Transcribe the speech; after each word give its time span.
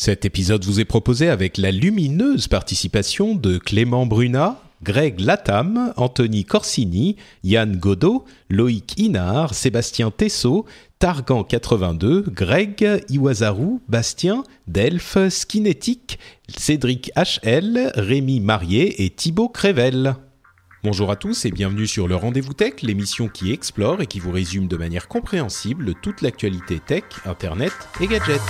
Cet 0.00 0.24
épisode 0.24 0.64
vous 0.64 0.78
est 0.78 0.84
proposé 0.84 1.28
avec 1.28 1.58
la 1.58 1.72
lumineuse 1.72 2.46
participation 2.46 3.34
de 3.34 3.58
Clément 3.58 4.06
Brunat, 4.06 4.62
Greg 4.84 5.18
Latam, 5.18 5.92
Anthony 5.96 6.44
Corsini, 6.44 7.16
Yann 7.42 7.76
Godot, 7.76 8.24
Loïc 8.48 8.94
Inard, 8.96 9.54
Sébastien 9.54 10.12
Tessot, 10.12 10.66
Targan82, 11.00 12.30
Greg 12.30 13.02
Iwazaru, 13.08 13.80
Bastien, 13.88 14.44
Delph, 14.68 15.18
Skinetic, 15.30 16.20
Cédric 16.56 17.10
HL, 17.16 17.90
Rémi 17.96 18.38
Marié 18.38 19.04
et 19.04 19.10
Thibaut 19.10 19.48
Crével. 19.48 20.14
Bonjour 20.84 21.10
à 21.10 21.16
tous 21.16 21.44
et 21.44 21.50
bienvenue 21.50 21.88
sur 21.88 22.06
le 22.06 22.14
Rendez-vous 22.14 22.54
Tech, 22.54 22.82
l'émission 22.82 23.26
qui 23.26 23.50
explore 23.50 24.00
et 24.00 24.06
qui 24.06 24.20
vous 24.20 24.30
résume 24.30 24.68
de 24.68 24.76
manière 24.76 25.08
compréhensible 25.08 25.94
toute 26.00 26.22
l'actualité 26.22 26.78
tech, 26.78 27.02
internet 27.26 27.72
et 28.00 28.06
gadgets. 28.06 28.40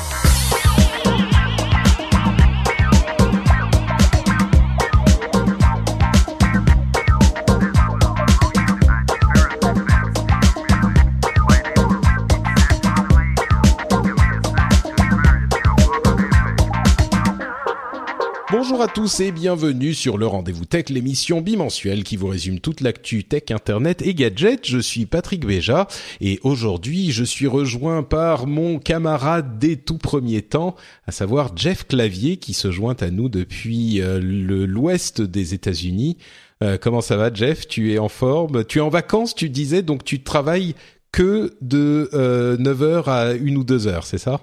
Bonjour 18.50 18.80
à 18.80 18.88
tous 18.88 19.20
et 19.20 19.30
bienvenue 19.30 19.92
sur 19.92 20.16
le 20.16 20.26
Rendez-vous 20.26 20.64
Tech, 20.64 20.88
l'émission 20.88 21.42
bimensuelle 21.42 22.02
qui 22.02 22.16
vous 22.16 22.28
résume 22.28 22.60
toute 22.60 22.80
l'actu 22.80 23.22
tech, 23.22 23.50
internet 23.50 24.00
et 24.00 24.14
gadgets. 24.14 24.66
Je 24.66 24.78
suis 24.78 25.04
Patrick 25.04 25.44
Béja 25.44 25.86
et 26.22 26.40
aujourd'hui 26.42 27.12
je 27.12 27.24
suis 27.24 27.46
rejoint 27.46 28.02
par 28.02 28.46
mon 28.46 28.78
camarade 28.78 29.58
des 29.58 29.76
tout 29.76 29.98
premiers 29.98 30.40
temps, 30.40 30.76
à 31.06 31.12
savoir 31.12 31.54
Jeff 31.56 31.86
Clavier 31.86 32.38
qui 32.38 32.54
se 32.54 32.70
joint 32.70 32.96
à 33.00 33.10
nous 33.10 33.28
depuis 33.28 34.00
euh, 34.00 34.18
l'ouest 34.18 35.20
des 35.20 35.52
États-Unis. 35.52 36.16
Euh, 36.64 36.78
comment 36.80 37.02
ça 37.02 37.18
va 37.18 37.30
Jeff? 37.30 37.68
Tu 37.68 37.92
es 37.92 37.98
en 37.98 38.08
forme? 38.08 38.64
Tu 38.64 38.78
es 38.78 38.80
en 38.80 38.88
vacances 38.88 39.34
tu 39.34 39.50
disais 39.50 39.82
donc 39.82 40.04
tu 40.04 40.22
travailles 40.22 40.74
que 41.12 41.54
de 41.60 42.08
euh, 42.14 42.56
9h 42.56 43.10
à 43.10 43.32
1 43.32 43.56
ou 43.56 43.64
2 43.64 43.88
heures, 43.88 44.06
c'est 44.06 44.16
ça? 44.16 44.40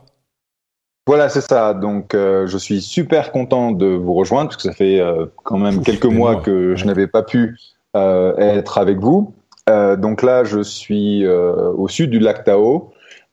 Voilà, 1.07 1.29
c'est 1.29 1.41
ça. 1.41 1.73
Donc, 1.73 2.13
euh, 2.13 2.47
je 2.47 2.57
suis 2.57 2.81
super 2.81 3.31
content 3.31 3.71
de 3.71 3.85
vous 3.87 4.13
rejoindre 4.13 4.49
parce 4.49 4.57
que 4.57 4.63
ça 4.63 4.73
fait 4.73 4.99
euh, 4.99 5.25
quand 5.43 5.57
même 5.57 5.81
quelques 5.81 6.05
mois, 6.05 6.33
mois, 6.33 6.41
que 6.41 6.75
je 6.75 6.85
n'avais 6.85 7.07
pas 7.07 7.23
pu 7.23 7.57
euh, 7.95 8.35
être 8.37 8.77
avec 8.77 8.99
vous. 8.99 9.33
Euh, 9.69 9.95
donc 9.95 10.21
là, 10.21 10.43
je 10.43 10.61
suis 10.61 11.25
euh, 11.25 11.71
au 11.71 11.87
sud 11.87 12.09
du 12.11 12.19
lac 12.19 12.43
Tao 12.43 12.91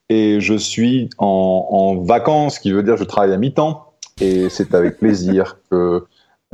et 0.09 0.41
je 0.41 0.55
suis 0.55 1.11
en, 1.19 1.67
en 1.71 2.03
vacances, 2.03 2.57
ce 2.57 2.61
qui 2.61 2.73
veut 2.73 2.83
dire 2.83 2.95
que 2.95 3.01
je 3.01 3.05
travaille 3.05 3.33
à 3.33 3.37
mi-temps. 3.39 3.87
Et 4.21 4.49
c'est 4.51 4.75
avec 4.75 4.99
plaisir 4.99 5.59
que 5.71 6.05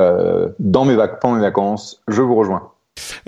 euh, 0.00 0.48
dans 0.60 0.84
mes 0.84 0.94
vac- 0.94 1.18
pendant 1.20 1.34
mes 1.36 1.42
vacances, 1.42 2.00
je 2.08 2.22
vous 2.22 2.36
rejoins. 2.36 2.70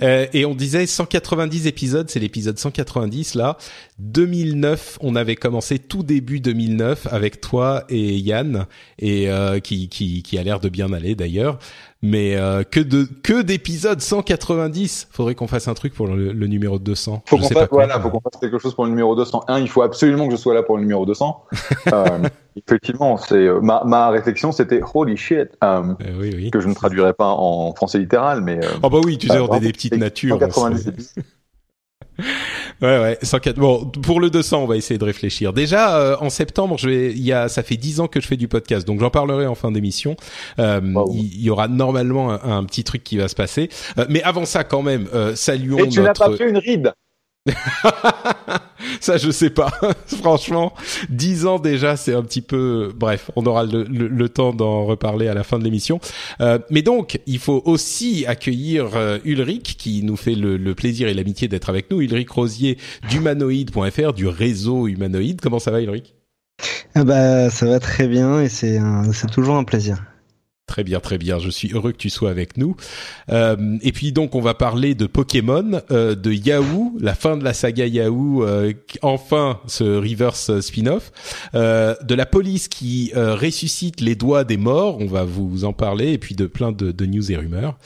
Euh, 0.02 0.26
et 0.32 0.44
on 0.44 0.54
disait 0.54 0.86
190 0.86 1.66
épisodes, 1.66 2.08
c'est 2.08 2.20
l'épisode 2.20 2.58
190 2.58 3.34
là. 3.34 3.56
2009, 3.98 4.98
on 5.02 5.16
avait 5.16 5.36
commencé 5.36 5.78
tout 5.78 6.02
début 6.02 6.40
2009 6.40 7.08
avec 7.10 7.40
toi 7.40 7.84
et 7.88 8.16
Yann 8.16 8.66
et 8.98 9.30
euh, 9.30 9.60
qui 9.60 9.88
qui 9.88 10.22
qui 10.22 10.38
a 10.38 10.42
l'air 10.42 10.60
de 10.60 10.68
bien 10.68 10.92
aller 10.92 11.14
d'ailleurs. 11.14 11.58
Mais 12.02 12.36
euh, 12.36 12.62
que 12.62 12.80
de 12.80 13.06
que 13.22 13.42
d'épisodes 13.42 14.00
190. 14.00 15.08
Faudrait 15.10 15.34
qu'on 15.34 15.46
fasse 15.46 15.68
un 15.68 15.74
truc 15.74 15.92
pour 15.92 16.06
le, 16.06 16.32
le 16.32 16.46
numéro 16.46 16.78
200. 16.78 17.24
Faut 17.26 17.36
qu'on 17.36 17.48
fasse, 17.48 17.68
voilà, 17.70 18.00
faut 18.00 18.08
qu'on 18.08 18.20
fasse 18.20 18.40
quelque 18.40 18.58
chose 18.58 18.74
pour 18.74 18.84
le 18.84 18.90
numéro 18.90 19.14
201. 19.14 19.60
Il 19.60 19.68
faut 19.68 19.82
absolument 19.82 20.26
que 20.26 20.32
je 20.32 20.40
sois 20.40 20.54
là 20.54 20.62
pour 20.62 20.76
le 20.76 20.82
numéro 20.82 21.04
200. 21.04 21.44
euh, 22.60 22.62
effectivement, 22.66 23.16
c'est 23.16 23.34
euh, 23.34 23.60
ma, 23.60 23.82
ma 23.84 24.10
réflexion, 24.10 24.52
c'était 24.52 24.80
holy 24.94 25.16
shit, 25.16 25.48
euh, 25.64 25.82
Euh, 26.02 26.18
oui 26.18 26.32
oui. 26.34 26.50
que 26.50 26.60
je 26.60 26.68
ne 26.68 26.74
traduirai 26.74 27.12
pas 27.14 27.28
en 27.30 27.72
français 27.74 27.98
littéral, 27.98 28.40
mais 28.42 28.58
euh, 28.64 28.68
Oh 28.82 28.90
bah 28.90 28.98
oui, 29.04 29.18
tu 29.18 29.26
sais, 29.28 29.34
Ah, 29.34 29.40
on 29.40 29.44
est 29.44 29.46
vraiment, 29.48 29.60
des 29.66 29.72
petites 29.72 29.96
natures. 29.96 30.38
190 30.38 30.82
c'est- 30.82 30.88
épisodes. 30.90 31.24
Ouais 32.82 32.98
ouais, 33.00 33.18
104. 33.22 33.56
Bon, 33.58 33.84
pour 33.86 34.20
le 34.20 34.30
200, 34.30 34.62
on 34.62 34.66
va 34.66 34.76
essayer 34.76 34.98
de 34.98 35.04
réfléchir. 35.04 35.52
Déjà 35.52 35.96
euh, 35.98 36.16
en 36.20 36.28
septembre, 36.30 36.76
je 36.78 36.88
vais 36.88 37.10
il 37.12 37.22
y 37.22 37.32
a 37.32 37.48
ça 37.48 37.62
fait 37.62 37.76
10 37.76 38.00
ans 38.00 38.08
que 38.08 38.20
je 38.20 38.26
fais 38.26 38.36
du 38.36 38.48
podcast. 38.48 38.86
Donc 38.86 39.00
j'en 39.00 39.10
parlerai 39.10 39.46
en 39.46 39.54
fin 39.54 39.70
d'émission. 39.70 40.16
Euh, 40.58 40.80
Wow. 40.82 41.10
il 41.14 41.34
il 41.34 41.42
y 41.42 41.50
aura 41.50 41.68
normalement 41.68 42.30
un, 42.32 42.58
un 42.58 42.64
petit 42.64 42.84
truc 42.84 43.04
qui 43.04 43.16
va 43.18 43.28
se 43.28 43.34
passer. 43.34 43.68
Euh, 43.98 44.06
mais 44.08 44.22
avant 44.22 44.44
ça 44.46 44.64
quand 44.64 44.82
même, 44.82 45.08
euh, 45.14 45.34
saluons 45.34 45.78
Et 45.84 45.88
tu 45.88 46.00
n'as 46.00 46.08
notre 46.08 46.24
pas 46.28 46.34
pris 46.34 46.48
une 46.48 46.58
ride. 46.58 46.92
ça 49.00 49.16
je 49.16 49.30
sais 49.30 49.50
pas. 49.50 49.70
Franchement, 50.06 50.74
10 51.08 51.46
ans 51.46 51.58
déjà, 51.58 51.96
c'est 51.96 52.14
un 52.14 52.22
petit 52.22 52.42
peu 52.42 52.92
bref, 52.94 53.30
on 53.36 53.46
aura 53.46 53.64
le, 53.64 54.28
temps 54.28 54.52
d'en 54.52 54.84
reparler 54.84 55.28
à 55.28 55.34
la 55.34 55.42
fin 55.42 55.58
de 55.58 55.64
l'émission. 55.64 56.00
Euh, 56.40 56.58
mais 56.70 56.82
donc, 56.82 57.20
il 57.26 57.38
faut 57.38 57.62
aussi 57.64 58.24
accueillir 58.26 58.90
euh, 58.94 59.18
Ulrich 59.24 59.76
qui 59.76 60.02
nous 60.02 60.16
fait 60.16 60.34
le, 60.34 60.56
le 60.56 60.74
plaisir 60.74 61.08
et 61.08 61.14
l'amitié 61.14 61.48
d'être 61.48 61.70
avec 61.70 61.90
nous. 61.90 62.00
Ulrich 62.00 62.30
Rosier 62.30 62.78
d'humanoïde.fr, 63.08 64.12
du 64.12 64.26
réseau 64.28 64.86
humanoïde. 64.86 65.40
Comment 65.40 65.58
ça 65.58 65.70
va 65.70 65.80
Ulrich? 65.80 66.14
Ah 66.94 67.04
bah 67.04 67.50
ça 67.50 67.66
va 67.66 67.80
très 67.80 68.08
bien 68.08 68.40
et 68.40 68.48
c'est 68.48 68.80
toujours 69.32 69.56
un 69.56 69.64
plaisir. 69.64 70.09
Très 70.70 70.84
bien, 70.84 71.00
très 71.00 71.18
bien. 71.18 71.40
Je 71.40 71.50
suis 71.50 71.72
heureux 71.72 71.90
que 71.90 71.96
tu 71.96 72.10
sois 72.10 72.30
avec 72.30 72.56
nous. 72.56 72.76
Euh, 73.32 73.76
et 73.82 73.90
puis 73.90 74.12
donc, 74.12 74.36
on 74.36 74.40
va 74.40 74.54
parler 74.54 74.94
de 74.94 75.06
Pokémon, 75.06 75.80
euh, 75.90 76.14
de 76.14 76.30
Yahoo, 76.30 76.96
la 77.00 77.16
fin 77.16 77.36
de 77.36 77.42
la 77.42 77.54
saga 77.54 77.86
Yahoo, 77.86 78.44
euh, 78.44 78.72
enfin 79.02 79.58
ce 79.66 79.82
reverse 79.82 80.60
spin-off, 80.60 81.10
euh, 81.56 81.96
de 82.04 82.14
la 82.14 82.24
police 82.24 82.68
qui 82.68 83.10
euh, 83.16 83.34
ressuscite 83.34 84.00
les 84.00 84.14
doigts 84.14 84.44
des 84.44 84.58
morts. 84.58 84.98
On 85.00 85.06
va 85.06 85.24
vous 85.24 85.64
en 85.64 85.72
parler 85.72 86.12
et 86.12 86.18
puis 86.18 86.36
de 86.36 86.46
plein 86.46 86.70
de, 86.70 86.92
de 86.92 87.04
news 87.04 87.32
et 87.32 87.36
rumeurs. 87.36 87.76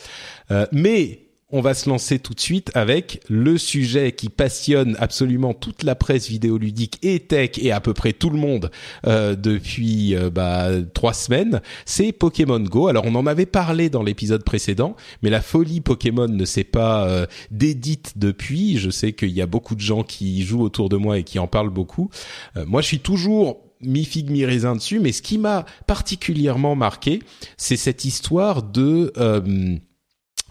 Euh, 0.51 0.67
mais 0.71 1.24
on 1.55 1.61
va 1.61 1.73
se 1.73 1.89
lancer 1.89 2.19
tout 2.19 2.35
de 2.35 2.41
suite 2.41 2.73
avec 2.75 3.21
le 3.29 3.59
sujet 3.59 4.11
qui 4.11 4.29
passionne 4.29 4.97
absolument 4.99 5.55
toute 5.55 5.85
la 5.85 5.95
presse 5.95 6.29
vidéoludique 6.29 6.99
et 7.03 7.21
tech 7.21 7.51
et 7.59 7.71
à 7.71 7.81
peu 7.81 7.95
près 7.95 8.13
tout 8.13 8.29
le 8.29 8.39
monde 8.39 8.73
euh, 9.07 9.37
depuis 9.37 10.17
euh, 10.17 10.31
bah, 10.31 10.71
trois 10.95 11.15
semaines. 11.15 11.63
C'est 11.87 12.11
Pokémon 12.11 12.59
Go. 12.59 12.89
Alors 12.89 13.05
on 13.07 13.15
en 13.15 13.25
avait 13.29 13.47
parlé 13.47 13.89
dans 13.89 14.03
l'épisode 14.03 14.43
précédent, 14.43 14.97
mais 15.23 15.31
la 15.31 15.41
folie 15.41 15.81
Pokémon 15.81 16.27
ne 16.27 16.45
s'est 16.45 16.65
pas 16.65 17.07
euh, 17.07 17.27
dédite 17.53 18.15
depuis. 18.17 18.77
Je 18.77 18.91
sais 18.91 19.13
qu'il 19.13 19.31
y 19.31 19.41
a 19.41 19.47
beaucoup 19.47 19.77
de 19.77 19.81
gens 19.81 20.03
qui 20.03 20.43
jouent 20.43 20.63
autour 20.63 20.89
de 20.89 20.97
moi 20.97 21.19
et 21.19 21.23
qui 21.23 21.39
en 21.39 21.47
parlent 21.47 21.71
beaucoup. 21.71 22.11
Euh, 22.57 22.65
moi, 22.67 22.83
je 22.83 22.89
suis 22.89 22.99
toujours 22.99 23.61
mi 23.81 24.05
figue 24.05 24.31
mi 24.31 24.45
raisin 24.45 24.75
dessus, 24.75 24.99
mais 24.99 25.13
ce 25.13 25.23
qui 25.23 25.39
m'a 25.39 25.67
particulièrement 25.87 26.75
marqué, 26.75 27.21
c'est 27.57 27.77
cette 27.77 28.05
histoire 28.05 28.65
de 28.65 29.13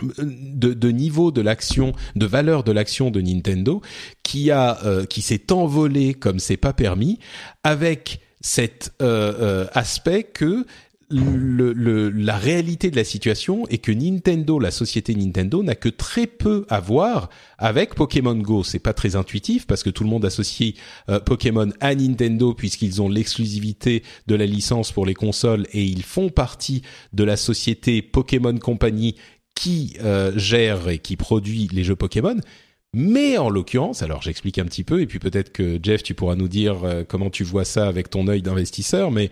de, 0.01 0.73
de 0.73 0.89
niveau 0.89 1.31
de 1.31 1.41
l'action, 1.41 1.93
de 2.15 2.25
valeur 2.25 2.63
de 2.63 2.71
l'action 2.71 3.11
de 3.11 3.21
Nintendo, 3.21 3.81
qui 4.23 4.51
a, 4.51 4.83
euh, 4.85 5.05
qui 5.05 5.21
s'est 5.21 5.51
envolé 5.51 6.13
comme 6.13 6.39
c'est 6.39 6.57
pas 6.57 6.73
permis, 6.73 7.19
avec 7.63 8.19
cet 8.41 8.93
euh, 9.01 9.33
euh, 9.39 9.67
aspect 9.73 10.23
que 10.23 10.65
le, 11.09 11.73
le- 11.73 12.09
la 12.09 12.37
réalité 12.37 12.89
de 12.89 12.95
la 12.95 13.03
situation 13.03 13.67
est 13.67 13.77
que 13.77 13.91
Nintendo, 13.91 14.57
la 14.57 14.71
société 14.71 15.13
Nintendo, 15.13 15.61
n'a 15.61 15.75
que 15.75 15.89
très 15.89 16.25
peu 16.25 16.65
à 16.69 16.79
voir 16.79 17.29
avec 17.59 17.93
Pokémon 17.93 18.33
Go. 18.35 18.63
C'est 18.63 18.79
pas 18.79 18.93
très 18.93 19.15
intuitif 19.15 19.67
parce 19.67 19.83
que 19.83 19.91
tout 19.91 20.03
le 20.03 20.09
monde 20.09 20.25
associe 20.25 20.73
euh, 21.09 21.19
Pokémon 21.19 21.69
à 21.81 21.93
Nintendo 21.93 22.55
puisqu'ils 22.55 22.99
ont 22.99 23.09
l'exclusivité 23.09 24.01
de 24.25 24.33
la 24.33 24.47
licence 24.47 24.91
pour 24.91 25.05
les 25.05 25.13
consoles 25.13 25.67
et 25.71 25.83
ils 25.83 26.03
font 26.03 26.29
partie 26.29 26.81
de 27.11 27.23
la 27.23 27.37
société 27.37 28.01
Pokémon 28.01 28.57
Company 28.57 29.15
qui 29.55 29.97
euh, 30.03 30.31
gère 30.35 30.89
et 30.89 30.99
qui 30.99 31.15
produit 31.15 31.69
les 31.71 31.83
jeux 31.83 31.95
Pokémon. 31.95 32.37
Mais 32.95 33.37
en 33.37 33.49
l'occurrence, 33.49 34.03
alors 34.03 34.21
j'explique 34.21 34.59
un 34.59 34.65
petit 34.65 34.83
peu, 34.83 35.01
et 35.01 35.07
puis 35.07 35.19
peut-être 35.19 35.51
que 35.51 35.79
Jeff, 35.81 36.03
tu 36.03 36.13
pourras 36.13 36.35
nous 36.35 36.47
dire 36.47 36.83
euh, 36.83 37.03
comment 37.07 37.29
tu 37.29 37.43
vois 37.43 37.65
ça 37.65 37.87
avec 37.87 38.09
ton 38.09 38.27
œil 38.27 38.41
d'investisseur, 38.41 39.09
mais 39.09 39.31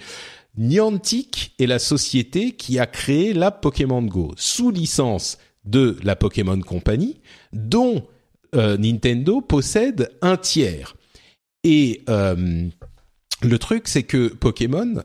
Niantic 0.57 1.53
est 1.59 1.68
la 1.68 1.79
société 1.79 2.53
qui 2.53 2.79
a 2.79 2.88
créé 2.88 3.33
la 3.33 3.51
Pokémon 3.51 4.01
Go 4.01 4.33
sous 4.35 4.71
licence 4.71 5.38
de 5.63 5.97
la 6.03 6.15
Pokémon 6.15 6.59
Company, 6.59 7.18
dont 7.53 8.07
euh, 8.56 8.77
Nintendo 8.77 9.41
possède 9.41 10.12
un 10.21 10.38
tiers. 10.38 10.95
Et 11.63 12.03
le 12.07 13.57
truc, 13.59 13.88
c'est 13.88 14.01
que 14.01 14.29
Pokémon, 14.29 14.95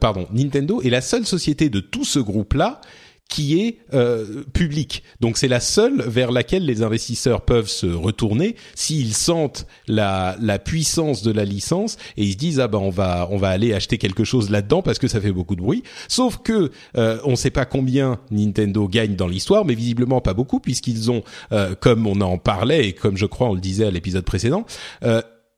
pardon, 0.00 0.26
Nintendo 0.32 0.80
est 0.80 0.88
la 0.88 1.02
seule 1.02 1.26
société 1.26 1.68
de 1.68 1.80
tout 1.80 2.06
ce 2.06 2.18
groupe-là 2.18 2.80
qui 3.28 3.60
est 3.60 3.78
euh, 3.92 4.44
publique. 4.52 5.02
Donc 5.20 5.36
c'est 5.36 5.48
la 5.48 5.60
seule 5.60 6.02
vers 6.02 6.30
laquelle 6.30 6.64
les 6.64 6.82
investisseurs 6.82 7.42
peuvent 7.42 7.68
se 7.68 7.86
retourner 7.86 8.56
s'ils 8.74 9.14
sentent 9.14 9.66
la, 9.88 10.36
la 10.40 10.58
puissance 10.58 11.22
de 11.22 11.32
la 11.32 11.44
licence 11.44 11.96
et 12.16 12.24
ils 12.24 12.32
se 12.32 12.36
disent 12.36 12.60
ah 12.60 12.68
ben 12.68 12.78
on 12.78 12.90
va 12.90 13.28
on 13.30 13.36
va 13.36 13.48
aller 13.48 13.74
acheter 13.74 13.98
quelque 13.98 14.24
chose 14.24 14.50
là-dedans 14.50 14.82
parce 14.82 14.98
que 14.98 15.08
ça 15.08 15.20
fait 15.20 15.32
beaucoup 15.32 15.56
de 15.56 15.60
bruit. 15.60 15.82
Sauf 16.08 16.38
que 16.38 16.70
euh, 16.96 17.18
on 17.24 17.32
ne 17.32 17.36
sait 17.36 17.50
pas 17.50 17.64
combien 17.64 18.20
Nintendo 18.30 18.88
gagne 18.88 19.16
dans 19.16 19.28
l'histoire, 19.28 19.64
mais 19.64 19.74
visiblement 19.74 20.20
pas 20.20 20.34
beaucoup 20.34 20.60
puisqu'ils 20.60 21.10
ont, 21.10 21.22
euh, 21.52 21.74
comme 21.78 22.06
on 22.06 22.20
en 22.20 22.38
parlait 22.38 22.88
et 22.88 22.92
comme 22.92 23.16
je 23.16 23.26
crois 23.26 23.48
on 23.48 23.54
le 23.54 23.60
disait 23.60 23.86
à 23.86 23.90
l'épisode 23.90 24.24
précédent. 24.24 24.64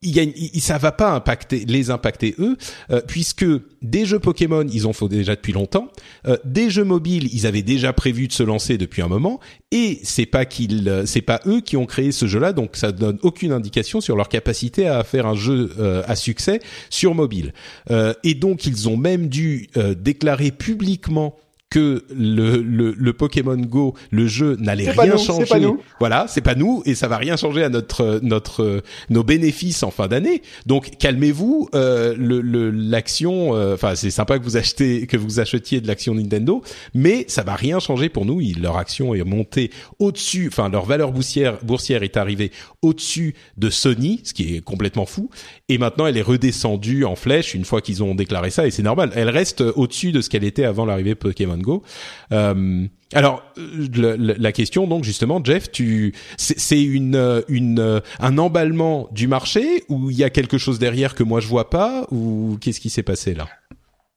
Euh, 0.05 0.09
il 0.09 0.51
il, 0.55 0.61
ça 0.61 0.79
va 0.79 0.93
pas 0.93 1.11
impacter 1.11 1.65
les 1.67 1.91
impacter 1.91 2.35
eux 2.39 2.57
euh, 2.91 3.01
puisque 3.07 3.45
des 3.83 4.05
jeux 4.05 4.19
Pokémon 4.19 4.65
ils 4.73 4.87
en 4.87 4.93
font 4.93 5.09
déjà 5.09 5.35
depuis 5.35 5.53
longtemps 5.53 5.89
euh, 6.27 6.37
des 6.45 6.71
jeux 6.71 6.85
mobiles 6.85 7.29
ils 7.33 7.47
avaient 7.47 7.63
déjà 7.63 7.93
prévu 7.93 8.29
de 8.29 8.33
se 8.33 8.43
lancer 8.43 8.79
depuis 8.79 9.03
un 9.03 9.09
moment 9.09 9.41
et 9.73 9.99
c'est 10.05 10.27
pas 10.27 10.45
qu'ils 10.45 10.89
euh, 10.89 11.07
c'est 11.07 11.23
pas 11.23 11.41
eux 11.47 11.61
qui 11.61 11.77
ont 11.77 11.87
créé 11.87 12.13
ce 12.13 12.27
jeu 12.27 12.39
là 12.39 12.53
donc 12.53 12.77
ça 12.77 12.93
donne 12.93 13.19
aucune 13.23 13.53
indication 13.53 14.01
sur 14.01 14.17
leur 14.17 14.29
capacité 14.29 14.87
à 14.87 15.03
faire 15.03 15.27
un 15.27 15.35
jeu 15.35 15.71
à 16.07 16.17
succès 16.17 16.61
sur 16.91 17.15
mobile. 17.15 17.53
Et 18.25 18.35
donc 18.35 18.67
ils 18.67 18.89
ont 18.89 18.97
même 18.97 19.29
dû 19.29 19.69
déclarer 19.97 20.51
publiquement 20.51 21.37
que 21.71 22.05
le, 22.15 22.63
le, 22.63 22.95
le, 22.97 23.13
Pokémon 23.13 23.57
Go, 23.57 23.95
le 24.11 24.27
jeu 24.27 24.57
n'allait 24.59 24.91
rien 24.91 25.13
nous, 25.13 25.19
changer. 25.19 25.45
Pas 25.45 25.59
nous. 25.59 25.81
Voilà, 25.99 26.27
c'est 26.29 26.41
pas 26.41 26.55
nous 26.55 26.83
et 26.87 26.95
ça 26.95 27.09
va 27.09 27.19
rien 27.19 27.37
changer 27.37 27.63
à 27.63 27.69
notre 27.69 28.21
notre 28.23 28.83
nos 29.11 29.23
bénéfices 29.23 29.83
en 29.83 29.91
fin 29.91 30.09
d'année. 30.09 30.43
Donc 30.67 30.97
calmez-vous. 30.99 31.69
Euh, 31.75 32.15
le 32.17 32.71
l'action, 32.71 33.55
euh, 33.55 33.75
enfin 33.75 33.95
c'est 33.95 34.11
sympa 34.11 34.39
que 34.39 34.45
vous 34.45 34.57
achetez 34.57 35.07
que 35.07 35.17
vous 35.17 35.41
achetiez 35.41 35.81
de 35.81 35.87
l'action 35.87 36.15
Nintendo, 36.15 36.63
mais 36.95 37.25
ça 37.29 37.43
va 37.43 37.55
rien 37.55 37.81
changer 37.81 38.09
pour 38.09 38.25
nous. 38.25 38.41
leur 38.61 38.77
action 38.79 39.15
est 39.15 39.25
montée 39.25 39.71
au-dessus, 39.99 40.49
enfin 40.49 40.69
leur 40.69 40.87
valeur 40.87 41.13
boursière 41.13 41.59
boursière 41.63 42.03
est 42.03 42.17
arrivée 42.17 42.51
au-dessus 42.83 43.35
de 43.59 43.69
Sony, 43.69 44.21
ce 44.25 44.33
qui 44.33 44.57
est 44.57 44.61
complètement 44.61 45.07
fou. 45.07 45.29
Et 45.69 45.77
maintenant 45.77 46.07
elle 46.07 46.17
est 46.17 46.23
redescendue 46.23 47.05
en 47.05 47.17
flèche 47.17 47.55
une 47.55 47.65
fois 47.65 47.83
qu'ils 47.83 48.03
ont 48.03 48.15
déclaré 48.15 48.51
ça 48.51 48.67
et 48.67 48.71
c'est 48.71 48.83
normal. 48.83 49.11
Elle 49.15 49.29
reste 49.31 49.61
au-dessus 49.61 50.13
de 50.13 50.21
ce 50.21 50.31
qu'elle 50.31 50.45
était 50.45 50.65
avant 50.65 50.87
l'arrivée 50.87 51.15
Pokémon 51.15 51.58
Euh, 52.33 52.87
alors 53.15 53.43
le, 53.57 54.17
la 54.17 54.53
question 54.53 54.87
donc 54.87 55.05
justement 55.05 55.41
Jeff, 55.43 55.69
c'est 56.37 56.83
une 56.83 57.43
une 57.49 58.03
un 58.21 58.39
emballement 58.39 59.09
du 59.13 59.29
marché 59.29 59.85
ou 59.89 60.11
il 60.11 60.17
y 60.17 60.25
a 60.25 60.31
quelque 60.31 60.59
chose 60.59 60.79
derrière 60.79 61.15
que 61.15 61.23
moi 61.23 61.41
je 61.41 61.49
vois 61.49 61.71
pas 61.71 62.07
ou 62.11 62.59
qu'est-ce 62.61 62.81
qui 62.81 62.91
s'est 62.91 63.03
passé 63.03 63.35
là? 63.35 63.47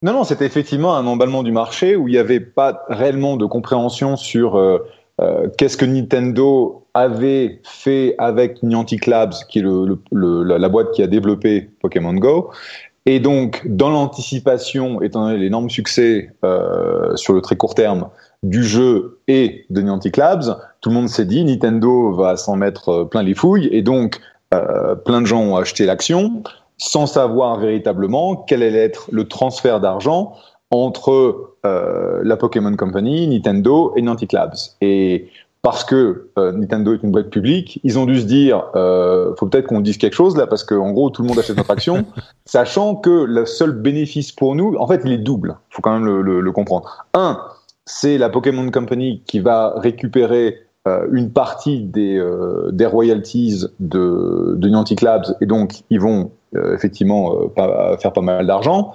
Non 0.03 0.13
non, 0.13 0.23
c'était 0.23 0.45
effectivement 0.45 0.95
un 0.95 1.05
emballement 1.05 1.43
du 1.43 1.51
marché 1.51 1.95
où 1.95 2.07
il 2.07 2.13
n'y 2.13 2.17
avait 2.17 2.39
pas 2.39 2.83
réellement 2.89 3.37
de 3.37 3.45
compréhension 3.45 4.17
sur 4.17 4.55
euh, 4.55 4.79
euh, 5.21 5.47
qu'est-ce 5.57 5.77
que 5.77 5.85
Nintendo 5.85 6.87
avait 6.95 7.61
fait 7.63 8.15
avec 8.17 8.63
Niantic 8.63 9.05
Labs, 9.05 9.35
qui 9.47 9.59
est 9.59 9.63
la 10.11 10.69
boîte 10.69 10.91
qui 10.93 11.03
a 11.03 11.07
développé 11.07 11.69
Pokémon 11.79 12.15
Go, 12.15 12.51
et 13.05 13.19
donc, 13.19 13.63
dans 13.65 13.89
l'anticipation, 13.89 15.01
étant 15.01 15.25
donné 15.25 15.37
l'énorme 15.37 15.69
succès 15.69 16.31
euh, 16.43 17.15
sur 17.15 17.33
le 17.33 17.41
très 17.41 17.55
court 17.55 17.73
terme 17.73 18.09
du 18.43 18.63
jeu 18.63 19.19
et 19.27 19.65
de 19.69 19.81
Niantic 19.81 20.17
Labs, 20.17 20.57
tout 20.81 20.89
le 20.89 20.95
monde 20.95 21.09
s'est 21.09 21.25
dit 21.25 21.43
Nintendo 21.43 22.11
va 22.11 22.37
s'en 22.37 22.55
mettre 22.55 22.89
euh, 22.89 23.05
plein 23.05 23.23
les 23.23 23.33
fouilles, 23.33 23.69
et 23.71 23.81
donc 23.81 24.19
euh, 24.53 24.95
plein 24.95 25.21
de 25.21 25.25
gens 25.25 25.41
ont 25.41 25.55
acheté 25.55 25.85
l'action 25.85 26.43
sans 26.77 27.05
savoir 27.05 27.59
véritablement 27.59 28.35
quel 28.35 28.63
allait 28.63 28.79
être 28.79 29.07
le 29.11 29.27
transfert 29.27 29.79
d'argent 29.79 30.35
entre 30.71 31.49
la 31.63 32.37
Pokémon 32.37 32.75
Company, 32.75 33.27
Nintendo 33.27 33.93
et 33.95 34.01
Niantic 34.01 34.31
Labs. 34.31 34.55
Parce 35.61 35.83
que 35.83 36.29
euh, 36.37 36.51
Nintendo 36.51 36.93
est 36.93 37.03
une 37.03 37.11
boîte 37.11 37.29
publique, 37.29 37.79
ils 37.83 37.99
ont 37.99 38.05
dû 38.05 38.19
se 38.19 38.25
dire, 38.25 38.65
euh, 38.75 39.35
faut 39.37 39.45
peut-être 39.45 39.67
qu'on 39.67 39.81
dise 39.81 39.97
quelque 39.97 40.15
chose 40.15 40.35
là, 40.35 40.47
parce 40.47 40.63
qu'en 40.63 40.91
gros 40.91 41.09
tout 41.09 41.21
le 41.21 41.27
monde 41.27 41.37
achète 41.39 41.57
notre 41.57 41.71
action, 41.71 42.05
sachant 42.45 42.95
que 42.95 43.09
le 43.09 43.45
seul 43.45 43.71
bénéfice 43.71 44.31
pour 44.31 44.55
nous, 44.55 44.75
en 44.77 44.87
fait, 44.87 45.01
il 45.05 45.11
est 45.11 45.19
double. 45.19 45.57
Faut 45.69 45.81
quand 45.81 45.93
même 45.93 46.05
le, 46.05 46.21
le, 46.21 46.41
le 46.41 46.51
comprendre. 46.51 47.05
Un, 47.13 47.39
c'est 47.85 48.17
la 48.17 48.29
Pokémon 48.29 48.69
Company 48.71 49.21
qui 49.25 49.39
va 49.39 49.73
récupérer 49.77 50.57
euh, 50.87 51.07
une 51.11 51.31
partie 51.31 51.81
des, 51.83 52.17
euh, 52.17 52.71
des 52.71 52.87
royalties 52.87 53.65
de, 53.79 54.55
de 54.57 54.67
Niantic 54.67 55.01
Labs, 55.01 55.35
et 55.39 55.45
donc 55.45 55.83
ils 55.91 55.99
vont 55.99 56.31
euh, 56.55 56.73
effectivement 56.73 57.35
pas, 57.55 57.97
faire 57.97 58.13
pas 58.13 58.21
mal 58.21 58.47
d'argent. 58.47 58.93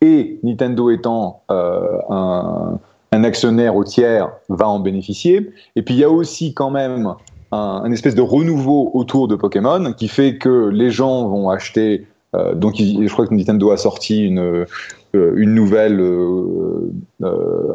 Et 0.00 0.40
Nintendo 0.42 0.90
étant 0.90 1.42
un 1.48 2.78
un 3.16 3.24
actionnaire 3.24 3.74
au 3.76 3.84
tiers 3.84 4.30
va 4.48 4.68
en 4.68 4.78
bénéficier. 4.78 5.50
Et 5.74 5.82
puis 5.82 5.94
il 5.94 6.00
y 6.00 6.04
a 6.04 6.10
aussi 6.10 6.52
quand 6.52 6.70
même 6.70 7.14
un, 7.50 7.90
espèce 7.90 8.14
de 8.14 8.22
renouveau 8.22 8.90
autour 8.92 9.26
de 9.28 9.36
Pokémon 9.36 9.92
qui 9.92 10.08
fait 10.08 10.36
que 10.36 10.68
les 10.68 10.90
gens 10.90 11.26
vont 11.28 11.48
acheter. 11.48 12.06
Euh, 12.34 12.54
donc 12.54 12.74
je 12.76 13.12
crois 13.12 13.26
que 13.26 13.34
Nintendo 13.34 13.70
a 13.70 13.78
sorti 13.78 14.24
une, 14.24 14.40
euh, 14.40 14.66
une 15.14 15.54
nouvelle, 15.54 16.00
euh, 16.00 16.92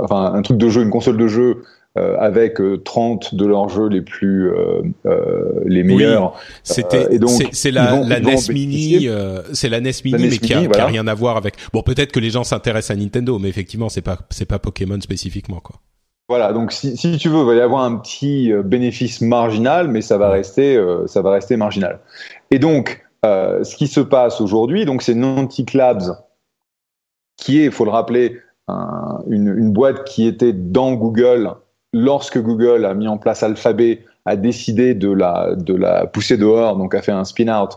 enfin 0.04 0.34
un 0.34 0.42
truc 0.44 0.58
de 0.58 0.70
jeu, 0.70 0.84
une 0.84 0.92
console 0.92 1.18
de 1.18 1.28
jeu 1.28 1.64
euh, 1.98 2.16
avec 2.20 2.58
30 2.86 3.36
de 3.36 3.46
leurs 3.46 3.70
jeux 3.70 3.88
les 3.88 4.02
plus 4.02 4.50
euh, 4.50 4.82
les 5.66 5.84
meilleurs. 5.84 6.34
Oui, 6.34 6.60
C'était 6.64 7.08
c'est 7.52 7.72
la, 7.72 8.02
la 8.02 8.20
NES 8.20 8.36
Mini, 8.50 9.10
c'est 9.54 9.70
la 9.70 9.82
NES 9.82 9.92
Mini, 10.06 10.28
mais 10.30 10.38
qui 10.38 10.54
a, 10.54 10.60
voilà. 10.60 10.74
qui 10.74 10.82
a, 10.82 10.86
rien 10.86 11.08
à 11.08 11.14
voir 11.14 11.38
avec. 11.38 11.56
Bon, 11.74 11.82
peut-être 11.84 12.12
que 12.12 12.20
les 12.20 12.30
gens 12.30 12.44
s'intéressent 12.44 12.96
à 12.96 13.00
Nintendo, 13.00 13.40
mais 13.40 13.50
effectivement, 13.50 13.90
c'est 13.90 14.02
pas 14.02 14.20
c'est 14.30 14.46
pas 14.46 14.60
Pokémon 14.60 15.00
spécifiquement 15.02 15.60
quoi. 15.60 15.76
Voilà, 16.32 16.54
donc 16.54 16.72
si, 16.72 16.96
si, 16.96 17.18
tu 17.18 17.28
veux, 17.28 17.40
il 17.40 17.46
va 17.46 17.56
y 17.56 17.60
avoir 17.60 17.84
un 17.84 17.98
petit 17.98 18.54
bénéfice 18.64 19.20
marginal, 19.20 19.90
mais 19.90 20.02
ça 20.02 20.18
va 20.18 20.30
rester, 20.30 20.78
euh, 20.78 21.06
ça 21.06 21.22
va 21.22 21.32
rester 21.32 21.58
marginal. 21.58 22.00
Et 22.52 22.58
donc, 22.58 23.04
euh, 23.26 23.66
ce 23.66 23.76
qui 23.76 23.88
se 23.88 24.00
passe 24.00 24.40
aujourd'hui, 24.40 24.86
donc 24.86 25.02
c'est 25.02 25.14
Niantic 25.14 25.74
Labs, 25.74 26.16
qui 27.36 27.60
est, 27.60 27.66
il 27.66 27.72
faut 27.72 27.84
le 27.84 27.92
rappeler, 27.92 28.40
un, 28.70 29.20
une, 29.28 29.50
une, 29.50 29.74
boîte 29.74 30.06
qui 30.06 30.26
était 30.26 30.54
dans 30.54 30.94
Google 30.94 31.52
lorsque 31.94 32.42
Google 32.42 32.86
a 32.86 32.94
mis 32.94 33.08
en 33.08 33.18
place 33.18 33.44
Alphabet, 33.44 34.06
a 34.26 34.36
décidé 34.36 34.94
de 34.94 35.12
la, 35.12 35.56
de 35.56 35.74
la 35.74 36.06
pousser 36.06 36.38
dehors, 36.38 36.78
donc 36.78 36.96
a 36.96 37.02
fait 37.02 37.12
un 37.12 37.24
spin-out. 37.24 37.72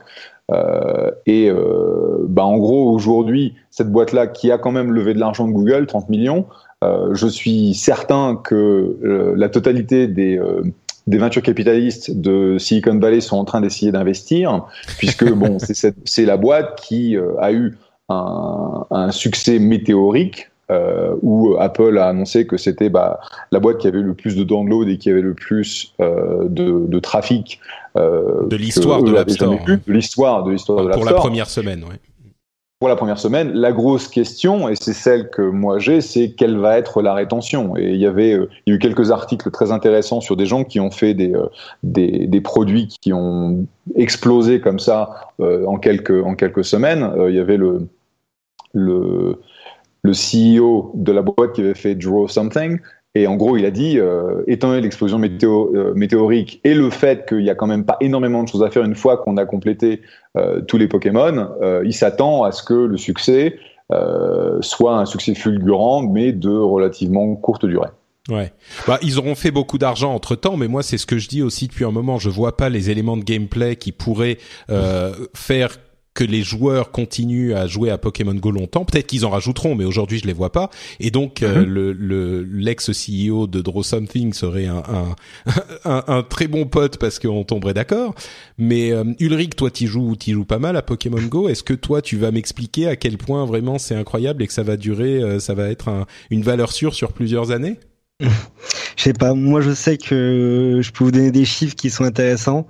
Euh, 0.53 1.11
et 1.25 1.51
euh, 1.51 2.19
bah 2.29 2.45
en 2.45 2.59
gros, 2.59 2.91
aujourd'hui, 2.93 3.55
cette 3.71 3.91
boîte-là, 3.91 4.27
qui 4.27 4.53
a 4.53 4.59
quand 4.59 4.73
même 4.73 4.93
levé 4.93 5.15
de 5.15 5.19
l'argent 5.19 5.49
de 5.49 5.53
Google, 5.53 5.87
30 5.87 6.11
millions, 6.11 6.47
euh, 6.83 7.15
je 7.15 7.27
suis 7.27 7.75
certain 7.75 8.37
que 8.37 8.99
euh, 9.05 9.33
la 9.37 9.49
totalité 9.49 10.07
des, 10.07 10.37
euh, 10.39 10.63
des 11.07 11.17
ventures 11.17 11.43
capitalistes 11.43 12.11
de 12.11 12.59
Silicon 12.59 12.99
Valley 12.99 13.21
sont 13.21 13.39
en 13.39 13.45
train 13.45 13.63
d'essayer 13.63 13.91
d'investir, 13.91 14.67
puisque 14.99 15.31
bon, 15.33 15.57
c'est 15.59 16.27
la 16.27 16.37
boîte 16.37 16.79
qui 16.81 17.17
euh, 17.17 17.33
a 17.41 17.53
eu 17.53 17.79
un, 18.11 18.87
un 18.91 19.11
succès 19.13 19.59
météorique 19.59 20.51
euh, 20.71 21.15
où 21.21 21.57
Apple 21.59 21.99
a 21.99 22.09
annoncé 22.09 22.47
que 22.47 22.57
c'était 22.57 22.89
bah, 22.89 23.21
la 23.53 23.61
boîte 23.61 23.77
qui 23.79 23.87
avait 23.87 24.01
le 24.01 24.15
plus 24.15 24.35
de 24.35 24.45
downloads 24.45 24.89
et 24.89 24.97
qui 24.97 25.11
avait 25.11 25.21
le 25.21 25.35
plus 25.35 25.93
euh, 26.01 26.49
de, 26.49 26.87
de, 26.87 26.99
trafic 27.01 27.61
euh, 27.99 28.47
de 28.47 28.57
l'histoire 28.57 29.03
de 29.03 29.13
l'App 29.13 29.29
Store, 29.29 29.59
de 29.67 29.93
l'histoire 29.93 30.43
de 30.43 30.53
l'histoire 30.53 30.83
de 30.83 30.89
l'App 30.89 30.97
Store 30.97 31.07
pour 31.07 31.15
la 31.15 31.21
première 31.21 31.51
semaine, 31.51 31.85
ouais. 31.85 32.01
Pour 32.81 32.89
la 32.89 32.97
première 32.97 33.19
semaine, 33.19 33.53
la 33.53 33.73
grosse 33.73 34.09
question, 34.09 34.69
et 34.71 34.75
c'est 34.75 34.95
celle 34.95 35.29
que 35.29 35.43
moi 35.43 35.79
j'ai, 35.79 36.01
c'est 36.01 36.31
quelle 36.31 36.57
va 36.59 36.79
être 36.79 37.03
la 37.03 37.13
rétention. 37.13 37.77
Et 37.77 37.91
il 37.91 38.01
y 38.01 38.07
avait, 38.07 38.33
il 38.33 38.71
y 38.71 38.73
a 38.73 38.75
eu 38.75 38.79
quelques 38.79 39.11
articles 39.11 39.51
très 39.51 39.71
intéressants 39.71 40.21
sur 40.21 40.37
des 40.37 40.47
gens 40.47 40.65
qui 40.65 40.81
ont 40.81 40.91
fait 40.91 41.13
des, 41.13 41.33
des, 41.83 42.27
des, 42.27 42.41
produits 42.41 42.89
qui 43.01 43.13
ont 43.13 43.67
explosé 43.95 44.61
comme 44.61 44.79
ça 44.79 45.31
en 45.39 45.77
quelques 45.79 46.25
en 46.25 46.35
quelques 46.35 46.65
semaines. 46.65 47.11
il 47.29 47.35
y 47.35 47.39
avait 47.39 47.57
le 47.57 47.87
le 48.75 49.41
le 50.05 50.13
CEO 50.13 50.93
de 50.95 51.13
la 51.13 51.23
boîte 51.23 51.53
qui 51.55 51.63
avait 51.63 51.75
fait 51.75 51.95
Draw 51.95 52.29
Something. 52.29 52.79
Et 53.17 53.27
en 53.27 53.37
gros, 53.37 53.57
il 53.57 53.65
a 53.65 53.71
dit, 53.71 53.99
euh, 53.99 54.43
étant 54.47 54.69
donné 54.69 54.81
l'explosion 54.81 55.21
euh, 55.21 55.95
météorique 55.95 56.61
et 56.65 56.75
le 56.75 56.91
fait 56.91 57.27
qu'il 57.29 57.43
y 57.43 57.51
a 57.51 57.55
quand 57.55 57.69
même 57.69 57.85
pas 57.85 57.97
énormément 58.01 58.43
de 58.43 58.49
choses 58.49 58.63
à 58.63 58.71
faire 58.71 58.85
une 58.85 58.97
fois 58.97 59.19
qu'on 59.19 59.37
a 59.37 59.47
complété 59.47 60.03
euh, 60.37 60.61
tous 60.63 60.79
les 60.79 60.89
Pokémon, 60.89 61.49
il 61.85 61.95
s'attend 61.95 62.43
à 62.43 62.53
ce 62.53 62.63
que 62.63 62.75
le 62.75 62.97
succès 62.97 63.57
soit 64.61 64.99
un 64.99 65.05
succès 65.05 65.35
fulgurant, 65.35 66.03
mais 66.03 66.33
de 66.33 66.51
relativement 66.51 67.37
courte 67.37 67.65
durée. 67.65 67.91
Ouais. 68.29 68.53
Bah, 68.89 68.99
ils 69.03 69.19
auront 69.19 69.37
fait 69.37 69.53
beaucoup 69.53 69.79
d'argent 69.79 70.13
entre 70.13 70.35
temps, 70.35 70.57
mais 70.57 70.67
moi, 70.67 70.83
c'est 70.83 70.99
ce 70.99 71.07
que 71.07 71.19
je 71.19 71.29
dis 71.29 71.43
aussi 71.43 71.69
depuis 71.69 71.85
un 71.85 71.93
moment. 71.93 72.19
Je 72.19 72.31
vois 72.31 72.57
pas 72.57 72.71
les 72.71 72.91
éléments 72.91 73.17
de 73.17 73.23
gameplay 73.23 73.77
qui 73.77 73.93
pourraient 73.93 74.39
faire 75.35 75.77
que 76.15 76.23
les 76.25 76.43
joueurs 76.43 76.93
continuent 76.93 77.55
à 77.55 77.67
jouer 77.67 77.91
à 77.91 77.99
Pokémon 77.99 78.35
Go 78.35 78.53
longtemps. 78.53 78.85
Peut-être 78.85 79.09
qu'ils 79.09 79.27
en 79.27 79.31
rajouteront, 79.31 79.75
mais 79.75 79.85
aujourd'hui 79.85 80.19
je 80.21 80.27
les 80.27 80.33
vois 80.33 80.53
pas. 80.53 80.71
Et 81.01 81.11
donc 81.11 81.43
Mhm. 81.43 81.65
le 81.65 81.93
le 81.93 82.43
l'ex 82.45 82.93
CEO 82.93 83.47
de 83.49 83.61
Draw 83.61 83.83
Something 83.83 84.33
serait 84.33 84.67
un 84.67 84.83
un, 84.89 85.17
un, 85.85 86.05
un 86.07 86.23
très 86.23 86.47
bon 86.47 86.67
pote 86.67 86.99
parce 86.99 87.19
qu'on 87.19 87.43
tomberait 87.45 87.75
d'accord. 87.75 88.15
Mais 88.59 88.93
euh, 88.93 89.05
Ulrich, 89.19 89.57
toi 89.57 89.71
tu 89.71 89.87
joues 89.89 90.15
tu 90.17 90.33
joues 90.33 90.45
pas 90.45 90.59
mal 90.61 90.77
à 90.77 90.83
Pokémon 90.83 91.21
Go. 91.23 91.49
Est-ce 91.49 91.63
que 91.65 91.75
toi 91.75 92.01
tu 92.01 92.17
vas 92.17 92.31
m'expliquer 92.31 92.87
à 92.87 92.97
quel 92.97 93.19
point 93.19 93.45
vraiment 93.45 93.79
c'est 93.79 93.97
incroyable 93.97 94.43
et 94.43 94.47
que 94.47 94.53
ça 94.53 94.63
va 94.63 94.77
durer, 94.77 95.21
euh, 95.21 95.41
ça 95.41 95.55
va 95.55 95.69
être 95.69 95.89
un- 95.89 96.07
une 96.31 96.43
valeur 96.43 96.71
sûre 96.71 96.95
sur 96.95 97.13
plusieurs 97.13 97.51
années? 97.51 97.77
Je 98.97 99.03
sais 99.03 99.13
pas, 99.13 99.35
moi 99.35 99.61
je 99.61 99.73
sais 99.75 99.99
que 99.99 100.79
je 100.81 100.91
peux 100.93 101.03
vous 101.05 101.11
donner 101.11 101.33
des 101.33 101.45
chiffres 101.45 101.75
qui 101.75 101.91
sont 101.91 102.05
intéressants. 102.05 102.69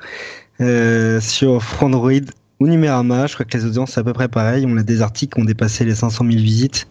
Euh, 0.60 1.20
sur 1.20 1.62
Frandroid 1.62 2.12
ou 2.64 2.68
Numérama, 2.68 3.26
je 3.26 3.34
crois 3.34 3.44
que 3.44 3.56
les 3.56 3.64
audiences 3.66 3.92
c'est 3.92 4.00
à 4.00 4.04
peu 4.04 4.12
près 4.14 4.28
pareil. 4.28 4.64
On 4.66 4.76
a 4.78 4.82
des 4.82 5.02
articles 5.02 5.34
qui 5.34 5.40
ont 5.40 5.44
dépassé 5.44 5.84
les 5.84 5.94
500 5.94 6.24
000 6.24 6.36
visites. 6.42 6.88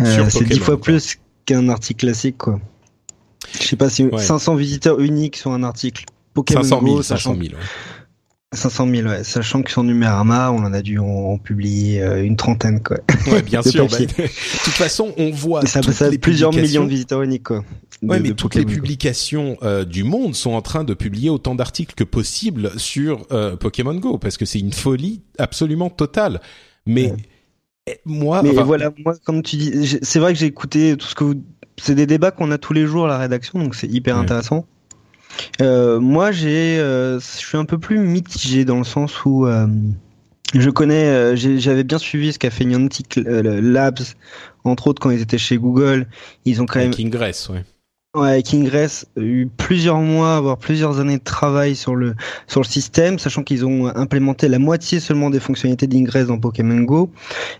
Euh, 0.00 0.04
c'est 0.30 0.38
Pokémon, 0.38 0.50
10 0.54 0.58
fois 0.60 0.80
plus 0.80 1.18
qu'un 1.44 1.68
article 1.68 2.06
classique, 2.06 2.38
quoi. 2.38 2.60
Je 3.60 3.66
sais 3.66 3.76
pas 3.76 3.90
si 3.90 4.04
Ouais. 4.04 4.22
500 4.22 4.54
visiteurs 4.54 5.00
uniques 5.00 5.36
sur 5.36 5.50
un 5.52 5.62
article. 5.64 6.04
Pokémon 6.32 6.62
500 6.62 6.80
000, 6.82 6.94
Go, 6.96 7.02
500 7.02 7.14
sachant, 7.16 7.34
000. 7.34 7.54
ouais. 7.54 7.60
500 8.52 8.88
000, 8.94 9.08
ouais. 9.08 9.24
Sachant 9.24 9.62
que 9.62 9.70
sur 9.70 9.82
Numérama, 9.82 10.50
on 10.50 10.58
en 10.64 10.72
a 10.72 10.82
dû 10.82 10.98
en, 10.98 11.38
publier 11.38 12.02
euh, 12.02 12.22
une 12.24 12.36
trentaine, 12.36 12.82
quoi. 12.82 12.98
Ouais, 13.30 13.42
bien 13.42 13.60
De 13.64 13.68
sûr. 13.70 13.88
bah, 13.88 13.98
de 14.00 14.06
toute 14.06 14.72
façon, 14.74 15.12
on 15.16 15.30
voit 15.30 15.64
ça, 15.66 15.82
ça 15.82 16.06
a 16.06 16.10
les 16.10 16.18
plusieurs 16.18 16.52
millions 16.52 16.84
de 16.84 16.90
visiteurs 16.90 17.22
uniques, 17.22 17.44
quoi. 17.44 17.64
Ouais, 18.02 18.18
mais 18.20 18.30
de 18.30 18.34
toutes 18.34 18.54
les 18.56 18.62
Pokémon 18.62 18.74
publications 18.80 19.56
euh, 19.62 19.84
du 19.84 20.02
monde 20.04 20.34
sont 20.34 20.52
en 20.52 20.60
train 20.62 20.82
de 20.84 20.92
publier 20.92 21.30
autant 21.30 21.54
d'articles 21.54 21.94
que 21.94 22.02
possible 22.04 22.72
sur 22.76 23.26
euh, 23.30 23.56
Pokémon 23.56 23.94
Go 23.94 24.18
parce 24.18 24.36
que 24.36 24.44
c'est 24.44 24.58
une 24.58 24.72
folie 24.72 25.22
absolument 25.38 25.88
totale. 25.88 26.40
Mais 26.84 27.12
Ouais. 27.12 27.16
eh, 27.86 28.00
moi, 28.04 28.42
Mais 28.42 28.50
enfin, 28.50 28.64
voilà, 28.64 28.90
moi, 29.04 29.14
comme 29.24 29.42
tu 29.42 29.54
dis, 29.56 29.98
c'est 30.02 30.18
vrai 30.18 30.32
que 30.32 30.38
j'ai 30.40 30.46
écouté 30.46 30.96
tout 30.96 31.06
ce 31.06 31.14
que 31.14 31.22
vous. 31.24 31.34
C'est 31.78 31.94
des 31.94 32.06
débats 32.06 32.32
qu'on 32.32 32.50
a 32.50 32.58
tous 32.58 32.72
les 32.72 32.86
jours 32.86 33.06
à 33.06 33.08
la 33.08 33.18
rédaction, 33.18 33.60
donc 33.60 33.74
c'est 33.76 33.86
hyper 33.88 34.16
Ouais. 34.16 34.22
intéressant. 34.22 34.66
Euh, 35.60 36.00
moi, 36.00 36.32
j'ai, 36.32 36.78
euh, 36.78 37.18
je 37.20 37.24
suis 37.24 37.58
un 37.58 37.64
peu 37.64 37.78
plus 37.78 37.98
mitigé 37.98 38.64
dans 38.64 38.78
le 38.78 38.84
sens 38.84 39.24
où 39.24 39.46
euh, 39.46 39.66
je 40.54 40.70
connais, 40.70 41.06
euh, 41.06 41.36
j'avais 41.36 41.84
bien 41.84 41.98
suivi 41.98 42.32
ce 42.32 42.38
qu'a 42.38 42.50
fait 42.50 42.64
Niantic 42.64 43.18
euh, 43.18 43.60
Labs, 43.62 44.00
entre 44.64 44.88
autres 44.88 45.00
quand 45.00 45.10
ils 45.10 45.20
étaient 45.20 45.38
chez 45.38 45.56
Google. 45.58 46.06
Ils 46.44 46.60
ont 46.60 46.66
quand 46.66 46.80
même. 46.80 46.92
Ouais, 48.14 48.42
Ingress, 48.52 49.06
eu 49.16 49.46
plusieurs 49.46 49.96
mois, 49.96 50.38
voire 50.42 50.58
plusieurs 50.58 51.00
années 51.00 51.16
de 51.16 51.24
travail 51.24 51.74
sur 51.74 51.94
le 51.94 52.14
sur 52.46 52.60
le 52.60 52.66
système, 52.66 53.18
sachant 53.18 53.42
qu'ils 53.42 53.64
ont 53.64 53.86
implémenté 53.86 54.48
la 54.48 54.58
moitié 54.58 55.00
seulement 55.00 55.30
des 55.30 55.40
fonctionnalités 55.40 55.86
d'Ingress 55.86 56.26
dans 56.26 56.38
Pokémon 56.38 56.82
Go. 56.82 57.10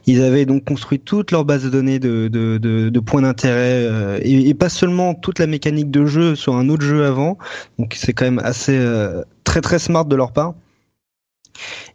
Ils 0.05 0.23
avaient 0.23 0.45
donc 0.45 0.67
construit 0.67 1.01
toute 1.01 1.31
leur 1.31 1.47
base 1.47 1.65
de 1.65 1.71
données 1.71 1.99
de 1.99 2.29
de, 2.29 2.59
de, 2.59 3.01
points 3.01 3.23
d'intérêt 3.23 3.87
euh, 3.87 4.19
et, 4.21 4.47
et 4.51 4.53
pas 4.53 4.69
seulement 4.69 5.15
toute 5.15 5.39
la 5.39 5.47
mécanique 5.47 5.91
de 5.91 6.05
jeu 6.05 6.35
sur 6.35 6.55
un 6.55 6.69
autre 6.69 6.85
jeu 6.85 7.07
avant. 7.07 7.39
Donc 7.79 7.95
c'est 7.97 8.13
quand 8.13 8.27
même 8.27 8.41
assez 8.41 8.77
euh, 8.77 9.23
très 9.45 9.63
très 9.63 9.79
smart 9.79 10.05
de 10.05 10.17
leur 10.17 10.33
part. 10.33 10.53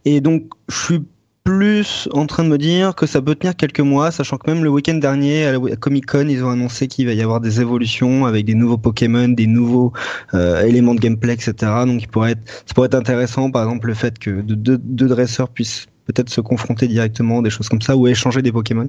Et 0.04 0.20
donc 0.20 0.50
je 0.68 0.76
suis 0.76 1.02
plus 1.48 2.10
en 2.12 2.26
train 2.26 2.44
de 2.44 2.50
me 2.50 2.58
dire 2.58 2.94
que 2.94 3.06
ça 3.06 3.22
peut 3.22 3.34
tenir 3.34 3.56
quelques 3.56 3.80
mois, 3.80 4.10
sachant 4.10 4.36
que 4.36 4.50
même 4.50 4.62
le 4.62 4.68
week-end 4.68 4.96
dernier 4.96 5.46
à 5.46 5.52
la 5.52 5.76
Comic 5.76 6.04
Con, 6.04 6.28
ils 6.28 6.44
ont 6.44 6.50
annoncé 6.50 6.88
qu'il 6.88 7.06
va 7.06 7.14
y 7.14 7.22
avoir 7.22 7.40
des 7.40 7.62
évolutions 7.62 8.26
avec 8.26 8.44
des 8.44 8.54
nouveaux 8.54 8.76
Pokémon, 8.76 9.28
des 9.28 9.46
nouveaux 9.46 9.94
euh, 10.34 10.62
éléments 10.66 10.94
de 10.94 11.00
gameplay, 11.00 11.32
etc. 11.32 11.54
Donc 11.86 12.02
il 12.02 12.08
pourrait 12.08 12.32
être, 12.32 12.46
ça 12.66 12.74
pourrait 12.74 12.88
être 12.88 12.94
intéressant, 12.94 13.50
par 13.50 13.62
exemple 13.62 13.86
le 13.86 13.94
fait 13.94 14.18
que 14.18 14.42
deux 14.42 15.08
dresseurs 15.08 15.48
puissent 15.48 15.86
peut-être 16.08 16.30
se 16.30 16.40
confronter 16.40 16.88
directement, 16.88 17.42
des 17.42 17.50
choses 17.50 17.68
comme 17.68 17.82
ça, 17.82 17.96
ou 17.96 18.08
échanger 18.08 18.42
des 18.42 18.50
Pokémon. 18.50 18.88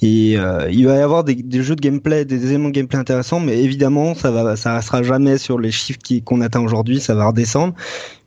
Et 0.00 0.38
euh, 0.38 0.70
il 0.70 0.86
va 0.86 0.96
y 0.96 1.00
avoir 1.00 1.24
des, 1.24 1.34
des 1.34 1.62
jeux 1.62 1.76
de 1.76 1.80
gameplay, 1.80 2.24
des 2.24 2.46
éléments 2.46 2.68
de 2.68 2.74
gameplay 2.74 2.98
intéressants, 2.98 3.40
mais 3.40 3.62
évidemment, 3.62 4.14
ça 4.14 4.30
va, 4.30 4.56
ça 4.56 4.74
restera 4.76 5.02
jamais 5.02 5.36
sur 5.38 5.58
les 5.58 5.70
chiffres 5.72 5.98
qui- 6.02 6.22
qu'on 6.22 6.40
atteint 6.40 6.60
aujourd'hui, 6.62 7.00
ça 7.00 7.14
va 7.14 7.26
redescendre. 7.26 7.74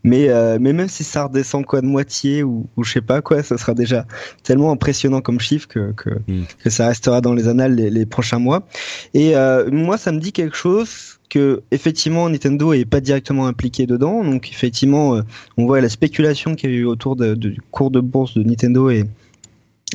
Mais, 0.03 0.29
euh, 0.29 0.57
mais 0.61 0.71
même 0.71 0.87
si 0.87 1.03
ça 1.03 1.25
redescend 1.25 1.65
quoi 1.65 1.81
de 1.81 1.85
moitié 1.85 2.41
ou, 2.43 2.67
ou 2.77 2.83
je 2.85 2.91
sais 2.93 3.01
pas 3.01 3.21
quoi, 3.21 3.43
ça 3.43 3.57
sera 3.57 3.73
déjà 3.73 4.05
tellement 4.43 4.71
impressionnant 4.71 5.19
comme 5.21 5.39
chiffre 5.39 5.67
que, 5.67 5.91
que, 5.93 6.09
Mm. 6.27 6.43
que 6.63 6.69
ça 6.69 6.87
restera 6.87 7.21
dans 7.21 7.33
les 7.33 7.47
annales 7.47 7.75
les, 7.75 7.89
les 7.89 8.05
prochains 8.05 8.39
mois. 8.39 8.65
Et 9.13 9.35
euh, 9.35 9.69
moi, 9.71 9.97
ça 9.97 10.11
me 10.11 10.19
dit 10.19 10.31
quelque 10.31 10.55
chose 10.55 11.18
que 11.29 11.61
effectivement 11.71 12.27
Nintendo 12.29 12.73
est 12.73 12.85
pas 12.85 12.99
directement 12.99 13.47
impliqué 13.47 13.85
dedans. 13.85 14.23
Donc 14.23 14.49
effectivement, 14.49 15.15
euh, 15.15 15.21
on 15.57 15.65
voit 15.65 15.79
la 15.81 15.89
spéculation 15.89 16.55
qu'il 16.55 16.71
y 16.71 16.73
a 16.73 16.75
eu 16.77 16.85
autour 16.85 17.15
du 17.15 17.61
cours 17.71 17.91
de 17.91 17.99
bourse 17.99 18.33
de 18.33 18.43
Nintendo 18.43 18.89
et 18.89 19.05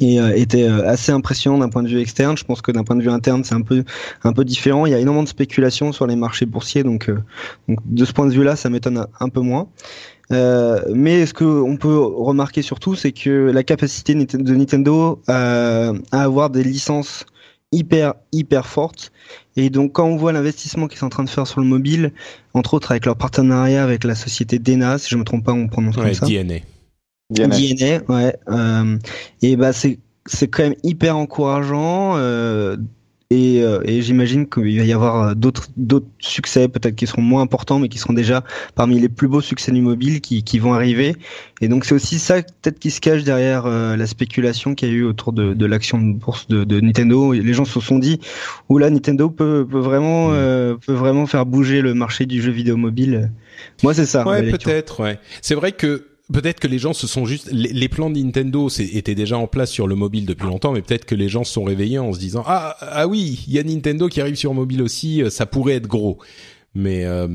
euh, 0.03 0.33
était 0.35 0.65
euh, 0.65 0.89
assez 0.89 1.13
impressionnant 1.13 1.59
d'un 1.59 1.69
point 1.69 1.83
de 1.83 1.89
vue 1.89 2.01
externe. 2.01 2.37
Je 2.37 2.45
pense 2.45 2.63
que 2.63 2.73
d'un 2.73 2.85
point 2.85 2.97
de 2.97 3.03
vue 3.03 3.11
interne, 3.11 3.45
c'est 3.45 3.55
un 3.55 3.63
peu 3.63 3.85
un 4.23 4.33
peu 4.33 4.45
différent. 4.45 4.87
Il 4.87 4.93
y 4.93 4.95
a 4.95 4.99
énormément 4.99 5.25
de 5.25 5.29
spéculation 5.29 5.93
sur 5.93 6.07
les 6.07 6.17
marchés 6.17 6.47
boursiers, 6.47 6.83
donc, 6.83 7.11
de 7.69 8.05
ce 8.05 8.13
point 8.13 8.27
de 8.27 8.33
vue-là, 8.33 8.57
ça 8.57 8.71
m'étonne 8.71 8.99
un, 8.99 9.09
un 9.21 9.29
peu 9.29 9.41
moins. 9.41 9.69
Mais 10.31 11.27
ce 11.27 11.35
que 11.35 11.45
on 11.45 11.77
peut 11.77 11.97
remarquer 11.97 12.63
surtout, 12.63 12.97
c'est 12.97 13.13
que 13.13 13.31
la 13.53 13.63
capacité 13.63 14.15
de 14.15 14.55
Nintendo 14.55 15.21
à 15.29 15.93
avoir 16.11 16.51
des 16.51 16.65
licences 16.65 17.25
hyper 17.75 18.15
hyper 18.33 18.67
fortes. 18.67 19.13
Et 19.57 19.71
donc 19.71 19.93
quand 19.93 20.07
on 20.07 20.17
voit 20.17 20.33
l'investissement 20.33 20.89
qu'ils 20.89 20.99
sont 20.99 21.07
en 21.07 21.11
train 21.11 21.25
de 21.25 21.31
faire 21.31 21.47
sur 21.47 21.61
le 21.61 21.67
mobile, 21.67 22.13
entre 22.55 22.75
autres 22.75 22.91
avec 22.91 23.05
leur 23.07 23.17
partenariat 23.17 23.83
avec 23.83 24.05
la 24.05 24.15
société 24.15 24.59
Dena, 24.59 24.99
si 24.99 25.11
je 25.11 25.17
me 25.17 25.25
trompe 25.25 25.45
pas, 25.45 25.53
on 25.53 25.69
prononce 25.69 25.97
Ouais, 25.97 26.05
comme 26.05 26.15
ça. 26.15 26.27
DNA. 26.27 26.61
DNA. 27.31 27.57
DNA, 27.57 28.03
ouais. 28.09 28.37
Euh, 28.49 28.99
et 29.43 29.57
bah 29.57 29.73
c'est 29.73 29.99
c'est 30.27 30.49
quand 30.49 30.63
même 30.63 30.77
hyper 30.83 31.17
encourageant. 31.17 32.15
Euh, 32.17 32.77
et, 33.35 33.63
euh, 33.63 33.81
et 33.85 34.03
j'imagine 34.03 34.49
qu'il 34.49 34.79
va 34.79 34.85
y 34.85 34.93
avoir 34.93 35.23
euh, 35.23 35.35
d'autres 35.35 35.69
d'autres 35.77 36.07
succès, 36.19 36.69
peut-être 36.69 36.95
qui 36.95 37.07
seront 37.07 37.23
moins 37.23 37.43
importants, 37.43 37.79
mais 37.79 37.89
qui 37.89 37.99
seront 37.99 38.13
déjà 38.15 38.45
parmi 38.75 39.01
les 39.01 39.09
plus 39.09 39.29
beaux 39.29 39.41
succès 39.41 39.73
du 39.73 39.81
mobile 39.81 40.21
qui, 40.21 40.43
qui 40.45 40.59
vont 40.59 40.75
arriver. 40.75 41.17
Et 41.61 41.69
donc 41.69 41.85
c'est 41.85 41.95
aussi 41.95 42.19
ça 42.19 42.37
peut-être 42.43 42.79
qui 42.79 42.91
se 42.91 43.01
cache 43.01 43.25
derrière 43.25 43.67
euh, 43.67 43.97
la 43.97 44.07
spéculation 44.07 44.75
qu'il 44.75 44.89
y 44.89 44.93
a 44.93 44.95
eu 44.95 45.05
autour 45.05 45.33
de, 45.33 45.55
de 45.55 45.67
l'action 45.67 45.99
de 45.99 46.13
bourse 46.13 46.47
de, 46.49 46.65
de 46.65 46.81
Nintendo. 46.81 47.33
Les 47.33 47.55
gens 47.55 47.65
se 47.65 47.81
sont 47.81 47.99
dit, 47.99 48.21
oula, 48.69 48.91
Nintendo 48.91 49.31
peut, 49.31 49.67
peut 49.69 49.79
vraiment 49.79 50.29
Mm. 50.29 50.35
euh, 50.35 50.77
peut 50.87 50.93
vraiment 50.93 51.27
faire 51.27 51.47
bouger 51.47 51.83
le 51.83 51.95
marché 51.95 52.27
du 52.27 52.41
jeu 52.41 52.51
vidéo 52.53 52.77
mobile. 52.77 53.31
Moi 53.83 53.95
c'est 53.95 54.07
ça. 54.07 54.27
Ouais, 54.27 54.51
peut-être. 54.51 55.01
Ouais. 55.01 55.19
C'est 55.43 55.55
vrai 55.55 55.73
que 55.73 56.07
peut-être 56.33 56.61
que 56.61 56.67
les 56.69 56.79
gens 56.79 56.93
se 56.93 57.07
sont 57.07 57.25
juste 57.27 57.49
les, 57.53 57.73
les 57.73 57.89
plans 57.89 58.11
de 58.11 58.19
Nintendo 58.19 58.69
étaient 58.79 59.15
déjà 59.15 59.37
en 59.39 59.47
place 59.47 59.71
sur 59.71 59.87
le 59.87 59.95
mobile 59.95 60.27
depuis 60.27 60.47
longtemps, 60.47 60.73
mais 60.73 60.83
peut-être 60.83 61.05
que 61.05 61.15
les 61.15 61.29
gens 61.29 61.45
se 61.45 61.53
sont 61.53 61.65
réveillés 61.65 61.99
en 61.99 62.13
se 62.13 62.19
disant 62.19 62.43
ah 62.47 62.77
ah 62.81 63.07
oui, 63.07 63.45
il 63.47 63.53
y 63.53 63.59
a 63.59 63.63
Nintendo 63.63 64.09
qui 64.09 64.21
arrive 64.21 64.37
sur 64.37 64.55
mobile 64.55 64.83
aussi, 64.83 65.23
euh, 65.23 65.31
ça 65.31 65.47
pourrait 65.47 65.75
être 65.75 65.87
gros. 65.87 66.19
Mais 66.75 67.05
euh, 67.05 67.29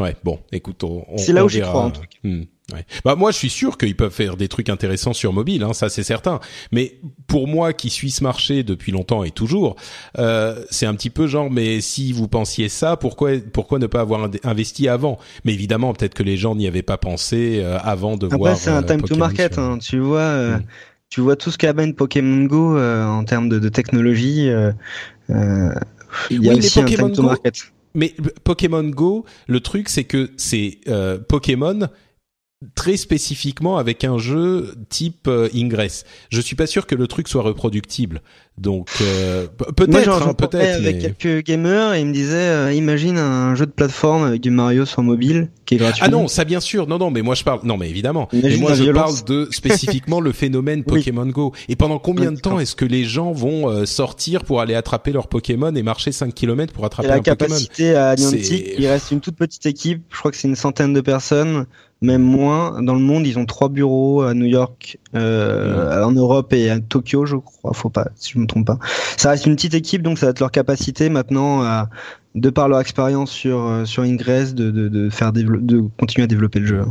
ouais, 0.00 0.16
bon, 0.24 0.38
écoute, 0.52 0.84
on, 0.84 1.04
on- 1.08 1.18
C'est 1.18 1.32
là 1.32 1.42
on 1.42 1.46
où 1.46 1.48
j'y 1.48 1.60
crois, 1.60 1.84
en 1.84 1.90
tout 1.90 2.00
cas. 2.02 2.06
Hmm, 2.28 2.42
ouais. 2.72 2.84
Bah 3.04 3.14
moi, 3.16 3.30
je 3.32 3.36
suis 3.36 3.50
sûr 3.50 3.76
qu'ils 3.78 3.96
peuvent 3.96 4.12
faire 4.12 4.36
des 4.36 4.48
trucs 4.48 4.68
intéressants 4.68 5.12
sur 5.12 5.32
mobile, 5.32 5.62
hein, 5.62 5.72
ça 5.72 5.88
c'est 5.88 6.02
certain. 6.02 6.40
Mais 6.70 6.98
pour 7.26 7.48
moi, 7.48 7.72
qui 7.72 7.90
suis 7.90 8.10
ce 8.10 8.22
marché 8.22 8.62
depuis 8.62 8.92
longtemps 8.92 9.24
et 9.24 9.30
toujours, 9.30 9.76
euh, 10.18 10.64
c'est 10.70 10.86
un 10.86 10.94
petit 10.94 11.10
peu 11.10 11.26
genre, 11.26 11.50
mais 11.50 11.80
si 11.80 12.12
vous 12.12 12.28
pensiez 12.28 12.68
ça, 12.68 12.96
pourquoi 12.96 13.32
pourquoi 13.52 13.78
ne 13.78 13.86
pas 13.86 14.00
avoir 14.00 14.28
investi 14.44 14.88
avant? 14.88 15.18
Mais 15.44 15.52
évidemment, 15.54 15.92
peut-être 15.92 16.14
que 16.14 16.22
les 16.22 16.36
gens 16.36 16.54
n'y 16.54 16.66
avaient 16.66 16.82
pas 16.82 16.98
pensé 16.98 17.60
euh, 17.62 17.78
avant 17.82 18.16
de 18.16 18.26
Après, 18.26 18.38
voir. 18.38 18.56
c'est 18.56 18.70
un 18.70 18.82
euh, 18.82 18.86
time 18.86 19.02
to 19.02 19.16
market. 19.16 19.54
sur- 19.54 19.62
Hein. 19.62 19.78
Tu 19.78 19.98
vois, 19.98 20.20
euh, 20.20 20.58
Mm. 20.58 20.62
tu 21.10 21.20
vois 21.20 21.36
tout 21.36 21.50
ce 21.50 21.58
qu'amène 21.58 21.94
Pokémon 21.94 22.44
Go 22.44 22.76
euh, 22.76 23.04
en 23.04 23.24
termes 23.24 23.48
de, 23.48 23.58
de 23.58 23.68
technologie. 23.68 24.48
euh, 24.48 24.72
euh, 25.30 25.70
il 26.30 26.42
y 26.44 26.48
a 26.50 26.52
Oui, 26.52 26.58
aussi 26.58 26.80
un 26.80 26.84
to 26.84 27.08
Go- 27.08 27.22
market. 27.22 27.54
Mais 27.94 28.14
Pokémon 28.44 28.84
Go, 28.84 29.24
le 29.48 29.60
truc 29.60 29.88
c'est 29.90 30.04
que 30.04 30.30
c'est 30.36 30.78
euh, 30.88 31.18
Pokémon 31.18 31.88
très 32.74 32.96
spécifiquement 32.96 33.76
avec 33.78 34.04
un 34.04 34.18
jeu 34.18 34.74
type 34.88 35.26
euh, 35.28 35.48
Ingress. 35.54 36.04
Je 36.30 36.40
suis 36.40 36.56
pas 36.56 36.66
sûr 36.66 36.86
que 36.86 36.94
le 36.94 37.06
truc 37.06 37.28
soit 37.28 37.42
reproductible. 37.42 38.22
Donc 38.58 38.88
euh, 39.00 39.46
peut-être, 39.76 40.08
hein, 40.28 40.34
peut-être. 40.34 40.76
avec 40.76 40.96
mais- 40.96 41.14
quelques 41.14 41.46
gamers 41.46 41.94
et 41.94 42.00
ils 42.00 42.06
me 42.06 42.12
disaient, 42.12 42.36
euh, 42.36 42.72
imagine 42.74 43.16
un 43.16 43.54
jeu 43.54 43.64
de 43.64 43.70
plateforme 43.70 44.24
avec 44.24 44.42
du 44.42 44.50
Mario 44.50 44.84
sur 44.84 45.02
mobile 45.02 45.48
qui 45.64 45.76
est 45.76 45.78
gratuit. 45.78 46.02
Ah 46.04 46.08
non, 46.08 46.28
ça 46.28 46.44
bien 46.44 46.60
sûr. 46.60 46.86
Non, 46.86 46.98
non, 46.98 47.10
mais 47.10 47.22
moi 47.22 47.34
je 47.34 47.44
parle. 47.44 47.60
Non, 47.64 47.78
mais 47.78 47.88
évidemment. 47.88 48.28
Imagine 48.32 48.50
mais 48.50 48.60
moi 48.60 48.70
la 48.72 48.76
je 48.76 48.82
violence. 48.82 49.22
parle 49.22 49.28
de 49.28 49.48
spécifiquement 49.52 50.20
le 50.20 50.32
phénomène 50.32 50.84
Oui. 50.86 50.98
Pokémon 50.98 51.26
Go. 51.26 51.52
Et 51.68 51.76
pendant 51.76 51.98
combien 51.98 52.30
de 52.30 52.38
temps 52.38 52.60
est-ce 52.60 52.76
que 52.76 52.84
les 52.84 53.04
gens 53.04 53.32
vont 53.32 53.70
euh, 53.70 53.86
sortir 53.86 54.44
pour 54.44 54.60
aller 54.60 54.74
attraper 54.74 55.12
leur 55.12 55.28
Pokémon 55.28 55.74
et 55.74 55.82
marcher 55.82 56.12
5 56.12 56.34
km 56.34 56.74
pour 56.74 56.84
Et 56.84 56.86
attraper 56.86 57.08
la 57.08 57.14
un 57.14 57.18
Pokémon? 57.18 57.36
capacité 57.48 57.94
à 57.94 58.14
Niantic, 58.16 58.74
il 58.78 58.86
reste 58.86 59.10
une 59.12 59.20
toute 59.20 59.36
petite 59.36 59.64
équipe. 59.64 60.02
Je 60.10 60.18
crois 60.18 60.30
que 60.30 60.36
c'est 60.36 60.48
une 60.48 60.56
centaine 60.56 60.92
de 60.92 61.00
personnes, 61.00 61.64
même 62.02 62.22
moins. 62.22 62.82
Dans 62.82 62.94
le 62.94 63.00
monde, 63.00 63.26
ils 63.26 63.38
ont 63.38 63.46
trois 63.46 63.68
bureaux 63.68 64.22
à 64.22 64.34
New 64.34 64.46
York, 64.46 64.98
euh, 65.14 66.04
en 66.04 66.12
Europe 66.12 66.52
et 66.52 66.68
à 66.68 66.78
Tokyo, 66.80 67.24
je 67.24 67.36
crois. 67.36 67.72
Faut 67.72 67.88
pas, 67.88 68.08
si 68.16 68.32
je 68.32 68.38
me 68.38 68.46
trompe 68.46 68.66
pas. 68.66 68.78
Ça 69.16 69.30
reste 69.30 69.46
une 69.46 69.54
petite 69.54 69.74
équipe, 69.74 70.02
donc 70.02 70.18
ça 70.18 70.26
va 70.26 70.30
être 70.30 70.40
leur 70.40 70.50
capacité 70.50 71.08
maintenant 71.08 71.62
à, 71.62 71.88
de 72.34 72.50
par 72.50 72.68
leur 72.68 72.80
expérience 72.80 73.30
sur 73.30 73.60
euh, 73.60 73.84
sur 73.84 74.02
Ingress, 74.02 74.54
de, 74.54 74.70
de, 74.70 74.88
de 74.88 75.08
faire 75.08 75.32
dévelop- 75.32 75.64
de 75.64 75.82
continuer 75.98 76.24
à 76.24 76.28
développer 76.28 76.58
le 76.58 76.66
jeu. 76.66 76.82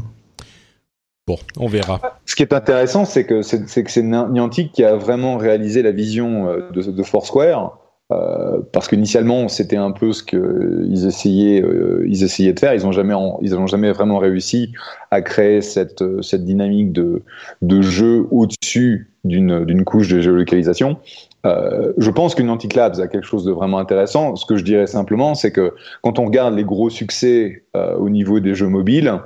Bon, 1.27 1.37
on 1.57 1.67
verra. 1.67 2.01
Ce 2.25 2.35
qui 2.35 2.41
est 2.41 2.53
intéressant, 2.53 3.05
c'est 3.05 3.25
que 3.25 3.43
c'est 3.43 3.63
que 3.63 3.91
c'est 3.91 4.01
Niantic 4.01 4.71
qui 4.71 4.83
a 4.83 4.95
vraiment 4.95 5.37
réalisé 5.37 5.83
la 5.83 5.91
vision 5.91 6.45
de, 6.73 6.81
de 6.81 7.03
Foursquare. 7.03 7.77
Euh, 8.11 8.59
parce 8.73 8.87
qu'initialement 8.87 9.47
c'était 9.47 9.77
un 9.77 9.91
peu 9.91 10.11
ce 10.11 10.23
qu'ils 10.23 11.05
essayaient, 11.07 11.61
euh, 11.61 12.03
ils 12.07 12.23
essayaient 12.23 12.53
de 12.53 12.59
faire. 12.59 12.73
Ils 12.73 12.83
n'ont 12.83 12.91
jamais, 12.91 13.13
ils 13.41 13.55
ont 13.55 13.67
jamais 13.67 13.91
vraiment 13.91 14.17
réussi 14.17 14.73
à 15.11 15.21
créer 15.21 15.61
cette, 15.61 16.03
cette 16.21 16.43
dynamique 16.43 16.91
de, 16.91 17.21
de 17.61 17.81
jeu 17.81 18.25
au-dessus 18.31 19.11
d'une, 19.23 19.83
couche 19.85 20.07
de 20.09 20.19
géolocalisation. 20.19 20.97
Euh, 21.45 21.93
je 21.97 22.11
pense 22.11 22.35
qu'une 22.35 22.49
Anticlabs 22.49 22.99
a 22.99 23.07
quelque 23.07 23.25
chose 23.25 23.45
de 23.45 23.51
vraiment 23.51 23.79
intéressant. 23.79 24.35
Ce 24.35 24.45
que 24.45 24.57
je 24.57 24.63
dirais 24.63 24.87
simplement, 24.87 25.35
c'est 25.35 25.51
que 25.51 25.73
quand 26.01 26.19
on 26.19 26.25
regarde 26.25 26.55
les 26.55 26.63
gros 26.63 26.89
succès 26.89 27.63
euh, 27.75 27.95
au 27.95 28.09
niveau 28.09 28.39
des 28.39 28.55
jeux 28.55 28.67
mobiles, 28.67 29.19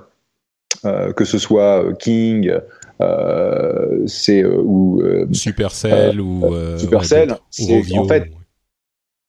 euh, 0.85 1.11
que 1.13 1.25
ce 1.25 1.37
soit 1.37 1.85
King, 1.99 2.51
c'est 4.05 4.45
ou 4.45 5.01
Supercell 5.31 6.21
ou 6.21 6.43
Supercell, 6.77 7.35
ou 7.59 7.97
en 7.97 8.07
fait 8.07 8.31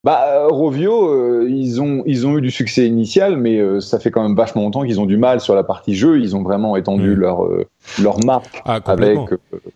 bah, 0.07 0.25
euh, 0.29 0.47
Rovio, 0.47 1.09
euh, 1.09 1.49
ils, 1.51 1.83
ont, 1.83 2.05
ils 2.07 2.29
ont 2.29 2.39
eu 2.39 2.41
du 2.41 2.53
succès 2.53 2.87
initial, 2.87 3.37
mais 3.37 3.59
euh, 3.59 3.81
ça 3.81 3.99
fait 3.99 4.13
quand 4.13 4.23
même 4.23 4.37
vachement 4.37 4.63
longtemps 4.63 4.85
qu'ils 4.85 5.01
ont 5.01 5.05
du 5.05 5.17
mal 5.17 5.41
sur 5.41 5.57
la 5.57 5.65
partie 5.65 5.97
jeu. 5.97 6.21
Ils 6.21 6.37
ont 6.37 6.45
vraiment 6.45 6.77
étendu 6.77 7.17
mm. 7.17 7.19
leur, 7.19 7.49
leur 8.01 8.25
marque 8.25 8.63
ah, 8.65 8.79
avec. 8.87 9.19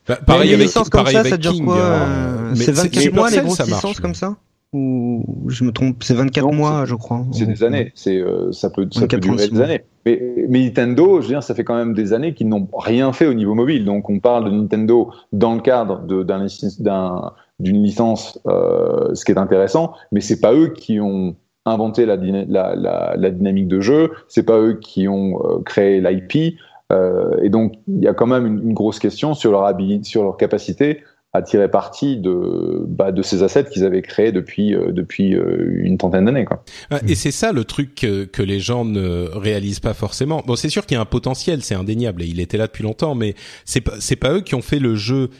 Bah, 0.06 0.20
pareil, 0.24 0.54
avec, 0.54 0.72
comme 0.72 1.02
pareil 1.02 1.16
ça, 1.16 1.24
ça 1.24 1.36
dure 1.36 1.60
quoi 1.64 1.78
hein. 1.82 2.54
C'est 2.54 2.70
24 2.70 3.12
mois 3.12 3.28
les 3.28 3.40
grosses 3.40 3.66
licences 3.66 3.98
comme 3.98 4.14
ça 4.14 4.36
ou 4.72 5.24
je 5.48 5.64
me 5.64 5.72
trompe, 5.72 6.00
c'est 6.04 6.14
24 6.14 6.52
mois, 6.52 6.84
je 6.84 6.94
crois. 6.94 7.26
C'est 7.32 7.46
des 7.46 7.64
années, 7.64 7.90
c'est 7.96 8.22
ça 8.52 8.70
peut 8.70 8.86
ça 8.92 9.08
peut 9.08 9.18
durer 9.18 9.48
des 9.48 9.60
années. 9.60 9.82
Mais, 10.06 10.46
mais, 10.48 10.62
Nintendo, 10.62 11.20
je 11.20 11.26
veux 11.26 11.34
dire, 11.34 11.42
ça 11.42 11.56
fait 11.56 11.64
quand 11.64 11.74
même 11.74 11.92
des 11.92 12.12
années 12.12 12.34
qu'ils 12.34 12.48
n'ont 12.48 12.68
rien 12.72 13.12
fait 13.12 13.26
au 13.26 13.34
niveau 13.34 13.54
mobile. 13.54 13.84
Donc 13.84 14.08
on 14.08 14.20
parle 14.20 14.44
de 14.44 14.50
Nintendo 14.50 15.10
dans 15.32 15.56
le 15.56 15.60
cadre 15.60 16.02
d'un 16.06 17.32
d'une 17.60 17.82
licence, 17.82 18.40
euh, 18.46 19.14
ce 19.14 19.24
qui 19.24 19.32
est 19.32 19.38
intéressant, 19.38 19.94
mais 20.12 20.20
c'est 20.20 20.40
pas 20.40 20.54
eux 20.54 20.68
qui 20.68 21.00
ont 21.00 21.36
inventé 21.66 22.06
la, 22.06 22.16
la, 22.16 22.74
la, 22.74 23.14
la 23.16 23.30
dynamique 23.30 23.68
de 23.68 23.80
jeu, 23.80 24.10
c'est 24.28 24.44
pas 24.44 24.58
eux 24.58 24.78
qui 24.80 25.08
ont 25.08 25.40
euh, 25.44 25.60
créé 25.62 26.00
l'IP, 26.00 26.56
euh, 26.92 27.36
et 27.42 27.50
donc 27.50 27.74
il 27.86 28.02
y 28.02 28.08
a 28.08 28.14
quand 28.14 28.26
même 28.26 28.46
une, 28.46 28.72
grosse 28.72 28.98
question 28.98 29.34
sur 29.34 29.52
leur 29.52 29.64
habilité, 29.64 30.04
sur 30.04 30.24
leur 30.24 30.36
capacité 30.36 31.02
à 31.32 31.42
tirer 31.42 31.70
parti 31.70 32.16
de, 32.16 32.84
bah, 32.88 33.12
de 33.12 33.22
ces 33.22 33.44
assets 33.44 33.66
qu'ils 33.66 33.84
avaient 33.84 34.02
créés 34.02 34.32
depuis, 34.32 34.74
euh, 34.74 34.90
depuis 34.90 35.36
euh, 35.36 35.80
une 35.84 35.96
trentaine 35.96 36.24
d'années. 36.24 36.44
Quoi. 36.44 36.64
Et 37.06 37.14
c'est 37.14 37.30
ça 37.30 37.52
le 37.52 37.62
truc 37.62 37.94
que, 37.94 38.24
que, 38.24 38.42
les 38.42 38.58
gens 38.58 38.84
ne 38.84 39.28
réalisent 39.32 39.78
pas 39.78 39.94
forcément. 39.94 40.42
Bon, 40.44 40.56
c'est 40.56 40.70
sûr 40.70 40.86
qu'il 40.86 40.96
y 40.96 40.98
a 40.98 41.00
un 41.00 41.06
potentiel, 41.06 41.62
c'est 41.62 41.76
indéniable, 41.76 42.24
et 42.24 42.26
il 42.26 42.40
était 42.40 42.58
là 42.58 42.66
depuis 42.66 42.82
longtemps, 42.82 43.14
mais 43.14 43.36
c'est 43.64 43.80
pas, 43.80 43.92
c'est 44.00 44.16
pas 44.16 44.32
eux 44.32 44.40
qui 44.40 44.56
ont 44.56 44.62
fait 44.62 44.80
le 44.80 44.96
jeu 44.96 45.30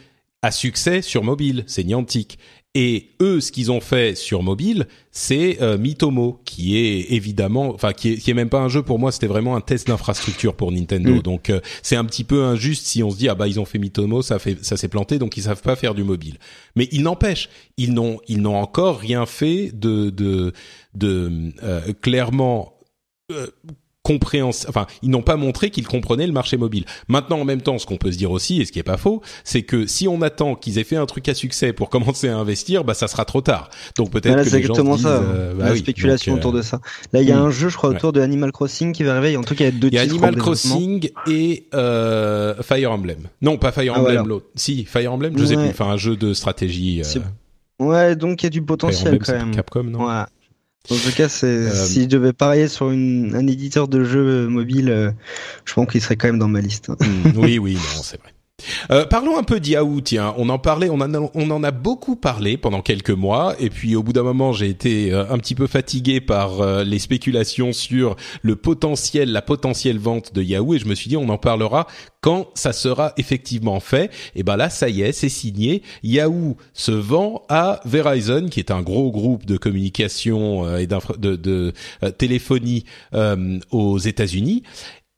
à 0.42 0.50
succès 0.50 1.02
sur 1.02 1.22
mobile, 1.22 1.64
c'est 1.66 1.84
Niantic. 1.84 2.38
Et 2.76 3.16
eux, 3.20 3.40
ce 3.40 3.50
qu'ils 3.50 3.72
ont 3.72 3.80
fait 3.80 4.16
sur 4.16 4.44
mobile, 4.44 4.86
c'est 5.10 5.60
euh, 5.60 5.76
Mitomo, 5.76 6.40
qui 6.44 6.76
est 6.76 7.12
évidemment, 7.12 7.74
enfin, 7.74 7.92
qui 7.92 8.12
est, 8.12 8.16
qui 8.16 8.30
est 8.30 8.34
même 8.34 8.48
pas 8.48 8.60
un 8.60 8.68
jeu 8.68 8.82
pour 8.82 9.00
moi, 9.00 9.10
c'était 9.10 9.26
vraiment 9.26 9.56
un 9.56 9.60
test 9.60 9.88
d'infrastructure 9.88 10.54
pour 10.54 10.70
Nintendo. 10.70 11.16
Mm. 11.16 11.22
Donc, 11.22 11.50
euh, 11.50 11.60
c'est 11.82 11.96
un 11.96 12.04
petit 12.04 12.22
peu 12.22 12.44
injuste 12.44 12.86
si 12.86 13.02
on 13.02 13.10
se 13.10 13.16
dit 13.16 13.28
ah 13.28 13.34
bah 13.34 13.48
ils 13.48 13.58
ont 13.58 13.64
fait 13.64 13.80
Mitomo, 13.80 14.22
ça 14.22 14.38
fait, 14.38 14.64
ça 14.64 14.76
s'est 14.76 14.86
planté, 14.86 15.18
donc 15.18 15.36
ils 15.36 15.42
savent 15.42 15.62
pas 15.62 15.74
faire 15.74 15.96
du 15.96 16.04
mobile. 16.04 16.38
Mais 16.76 16.88
il 16.92 17.02
n'empêche, 17.02 17.48
ils 17.76 17.92
n'ont, 17.92 18.20
ils 18.28 18.40
n'ont 18.40 18.56
encore 18.56 19.00
rien 19.00 19.26
fait 19.26 19.72
de, 19.74 20.10
de, 20.10 20.52
de 20.94 21.52
euh, 21.64 21.92
clairement 22.00 22.74
enfin, 24.68 24.86
ils 25.02 25.10
n'ont 25.10 25.22
pas 25.22 25.36
montré 25.36 25.70
qu'ils 25.70 25.86
comprenaient 25.86 26.26
le 26.26 26.32
marché 26.32 26.56
mobile. 26.56 26.84
Maintenant, 27.08 27.40
en 27.40 27.44
même 27.44 27.62
temps, 27.62 27.78
ce 27.78 27.86
qu'on 27.86 27.96
peut 27.96 28.12
se 28.12 28.18
dire 28.18 28.30
aussi, 28.30 28.60
et 28.60 28.64
ce 28.64 28.72
qui 28.72 28.78
est 28.78 28.84
pas 28.84 28.96
faux, 28.96 29.22
c'est 29.44 29.62
que 29.62 29.86
si 29.86 30.08
on 30.08 30.22
attend 30.22 30.54
qu'ils 30.54 30.78
aient 30.78 30.84
fait 30.84 30.96
un 30.96 31.06
truc 31.06 31.28
à 31.28 31.34
succès 31.34 31.72
pour 31.72 31.90
commencer 31.90 32.28
à 32.28 32.36
investir, 32.36 32.84
bah 32.84 32.94
ça 32.94 33.08
sera 33.08 33.24
trop 33.24 33.40
tard. 33.40 33.70
Donc 33.96 34.10
peut-être 34.10 34.48
que 34.48 34.56
les 34.56 34.62
gens 34.62 34.96
ça, 34.96 35.08
euh, 35.08 35.54
bah 35.54 35.70
la 35.70 35.76
spéculation 35.76 36.34
autour 36.34 36.52
de 36.52 36.58
euh, 36.58 36.62
ça. 36.62 36.80
Là, 37.12 37.22
il 37.22 37.28
y 37.28 37.32
a 37.32 37.38
un 37.38 37.50
jeu, 37.50 37.68
je 37.68 37.76
crois, 37.76 37.90
autour 37.90 38.12
de 38.12 38.20
Animal 38.20 38.52
Crossing 38.52 38.92
qui 38.92 39.02
va 39.02 39.16
arriver. 39.16 39.36
En 39.36 39.42
tout 39.42 39.54
cas, 39.54 39.64
il 39.64 39.74
y 39.74 39.76
a 39.76 39.78
deux. 39.78 39.88
Il 39.88 39.94
y 39.94 39.98
a 39.98 40.02
Animal 40.02 40.36
Crossing 40.36 41.10
et 41.26 41.66
euh, 41.74 42.54
Fire 42.62 42.92
Emblem. 42.92 43.28
Non, 43.42 43.58
pas 43.58 43.72
Fire 43.72 43.92
ah, 43.96 44.00
Emblem, 44.00 44.26
l'autre. 44.26 44.46
Si, 44.54 44.84
Fire 44.84 45.12
Emblem, 45.12 45.36
je 45.36 45.44
sais 45.44 45.56
plus. 45.56 45.68
Enfin, 45.68 45.86
un 45.86 45.96
jeu 45.96 46.16
de 46.16 46.34
stratégie. 46.34 47.02
Ouais, 47.78 48.14
donc 48.14 48.42
il 48.42 48.46
y 48.46 48.48
a 48.48 48.50
du 48.50 48.62
potentiel 48.62 49.18
quand 49.18 49.32
même. 49.32 49.54
Capcom, 49.54 49.84
non? 49.84 50.06
Ouais. 50.06 50.24
En 50.88 50.96
tout 50.96 51.12
cas, 51.14 51.28
euh, 51.44 51.86
si 51.86 52.02
je 52.02 52.08
devais 52.08 52.32
parier 52.32 52.66
sur 52.66 52.90
une, 52.90 53.34
un 53.34 53.46
éditeur 53.46 53.86
de 53.86 54.02
jeux 54.02 54.48
mobile, 54.48 54.90
euh, 54.90 55.10
je 55.64 55.74
pense 55.74 55.86
qu'il 55.86 56.00
serait 56.00 56.16
quand 56.16 56.28
même 56.28 56.38
dans 56.38 56.48
ma 56.48 56.60
liste. 56.60 56.88
Hmm, 56.88 57.32
oui, 57.36 57.58
oui, 57.58 57.74
non, 57.74 58.02
c'est 58.02 58.20
vrai. 58.20 58.32
Euh, 58.90 59.04
parlons 59.04 59.38
un 59.38 59.42
peu 59.42 59.60
d'Yahoo, 59.60 60.00
tiens. 60.00 60.34
On 60.36 60.48
en 60.48 60.58
parlait, 60.58 60.88
on, 60.90 61.00
en 61.00 61.14
a, 61.14 61.30
on 61.34 61.50
en 61.50 61.62
a 61.62 61.70
beaucoup 61.70 62.16
parlé 62.16 62.56
pendant 62.56 62.82
quelques 62.82 63.10
mois, 63.10 63.54
et 63.58 63.70
puis 63.70 63.96
au 63.96 64.02
bout 64.02 64.12
d'un 64.12 64.22
moment, 64.22 64.52
j'ai 64.52 64.68
été 64.68 65.12
euh, 65.12 65.30
un 65.30 65.38
petit 65.38 65.54
peu 65.54 65.66
fatigué 65.66 66.20
par 66.20 66.60
euh, 66.60 66.84
les 66.84 66.98
spéculations 66.98 67.72
sur 67.72 68.16
le 68.42 68.56
potentiel, 68.56 69.32
la 69.32 69.42
potentielle 69.42 69.98
vente 69.98 70.34
de 70.34 70.42
Yahoo, 70.42 70.74
et 70.74 70.78
je 70.78 70.86
me 70.86 70.94
suis 70.94 71.08
dit, 71.08 71.16
on 71.16 71.28
en 71.28 71.38
parlera 71.38 71.86
quand 72.20 72.48
ça 72.54 72.72
sera 72.72 73.12
effectivement 73.16 73.80
fait. 73.80 74.10
Et 74.34 74.42
ben 74.42 74.56
là, 74.56 74.68
ça 74.68 74.88
y 74.88 75.02
est, 75.02 75.12
c'est 75.12 75.30
signé. 75.30 75.82
Yahoo 76.02 76.56
se 76.74 76.92
vend 76.92 77.42
à 77.48 77.80
Verizon, 77.84 78.48
qui 78.50 78.60
est 78.60 78.70
un 78.70 78.82
gros 78.82 79.10
groupe 79.10 79.46
de 79.46 79.56
communication 79.56 80.76
et 80.76 80.86
de, 80.86 81.36
de 81.36 81.72
téléphonie 82.18 82.84
aux 83.70 83.98
États-Unis. 83.98 84.64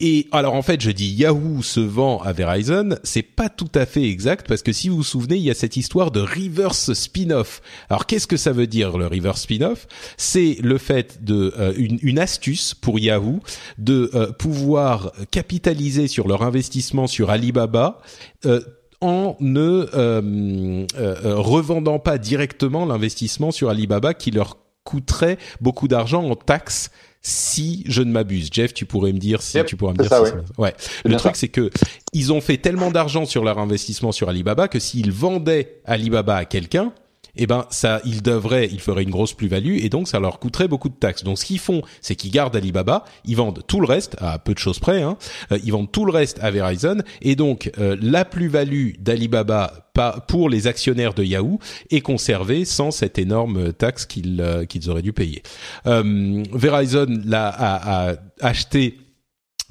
Et 0.04 0.26
alors 0.32 0.54
en 0.54 0.62
fait, 0.62 0.80
je 0.80 0.90
dis 0.90 1.10
Yahoo 1.10 1.62
se 1.62 1.78
vend 1.78 2.20
à 2.22 2.32
Verizon, 2.32 2.96
c'est 3.04 3.22
pas 3.22 3.48
tout 3.48 3.70
à 3.72 3.86
fait 3.86 4.02
exact 4.02 4.48
parce 4.48 4.62
que 4.62 4.72
si 4.72 4.88
vous 4.88 4.96
vous 4.96 5.02
souvenez, 5.04 5.36
il 5.36 5.44
y 5.44 5.50
a 5.50 5.54
cette 5.54 5.76
histoire 5.76 6.10
de 6.10 6.18
reverse 6.18 6.92
spin-off. 6.92 7.62
Alors 7.88 8.06
qu'est-ce 8.06 8.26
que 8.26 8.36
ça 8.36 8.50
veut 8.50 8.66
dire 8.66 8.98
le 8.98 9.06
reverse 9.06 9.42
spin-off? 9.42 9.86
C'est 10.16 10.58
le 10.60 10.76
fait 10.78 11.22
de 11.22 11.54
euh, 11.56 11.72
une, 11.76 12.18
astuce 12.18 12.74
pour 12.74 12.98
Yahoo 12.98 13.38
de 13.78 14.10
euh, 14.14 14.32
pouvoir 14.32 15.12
capitaliser 15.30 16.08
sur 16.08 16.26
leur 16.26 16.42
investissement 16.42 17.06
sur 17.06 17.30
Alibaba. 17.30 18.00
Euh, 18.44 18.60
en 19.00 19.36
ne 19.40 20.86
revendant 21.24 21.98
pas 21.98 22.18
directement 22.18 22.86
l'investissement 22.86 23.50
sur 23.50 23.68
Alibaba 23.68 24.14
qui 24.14 24.30
leur 24.30 24.58
coûterait 24.84 25.38
beaucoup 25.60 25.88
d'argent 25.88 26.22
en 26.22 26.36
taxes 26.36 26.92
si 27.22 27.84
je 27.86 28.02
ne 28.02 28.10
m'abuse. 28.10 28.48
Jeff, 28.52 28.74
tu 28.74 28.84
pourrais 28.84 29.12
me 29.12 29.18
dire 29.18 29.42
si 29.42 29.62
tu 29.64 29.76
pourrais 29.76 29.92
me 29.92 29.98
dire 29.98 30.08
ça, 30.08 30.24
si 30.26 30.32
ouais. 30.58 30.74
Le 31.04 31.16
truc 31.16 31.36
c'est 31.36 31.48
que 31.48 31.70
ils 32.12 32.32
ont 32.32 32.40
fait 32.40 32.58
tellement 32.58 32.90
d'argent 32.90 33.24
sur 33.24 33.44
leur 33.44 33.58
investissement 33.58 34.12
sur 34.12 34.28
Alibaba 34.28 34.68
que 34.68 34.78
s'ils 34.78 35.12
vendaient 35.12 35.80
Alibaba 35.84 36.36
à 36.36 36.44
quelqu'un, 36.44 36.92
eh 37.36 37.46
ben 37.46 37.66
ça, 37.70 38.00
ils 38.04 38.22
devraient, 38.22 38.68
ils 38.70 38.80
feraient 38.80 39.02
une 39.02 39.10
grosse 39.10 39.32
plus-value 39.32 39.78
et 39.78 39.88
donc 39.88 40.08
ça 40.08 40.20
leur 40.20 40.38
coûterait 40.38 40.68
beaucoup 40.68 40.88
de 40.88 40.94
taxes. 40.94 41.24
Donc 41.24 41.38
ce 41.38 41.44
qu'ils 41.44 41.58
font, 41.58 41.82
c'est 42.00 42.14
qu'ils 42.14 42.30
gardent 42.30 42.54
Alibaba, 42.54 43.04
ils 43.24 43.36
vendent 43.36 43.62
tout 43.66 43.80
le 43.80 43.86
reste 43.86 44.16
à 44.20 44.38
peu 44.38 44.52
de 44.52 44.58
choses 44.58 44.78
près, 44.78 45.02
hein, 45.02 45.16
euh, 45.50 45.58
ils 45.64 45.72
vendent 45.72 45.90
tout 45.90 46.04
le 46.04 46.12
reste 46.12 46.38
à 46.42 46.50
Verizon 46.50 46.98
et 47.22 47.34
donc 47.34 47.70
euh, 47.78 47.96
la 48.00 48.24
plus-value 48.24 48.92
d'Alibaba 48.98 49.88
pour 50.26 50.48
les 50.48 50.66
actionnaires 50.66 51.12
de 51.14 51.22
Yahoo 51.22 51.58
est 51.90 52.00
conservée 52.00 52.64
sans 52.64 52.90
cette 52.90 53.18
énorme 53.18 53.72
taxe 53.72 54.06
qu'ils 54.06 54.40
euh, 54.40 54.64
auraient 54.88 55.02
dû 55.02 55.12
payer. 55.12 55.42
Verizon 55.84 57.06
l'a 57.24 57.48
a, 57.48 58.10
a 58.10 58.16
acheté 58.40 58.98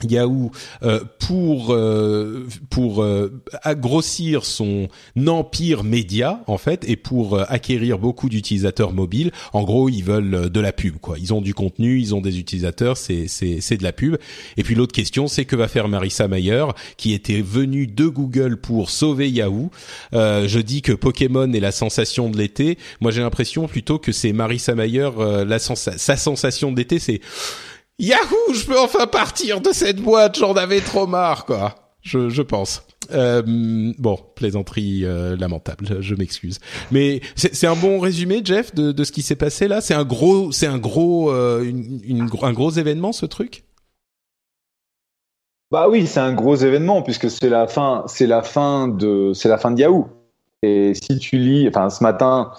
Yahoo 0.03 0.51
euh, 0.83 1.01
pour 1.19 1.73
euh, 1.73 2.47
pour 2.69 3.03
euh, 3.03 3.41
grossir 3.75 4.45
son 4.45 4.87
empire 5.27 5.83
média 5.83 6.43
en 6.47 6.57
fait 6.57 6.87
et 6.87 6.95
pour 6.95 7.39
acquérir 7.39 7.99
beaucoup 7.99 8.29
d'utilisateurs 8.29 8.93
mobiles. 8.93 9.31
En 9.53 9.63
gros, 9.63 9.89
ils 9.89 10.03
veulent 10.03 10.49
de 10.49 10.59
la 10.59 10.71
pub 10.71 10.97
quoi. 10.97 11.17
Ils 11.19 11.33
ont 11.33 11.41
du 11.41 11.53
contenu, 11.53 11.99
ils 11.99 12.15
ont 12.15 12.21
des 12.21 12.39
utilisateurs, 12.39 12.97
c'est 12.97 13.27
c'est 13.27 13.61
c'est 13.61 13.77
de 13.77 13.83
la 13.83 13.93
pub. 13.93 14.17
Et 14.57 14.63
puis 14.63 14.75
l'autre 14.75 14.93
question, 14.93 15.27
c'est 15.27 15.45
que 15.45 15.55
va 15.55 15.67
faire 15.67 15.87
Marissa 15.87 16.27
Mayer 16.27 16.65
qui 16.97 17.13
était 17.13 17.41
venue 17.41 17.87
de 17.87 18.07
Google 18.07 18.57
pour 18.57 18.89
sauver 18.89 19.29
Yahoo. 19.29 19.71
je 20.13 20.59
dis 20.59 20.81
que 20.81 20.93
Pokémon 20.93 21.51
est 21.51 21.59
la 21.59 21.71
sensation 21.71 22.29
de 22.29 22.37
l'été. 22.37 22.77
Moi, 22.99 23.11
j'ai 23.11 23.21
l'impression 23.21 23.67
plutôt 23.67 23.99
que 23.99 24.11
c'est 24.11 24.33
Marissa 24.33 24.75
Mayer 24.75 25.09
la 25.45 25.59
sa 25.59 26.17
sensation 26.17 26.71
d'été, 26.71 26.99
c'est 26.99 27.21
Yahoo, 28.01 28.53
je 28.55 28.65
peux 28.65 28.79
enfin 28.79 29.05
partir 29.05 29.61
de 29.61 29.71
cette 29.71 30.01
boîte, 30.01 30.39
j'en 30.39 30.53
avais 30.53 30.81
trop 30.81 31.05
marre, 31.05 31.45
quoi. 31.45 31.75
Je, 32.01 32.41
pense. 32.41 32.81
Euh, 33.13 33.43
bon, 33.99 34.17
plaisanterie 34.33 35.05
euh, 35.05 35.37
lamentable, 35.37 36.01
je 36.01 36.15
m'excuse. 36.15 36.57
Mais 36.91 37.21
c'est 37.35 37.67
un 37.67 37.75
bon 37.75 37.99
résumé, 37.99 38.41
Jeff, 38.43 38.73
de, 38.73 39.03
ce 39.03 39.11
qui 39.11 39.21
s'est 39.21 39.35
passé 39.35 39.67
là? 39.67 39.81
C'est 39.81 39.93
un 39.93 40.03
gros, 40.03 40.51
c'est 40.51 40.65
un 40.65 40.79
gros, 40.79 41.29
euh, 41.31 41.63
un 42.41 42.53
gros 42.53 42.71
événement, 42.71 43.11
ce 43.11 43.27
truc? 43.27 43.65
Bah 45.69 45.87
oui, 45.87 46.07
c'est 46.07 46.19
un 46.19 46.33
gros 46.33 46.55
événement 46.55 47.03
puisque 47.03 47.29
c'est 47.29 47.49
la 47.49 47.67
fin, 47.67 48.03
c'est 48.07 48.25
la 48.25 48.41
fin 48.41 48.87
de, 48.87 49.31
c'est 49.35 49.47
la 49.47 49.59
fin 49.59 49.69
de 49.69 49.79
Yahoo. 49.79 50.07
Et 50.63 50.93
si 50.95 51.19
tu 51.19 51.37
lis, 51.37 51.67
enfin, 51.67 51.91
ce 51.91 52.01
matin, 52.01 52.51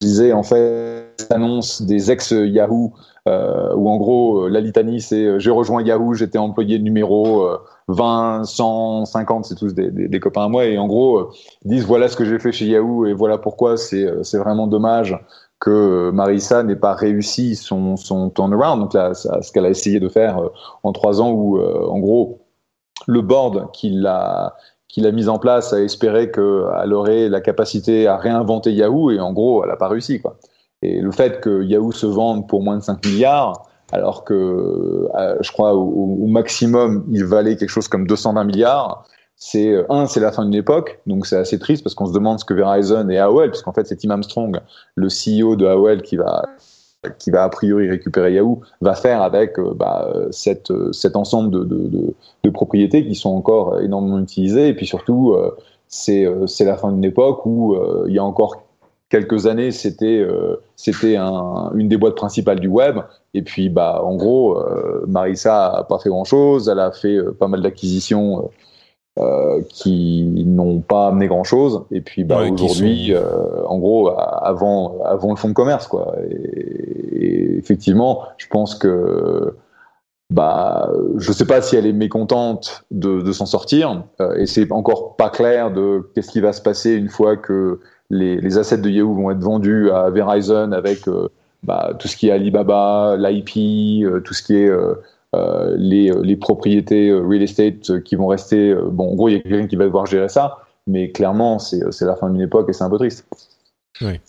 disais 0.00 0.32
en 0.32 0.42
fait, 0.42 1.26
annonce 1.30 1.82
des 1.82 2.10
ex 2.10 2.30
Yahoo 2.30 2.92
euh, 3.28 3.74
où 3.74 3.90
en 3.90 3.98
gros 3.98 4.46
euh, 4.46 4.48
la 4.48 4.60
litanie 4.60 5.02
c'est 5.02 5.24
euh, 5.24 5.38
j'ai 5.38 5.50
rejoint 5.50 5.82
Yahoo, 5.82 6.14
j'étais 6.14 6.38
employé 6.38 6.78
numéro 6.78 7.46
20, 7.88 8.44
150, 8.44 9.44
c'est 9.44 9.56
tous 9.56 9.74
des, 9.74 9.90
des, 9.90 10.20
copains 10.20 10.44
à 10.44 10.48
moi. 10.48 10.64
Et 10.64 10.78
en 10.78 10.86
gros, 10.86 11.30
ils 11.64 11.70
disent 11.70 11.84
voilà 11.84 12.08
ce 12.08 12.16
que 12.16 12.24
j'ai 12.24 12.38
fait 12.38 12.52
chez 12.52 12.66
Yahoo 12.66 13.06
et 13.06 13.12
voilà 13.12 13.36
pourquoi 13.36 13.76
c'est 13.76 14.08
c'est 14.22 14.38
vraiment 14.38 14.66
dommage 14.66 15.18
que 15.58 16.10
Marissa 16.10 16.62
n'ait 16.62 16.76
pas 16.76 16.94
réussi 16.94 17.54
son, 17.54 17.96
son 17.96 18.30
turnaround, 18.30 18.80
donc 18.80 18.94
là, 18.94 19.12
ce 19.12 19.52
qu'elle 19.52 19.66
a 19.66 19.68
essayé 19.68 20.00
de 20.00 20.08
faire 20.08 20.40
en 20.82 20.92
trois 20.92 21.20
ans, 21.20 21.30
où 21.32 21.60
en 21.60 21.98
gros 21.98 22.40
le 23.06 23.20
board 23.20 23.70
qui 23.72 23.90
l'a 23.90 24.54
qu'il 24.92 25.06
a 25.06 25.12
mis 25.12 25.28
en 25.28 25.38
place 25.38 25.72
a 25.72 25.80
espéré 25.80 26.30
qu'elle 26.30 26.92
aurait 26.92 27.28
la 27.28 27.40
capacité 27.40 28.06
à 28.06 28.16
réinventer 28.16 28.72
Yahoo 28.72 29.10
et 29.10 29.20
en 29.20 29.32
gros, 29.32 29.62
elle 29.62 29.70
n'a 29.70 29.76
pas 29.76 29.88
réussi. 29.88 30.20
Quoi. 30.20 30.36
Et 30.82 31.00
le 31.00 31.12
fait 31.12 31.40
que 31.40 31.62
Yahoo 31.62 31.92
se 31.92 32.06
vende 32.06 32.48
pour 32.48 32.62
moins 32.62 32.78
de 32.78 32.82
5 32.82 33.04
milliards, 33.06 33.66
alors 33.92 34.24
que 34.24 35.08
euh, 35.14 35.36
je 35.40 35.52
crois 35.52 35.74
au, 35.74 36.26
maximum 36.26 37.04
il 37.10 37.24
valait 37.24 37.56
quelque 37.56 37.70
chose 37.70 37.88
comme 37.88 38.06
220 38.06 38.44
milliards, 38.44 39.04
c'est 39.36 39.84
un, 39.88 40.06
c'est 40.06 40.20
la 40.20 40.32
fin 40.32 40.44
d'une 40.44 40.54
époque, 40.54 41.00
donc 41.06 41.26
c'est 41.26 41.36
assez 41.36 41.58
triste 41.58 41.82
parce 41.82 41.94
qu'on 41.94 42.06
se 42.06 42.12
demande 42.12 42.38
ce 42.38 42.44
que 42.44 42.54
Verizon 42.54 43.08
et 43.08 43.18
AOL, 43.18 43.50
puisqu'en 43.50 43.72
fait 43.72 43.86
c'est 43.86 43.96
Tim 43.96 44.10
Armstrong, 44.10 44.60
le 44.96 45.08
CEO 45.08 45.56
de 45.56 45.66
AOL, 45.66 46.02
qui 46.02 46.16
va 46.16 46.44
qui 47.18 47.30
va 47.30 47.44
a 47.44 47.48
priori 47.48 47.88
récupérer 47.88 48.34
Yahoo, 48.34 48.60
va 48.80 48.94
faire 48.94 49.22
avec 49.22 49.58
euh, 49.58 49.72
bah, 49.74 50.06
cette, 50.30 50.72
cet 50.92 51.16
ensemble 51.16 51.50
de, 51.50 51.64
de, 52.44 52.50
propriétés 52.50 53.06
qui 53.06 53.14
sont 53.14 53.30
encore 53.30 53.80
énormément 53.80 54.18
utilisées. 54.18 54.68
Et 54.68 54.74
puis 54.74 54.86
surtout, 54.86 55.32
euh, 55.32 55.56
c'est, 55.88 56.26
la 56.60 56.76
fin 56.76 56.92
d'une 56.92 57.04
époque 57.04 57.46
où 57.46 57.76
il 58.06 58.14
y 58.14 58.18
a 58.18 58.24
encore 58.24 58.64
quelques 59.08 59.46
années, 59.46 59.70
c'était 59.70 60.26
un, 61.16 61.70
une 61.74 61.88
des 61.88 61.96
boîtes 61.96 62.16
principales 62.16 62.60
du 62.60 62.68
web. 62.68 62.98
Et 63.34 63.42
puis, 63.42 63.68
bah, 63.68 64.02
en 64.04 64.16
gros, 64.16 64.58
Marissa 65.06 65.68
a 65.68 65.84
pas 65.84 65.98
fait 65.98 66.08
grand-chose. 66.08 66.68
Elle 66.68 66.80
a 66.80 66.92
fait 66.92 67.18
pas 67.38 67.48
mal 67.48 67.62
d'acquisitions 67.62 68.50
euh, 69.20 69.60
qui 69.68 70.44
n'ont 70.46 70.80
pas 70.80 71.08
amené 71.08 71.26
grand 71.26 71.44
chose. 71.44 71.82
Et 71.90 72.00
puis 72.00 72.24
bah, 72.24 72.42
aujourd'hui, 72.50 73.12
euh, 73.12 73.20
en 73.66 73.78
gros, 73.78 74.08
avant, 74.08 75.02
avant 75.04 75.30
le 75.30 75.36
fonds 75.36 75.48
de 75.48 75.52
commerce, 75.52 75.86
quoi. 75.88 76.14
Et, 76.30 77.58
effectivement, 77.58 78.22
je 78.38 78.46
pense 78.46 78.74
que 78.74 79.54
bah, 80.30 80.90
je 81.18 81.32
sais 81.32 81.44
pas 81.44 81.60
si 81.60 81.76
elle 81.76 81.84
est 81.86 81.92
mécontente 81.92 82.84
de, 82.90 83.20
de 83.20 83.32
s'en 83.32 83.44
sortir. 83.44 84.04
Euh, 84.20 84.36
et 84.36 84.46
c'est 84.46 84.72
encore 84.72 85.16
pas 85.16 85.28
clair 85.28 85.70
de 85.70 86.08
qu'est-ce 86.14 86.30
qui 86.30 86.40
va 86.40 86.54
se 86.54 86.62
passer 86.62 86.92
une 86.92 87.08
fois 87.08 87.36
que 87.36 87.80
les, 88.08 88.40
les 88.40 88.56
assets 88.56 88.78
de 88.78 88.88
Yahoo 88.88 89.12
vont 89.12 89.30
être 89.32 89.42
vendus 89.42 89.90
à 89.90 90.08
Verizon 90.08 90.72
avec 90.72 91.00
bah, 91.62 91.90
tout 91.98 92.08
ce 92.08 92.16
qui 92.16 92.28
est 92.28 92.32
Alibaba, 92.32 93.16
l'IP, 93.18 94.24
tout 94.24 94.32
ce 94.32 94.42
qui 94.42 94.56
est 94.56 94.70
euh, 95.34 95.76
les, 95.78 96.10
les, 96.22 96.36
propriétés 96.36 97.08
euh, 97.08 97.20
real 97.20 97.42
estate 97.42 98.02
qui 98.02 98.16
vont 98.16 98.26
rester. 98.26 98.70
Euh, 98.70 98.88
bon, 98.90 99.12
en 99.12 99.14
gros, 99.14 99.28
il 99.28 99.34
y 99.34 99.36
a 99.36 99.40
quelqu'un 99.40 99.66
qui 99.66 99.76
va 99.76 99.84
devoir 99.84 100.06
gérer 100.06 100.28
ça, 100.28 100.58
mais 100.86 101.12
clairement, 101.12 101.58
c'est 101.58 102.02
la 102.02 102.16
fin 102.16 102.30
d'une 102.30 102.42
époque 102.42 102.68
et 102.68 102.72
c'est 102.72 102.84
un 102.84 102.90
peu 102.90 102.98
triste. 102.98 103.26
Oui. 104.00 104.20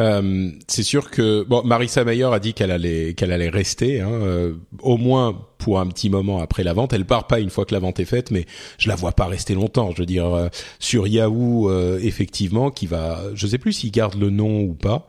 Euh, 0.00 0.50
c'est 0.66 0.82
sûr 0.82 1.08
que 1.08 1.44
bon, 1.44 1.62
Marissa 1.62 2.02
Mayer 2.02 2.24
a 2.24 2.40
dit 2.40 2.52
qu'elle 2.52 2.72
allait 2.72 3.14
qu'elle 3.14 3.30
allait 3.30 3.48
rester, 3.48 4.00
hein, 4.00 4.10
euh, 4.10 4.54
au 4.80 4.96
moins 4.96 5.46
pour 5.58 5.78
un 5.78 5.86
petit 5.86 6.10
moment 6.10 6.40
après 6.40 6.64
la 6.64 6.72
vente. 6.72 6.92
Elle 6.92 7.04
part 7.04 7.28
pas 7.28 7.38
une 7.38 7.50
fois 7.50 7.64
que 7.64 7.72
la 7.72 7.78
vente 7.78 8.00
est 8.00 8.04
faite, 8.04 8.32
mais 8.32 8.44
je 8.78 8.88
la 8.88 8.96
vois 8.96 9.12
pas 9.12 9.26
rester 9.26 9.54
longtemps. 9.54 9.92
Je 9.92 10.02
veux 10.02 10.06
dire 10.06 10.34
euh, 10.34 10.48
sur 10.80 11.06
Yahoo, 11.06 11.70
effectivement, 11.98 12.72
qui 12.72 12.86
va, 12.86 13.20
je 13.34 13.46
sais 13.46 13.58
plus 13.58 13.72
s'il 13.72 13.92
garde 13.92 14.16
le 14.16 14.30
nom 14.30 14.62
ou 14.62 14.74
pas, 14.74 15.08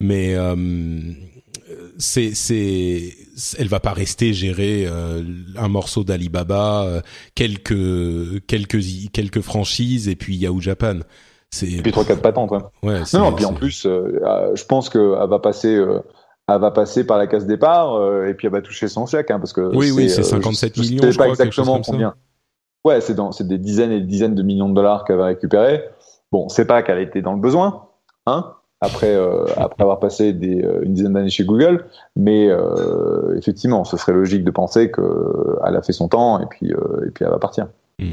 mais 0.00 0.36
c'est 1.96 2.34
c'est 2.34 3.14
elle 3.58 3.68
va 3.68 3.80
pas 3.80 3.92
rester 3.92 4.32
gérer 4.32 4.86
euh, 4.86 5.22
un 5.56 5.68
morceau 5.68 6.04
d'Alibaba, 6.04 6.84
euh, 6.84 7.00
quelques 7.34 8.46
quelques 8.46 8.80
quelques 9.12 9.40
franchises 9.40 10.08
et 10.08 10.16
puis 10.16 10.36
Yahoo 10.36 10.60
Japan. 10.60 11.00
C'est 11.50 11.82
puis 11.82 11.92
trois 11.92 12.04
quatre 12.04 12.22
patentes. 12.22 12.50
Ouais. 12.50 12.60
ouais 12.82 13.02
non, 13.14 13.32
puis 13.32 13.44
en 13.44 13.52
plus, 13.52 13.86
euh, 13.86 14.52
je 14.54 14.64
pense 14.64 14.88
qu'elle 14.88 15.28
va 15.28 15.38
passer. 15.38 15.68
elle 16.48 16.60
va 16.60 16.70
passer 16.70 17.04
par 17.04 17.18
la 17.18 17.26
case 17.26 17.46
départ 17.46 18.24
et 18.24 18.34
puis 18.34 18.46
elle 18.46 18.52
va 18.52 18.62
toucher 18.62 18.88
son 18.88 19.06
chèque 19.06 19.30
hein, 19.30 19.38
parce 19.38 19.52
que 19.52 19.74
oui 19.74 19.90
oui 19.90 20.08
c'est 20.08 20.22
57 20.22 20.76
millions 20.78 21.02
je, 21.02 21.10
sais 21.10 21.18
pas 21.18 21.28
exactement 21.28 21.80
combien 21.80 22.14
ouais 22.84 23.00
c'est 23.00 23.14
dans 23.14 23.32
c'est 23.32 23.48
des 23.48 23.58
dizaines 23.58 23.90
et 23.90 24.00
des 24.00 24.06
dizaines 24.06 24.36
de 24.36 24.42
millions 24.44 24.68
de 24.68 24.74
dollars 24.74 25.04
qu'elle 25.04 25.16
va 25.16 25.26
récupérer 25.26 25.82
bon 26.30 26.48
c'est 26.48 26.64
pas 26.64 26.84
qu'elle 26.84 26.98
a 26.98 27.00
été 27.00 27.20
dans 27.20 27.32
le 27.32 27.40
besoin 27.40 27.88
hein 28.26 28.54
après, 28.80 29.14
euh, 29.14 29.46
après 29.56 29.82
avoir 29.82 29.98
passé 29.98 30.32
des, 30.32 30.62
euh, 30.62 30.82
une 30.82 30.94
dizaine 30.94 31.14
d'années 31.14 31.30
chez 31.30 31.44
Google. 31.44 31.86
Mais 32.14 32.48
euh, 32.48 33.36
effectivement, 33.38 33.84
ce 33.84 33.96
serait 33.96 34.12
logique 34.12 34.44
de 34.44 34.50
penser 34.50 34.90
qu'elle 34.90 35.76
a 35.76 35.82
fait 35.82 35.92
son 35.92 36.08
temps 36.08 36.40
et 36.40 36.46
puis, 36.46 36.68
et 36.70 37.10
puis 37.14 37.24
elle 37.24 37.30
va 37.30 37.38
partir. 37.38 37.68
Mm. 37.98 38.12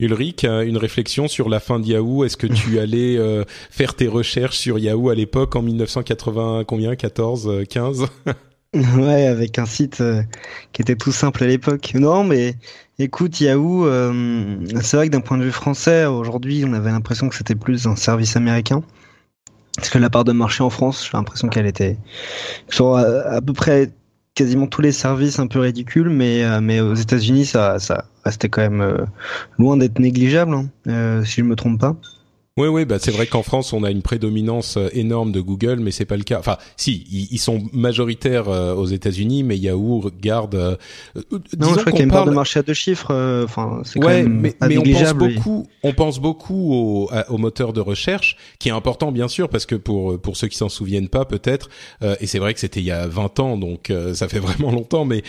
Ulrich, 0.00 0.44
une 0.44 0.78
réflexion 0.78 1.28
sur 1.28 1.48
la 1.48 1.60
fin 1.60 1.78
de 1.78 1.86
Yahoo. 1.86 2.24
Est-ce 2.24 2.36
que 2.36 2.46
tu 2.46 2.78
allais 2.80 3.18
faire 3.70 3.94
tes 3.94 4.08
recherches 4.08 4.58
sur 4.58 4.78
Yahoo 4.78 5.10
à 5.10 5.14
l'époque 5.14 5.54
en 5.54 5.62
1980, 5.62 6.64
combien 6.66 6.96
14, 6.96 7.64
15 7.68 8.06
Ouais, 8.74 9.26
avec 9.26 9.58
un 9.58 9.66
site 9.66 10.02
qui 10.72 10.80
était 10.80 10.96
tout 10.96 11.12
simple 11.12 11.44
à 11.44 11.46
l'époque. 11.46 11.92
Non, 11.94 12.24
mais 12.24 12.54
écoute, 12.98 13.38
Yahoo, 13.38 13.86
c'est 14.80 14.96
vrai 14.96 15.08
que 15.08 15.12
d'un 15.12 15.20
point 15.20 15.36
de 15.36 15.44
vue 15.44 15.52
français, 15.52 16.06
aujourd'hui, 16.06 16.64
on 16.66 16.72
avait 16.72 16.90
l'impression 16.90 17.28
que 17.28 17.34
c'était 17.34 17.54
plus 17.54 17.86
un 17.86 17.96
service 17.96 18.34
américain. 18.34 18.82
Parce 19.82 19.90
que 19.90 19.98
la 19.98 20.10
part 20.10 20.22
de 20.22 20.30
marché 20.30 20.62
en 20.62 20.70
France, 20.70 21.04
j'ai 21.04 21.18
l'impression 21.18 21.48
qu'elle 21.48 21.66
était 21.66 21.98
sur 22.68 22.94
à, 22.96 23.40
peu 23.40 23.52
près 23.52 23.90
quasiment 24.36 24.68
tous 24.68 24.80
les 24.80 24.92
services 24.92 25.40
un 25.40 25.48
peu 25.48 25.58
ridicules, 25.58 26.08
mais 26.08 26.44
euh, 26.44 26.92
aux 26.92 26.94
États-Unis, 26.94 27.46
ça 27.46 27.80
ça 27.80 28.04
restait 28.24 28.48
quand 28.48 28.62
même 28.62 28.80
euh, 28.80 29.04
loin 29.58 29.76
d'être 29.76 29.98
négligeable, 29.98 30.54
hein, 30.54 30.66
euh, 30.86 31.24
si 31.24 31.40
je 31.40 31.42
me 31.42 31.56
trompe 31.56 31.80
pas. 31.80 31.96
Oui, 32.58 32.68
oui, 32.68 32.84
bah 32.84 32.98
c'est 33.00 33.12
vrai 33.12 33.26
qu'en 33.26 33.42
France, 33.42 33.72
on 33.72 33.82
a 33.82 33.90
une 33.90 34.02
prédominance 34.02 34.76
euh, 34.76 34.90
énorme 34.92 35.32
de 35.32 35.40
Google, 35.40 35.76
mais 35.80 35.90
c'est 35.90 36.04
pas 36.04 36.18
le 36.18 36.22
cas. 36.22 36.38
Enfin, 36.38 36.58
si, 36.76 37.06
ils, 37.10 37.38
sont 37.38 37.62
majoritaires 37.72 38.50
euh, 38.50 38.74
aux 38.74 38.84
États-Unis, 38.84 39.42
mais 39.42 39.56
Yahoo 39.56 40.10
garde. 40.20 40.54
Euh, 40.54 40.76
non, 41.58 41.68
je 41.68 41.80
crois 41.80 41.84
qu'il 41.84 41.96
y 41.96 42.00
a 42.02 42.04
une 42.04 42.10
part 42.10 42.26
de 42.26 42.30
marché 42.30 42.58
à 42.58 42.62
deux 42.62 42.74
chiffres. 42.74 43.10
Enfin, 43.42 43.80
c'est 43.86 43.98
quand 43.98 44.08
même 44.08 44.38
mais, 44.38 44.54
mais 44.68 44.76
on 44.76 44.82
pense 44.82 45.14
beaucoup, 45.14 45.66
on 45.82 45.92
pense 45.94 46.18
beaucoup 46.18 46.74
au, 46.74 47.10
au, 47.30 47.38
moteur 47.38 47.72
de 47.72 47.80
recherche, 47.80 48.36
qui 48.58 48.68
est 48.68 48.72
important 48.72 49.12
bien 49.12 49.28
sûr, 49.28 49.48
parce 49.48 49.64
que 49.64 49.74
pour 49.74 50.20
pour 50.20 50.36
ceux 50.36 50.48
qui 50.48 50.58
s'en 50.58 50.68
souviennent 50.68 51.08
pas, 51.08 51.24
peut-être, 51.24 51.70
et 52.20 52.26
c'est 52.26 52.38
vrai 52.38 52.52
que 52.52 52.60
c'était 52.60 52.80
il 52.80 52.86
y 52.86 52.90
a 52.90 53.06
20 53.06 53.40
ans, 53.40 53.56
donc 53.56 53.90
ça 54.12 54.28
fait 54.28 54.38
vraiment 54.40 54.70
longtemps, 54.70 55.06
mais 55.06 55.22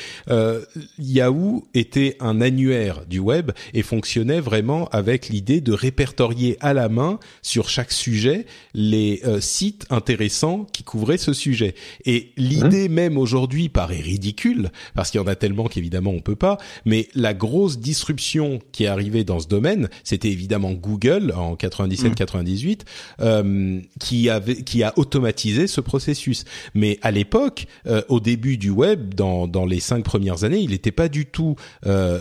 Yahoo 0.99 1.63
était 1.73 2.17
un 2.19 2.41
annuaire 2.41 3.05
du 3.07 3.19
web 3.19 3.51
et 3.73 3.81
fonctionnait 3.81 4.41
vraiment 4.41 4.89
avec 4.91 5.29
l'idée 5.29 5.61
de 5.61 5.71
répertorier 5.71 6.57
à 6.59 6.73
la 6.73 6.89
main 6.89 7.12
sur 7.41 7.69
chaque 7.69 7.91
sujet 7.91 8.45
les 8.73 9.21
euh, 9.25 9.39
sites 9.39 9.85
intéressants 9.89 10.65
qui 10.71 10.83
couvraient 10.83 11.17
ce 11.17 11.33
sujet. 11.33 11.75
Et 12.05 12.31
l'idée 12.37 12.89
mmh. 12.89 12.93
même 12.93 13.17
aujourd'hui 13.17 13.69
paraît 13.69 13.99
ridicule 13.99 14.71
parce 14.95 15.11
qu'il 15.11 15.19
y 15.19 15.23
en 15.23 15.27
a 15.27 15.35
tellement 15.35 15.65
qu'évidemment 15.65 16.11
on 16.11 16.21
peut 16.21 16.35
pas. 16.35 16.57
Mais 16.85 17.07
la 17.15 17.33
grosse 17.33 17.79
disruption 17.79 18.59
qui 18.71 18.85
est 18.85 18.87
arrivée 18.87 19.23
dans 19.23 19.39
ce 19.39 19.47
domaine, 19.47 19.89
c'était 20.03 20.29
évidemment 20.29 20.71
Google 20.71 21.33
en 21.35 21.55
97-98 21.55 22.81
euh, 23.21 23.79
qui 23.99 24.29
avait 24.29 24.63
qui 24.63 24.83
a 24.83 24.93
automatisé 24.97 25.67
ce 25.67 25.81
processus. 25.81 26.45
Mais 26.73 26.99
à 27.01 27.11
l'époque, 27.11 27.65
euh, 27.87 28.01
au 28.09 28.19
début 28.19 28.57
du 28.57 28.69
web, 28.69 29.13
dans 29.13 29.47
dans 29.47 29.65
les 29.65 29.79
cinq 29.79 30.03
premières 30.03 30.43
années, 30.43 30.59
il 30.59 30.71
n'était 30.71 30.91
pas 30.91 31.09
du 31.09 31.25
tout 31.25 31.55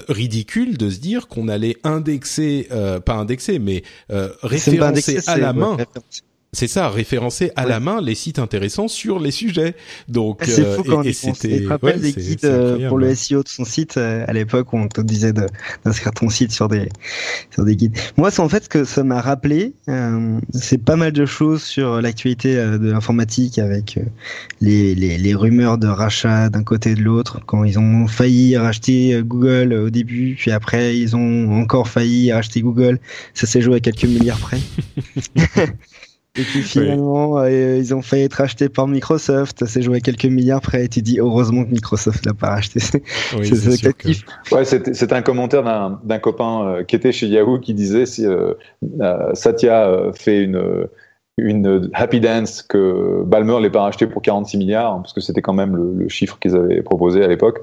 ridicule 0.09 0.77
de 0.77 0.91
se 0.91 0.99
dire 0.99 1.29
qu'on 1.29 1.49
allait 1.49 1.77
indexer, 1.85 2.69
pas 3.05 3.15
indexer, 3.15 3.59
mais 3.59 3.83
référencer 4.43 4.82
référencé 4.91 5.31
à 5.31 5.37
la 5.37 5.53
main 5.53 5.77
c'est 6.55 6.69
ça, 6.69 6.91
référencer 6.91 7.51
à 7.57 7.65
la 7.65 7.81
main 7.81 8.03
les 8.03 8.15
sites 8.15 8.39
intéressants 8.39 8.87
sur 8.87 9.19
les 9.19 9.31
sujets. 9.31 9.75
Donc, 10.09 10.43
c'est 10.45 10.67
fou 10.77 10.83
euh, 10.83 10.91
quand 10.91 11.03
et, 11.03 11.15
c'était. 11.15 11.65
rappelle 11.67 11.99
des 11.99 12.13
guides 12.13 12.45
euh, 12.45 12.89
pour 12.91 12.99
le 12.99 13.15
SEO 13.15 13.43
de 13.43 13.49
son 13.49 13.65
site 13.65 13.97
euh, 13.97 14.27
à 14.29 14.35
l'époque 14.35 14.71
où 14.75 14.77
on 14.77 14.87
te 14.87 15.01
disait 15.01 15.33
d'inscrire 15.33 16.13
ton 16.13 16.29
site 16.29 16.53
sur 16.53 16.69
des 16.69 16.91
sur 17.51 17.65
des 17.65 17.75
guides. 17.75 17.97
Moi, 18.19 18.31
c'est 18.31 18.43
en 18.43 18.51
fait 18.51 18.65
ce 18.65 18.69
que 18.69 18.85
ça 18.85 19.03
m'a 19.03 19.23
rappelé. 19.23 19.73
c'est 20.53 20.77
pas 20.77 20.97
mal 20.97 21.13
de 21.13 21.25
choses 21.25 21.63
sur 21.63 22.03
l'actualité 22.03 22.55
de 22.55 22.91
l'informatique 22.93 23.59
avec 23.59 23.99
les, 24.61 24.95
les, 24.95 25.17
les 25.17 25.35
rumeurs 25.35 25.79
de 25.79 25.89
rachat 25.89 26.51
d'un 26.51 26.65
côté 26.65 26.91
et 26.91 26.95
de 26.95 27.03
l'autre. 27.03 27.41
Quand 27.47 27.65
ils 27.65 27.79
ont 27.79 28.07
failli 28.07 28.59
racheter 28.59 29.23
Google 29.25 29.73
au 29.73 29.89
début, 29.89 30.37
puis 30.39 30.51
après 30.51 30.99
ils 30.99 31.17
ont 31.17 31.63
encore 31.63 31.89
failli 31.89 32.31
racheter 32.31 32.61
Google. 32.61 33.01
Ça 33.33 33.47
s'est 33.47 33.63
joué 33.63 33.77
à 33.77 33.81
quelques 33.81 34.05
milliards 34.05 34.39
près. 34.39 34.61
Et 36.39 36.43
puis 36.43 36.63
finalement, 36.63 37.39
euh, 37.39 37.77
ils 37.77 37.95
ont 37.95 38.01
failli 38.01 38.23
être 38.23 38.41
achetés 38.41 38.71
par 38.71 38.89
Microsoft. 38.89 39.59
Ça 39.59 39.67
s'est 39.67 39.83
joué 39.83 40.01
quelques 40.01 40.25
milliards 40.25 40.63
près. 40.63 40.87
Et 40.87 40.89
tu 40.89 41.03
dis 41.03 41.21
heureusement 41.21 41.65
que 41.65 41.71
Microsoft 41.71 42.25
l'a 42.25 42.33
pas 42.33 42.51
racheté. 42.51 42.81
Oui, 43.39 43.47
c'est 43.47 43.93
que... 43.93 44.09
Ouais, 44.55 44.65
c'était 44.65 45.15
un 45.15 45.23
commentaire 45.23 45.63
d'un 46.03 46.19
copain 46.19 46.67
euh, 46.67 46.85
qui 46.85 46.97
était 46.97 47.13
chez 47.13 47.27
Yahoo 47.27 47.59
qui 47.59 47.75
disait 47.75 48.07
si 48.07 48.27
euh, 48.27 48.55
Satya 49.35 50.11
fait 50.15 50.43
une 50.43 50.89
une 51.39 51.91
Happy 51.95 52.21
Dance 52.21 52.63
que 52.63 53.23
Balmer 53.25 53.59
l'ait 53.61 53.71
pas 53.71 53.83
racheté 53.83 54.07
pour 54.07 54.21
46 54.21 54.59
milliards 54.59 54.97
parce 54.97 55.15
que 55.15 55.21
c'était 55.21 55.41
quand 55.41 55.55
même 55.55 55.77
le, 55.77 55.95
le 55.95 56.09
chiffre 56.09 56.39
qu'ils 56.39 56.55
avaient 56.55 56.83
proposé 56.83 57.25
à 57.25 57.29
l'époque. 57.29 57.61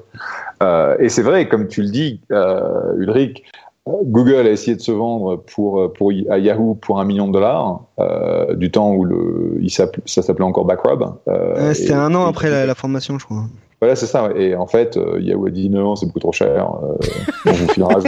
Euh, 0.62 0.96
et 0.98 1.08
c'est 1.08 1.22
vrai, 1.22 1.48
comme 1.48 1.68
tu 1.68 1.82
le 1.82 1.88
dis, 1.88 2.20
euh, 2.32 2.96
Ulrich, 2.96 3.44
Google 3.86 4.46
a 4.46 4.50
essayé 4.50 4.76
de 4.76 4.82
se 4.82 4.92
vendre 4.92 5.36
pour, 5.36 5.92
pour 5.94 6.12
à 6.28 6.38
Yahoo 6.38 6.74
pour 6.74 7.00
un 7.00 7.04
million 7.04 7.28
de 7.28 7.32
dollars 7.32 7.80
euh, 7.98 8.54
du 8.54 8.70
temps 8.70 8.92
où 8.92 9.04
le, 9.04 9.58
il 9.60 9.70
ça 9.70 9.88
s'appelait 10.04 10.44
encore 10.44 10.64
Backrub. 10.64 11.02
Euh, 11.28 11.74
C'était 11.74 11.94
un 11.94 12.14
an 12.14 12.26
après 12.26 12.50
la, 12.50 12.66
la, 12.66 12.74
formation, 12.74 13.18
je 13.18 13.24
crois. 13.24 13.44
Voilà, 13.80 13.96
c'est 13.96 14.06
ça. 14.06 14.30
Et 14.36 14.54
en 14.54 14.66
fait, 14.66 14.96
euh, 14.96 15.18
Yahoo 15.20 15.46
a 15.46 15.50
dit 15.50 15.70
non, 15.70 15.96
c'est 15.96 16.06
beaucoup 16.06 16.20
trop 16.20 16.32
cher. 16.32 16.70
On 17.46 17.52
vous 17.52 17.68
filera, 17.68 17.98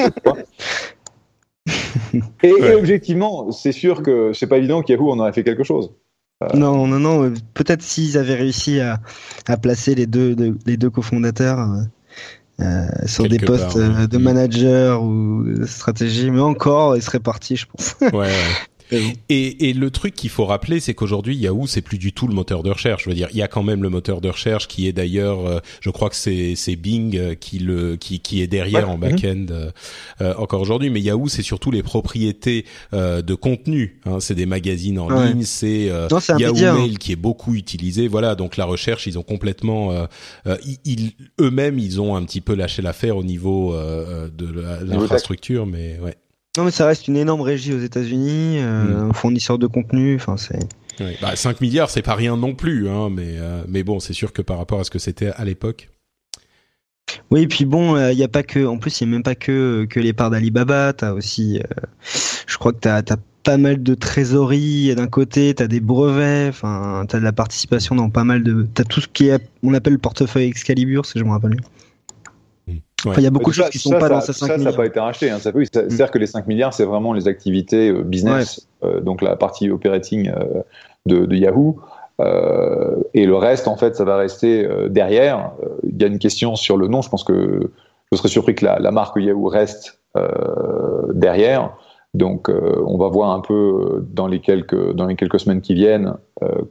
et, 2.43 2.53
ouais. 2.53 2.71
et, 2.71 2.75
objectivement, 2.75 3.51
c'est 3.51 3.73
sûr 3.73 4.03
que 4.03 4.33
c'est 4.35 4.47
pas 4.47 4.59
évident 4.59 4.83
qu'Yahoo 4.83 5.11
en 5.11 5.19
aurait 5.19 5.33
fait 5.33 5.45
quelque 5.45 5.65
chose. 5.65 5.93
Euh... 6.43 6.49
Non, 6.55 6.87
non, 6.87 6.99
non. 6.99 7.33
Peut-être 7.55 7.83
s'ils 7.83 8.19
avaient 8.19 8.35
réussi 8.35 8.81
à, 8.81 8.99
à, 9.49 9.57
placer 9.57 9.95
les 9.95 10.07
deux, 10.07 10.35
de, 10.35 10.57
les 10.67 10.77
deux 10.77 10.91
cofondateurs 10.91 11.67
euh, 12.63 12.87
sur 13.07 13.25
Quelque 13.25 13.41
des 13.41 13.47
postes 13.47 13.79
part, 13.79 13.99
ouais. 13.99 14.07
de 14.07 14.19
manager 14.19 15.03
ou 15.03 15.43
de 15.45 15.67
stratégie, 15.67 16.31
mais 16.31 16.41
encore, 16.41 16.97
ils 16.97 17.03
seraient 17.03 17.21
partis, 17.21 17.57
je 17.57 17.67
pense. 17.67 17.95
ouais, 18.01 18.11
ouais. 18.13 18.31
Et, 18.93 19.69
et, 19.69 19.73
le 19.73 19.91
truc 19.91 20.15
qu'il 20.15 20.31
faut 20.31 20.45
rappeler, 20.45 20.81
c'est 20.81 20.95
qu'aujourd'hui 20.95 21.37
Yahoo 21.37 21.67
c'est 21.67 21.81
plus 21.83 21.99
du 21.99 22.13
tout 22.13 22.27
le 22.27 22.35
moteur 22.35 22.63
de 22.63 22.71
recherche. 22.71 23.05
Je 23.05 23.09
veux 23.09 23.15
dire, 23.15 23.29
il 23.33 23.39
y 23.39 23.43
a 23.43 23.49
quand 23.49 23.63
même 23.63 23.83
le 23.83 23.89
moteur 23.89 24.21
de 24.21 24.29
recherche 24.29 24.69
qui 24.69 24.87
est 24.87 24.93
d'ailleurs, 24.93 25.47
euh, 25.47 25.61
je 25.81 25.91
crois 25.91 26.11
que 26.11 26.17
c'est 26.17 26.55
c'est 26.57 26.77
Bing 26.77 27.17
euh, 27.17 27.35
qui 27.35 27.59
le 27.59 27.97
qui 27.97 28.21
qui 28.21 28.43
est 28.43 28.47
derrière 28.47 28.89
ouais. 28.89 28.95
en 28.95 28.99
back-end 28.99 29.47
euh, 29.51 29.71
euh, 30.21 30.35
encore 30.37 30.61
aujourd'hui. 30.61 30.91
Mais 30.91 31.01
Yahoo 31.01 31.29
c'est 31.29 31.43
surtout 31.43 31.71
les 31.71 31.83
propriétés 31.83 32.65
euh, 32.93 33.23
de 33.23 33.35
contenu. 33.35 34.01
Hein. 34.05 34.21
C'est 34.21 34.35
des 34.35 34.47
magazines 34.47 34.99
en 34.99 35.09
ouais. 35.09 35.29
ligne, 35.29 35.43
c'est 35.45 35.85
Yahoo 35.85 36.37
média, 36.37 36.75
Mail 36.75 36.93
hein. 36.93 36.97
qui 36.99 37.13
est 37.13 37.17
beaucoup 37.17 37.55
utilisé. 37.55 38.09
Voilà, 38.09 38.35
donc 38.35 38.57
la 38.57 38.65
recherche, 38.65 39.07
ils 39.07 39.19
ont 39.19 39.23
complètement, 39.23 40.07
ils 40.65 41.13
eux-mêmes, 41.41 41.79
ils 41.79 42.01
ont 42.01 42.17
un 42.17 42.25
petit 42.25 42.41
peu 42.41 42.55
lâché 42.55 42.83
l'affaire 42.83 43.17
au 43.17 43.25
niveau 43.25 43.75
de 43.75 44.65
l'infrastructure, 44.85 45.67
mais 45.67 45.99
ouais. 46.03 46.17
Non, 46.57 46.65
mais 46.65 46.71
ça 46.71 46.87
reste 46.87 47.09
une 47.09 47.17
énorme 47.17 47.41
régie 47.41 47.73
aux 47.73 47.81
États-Unis, 47.81 48.59
euh, 48.59 49.07
mmh. 49.07 49.15
fournisseur 49.15 49.59
de 49.59 49.67
contenu. 49.67 50.17
Enfin, 50.17 50.37
c'est. 50.37 50.59
Oui. 51.01 51.17
Bah, 51.21 51.35
5 51.35 51.61
milliards, 51.61 51.91
c'est 51.91 52.03
pas 52.03 52.15
rien 52.15 52.37
non 52.37 52.55
plus, 52.55 52.89
hein, 52.89 53.09
mais 53.11 53.37
euh, 53.39 53.63
mais 53.69 53.83
bon, 53.83 54.01
c'est 54.01 54.13
sûr 54.13 54.33
que 54.33 54.43
par 54.43 54.59
rapport 54.59 54.81
à 54.81 54.85
ce 54.85 54.91
que 54.91 54.99
c'était 54.99 55.29
à 55.29 55.45
l'époque. 55.45 55.89
Oui, 57.31 57.43
et 57.43 57.49
puis 57.49 57.65
bon, 57.65 57.97
il 57.97 58.03
euh, 58.03 58.15
n'y 58.15 58.23
a 58.23 58.29
pas 58.29 58.43
que, 58.43 58.65
en 58.67 58.79
plus, 58.79 59.01
il 59.01 59.07
n'y 59.07 59.13
a 59.13 59.17
même 59.17 59.23
pas 59.23 59.35
que 59.35 59.87
que 59.89 60.01
les 60.01 60.13
parts 60.13 60.31
d'Alibaba. 60.31 60.93
T'as 60.93 61.13
aussi, 61.13 61.59
euh, 61.59 61.83
je 62.47 62.59
crois 62.59 62.73
que 62.73 62.79
t'as 62.79 62.99
as 62.99 63.17
pas 63.43 63.57
mal 63.57 63.83
de 63.83 63.95
trésorerie 63.95 64.95
d'un 64.95 65.09
côté, 65.09 65.55
t'as 65.55 65.67
des 65.67 65.81
brevets, 65.81 66.49
enfin, 66.49 67.05
t'as 67.09 67.19
de 67.19 67.25
la 67.25 67.33
participation 67.33 67.97
dans 67.97 68.09
pas 68.09 68.23
mal 68.23 68.45
de, 68.45 68.69
t'as 68.73 68.85
tout 68.85 69.01
ce 69.01 69.09
qui 69.09 69.29
est, 69.29 69.43
on 69.65 69.75
appelle 69.75 69.95
le 69.95 69.99
portefeuille 69.99 70.47
Excalibur, 70.47 71.07
si 71.07 71.19
je 71.19 71.25
me 71.25 71.31
rappelle. 71.31 71.57
Enfin, 73.07 73.21
il 73.21 73.25
y 73.25 73.27
a 73.27 73.31
beaucoup 73.31 73.51
de 73.51 73.55
choses 73.55 73.71
qui 73.71 73.79
sont 73.79 73.91
ça, 73.91 73.99
pas 73.99 74.09
ça, 74.09 74.15
dans 74.15 74.21
ces 74.21 74.33
5 74.33 74.47
ça, 74.47 74.57
milliards. 74.57 74.59
Ça 74.59 74.71
n'a 74.71 74.77
pas 74.77 74.87
été 74.87 75.01
racheté. 75.01 75.31
Hein. 75.31 75.39
Ça 75.39 75.53
peut, 75.53 75.65
c'est-à-dire 75.65 76.11
que 76.11 76.19
les 76.19 76.27
5 76.27 76.47
milliards, 76.47 76.75
c'est 76.75 76.85
vraiment 76.85 77.13
les 77.13 77.29
activités 77.29 77.91
euh, 77.91 78.03
business, 78.03 78.67
ouais. 78.83 78.91
euh, 78.91 79.01
donc 79.01 79.23
la 79.23 79.37
partie 79.37 79.71
operating 79.71 80.31
euh, 80.31 80.63
de, 81.07 81.27
de, 81.27 81.37
Yahoo. 81.37 81.81
Euh, 82.21 82.97
et 83.15 83.27
le 83.27 83.37
reste, 83.37 83.67
en 83.69 83.77
fait, 83.77 83.97
ça 83.97 84.05
va 84.05 84.17
rester 84.17 84.65
euh, 84.65 84.89
derrière. 84.89 85.53
Il 85.83 86.01
y 86.01 86.05
a 86.05 86.09
une 86.09 86.19
question 86.19 86.55
sur 86.55 86.77
le 86.77 86.87
nom. 86.87 87.03
Je 87.03 87.09
pense 87.09 87.25
que 87.25 87.71
je 88.13 88.17
serais 88.17 88.29
surpris 88.29 88.55
que 88.55 88.65
la, 88.65 88.79
la 88.79 88.91
marque 88.91 89.17
Yahoo 89.17 89.47
reste 89.47 89.99
derrière. 91.15 91.75
Donc, 92.13 92.51
on 92.51 92.99
va 92.99 93.09
voir 93.09 93.31
un 93.31 93.41
peu 93.41 94.05
dans 94.13 94.27
les 94.27 94.41
quelques 94.41 94.93
dans 94.93 95.07
les 95.07 95.17
quelques 95.17 95.41
semaines 95.41 95.63
qui 95.63 95.73
viennent 95.73 96.13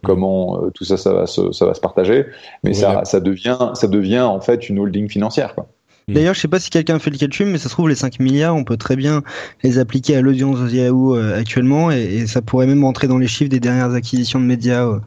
comment 0.03 0.69
tout 0.75 0.83
ça, 0.83 0.97
ça 0.97 1.11
va 1.13 1.25
se 1.25 1.51
ça 1.51 1.65
va 1.65 1.73
se 1.73 1.81
partager. 1.81 2.27
Mais 2.63 2.69
ouais. 2.69 2.75
ça, 2.75 3.03
ça 3.05 3.19
devient 3.19 3.71
ça 3.73 3.87
devient 3.87 4.21
en 4.21 4.39
fait 4.39 4.69
une 4.69 4.77
holding 4.77 5.09
financière. 5.09 5.55
Quoi. 5.55 5.65
D'ailleurs, 6.13 6.33
je 6.33 6.39
sais 6.39 6.47
pas 6.47 6.59
si 6.59 6.69
quelqu'un 6.69 6.99
fait 6.99 7.09
le 7.09 7.17
calcul, 7.17 7.47
mais 7.47 7.57
ça 7.57 7.69
se 7.69 7.73
trouve 7.73 7.89
les 7.89 7.95
5 7.95 8.19
milliards, 8.19 8.55
on 8.55 8.63
peut 8.63 8.77
très 8.77 8.95
bien 8.95 9.23
les 9.63 9.79
appliquer 9.79 10.15
à 10.15 10.21
l'audience 10.21 10.59
de 10.59 10.69
Yahoo 10.69 11.15
euh, 11.15 11.37
actuellement, 11.37 11.91
et, 11.91 12.01
et, 12.01 12.27
ça 12.27 12.41
pourrait 12.41 12.67
même 12.67 12.83
rentrer 12.83 13.07
dans 13.07 13.17
les 13.17 13.27
chiffres 13.27 13.49
des 13.49 13.59
dernières 13.59 13.93
acquisitions 13.93 14.39
de 14.39 14.45
médias 14.45 14.85
euh, 14.85 14.99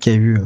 qu'il 0.00 0.12
y 0.12 0.16
a 0.16 0.18
eu. 0.18 0.38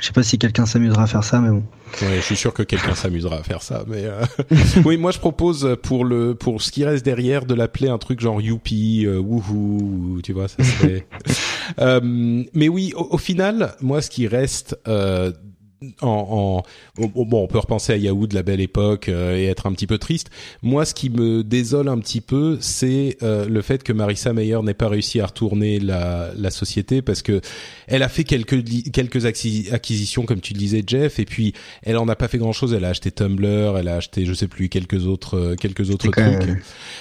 Je 0.00 0.06
sais 0.06 0.12
pas 0.12 0.22
si 0.22 0.38
quelqu'un 0.38 0.66
s'amusera 0.66 1.04
à 1.04 1.06
faire 1.06 1.24
ça, 1.24 1.40
mais 1.40 1.48
bon. 1.48 1.62
Ouais, 2.02 2.16
je 2.16 2.20
suis 2.20 2.36
sûr 2.36 2.52
que 2.52 2.62
quelqu'un 2.62 2.94
s'amusera 2.94 3.36
à 3.36 3.42
faire 3.42 3.62
ça, 3.62 3.84
mais 3.86 4.04
euh... 4.04 4.24
oui, 4.84 4.96
moi 4.98 5.10
je 5.10 5.18
propose 5.18 5.76
pour 5.82 6.04
le 6.04 6.34
pour 6.34 6.60
ce 6.60 6.70
qui 6.70 6.84
reste 6.84 7.04
derrière 7.04 7.46
de 7.46 7.54
l'appeler 7.54 7.88
un 7.88 7.98
truc 7.98 8.20
genre 8.20 8.40
Youpi, 8.40 9.04
euh, 9.06 9.18
Woohoo, 9.18 10.20
tu 10.22 10.32
vois, 10.32 10.48
ça 10.48 10.62
serait. 10.62 11.06
euh, 11.78 12.44
mais 12.52 12.68
oui, 12.68 12.92
au, 12.94 13.08
au, 13.12 13.18
final, 13.18 13.74
moi 13.80 14.02
ce 14.02 14.10
qui 14.10 14.26
reste 14.26 14.78
euh, 14.86 15.32
en, 16.00 16.62
en, 16.98 17.06
bon, 17.06 17.42
on 17.42 17.46
peut 17.46 17.58
repenser 17.58 17.92
à 17.92 17.96
Yahoo 17.96 18.26
de 18.26 18.34
la 18.34 18.42
belle 18.42 18.60
époque 18.60 19.08
euh, 19.08 19.36
et 19.36 19.44
être 19.44 19.66
un 19.66 19.72
petit 19.72 19.86
peu 19.86 19.98
triste. 19.98 20.30
Moi, 20.62 20.84
ce 20.84 20.94
qui 20.94 21.10
me 21.10 21.44
désole 21.44 21.88
un 21.88 21.98
petit 21.98 22.20
peu, 22.20 22.58
c'est 22.60 23.18
euh, 23.22 23.46
le 23.46 23.62
fait 23.62 23.82
que 23.82 23.92
Marissa 23.92 24.32
Mayer 24.32 24.62
n'ait 24.62 24.74
pas 24.74 24.88
réussi 24.88 25.20
à 25.20 25.26
retourner 25.26 25.78
la, 25.78 26.30
la 26.36 26.50
société 26.50 27.02
parce 27.02 27.22
que 27.22 27.40
elle 27.86 28.02
a 28.02 28.08
fait 28.08 28.24
quelques 28.24 28.64
quelques 28.92 29.26
acquisitions, 29.26 30.24
comme 30.24 30.40
tu 30.40 30.54
le 30.54 30.58
disais, 30.58 30.82
Jeff, 30.86 31.18
et 31.18 31.24
puis 31.24 31.52
elle 31.82 31.96
en 31.98 32.08
a 32.08 32.16
pas 32.16 32.28
fait 32.28 32.38
grand 32.38 32.52
chose. 32.52 32.72
Elle 32.72 32.84
a 32.84 32.88
acheté 32.88 33.10
Tumblr, 33.10 33.76
elle 33.78 33.88
a 33.88 33.96
acheté, 33.96 34.24
je 34.24 34.32
sais 34.32 34.48
plus, 34.48 34.68
quelques 34.68 35.06
autres 35.06 35.36
euh, 35.36 35.54
quelques 35.56 35.90
autres 35.90 36.10
trucs. 36.10 36.16
Même... 36.16 36.60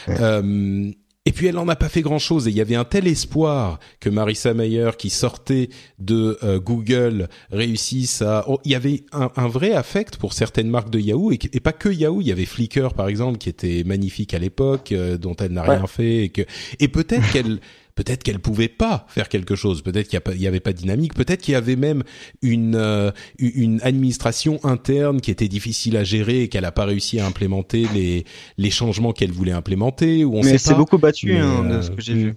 Euh, 0.09 0.91
et 1.25 1.31
puis 1.31 1.47
elle 1.47 1.55
n'en 1.55 1.67
a 1.67 1.75
pas 1.75 1.89
fait 1.89 2.01
grand-chose. 2.01 2.47
Et 2.47 2.51
il 2.51 2.55
y 2.55 2.61
avait 2.61 2.75
un 2.75 2.83
tel 2.83 3.07
espoir 3.07 3.79
que 3.99 4.09
Marissa 4.09 4.53
Mayer, 4.53 4.91
qui 4.97 5.09
sortait 5.09 5.69
de 5.97 6.37
euh, 6.43 6.59
Google, 6.59 7.29
réussisse 7.51 8.21
à... 8.21 8.45
Oh, 8.47 8.59
il 8.63 8.71
y 8.71 8.75
avait 8.75 9.03
un, 9.11 9.31
un, 9.35 9.47
vrai 9.47 9.73
affect 9.73 10.17
pour 10.17 10.33
certaines 10.33 10.69
marques 10.69 10.91
de 10.91 10.99
Yahoo, 10.99 11.31
et, 11.31 11.39
et, 11.51 11.59
pas 11.59 11.73
que 11.73 11.89
Yahoo. 11.89 12.21
Il 12.21 12.27
y 12.27 12.31
avait 12.31 12.45
Flickr, 12.45 12.93
par 12.93 13.07
exemple, 13.07 13.39
qui 13.39 13.49
était 13.49 13.83
magnifique 13.85 14.35
à 14.35 14.39
l'époque, 14.39 14.91
euh, 14.91 15.17
dont 15.17 15.35
elle 15.35 15.53
n'a 15.53 15.67
ouais. 15.67 15.77
rien 15.77 15.87
fait. 15.87 16.25
Et, 16.25 16.29
que... 16.29 16.43
et 16.79 16.87
peut-être 16.87 17.31
qu'elle... 17.33 17.59
Peut-être 17.95 18.23
qu'elle 18.23 18.39
pouvait 18.39 18.67
pas 18.67 19.05
faire 19.07 19.29
quelque 19.29 19.55
chose. 19.55 19.81
Peut-être 19.81 20.09
qu'il 20.09 20.19
n'y 20.37 20.47
avait 20.47 20.59
pas 20.59 20.73
de 20.73 20.77
dynamique. 20.77 21.13
Peut-être 21.13 21.41
qu'il 21.41 21.53
y 21.53 21.55
avait 21.55 21.77
même 21.77 22.03
une 22.41 22.75
euh, 22.75 23.11
une 23.39 23.79
administration 23.83 24.59
interne 24.65 25.21
qui 25.21 25.31
était 25.31 25.47
difficile 25.47 25.95
à 25.95 26.03
gérer 26.03 26.43
et 26.43 26.49
qu'elle 26.49 26.63
n'a 26.63 26.73
pas 26.73 26.83
réussi 26.83 27.21
à 27.21 27.25
implémenter 27.25 27.87
les 27.93 28.25
les 28.57 28.69
changements 28.69 29.13
qu'elle 29.13 29.31
voulait 29.31 29.53
implémenter. 29.53 30.25
Ou 30.25 30.35
on 30.35 30.43
Mais 30.43 30.57
c'est 30.57 30.75
beaucoup 30.75 30.97
battu 30.97 31.27
Mais, 31.27 31.39
hein, 31.39 31.63
de 31.63 31.81
ce 31.81 31.91
que 31.91 32.01
j'ai 32.01 32.15
vu. 32.15 32.35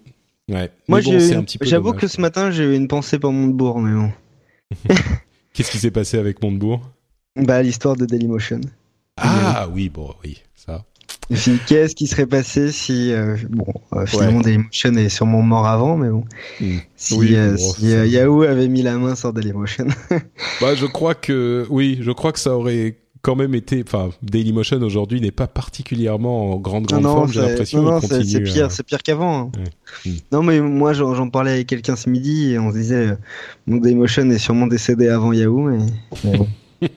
Ouais. 0.49 0.71
Moi, 0.87 1.01
bon, 1.03 1.45
j'avoue 1.61 1.93
que 1.93 2.07
ce 2.07 2.21
matin, 2.21 2.51
j'ai 2.51 2.65
eu 2.65 2.75
une 2.75 2.89
pensée 2.89 3.19
pour 3.19 3.33
Montebourg, 3.33 3.81
mais 3.81 3.95
bon. 3.95 4.11
Qu'est-ce 5.53 5.71
qui 5.71 5.79
s'est 5.79 5.91
passé 5.91 6.19
avec 6.19 6.43
Montebourg? 6.43 6.89
Bah, 7.37 7.63
l'histoire 7.63 7.97
de 7.97 8.07
Dailymotion. 8.07 8.61
Ah 9.17 9.69
oui, 9.73 9.89
bon, 9.89 10.15
oui, 10.25 10.39
ça. 10.55 10.85
Qu'est-ce 11.67 11.95
qui 11.95 12.07
serait 12.07 12.27
passé 12.27 12.73
si 12.73 13.13
euh, 13.13 13.37
bon 13.51 13.67
euh, 13.93 14.07
finalement 14.07 14.39
ouais. 14.39 14.45
Dailymotion 14.45 14.95
est 14.95 15.09
sûrement 15.11 15.43
mort 15.43 15.67
avant 15.67 15.97
mais 15.97 16.09
bon 16.09 16.25
mmh. 16.61 16.77
si, 16.97 17.15
oui, 17.15 17.37
euh, 17.37 17.55
bon, 17.55 17.73
si 17.75 17.87
Yahoo 17.87 18.43
avait 18.43 18.69
mis 18.69 18.81
la 18.81 18.97
main 18.97 19.15
sur 19.15 19.35
Dailymotion 19.35 19.89
bah 20.61 20.75
je 20.75 20.87
crois 20.87 21.15
que 21.15 21.67
oui 21.69 21.99
je 22.01 22.13
crois 22.13 22.33
que 22.33 22.39
ça 22.39 22.57
aurait 22.57 22.97
quand 23.21 23.37
même 23.37 23.55
été 23.55 23.85
enfin 23.87 24.09
Dailymotion 24.23 24.81
aujourd'hui 24.81 25.21
n'est 25.21 25.31
pas 25.31 25.47
particulièrement 25.47 26.53
en 26.53 26.57
grande 26.57 26.87
grande 26.87 27.03
non, 27.03 27.15
forme 27.15 27.33
j'ai 27.33 27.43
l'impression 27.43 27.83
non, 27.83 27.91
non 27.93 28.01
c'est 28.01 28.41
pire 28.41 28.71
c'est 28.71 28.83
pire 28.83 29.03
qu'avant 29.03 29.39
hein. 29.39 29.51
ouais. 29.59 30.11
mmh. 30.11 30.17
non 30.33 30.43
mais 30.43 30.61
moi 30.63 30.95
j'en 30.95 31.29
parlais 31.29 31.53
avec 31.53 31.67
quelqu'un 31.67 31.97
ce 31.97 32.09
midi 32.09 32.53
et 32.53 32.59
on 32.59 32.71
se 32.71 32.77
disait 32.77 33.19
mon 33.67 33.77
Dailymotion 33.77 34.31
est 34.31 34.39
sûrement 34.39 34.67
décédé 34.67 35.09
avant 35.09 35.35
Yahoo 35.35 35.69
mais, 35.69 35.79
mais 36.25 36.39
bon. 36.39 36.49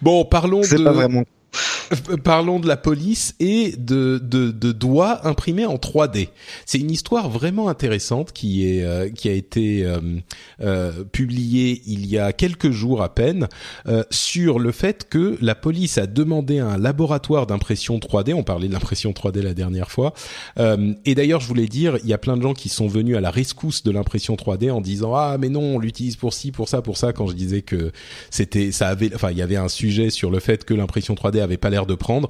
bon 0.00 0.24
parlons 0.24 0.60
de 0.60 0.84
pas 0.84 0.92
vraiment 0.92 1.24
Parlons 2.24 2.60
de 2.60 2.68
la 2.68 2.76
police 2.76 3.34
et 3.40 3.74
de, 3.76 4.18
doigts 4.18 5.26
imprimés 5.26 5.66
en 5.66 5.76
3D. 5.76 6.28
C'est 6.64 6.78
une 6.78 6.90
histoire 6.90 7.28
vraiment 7.28 7.68
intéressante 7.68 8.32
qui 8.32 8.66
est 8.66 8.84
euh, 8.84 9.08
qui 9.08 9.28
a 9.28 9.32
été 9.32 9.84
euh, 9.84 10.00
euh, 10.60 11.04
publiée 11.04 11.82
il 11.86 12.06
y 12.06 12.18
a 12.18 12.32
quelques 12.32 12.70
jours 12.70 13.02
à 13.02 13.14
peine 13.14 13.48
euh, 13.86 14.02
sur 14.10 14.58
le 14.58 14.72
fait 14.72 15.08
que 15.08 15.36
la 15.40 15.54
police 15.54 15.98
a 15.98 16.06
demandé 16.06 16.58
à 16.58 16.68
un 16.68 16.78
laboratoire 16.78 17.46
d'impression 17.46 17.98
3D. 17.98 18.34
On 18.34 18.42
parlait 18.42 18.68
de 18.68 18.72
l'impression 18.72 19.12
3D 19.12 19.40
la 19.40 19.54
dernière 19.54 19.90
fois. 19.90 20.14
Euh, 20.58 20.94
et 21.04 21.14
d'ailleurs, 21.14 21.40
je 21.40 21.48
voulais 21.48 21.66
dire, 21.66 21.98
il 22.02 22.08
y 22.08 22.12
a 22.12 22.18
plein 22.18 22.36
de 22.36 22.42
gens 22.42 22.54
qui 22.54 22.68
sont 22.68 22.86
venus 22.86 23.16
à 23.16 23.20
la 23.20 23.30
rescousse 23.30 23.82
de 23.82 23.90
l'impression 23.90 24.34
3D 24.34 24.70
en 24.70 24.80
disant 24.80 25.14
ah 25.14 25.36
mais 25.38 25.48
non, 25.48 25.62
on 25.62 25.78
l'utilise 25.78 26.16
pour 26.16 26.34
ci, 26.34 26.52
pour 26.52 26.68
ça, 26.68 26.82
pour 26.82 26.96
ça. 26.96 27.12
Quand 27.12 27.26
je 27.26 27.34
disais 27.34 27.62
que 27.62 27.92
c'était 28.30 28.72
ça 28.72 28.88
avait, 28.88 29.14
enfin 29.14 29.30
il 29.30 29.38
y 29.38 29.42
avait 29.42 29.56
un 29.56 29.68
sujet 29.68 30.10
sur 30.10 30.30
le 30.30 30.40
fait 30.40 30.64
que 30.64 30.74
l'impression 30.74 31.14
3D 31.14 31.40
avait 31.46 31.56
pas 31.56 31.70
l'air 31.70 31.86
de 31.86 31.94
prendre. 31.94 32.28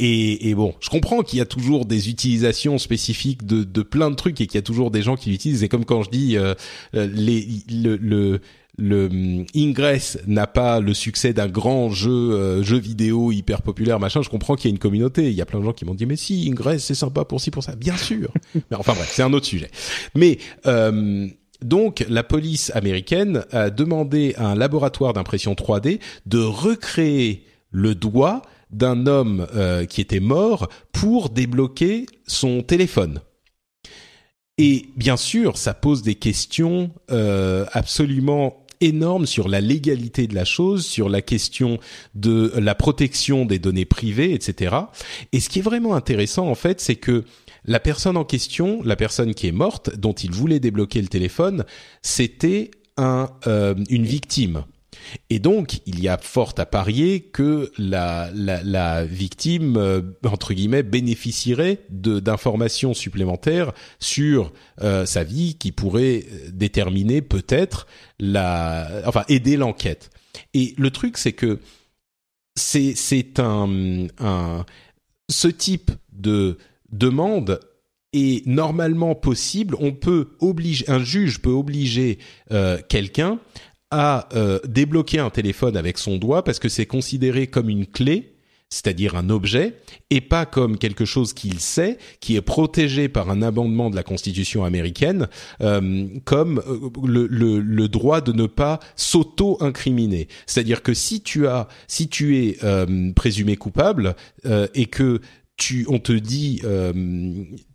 Et, 0.00 0.48
et, 0.48 0.54
bon, 0.56 0.74
je 0.80 0.90
comprends 0.90 1.22
qu'il 1.22 1.38
y 1.38 1.42
a 1.42 1.46
toujours 1.46 1.86
des 1.86 2.08
utilisations 2.08 2.78
spécifiques 2.78 3.46
de, 3.46 3.62
de 3.62 3.82
plein 3.82 4.10
de 4.10 4.16
trucs 4.16 4.40
et 4.40 4.46
qu'il 4.48 4.56
y 4.56 4.58
a 4.58 4.62
toujours 4.62 4.90
des 4.90 5.02
gens 5.02 5.14
qui 5.14 5.30
l'utilisent. 5.30 5.62
Et 5.62 5.68
comme 5.68 5.84
quand 5.84 6.02
je 6.02 6.10
dis, 6.10 6.36
euh, 6.36 6.54
les, 6.94 7.46
le, 7.70 7.96
le 7.96 8.40
le 8.76 9.44
Ingress 9.54 10.18
n'a 10.26 10.46
pas 10.46 10.80
le 10.80 10.94
succès 10.94 11.32
d'un 11.32 11.46
grand 11.46 11.90
jeu 11.90 12.10
euh, 12.10 12.62
jeu 12.62 12.78
vidéo 12.78 13.30
hyper 13.30 13.62
populaire 13.62 14.00
machin 14.00 14.20
je 14.22 14.28
comprends 14.28 14.56
qu'il 14.56 14.68
y 14.68 14.72
a 14.72 14.74
une 14.74 14.80
communauté 14.80 15.28
il 15.28 15.34
y 15.34 15.40
a 15.40 15.46
plein 15.46 15.60
de 15.60 15.64
gens 15.64 15.72
qui 15.72 15.84
m'ont 15.84 15.94
dit 15.94 16.06
mais 16.06 16.16
si 16.16 16.48
Ingress 16.50 16.82
c'est 16.84 16.94
sympa 16.94 17.24
pour 17.24 17.40
ci 17.40 17.50
pour 17.52 17.62
ça 17.62 17.76
bien 17.76 17.96
sûr 17.96 18.32
mais 18.54 18.76
enfin 18.76 18.94
bref 18.94 19.10
c'est 19.12 19.22
un 19.22 19.32
autre 19.32 19.46
sujet 19.46 19.70
mais 20.16 20.38
euh, 20.66 21.28
donc 21.62 22.04
la 22.08 22.24
police 22.24 22.72
américaine 22.74 23.44
a 23.52 23.70
demandé 23.70 24.34
à 24.36 24.48
un 24.48 24.54
laboratoire 24.56 25.12
d'impression 25.12 25.54
3D 25.54 26.00
de 26.26 26.40
recréer 26.40 27.44
le 27.74 27.94
doigt 27.94 28.42
d'un 28.70 29.06
homme 29.06 29.46
euh, 29.54 29.84
qui 29.84 30.00
était 30.00 30.20
mort 30.20 30.68
pour 30.92 31.28
débloquer 31.28 32.06
son 32.26 32.62
téléphone. 32.62 33.20
Et 34.56 34.86
bien 34.96 35.16
sûr, 35.16 35.58
ça 35.58 35.74
pose 35.74 36.02
des 36.02 36.14
questions 36.14 36.92
euh, 37.10 37.66
absolument 37.72 38.64
énormes 38.80 39.26
sur 39.26 39.48
la 39.48 39.60
légalité 39.60 40.28
de 40.28 40.34
la 40.34 40.44
chose, 40.44 40.86
sur 40.86 41.08
la 41.08 41.20
question 41.20 41.78
de 42.14 42.52
la 42.56 42.76
protection 42.76 43.44
des 43.44 43.58
données 43.58 43.84
privées, 43.84 44.32
etc. 44.32 44.76
Et 45.32 45.40
ce 45.40 45.48
qui 45.48 45.58
est 45.58 45.62
vraiment 45.62 45.94
intéressant, 45.94 46.46
en 46.48 46.54
fait, 46.54 46.80
c'est 46.80 46.96
que 46.96 47.24
la 47.64 47.80
personne 47.80 48.16
en 48.16 48.24
question, 48.24 48.82
la 48.84 48.94
personne 48.94 49.34
qui 49.34 49.48
est 49.48 49.52
morte, 49.52 49.96
dont 49.96 50.12
il 50.12 50.30
voulait 50.30 50.60
débloquer 50.60 51.00
le 51.02 51.08
téléphone, 51.08 51.64
c'était 52.02 52.70
un, 52.96 53.30
euh, 53.48 53.74
une 53.88 54.04
victime. 54.04 54.64
Et 55.30 55.38
donc, 55.38 55.80
il 55.86 56.00
y 56.00 56.08
a 56.08 56.18
fort 56.18 56.54
à 56.58 56.66
parier 56.66 57.20
que 57.20 57.70
la, 57.78 59.04
victime, 59.04 59.76
euh, 59.76 60.02
entre 60.24 60.54
guillemets, 60.54 60.82
bénéficierait 60.82 61.80
d'informations 61.90 62.94
supplémentaires 62.94 63.72
sur 63.98 64.52
euh, 64.82 65.06
sa 65.06 65.24
vie 65.24 65.56
qui 65.56 65.72
pourraient 65.72 66.24
déterminer 66.52 67.22
peut-être 67.22 67.86
la, 68.18 69.02
enfin, 69.06 69.24
aider 69.28 69.56
l'enquête. 69.56 70.10
Et 70.52 70.74
le 70.78 70.90
truc, 70.90 71.18
c'est 71.18 71.32
que 71.32 71.60
c'est 72.56 73.40
un, 73.40 74.06
ce 75.28 75.48
type 75.48 75.90
de 76.12 76.58
demande 76.92 77.60
est 78.12 78.46
normalement 78.46 79.14
possible. 79.14 79.76
On 79.80 79.92
peut 79.92 80.28
obliger, 80.40 80.88
un 80.88 81.02
juge 81.02 81.40
peut 81.40 81.50
obliger 81.50 82.18
euh, 82.52 82.78
quelqu'un 82.88 83.40
à 83.94 84.28
euh, 84.34 84.58
débloquer 84.66 85.20
un 85.20 85.30
téléphone 85.30 85.76
avec 85.76 85.98
son 85.98 86.16
doigt 86.16 86.42
parce 86.44 86.58
que 86.58 86.68
c'est 86.68 86.86
considéré 86.86 87.46
comme 87.46 87.68
une 87.68 87.86
clé 87.86 88.30
c'est-à-dire 88.70 89.14
un 89.14 89.30
objet, 89.30 89.76
et 90.10 90.20
pas 90.20 90.46
comme 90.46 90.78
quelque 90.78 91.04
chose 91.04 91.32
qu'il 91.32 91.60
sait, 91.60 91.96
qui 92.18 92.34
est 92.34 92.40
protégé 92.40 93.08
par 93.08 93.30
un 93.30 93.40
amendement 93.40 93.88
de 93.88 93.94
la 93.94 94.02
Constitution 94.02 94.64
américaine, 94.64 95.28
euh, 95.60 96.08
comme 96.24 96.60
le, 97.04 97.28
le, 97.28 97.88
droit 97.88 98.20
de 98.20 98.32
ne 98.32 98.46
pas 98.46 98.80
s'auto-incriminer. 98.96 100.26
C'est-à-dire 100.46 100.82
que 100.82 100.92
si 100.92 101.20
tu 101.20 101.46
as, 101.46 101.68
si 101.86 102.08
tu 102.08 102.36
es 102.38 102.58
présumé 103.14 103.54
coupable 103.54 104.16
et 104.44 104.86
que 104.86 105.20
tu, 105.56 105.86
on 105.88 105.98
te 105.98 106.12
dit, 106.12 106.60
euh, 106.64 106.92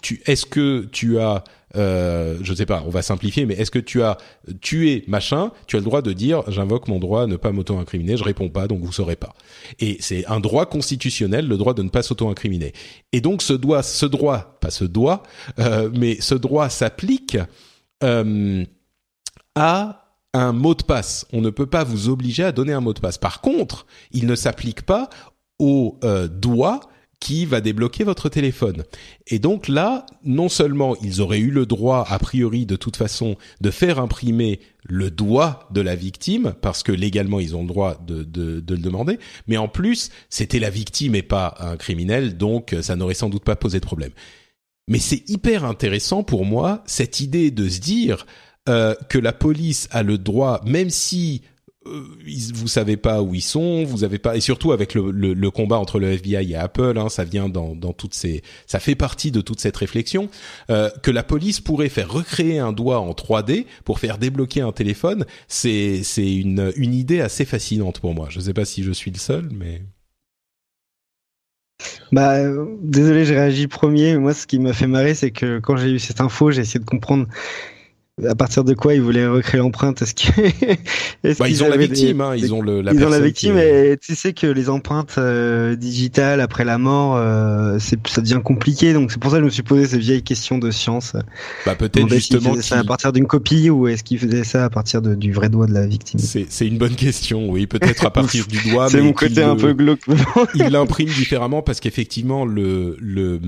tu, 0.02 0.22
est-ce 0.26 0.46
que 0.46 0.88
tu 0.92 1.20
as, 1.20 1.44
euh, 1.76 2.38
je 2.42 2.54
sais 2.54 2.66
pas, 2.66 2.84
on 2.86 2.90
va 2.90 3.02
simplifier, 3.02 3.46
mais 3.46 3.54
est-ce 3.56 3.72
que 3.72 3.80
tu 3.80 4.02
as 4.02 4.18
tué 4.62 5.04
machin 5.08 5.52
Tu 5.68 5.76
as 5.76 5.80
le 5.80 5.86
droit 5.86 6.02
de 6.02 6.14
dire, 6.14 6.44
j'invoque 6.48 6.88
mon 6.88 7.00
droit 7.00 7.24
à 7.24 7.28
ne 7.28 7.36
pas 7.36 7.52
m'auto-incriminer, 7.52 8.18
je 8.18 8.24
réponds 8.24 8.50
pas, 8.50 8.68
donc 8.68 8.82
vous 8.82 8.92
saurez 8.92 9.16
pas. 9.16 9.34
Et 9.80 9.98
c'est 10.00 10.26
un 10.28 10.40
droit 10.40 10.66
constitutionnel, 10.66 11.48
le 11.48 11.58
droit 11.58 11.74
de 11.74 11.84
ne 11.84 11.90
pas 11.90 12.02
s'auto-incriminer. 12.02 12.74
Et 13.14 13.22
donc 13.22 13.42
ce 13.42 13.54
droit, 13.54 13.84
ce 13.84 14.06
droit, 14.06 14.58
pas 14.62 14.72
ce 14.72 14.86
droit, 14.86 15.24
euh, 15.60 15.90
mais 15.94 16.20
ce 16.22 16.36
droit 16.36 16.70
s'applique 16.70 17.38
euh, 18.04 18.66
à 19.56 20.06
un 20.34 20.54
mot 20.54 20.76
de 20.76 20.84
passe. 20.84 21.26
On 21.34 21.42
ne 21.42 21.50
peut 21.50 21.66
pas 21.66 21.84
vous 21.84 22.10
obliger 22.10 22.44
à 22.44 22.52
donner 22.52 22.74
un 22.74 22.82
mot 22.82 22.94
de 22.94 23.00
passe. 23.00 23.18
Par 23.18 23.42
contre, 23.42 23.86
il 24.12 24.26
ne 24.28 24.36
s'applique 24.36 24.84
pas 24.84 25.10
au 25.60 25.98
euh, 26.04 26.28
doigt 26.28 26.82
qui 27.20 27.46
va 27.46 27.62
débloquer 27.62 28.04
votre 28.04 28.30
téléphone. 28.30 28.84
Et 29.28 29.40
donc 29.40 29.68
là, 29.68 30.06
non 30.24 30.50
seulement 30.50 30.96
ils 31.02 31.22
auraient 31.22 31.40
eu 31.40 31.52
le 31.52 31.66
droit, 31.66 32.06
a 32.08 32.18
priori 32.20 32.66
de 32.66 32.76
toute 32.76 32.96
façon, 32.96 33.36
de 33.62 33.72
faire 33.72 34.00
imprimer 34.00 34.60
le 34.84 35.12
doigt 35.12 35.68
de 35.72 35.82
la 35.82 35.96
victime, 35.96 36.54
parce 36.62 36.84
que 36.84 36.92
légalement 36.92 37.40
ils 37.40 37.56
ont 37.56 37.62
le 37.62 37.68
droit 37.68 37.98
de, 38.06 38.24
de, 38.24 38.60
de 38.62 38.76
le 38.76 38.82
demander, 38.82 39.20
mais 39.48 39.58
en 39.58 39.68
plus, 39.68 40.12
c'était 40.30 40.60
la 40.60 40.70
victime 40.70 41.16
et 41.16 41.22
pas 41.22 41.56
un 41.60 41.76
criminel, 41.76 42.38
donc 42.38 42.76
ça 42.82 42.96
n'aurait 42.96 43.14
sans 43.14 43.30
doute 43.30 43.44
pas 43.44 43.56
posé 43.56 43.80
de 43.80 43.86
problème. 43.86 44.12
Mais 44.88 45.00
c'est 45.00 45.30
hyper 45.30 45.66
intéressant 45.66 46.24
pour 46.24 46.46
moi, 46.46 46.84
cette 46.88 47.20
idée 47.20 47.52
de 47.52 47.70
se 47.70 47.80
dire 47.80 48.26
euh, 48.68 48.96
que 49.10 49.20
la 49.20 49.34
police 49.34 49.88
a 49.92 50.04
le 50.04 50.18
droit, 50.18 50.62
même 50.66 50.90
si 50.90 51.42
euh, 51.44 51.59
vous 51.86 52.68
savez 52.68 52.98
pas 52.98 53.22
où 53.22 53.34
ils 53.34 53.42
sont, 53.42 53.86
vous 53.86 54.04
avez 54.04 54.20
pas 54.20 54.36
et 54.36 54.42
surtout 54.42 54.74
avec 54.74 54.94
le, 54.94 55.12
le, 55.12 55.52
combat 55.52 55.78
entre 55.78 56.00
le 56.00 56.12
FBI 56.12 56.52
et 56.52 56.56
Apple, 56.56 56.98
hein, 56.98 57.08
ça 57.08 57.24
vient 57.24 57.48
dans, 57.48 57.74
dans 57.74 57.94
toutes 57.94 58.14
ces, 58.14 58.44
ça 58.68 58.80
fait 58.80 58.96
partie 58.96 59.32
de 59.32 59.40
toute 59.40 59.62
cette 59.62 59.78
réflexion 59.78 60.30
euh, 60.70 60.90
que 61.04 61.10
la 61.10 61.24
police 61.24 61.62
pourrait 61.62 61.90
faire 61.90 62.12
recréer 62.12 62.60
un 62.60 62.74
doigt 62.74 63.00
en 63.00 63.12
3D 63.12 63.66
pour 63.86 64.00
faire 64.00 64.18
débloquer 64.18 64.62
un 64.62 64.74
téléphone. 64.74 65.26
C'est 65.48 66.04
c'est 66.04 66.36
une 66.36 66.74
une 66.76 66.94
idée 66.94 67.22
assez 67.22 67.46
fascinante 67.46 68.02
pour 68.02 68.14
moi. 68.14 68.28
Je 68.30 68.42
sais 68.42 68.54
pas 68.54 68.66
si 68.66 68.84
je 68.84 68.92
suis 68.92 69.12
le 69.12 69.18
seul, 69.18 69.50
mais 69.52 69.82
bah, 72.12 72.40
désolé, 72.82 73.24
j'ai 73.26 73.36
réagi 73.36 73.68
premier. 73.68 74.18
Moi, 74.18 74.34
ce 74.34 74.48
qui 74.48 74.60
m'a 74.60 74.74
fait 74.74 74.88
marrer, 74.88 75.14
c'est 75.14 75.32
que 75.32 75.60
quand 75.60 75.78
j'ai 75.78 75.92
eu 75.92 76.00
cette 76.00 76.22
info, 76.22 76.52
j'ai 76.52 76.62
essayé 76.62 76.80
de 76.80 76.86
comprendre 76.86 77.28
à 78.28 78.36
partir 78.36 78.64
de 78.64 78.74
quoi 78.74 78.94
ils 78.94 79.02
voulaient 79.02 79.28
recréer 79.28 79.60
l'empreinte? 79.60 80.02
Est-ce 80.02 80.14
que 80.14 80.42
est 81.24 81.40
bah, 81.40 81.48
ils 81.48 81.64
ont 81.64 81.70
la 81.70 81.78
victime, 81.78 82.22
hein, 82.22 82.36
ils 82.36 82.54
ont 82.54 82.62
le 82.62 82.82
la 82.82 82.94
ils 82.94 83.04
ont 83.04 83.10
la 83.10 83.20
victime 83.20 83.58
et 83.58 83.98
tu 84.02 84.16
sais 84.16 84.34
que 84.34 84.48
les 84.48 84.70
empreintes 84.70 85.16
euh, 85.18 85.76
digitales 85.76 86.42
après 86.42 86.66
la 86.66 86.78
mort, 86.78 87.16
euh, 87.18 87.78
c'est 87.80 88.00
ça 88.08 88.22
devient 88.22 88.42
compliqué. 88.44 88.94
Donc 88.94 89.12
c'est 89.12 89.20
pour 89.20 89.32
ça 89.32 89.38
que 89.38 89.42
je 89.42 89.46
me 89.46 89.52
suis 89.52 89.64
posé 89.64 89.88
ces 89.88 89.98
vieilles 89.98 90.24
questions 90.24 90.58
de 90.58 90.72
science. 90.72 91.14
Bah 91.66 91.76
peut-être 91.76 92.10
justement 92.10 92.56
ça 92.62 92.80
à 92.80 92.84
partir 92.84 93.14
d'une 93.14 93.28
copie 93.28 93.70
ou 93.70 93.88
est-ce 93.88 94.04
qu'ils 94.04 94.20
faisaient 94.20 94.44
ça 94.44 94.66
à 94.66 94.70
partir 94.70 95.02
de, 95.02 95.16
du 95.16 95.32
vrai 95.32 95.50
doigt 95.50 95.68
de 95.68 95.74
la 95.74 95.86
victime? 95.86 96.20
C'est 96.20 96.46
c'est 96.50 96.68
une 96.68 96.78
bonne 96.78 96.96
question. 96.96 97.50
Oui, 97.50 97.68
peut-être 97.68 98.06
à 98.06 98.12
partir 98.12 98.46
du 98.48 98.70
doigt. 98.70 98.88
c'est 98.90 99.02
mon 99.02 99.14
côté 99.14 99.44
un 99.44 99.56
peu 99.56 99.74
glauque. 99.74 100.02
il 100.56 100.70
l'imprime 100.70 101.10
différemment 101.10 101.62
parce 101.62 101.80
qu'effectivement 101.80 102.46
le 102.46 102.98
le 103.00 103.40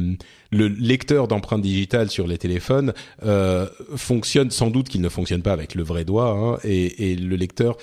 le 0.51 0.67
lecteur 0.67 1.27
d'empreintes 1.27 1.61
digitales 1.61 2.09
sur 2.09 2.27
les 2.27 2.37
téléphones 2.37 2.93
euh, 3.23 3.67
fonctionne 3.95 4.51
sans 4.51 4.69
doute 4.69 4.89
qu'il 4.89 5.01
ne 5.01 5.09
fonctionne 5.09 5.41
pas 5.41 5.53
avec 5.53 5.75
le 5.75 5.83
vrai 5.83 6.05
doigt, 6.05 6.31
hein, 6.31 6.57
et, 6.63 7.11
et, 7.11 7.15
le 7.15 7.35
lecteur 7.35 7.77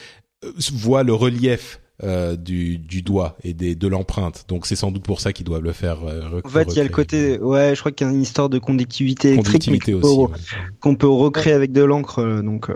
euh, 0.45 0.53
voit 0.73 1.03
le 1.03 1.15
relief 1.15 1.81
euh, 2.05 2.37
du, 2.37 2.79
du, 2.79 3.03
doigt 3.03 3.37
et 3.43 3.55
des, 3.55 3.75
de 3.75 3.89
l'empreinte. 3.89 4.45
Donc 4.47 4.67
c'est 4.67 4.77
sans 4.77 4.93
doute 4.93 5.03
pour 5.03 5.21
ça 5.21 5.33
qu'ils 5.33 5.45
doivent 5.45 5.65
le 5.65 5.73
faire. 5.73 5.99
Euh, 6.07 6.41
en 6.45 6.49
fait, 6.49 6.69
il 6.69 6.77
y 6.77 6.81
a 6.81 6.85
le 6.85 6.91
côté, 6.91 7.41
ouais, 7.41 7.73
je 7.75 7.81
crois 7.81 7.91
qu'il 7.91 8.07
y 8.07 8.11
a 8.11 8.13
une 8.13 8.23
histoire 8.23 8.49
de 8.49 8.61
conductivité 8.61 9.33
électrique 9.33 9.91
qu'on 10.81 10.93
peut, 10.93 10.99
peut, 10.99 11.09
recréer 11.09 11.55
avec 11.55 11.73
de 11.73 11.83
l'encre. 11.83 12.21
Euh, 12.21 12.41
donc, 12.41 12.69
hmm. 12.69 12.75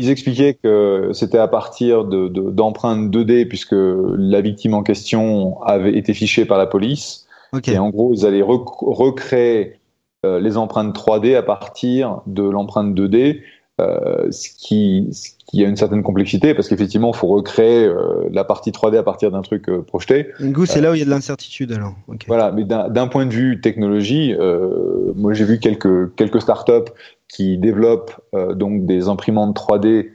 ils 0.00 0.10
expliquaient 0.10 0.54
que 0.60 1.10
c'était 1.12 1.38
à 1.38 1.46
partir 1.46 2.04
de 2.04 2.26
d'empreintes 2.26 3.08
2D 3.08 3.46
puisque 3.46 3.76
la 3.76 4.40
victime 4.40 4.74
en 4.74 4.82
question 4.82 5.62
avait 5.62 5.96
été 5.96 6.12
fichée 6.12 6.44
par 6.44 6.58
la 6.58 6.66
police 6.66 7.25
et 7.66 7.78
en 7.78 7.90
gros, 7.90 8.12
ils 8.12 8.26
allaient 8.26 8.42
recréer 8.42 9.80
euh, 10.24 10.40
les 10.40 10.56
empreintes 10.56 10.96
3D 10.96 11.36
à 11.36 11.42
partir 11.42 12.20
de 12.26 12.42
l'empreinte 12.42 12.94
2D, 12.94 13.42
euh, 13.80 14.30
ce, 14.30 14.48
qui, 14.56 15.08
ce 15.12 15.30
qui 15.46 15.62
a 15.64 15.68
une 15.68 15.76
certaine 15.76 16.02
complexité 16.02 16.54
parce 16.54 16.68
qu'effectivement, 16.68 17.12
il 17.14 17.16
faut 17.16 17.28
recréer 17.28 17.84
euh, 17.84 18.28
la 18.32 18.42
partie 18.44 18.70
3D 18.70 18.96
à 18.96 19.02
partir 19.02 19.30
d'un 19.30 19.42
truc 19.42 19.70
projeté. 19.86 20.28
Du 20.40 20.52
coup, 20.52 20.66
c'est 20.66 20.80
là 20.80 20.90
où 20.90 20.94
il 20.94 20.98
y 20.98 21.02
a 21.02 21.04
de 21.04 21.10
l'incertitude 21.10 21.72
alors. 21.72 21.94
Voilà, 22.26 22.50
mais 22.50 22.64
d'un 22.64 23.06
point 23.08 23.26
de 23.26 23.32
vue 23.32 23.60
technologie, 23.60 24.34
moi 25.14 25.34
j'ai 25.34 25.44
vu 25.44 25.58
quelques 25.58 26.14
quelques 26.16 26.40
startups 26.40 26.90
qui 27.28 27.58
développent 27.58 28.14
donc 28.54 28.86
des 28.86 29.08
imprimantes 29.08 29.56
3D 29.56 30.08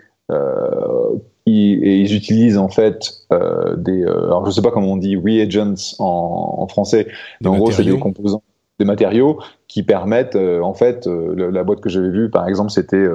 et 1.51 1.97
ils 1.97 2.15
utilisent 2.15 2.57
en 2.57 2.69
fait 2.69 3.11
euh, 3.31 3.75
des 3.75 4.03
euh, 4.03 4.25
alors 4.25 4.45
je 4.45 4.51
sais 4.51 4.61
pas 4.61 4.71
comment 4.71 4.93
on 4.93 4.97
dit 4.97 5.15
reagents 5.15 5.95
en, 5.99 6.55
en 6.59 6.67
français 6.67 7.07
mais 7.41 7.49
en 7.49 7.57
gros 7.57 7.71
c'est 7.71 7.83
des 7.83 7.97
composants 7.97 8.43
des 8.79 8.85
matériaux 8.85 9.39
qui 9.67 9.83
permettent 9.83 10.35
euh, 10.35 10.61
en 10.61 10.73
fait 10.73 11.07
euh, 11.07 11.51
la 11.51 11.63
boîte 11.63 11.81
que 11.81 11.89
j'avais 11.89 12.09
vue 12.09 12.29
par 12.29 12.47
exemple 12.47 12.71
c'était 12.71 13.05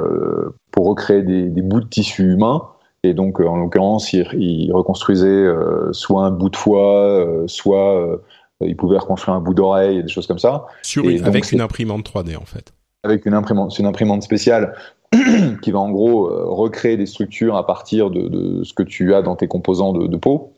pour 0.71 0.87
recréer 0.87 1.23
des, 1.23 1.49
des, 1.49 1.63
bouts 1.63 1.81
de 1.81 1.89
tissu 1.89 2.33
humain. 2.33 2.63
Et 3.03 3.15
donc 3.15 3.41
en 3.41 3.57
l'occurrence 3.57 4.13
ils, 4.13 4.27
ils, 4.35 4.73
reconstruisaient 4.73 5.47
soit 5.93 6.25
un 6.25 6.31
bout 6.31 6.51
de 6.51 6.57
foie 6.57 7.45
soit 7.47 8.21
ils 8.61 8.77
pouvaient 8.77 8.99
reconstruire 8.99 9.37
un 9.37 9.41
bout 9.41 9.55
d'oreille 9.55 9.99
et 9.99 10.03
des 10.03 10.09
choses 10.09 10.27
comme 10.27 10.39
ça. 10.39 10.67
Sur 10.83 11.09
une, 11.09 11.25
avec 11.25 11.53
une 11.53 11.61
imprimante 11.61 12.09
3D 12.09 12.37
en 12.37 12.45
fait. 12.45 12.73
Avec 13.05 13.27
une 13.27 13.35
imprimante, 13.35 13.79
une 13.79 13.87
imprimante 13.87 14.23
spéciale 14.23 14.75
qui 15.63 15.71
va 15.71 15.79
en 15.79 15.91
gros 15.91 16.27
euh, 16.27 16.45
recréer 16.47 16.97
des 16.97 17.07
structures 17.07 17.57
à 17.57 17.67
partir 17.67 18.11
de, 18.11 18.29
de, 18.29 18.65
ce 18.65 18.75
que 18.75 18.83
tu 18.83 19.15
as 19.15 19.23
dans 19.23 19.37
tes 19.37 19.49
composants 19.49 19.93
de, 19.93 20.07
de 20.07 20.17
peau. 20.17 20.53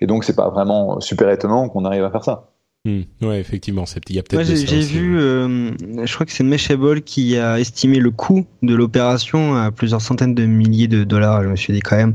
Et 0.00 0.06
donc, 0.06 0.24
c'est 0.24 0.36
pas 0.36 0.48
vraiment 0.48 1.00
super 1.00 1.30
étonnant 1.30 1.68
qu'on 1.68 1.84
arrive 1.84 2.04
à 2.04 2.10
faire 2.10 2.24
ça. 2.24 2.50
Mmh. 2.86 3.00
Ouais, 3.22 3.38
effectivement, 3.38 3.84
il 4.08 4.16
y 4.16 4.18
a 4.18 4.22
peut-être. 4.22 4.44
j'ai 4.44 4.80
vu, 4.80 5.18
euh, 5.18 5.70
je 6.02 6.14
crois 6.14 6.24
que 6.24 6.32
c'est 6.32 6.44
Meshable 6.44 7.02
qui 7.02 7.36
a 7.36 7.60
estimé 7.60 7.98
le 7.98 8.10
coût 8.10 8.46
de 8.62 8.74
l'opération 8.74 9.54
à 9.54 9.70
plusieurs 9.70 10.00
centaines 10.00 10.34
de 10.34 10.46
milliers 10.46 10.88
de 10.88 11.04
dollars. 11.04 11.42
Je 11.42 11.48
me 11.48 11.56
suis 11.56 11.74
dit 11.74 11.80
quand 11.80 11.96
même, 11.96 12.14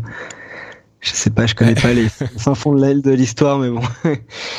je 1.05 1.11
sais 1.11 1.29
pas, 1.29 1.45
je 1.45 1.55
connais 1.55 1.75
pas 1.75 1.93
les 1.93 2.09
fins 2.37 2.55
fonds 2.55 2.73
de 2.73 2.81
l'aile 2.81 3.01
de 3.01 3.11
l'histoire, 3.11 3.59
mais 3.59 3.69
bon. 3.69 3.81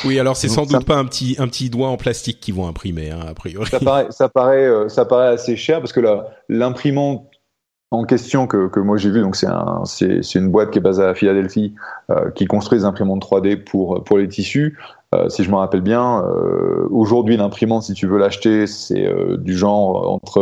Oui, 0.05 0.19
alors 0.19 0.35
c'est 0.35 0.47
sans 0.47 0.65
doute 0.65 0.85
pas 0.85 0.95
un 0.95 1.05
petit 1.05 1.35
un 1.39 1.47
petit 1.47 1.69
doigt 1.69 1.89
en 1.89 1.97
plastique 1.97 2.39
qu'ils 2.39 2.55
vont 2.55 2.67
imprimer, 2.67 3.11
hein, 3.11 3.19
a 3.27 3.33
priori. 3.33 3.69
Ça 3.69 3.79
paraît 3.79 4.07
ça 4.09 4.29
paraît 4.29 4.65
euh, 4.65 4.89
ça 4.89 5.05
paraît 5.05 5.27
assez 5.27 5.55
cher 5.55 5.79
parce 5.79 5.93
que 5.93 6.01
l'imprimante 6.49 7.25
en 7.91 8.03
question 8.03 8.47
que, 8.47 8.67
que 8.67 8.81
moi 8.81 8.97
j'ai 8.97 9.09
vu, 9.09 9.21
donc 9.21 9.37
c'est 9.37 9.47
un, 9.47 9.83
c'est, 9.85 10.21
c'est 10.21 10.39
une 10.39 10.49
boîte 10.49 10.71
qui 10.71 10.79
est 10.79 10.81
basée 10.81 11.03
à 11.03 11.13
Philadelphie, 11.13 11.73
euh, 12.09 12.31
qui 12.31 12.45
construit 12.45 12.79
des 12.79 12.85
imprimantes 12.85 13.23
3D 13.23 13.63
pour 13.63 14.03
pour 14.03 14.17
les 14.17 14.27
tissus. 14.27 14.77
Euh, 15.15 15.29
si 15.29 15.43
je 15.43 15.49
me 15.49 15.55
rappelle 15.55 15.81
bien, 15.81 16.21
euh, 16.25 16.87
aujourd'hui 16.91 17.37
l'imprimante, 17.37 17.83
si 17.83 17.93
tu 17.93 18.07
veux 18.07 18.17
l'acheter, 18.17 18.67
c'est 18.67 19.07
euh, 19.07 19.37
du 19.37 19.57
genre 19.57 20.11
entre 20.11 20.41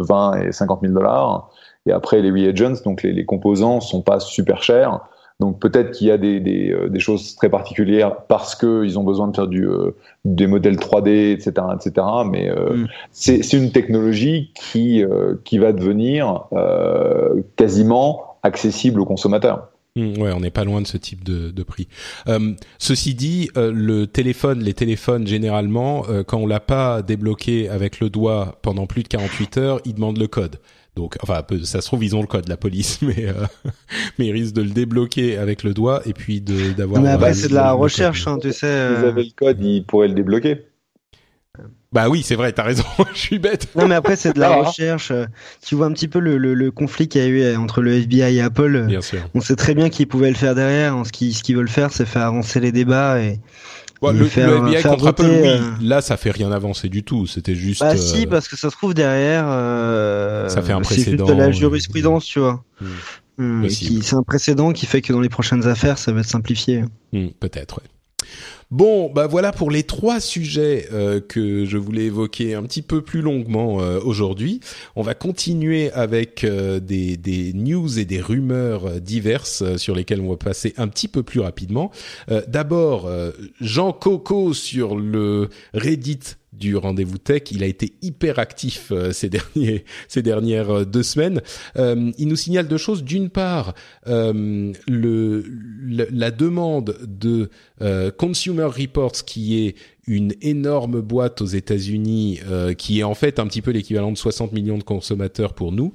20 0.00 0.42
et 0.42 0.52
50 0.52 0.80
000 0.82 0.92
dollars. 0.92 1.48
Et 1.86 1.92
après 1.92 2.20
les 2.20 2.30
reagents, 2.30 2.82
donc 2.84 3.02
les, 3.02 3.12
les 3.12 3.24
composants, 3.24 3.80
sont 3.80 4.02
pas 4.02 4.18
super 4.18 4.62
chers. 4.62 5.00
Donc 5.40 5.58
peut-être 5.58 5.90
qu'il 5.92 6.06
y 6.06 6.10
a 6.10 6.18
des, 6.18 6.38
des, 6.38 6.70
euh, 6.70 6.88
des, 6.90 7.00
choses 7.00 7.34
très 7.34 7.48
particulières 7.48 8.14
parce 8.28 8.54
qu'ils 8.54 8.98
ont 8.98 9.04
besoin 9.04 9.26
de 9.26 9.34
faire 9.34 9.48
du, 9.48 9.66
euh, 9.66 9.92
des 10.26 10.46
modèles 10.46 10.76
3D, 10.76 11.32
etc., 11.32 11.66
etc. 11.74 12.06
Mais 12.30 12.50
euh, 12.50 12.76
mm. 12.76 12.88
c'est 13.10 13.52
une 13.54 13.72
technologie 13.72 14.52
qui, 14.54 15.02
euh, 15.02 15.36
qui 15.44 15.58
va 15.58 15.72
devenir 15.72 16.44
euh, 16.52 17.42
quasiment 17.56 18.36
accessible 18.42 19.00
aux 19.00 19.06
consommateurs. 19.06 19.68
Mm, 19.96 20.20
ouais, 20.20 20.32
on 20.32 20.40
n'est 20.40 20.50
pas 20.50 20.64
loin 20.64 20.82
de 20.82 20.86
ce 20.86 20.98
type 20.98 21.24
de, 21.24 21.50
de 21.50 21.62
prix. 21.62 21.88
Euh, 22.28 22.52
ceci 22.78 23.14
dit, 23.14 23.48
le 23.56 24.04
téléphone, 24.04 24.60
les 24.60 24.74
téléphones 24.74 25.26
généralement, 25.26 26.04
quand 26.26 26.38
on 26.38 26.46
l'a 26.46 26.60
pas 26.60 27.00
débloqué 27.00 27.70
avec 27.70 28.00
le 28.00 28.10
doigt 28.10 28.58
pendant 28.60 28.86
plus 28.86 29.04
de 29.04 29.08
48 29.08 29.56
heures, 29.56 29.80
ils 29.86 29.94
demandent 29.94 30.18
le 30.18 30.28
code. 30.28 30.56
Donc, 30.96 31.16
enfin, 31.22 31.42
ça 31.64 31.80
se 31.80 31.86
trouve 31.86 32.04
ils 32.04 32.16
ont 32.16 32.20
le 32.20 32.26
code, 32.26 32.48
la 32.48 32.56
police, 32.56 33.00
mais 33.02 33.26
euh, 33.26 33.46
mais 34.18 34.26
ils 34.26 34.32
risquent 34.32 34.54
de 34.54 34.62
le 34.62 34.70
débloquer 34.70 35.36
avec 35.38 35.62
le 35.62 35.72
doigt 35.72 36.02
et 36.04 36.12
puis 36.12 36.40
de 36.40 36.72
d'avoir. 36.72 37.00
Mais 37.00 37.10
après, 37.10 37.34
c'est 37.34 37.48
de 37.48 37.54
la 37.54 37.72
recherche, 37.72 38.26
hein, 38.26 38.38
tu 38.40 38.52
sais. 38.52 38.66
Euh... 38.66 38.96
Vous 38.98 39.06
avez 39.06 39.24
le 39.24 39.30
code, 39.34 39.62
ils 39.62 39.84
pourraient 39.84 40.08
le 40.08 40.14
débloquer. 40.14 40.66
Bah 41.92 42.08
oui, 42.08 42.22
c'est 42.22 42.36
vrai, 42.36 42.52
t'as 42.52 42.62
raison, 42.62 42.84
je 43.14 43.18
suis 43.18 43.40
bête. 43.40 43.66
Non 43.74 43.88
mais 43.88 43.96
après 43.96 44.14
c'est 44.14 44.32
de 44.32 44.38
la 44.38 44.62
recherche. 44.62 45.12
Tu 45.60 45.74
vois 45.74 45.86
un 45.86 45.92
petit 45.92 46.06
peu 46.06 46.20
le, 46.20 46.38
le, 46.38 46.54
le 46.54 46.70
conflit 46.70 47.08
qu'il 47.08 47.20
y 47.20 47.24
a 47.24 47.26
eu 47.26 47.56
entre 47.56 47.82
le 47.82 47.94
FBI 47.94 48.36
et 48.36 48.40
Apple. 48.40 48.84
Bien 48.86 49.00
sûr. 49.00 49.18
On 49.34 49.40
sait 49.40 49.56
très 49.56 49.74
bien 49.74 49.88
qu'ils 49.88 50.06
pouvaient 50.06 50.28
le 50.28 50.36
faire 50.36 50.54
derrière. 50.54 51.04
Ce 51.04 51.10
qu'ils 51.10 51.34
ce 51.34 51.42
qu'ils 51.42 51.56
veulent 51.56 51.68
faire, 51.68 51.92
c'est 51.92 52.06
faire 52.06 52.22
avancer 52.22 52.60
les 52.60 52.70
débats 52.70 53.20
et 53.20 53.40
Le, 54.02 54.24
faire, 54.24 54.62
le 54.62 54.68
FBI 54.68 54.82
contre 54.82 55.06
Apple, 55.08 55.22
oui. 55.24 55.48
Euh... 55.48 55.60
Là, 55.82 56.00
ça 56.00 56.16
fait 56.16 56.30
rien 56.30 56.50
avancer 56.52 56.88
du 56.88 57.02
tout. 57.02 57.26
C'était 57.26 57.54
juste. 57.54 57.80
Bah 57.80 57.96
si, 57.96 58.26
parce 58.26 58.48
que 58.48 58.56
ça 58.56 58.70
se 58.70 58.76
trouve 58.76 58.94
derrière. 58.94 59.44
Euh... 59.48 60.48
Ça 60.48 60.62
fait 60.62 60.72
un 60.72 60.80
précédent. 60.80 61.26
C'est 61.26 61.34
de 61.34 61.38
la 61.38 61.50
jurisprudence, 61.50 62.24
tu 62.24 62.38
vois. 62.38 62.64
Mmh. 63.36 63.68
c'est 63.68 64.16
un 64.16 64.22
précédent 64.22 64.72
qui 64.72 64.86
fait 64.86 65.00
que 65.02 65.12
dans 65.12 65.20
les 65.20 65.28
prochaines 65.28 65.66
affaires, 65.66 65.98
ça 65.98 66.12
va 66.12 66.20
être 66.20 66.26
simplifié. 66.26 66.84
Mmh, 67.12 67.28
Peut-être. 67.40 67.78
Ouais. 67.78 67.88
Bon, 68.70 69.10
bah 69.12 69.26
voilà 69.26 69.50
pour 69.50 69.68
les 69.68 69.82
trois 69.82 70.20
sujets 70.20 70.86
euh, 70.92 71.20
que 71.20 71.64
je 71.64 71.76
voulais 71.76 72.04
évoquer 72.04 72.54
un 72.54 72.62
petit 72.62 72.82
peu 72.82 73.02
plus 73.02 73.20
longuement 73.20 73.80
euh, 73.80 73.98
aujourd'hui. 73.98 74.60
On 74.94 75.02
va 75.02 75.14
continuer 75.14 75.90
avec 75.90 76.44
euh, 76.44 76.78
des, 76.78 77.16
des, 77.16 77.52
news 77.52 77.98
et 77.98 78.04
des 78.04 78.20
rumeurs 78.20 79.00
diverses 79.00 79.76
sur 79.76 79.96
lesquelles 79.96 80.20
on 80.20 80.30
va 80.30 80.36
passer 80.36 80.72
un 80.76 80.86
petit 80.86 81.08
peu 81.08 81.24
plus 81.24 81.40
rapidement. 81.40 81.90
D'abord, 82.46 83.10
Jean 83.60 83.92
Coco 83.92 84.54
sur 84.54 84.96
le 84.96 85.48
Reddit 85.74 86.36
du 86.52 86.76
rendez-vous 86.76 87.18
tech. 87.18 87.42
Il 87.50 87.62
a 87.62 87.66
été 87.66 87.94
hyper 88.02 88.38
actif 88.38 88.92
euh, 88.92 89.12
ces 89.12 89.28
derniers 89.56 89.84
ces 90.08 90.22
dernières 90.22 90.70
euh, 90.70 90.84
deux 90.84 91.02
semaines. 91.02 91.40
Euh, 91.76 92.10
il 92.18 92.28
nous 92.28 92.36
signale 92.36 92.68
deux 92.68 92.76
choses. 92.76 93.04
D'une 93.04 93.30
part, 93.30 93.74
le, 94.06 94.72
le, 94.88 96.08
la 96.10 96.30
demande 96.30 96.96
de 97.02 97.50
Consumer 98.16 98.64
Reports, 98.64 99.24
qui 99.24 99.66
est 99.66 99.74
une 100.10 100.34
énorme 100.42 101.00
boîte 101.00 101.40
aux 101.40 101.46
États-Unis 101.46 102.40
euh, 102.48 102.74
qui 102.74 102.98
est 102.98 103.04
en 103.04 103.14
fait 103.14 103.38
un 103.38 103.46
petit 103.46 103.62
peu 103.62 103.70
l'équivalent 103.70 104.10
de 104.10 104.16
60 104.16 104.52
millions 104.52 104.76
de 104.76 104.82
consommateurs 104.82 105.54
pour 105.54 105.70
nous, 105.70 105.92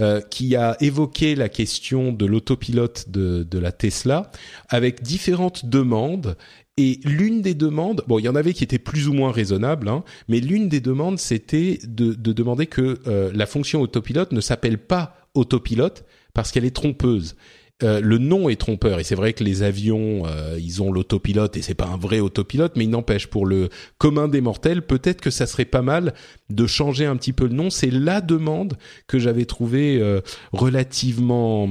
euh, 0.00 0.22
qui 0.22 0.56
a 0.56 0.76
évoqué 0.80 1.34
la 1.34 1.50
question 1.50 2.12
de 2.12 2.24
l'autopilote 2.24 3.10
de, 3.10 3.42
de 3.42 3.58
la 3.58 3.70
Tesla 3.70 4.30
avec 4.70 5.02
différentes 5.02 5.66
demandes 5.66 6.36
et 6.78 7.00
l'une 7.04 7.42
des 7.42 7.54
demandes, 7.54 8.04
bon, 8.06 8.20
il 8.20 8.24
y 8.24 8.28
en 8.28 8.36
avait 8.36 8.54
qui 8.54 8.62
étaient 8.62 8.78
plus 8.78 9.08
ou 9.08 9.12
moins 9.12 9.32
raisonnables, 9.32 9.88
hein, 9.88 10.04
mais 10.28 10.38
l'une 10.38 10.68
des 10.68 10.80
demandes, 10.80 11.18
c'était 11.18 11.80
de, 11.82 12.14
de, 12.14 12.32
demander 12.32 12.66
que 12.66 13.00
euh, 13.08 13.32
la 13.34 13.46
fonction 13.46 13.82
autopilote 13.82 14.30
ne 14.30 14.40
s'appelle 14.40 14.78
pas 14.78 15.16
autopilote 15.34 16.04
parce 16.34 16.52
qu'elle 16.52 16.64
est 16.64 16.74
trompeuse. 16.74 17.34
Euh, 17.84 18.00
le 18.00 18.18
nom 18.18 18.48
est 18.48 18.60
trompeur 18.60 18.98
et 18.98 19.04
c'est 19.04 19.14
vrai 19.14 19.32
que 19.32 19.44
les 19.44 19.62
avions 19.62 20.24
euh, 20.26 20.58
ils 20.60 20.82
ont 20.82 20.90
l'autopilote 20.90 21.56
et 21.56 21.62
c'est 21.62 21.74
pas 21.74 21.86
un 21.86 21.96
vrai 21.96 22.18
autopilote 22.18 22.72
mais 22.74 22.82
il 22.82 22.90
n'empêche 22.90 23.28
pour 23.28 23.46
le 23.46 23.68
commun 23.98 24.26
des 24.26 24.40
mortels 24.40 24.82
peut-être 24.82 25.20
que 25.20 25.30
ça 25.30 25.46
serait 25.46 25.64
pas 25.64 25.82
mal 25.82 26.12
de 26.50 26.66
changer 26.66 27.06
un 27.06 27.14
petit 27.14 27.32
peu 27.32 27.46
le 27.46 27.54
nom 27.54 27.70
c'est 27.70 27.92
la 27.92 28.20
demande 28.20 28.76
que 29.06 29.20
j'avais 29.20 29.44
trouvé 29.44 30.00
euh, 30.00 30.22
relativement 30.50 31.68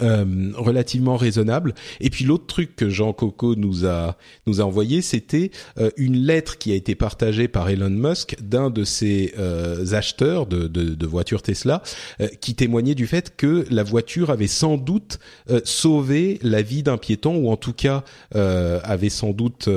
euh, 0.00 0.50
relativement 0.56 1.16
raisonnable. 1.16 1.74
Et 2.00 2.10
puis 2.10 2.24
l'autre 2.24 2.46
truc 2.46 2.76
que 2.76 2.88
Jean 2.88 3.12
Coco 3.12 3.54
nous 3.54 3.86
a 3.86 4.16
nous 4.46 4.60
a 4.60 4.64
envoyé, 4.64 5.02
c'était 5.02 5.50
euh, 5.78 5.90
une 5.96 6.16
lettre 6.16 6.58
qui 6.58 6.72
a 6.72 6.74
été 6.74 6.94
partagée 6.94 7.48
par 7.48 7.68
Elon 7.68 7.90
Musk 7.90 8.36
d'un 8.42 8.70
de 8.70 8.84
ses 8.84 9.34
euh, 9.38 9.92
acheteurs 9.92 10.46
de, 10.46 10.66
de, 10.66 10.94
de, 10.94 11.06
voitures 11.06 11.42
Tesla, 11.42 11.82
euh, 12.20 12.28
qui 12.40 12.54
témoignait 12.54 12.94
du 12.94 13.06
fait 13.06 13.36
que 13.36 13.66
la 13.70 13.82
voiture 13.82 14.30
avait 14.30 14.46
sans 14.46 14.76
doute 14.76 15.18
euh, 15.50 15.60
sauvé 15.64 16.38
la 16.42 16.62
vie 16.62 16.82
d'un 16.82 16.98
piéton, 16.98 17.36
ou 17.36 17.50
en 17.50 17.56
tout 17.56 17.72
cas 17.72 18.02
avait 18.34 19.10
sans 19.10 19.30
doute 19.30 19.68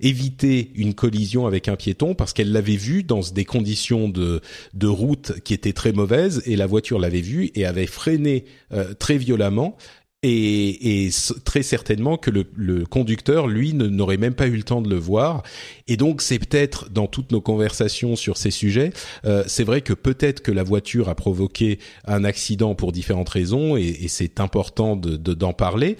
évité 0.00 0.70
une 0.74 0.94
collision 0.94 1.46
avec 1.46 1.68
un 1.68 1.76
piéton 1.76 2.14
parce 2.14 2.32
qu'elle 2.32 2.52
l'avait 2.52 2.76
vu 2.76 3.02
dans 3.02 3.20
des 3.20 3.44
conditions 3.44 4.08
de 4.08 4.40
de 4.74 4.86
route 4.86 5.40
qui 5.44 5.54
étaient 5.54 5.72
très 5.72 5.92
mauvaises 5.92 6.42
et 6.46 6.56
la 6.56 6.66
voiture 6.66 6.98
l'avait 6.98 7.20
vu 7.20 7.50
et 7.54 7.64
avait 7.64 7.79
freiné 7.86 8.44
euh, 8.72 8.94
très 8.94 9.16
violemment 9.18 9.76
et, 10.22 11.10
très 11.44 11.62
certainement 11.62 12.16
que 12.16 12.30
le, 12.30 12.84
conducteur, 12.84 13.46
lui, 13.46 13.72
n'aurait 13.72 14.18
même 14.18 14.34
pas 14.34 14.46
eu 14.46 14.56
le 14.56 14.62
temps 14.62 14.82
de 14.82 14.90
le 14.90 14.96
voir. 14.96 15.42
Et 15.88 15.96
donc, 15.96 16.20
c'est 16.20 16.38
peut-être 16.38 16.90
dans 16.90 17.06
toutes 17.06 17.32
nos 17.32 17.40
conversations 17.40 18.16
sur 18.16 18.36
ces 18.36 18.50
sujets, 18.50 18.92
euh, 19.24 19.44
c'est 19.46 19.64
vrai 19.64 19.80
que 19.80 19.94
peut-être 19.94 20.42
que 20.42 20.52
la 20.52 20.62
voiture 20.62 21.08
a 21.08 21.14
provoqué 21.14 21.78
un 22.04 22.24
accident 22.24 22.74
pour 22.74 22.92
différentes 22.92 23.30
raisons, 23.30 23.76
et, 23.76 24.08
c'est 24.08 24.40
important 24.40 24.96
de, 24.96 25.16
d'en 25.16 25.52
parler. 25.52 25.96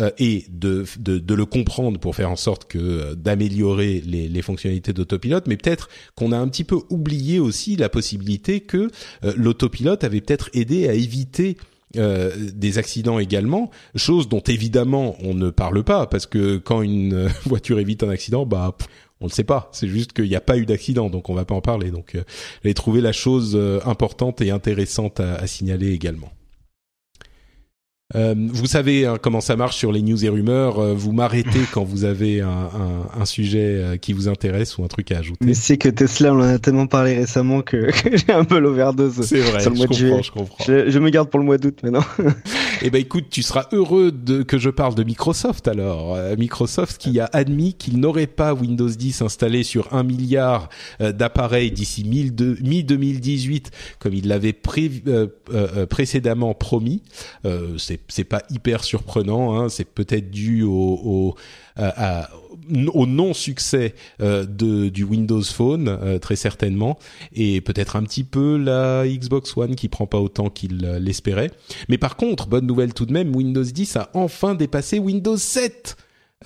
Euh, 0.00 0.10
et 0.18 0.46
de, 0.50 0.84
de, 0.98 1.18
de, 1.18 1.34
le 1.34 1.44
comprendre 1.44 1.98
pour 1.98 2.14
faire 2.14 2.30
en 2.30 2.36
sorte 2.36 2.66
que 2.66 2.78
euh, 2.78 3.14
d'améliorer 3.14 4.02
les, 4.06 4.28
les, 4.28 4.42
fonctionnalités 4.42 4.92
d'autopilote, 4.92 5.46
mais 5.46 5.56
peut-être 5.56 5.88
qu'on 6.14 6.32
a 6.32 6.38
un 6.38 6.48
petit 6.48 6.64
peu 6.64 6.78
oublié 6.90 7.38
aussi 7.38 7.76
la 7.76 7.88
possibilité 7.88 8.60
que 8.60 8.88
euh, 9.24 9.32
l'autopilote 9.36 10.04
avait 10.04 10.20
peut-être 10.20 10.48
aidé 10.54 10.88
à 10.88 10.94
éviter 10.94 11.56
euh, 11.96 12.30
des 12.54 12.78
accidents 12.78 13.18
également, 13.18 13.70
chose 13.96 14.28
dont 14.28 14.40
évidemment 14.40 15.16
on 15.22 15.34
ne 15.34 15.50
parle 15.50 15.82
pas 15.82 16.06
parce 16.06 16.26
que 16.26 16.58
quand 16.58 16.82
une 16.82 17.28
voiture 17.44 17.78
évite 17.78 18.02
un 18.02 18.10
accident, 18.10 18.46
bah 18.46 18.76
on 19.20 19.26
le 19.26 19.32
sait 19.32 19.44
pas. 19.44 19.68
C'est 19.72 19.88
juste 19.88 20.12
qu'il 20.12 20.28
n'y 20.28 20.36
a 20.36 20.40
pas 20.40 20.56
eu 20.56 20.64
d'accident, 20.64 21.10
donc 21.10 21.28
on 21.28 21.34
va 21.34 21.44
pas 21.44 21.54
en 21.54 21.60
parler. 21.60 21.90
Donc, 21.90 22.14
euh, 22.14 22.22
j'ai 22.64 22.72
trouvé 22.72 23.02
la 23.02 23.12
chose 23.12 23.60
importante 23.84 24.40
et 24.40 24.50
intéressante 24.50 25.20
à, 25.20 25.34
à 25.34 25.46
signaler 25.46 25.92
également. 25.92 26.32
Euh, 28.16 28.34
vous 28.36 28.66
savez 28.66 29.06
hein, 29.06 29.18
comment 29.20 29.40
ça 29.40 29.56
marche 29.56 29.76
sur 29.76 29.92
les 29.92 30.02
news 30.02 30.24
et 30.24 30.28
rumeurs. 30.28 30.78
Euh, 30.78 30.94
vous 30.94 31.12
m'arrêtez 31.12 31.60
quand 31.72 31.84
vous 31.84 32.04
avez 32.04 32.40
un, 32.40 32.48
un, 32.48 33.20
un, 33.20 33.24
sujet 33.24 33.58
euh, 33.60 33.96
qui 33.96 34.12
vous 34.12 34.28
intéresse 34.28 34.78
ou 34.78 34.84
un 34.84 34.88
truc 34.88 35.12
à 35.12 35.18
ajouter. 35.18 35.44
Mais 35.44 35.54
c'est 35.54 35.76
que 35.76 35.88
Tesla, 35.88 36.34
on 36.34 36.38
en 36.38 36.42
a 36.42 36.58
tellement 36.58 36.88
parlé 36.88 37.14
récemment 37.14 37.62
que, 37.62 37.90
que 38.02 38.16
j'ai 38.16 38.32
un 38.32 38.44
peu 38.44 38.58
l'overdose. 38.58 39.20
C'est 39.22 39.40
vrai, 39.40 39.60
sur 39.60 39.70
le 39.70 39.76
mois 39.76 39.86
je, 39.90 40.04
de 40.04 40.10
comprends, 40.10 40.22
je 40.22 40.32
comprends. 40.32 40.64
Je, 40.66 40.90
je, 40.90 40.98
me 40.98 41.10
garde 41.10 41.30
pour 41.30 41.38
le 41.38 41.46
mois 41.46 41.58
d'août 41.58 41.78
maintenant. 41.84 42.04
eh 42.82 42.90
ben 42.90 43.00
écoute, 43.00 43.26
tu 43.30 43.42
seras 43.42 43.66
heureux 43.72 44.10
de 44.10 44.42
que 44.42 44.58
je 44.58 44.70
parle 44.70 44.94
de 44.96 45.04
Microsoft 45.04 45.68
alors. 45.68 46.16
Euh, 46.16 46.34
Microsoft 46.36 47.00
qui 47.00 47.20
a 47.20 47.28
admis 47.32 47.74
qu'il 47.74 48.00
n'aurait 48.00 48.26
pas 48.26 48.54
Windows 48.54 48.88
10 48.88 49.22
installé 49.22 49.62
sur 49.62 49.94
un 49.94 50.02
milliard 50.02 50.68
euh, 51.00 51.12
d'appareils 51.12 51.70
d'ici 51.70 52.04
mi-2018 52.04 53.66
comme 53.98 54.14
il 54.14 54.26
l'avait 54.26 54.52
pré 54.52 54.90
précédemment 55.88 56.54
promis. 56.54 57.02
c'est 57.78 57.99
c'est 58.08 58.24
pas 58.24 58.42
hyper 58.50 58.84
surprenant. 58.84 59.58
Hein, 59.58 59.68
c'est 59.68 59.84
peut-être 59.84 60.30
dû 60.30 60.62
au, 60.62 61.00
au, 61.04 61.34
à, 61.76 62.28
au 62.92 63.06
non 63.06 63.34
succès 63.34 63.94
euh, 64.20 64.44
du 64.44 65.04
Windows 65.04 65.42
Phone 65.42 65.88
euh, 65.88 66.18
très 66.18 66.36
certainement 66.36 66.98
et 67.32 67.60
peut-être 67.60 67.96
un 67.96 68.02
petit 68.02 68.24
peu 68.24 68.56
la 68.56 69.04
Xbox 69.06 69.56
One 69.56 69.74
qui 69.74 69.88
prend 69.88 70.06
pas 70.06 70.18
autant 70.18 70.50
qu'il 70.50 70.84
euh, 70.84 70.98
l'espérait. 70.98 71.50
Mais 71.88 71.98
par 71.98 72.16
contre, 72.16 72.46
bonne 72.46 72.66
nouvelle 72.66 72.94
tout 72.94 73.06
de 73.06 73.12
même, 73.12 73.34
Windows 73.34 73.62
10 73.62 73.96
a 73.96 74.10
enfin 74.14 74.54
dépassé 74.54 74.98
Windows 74.98 75.36
7. 75.36 75.96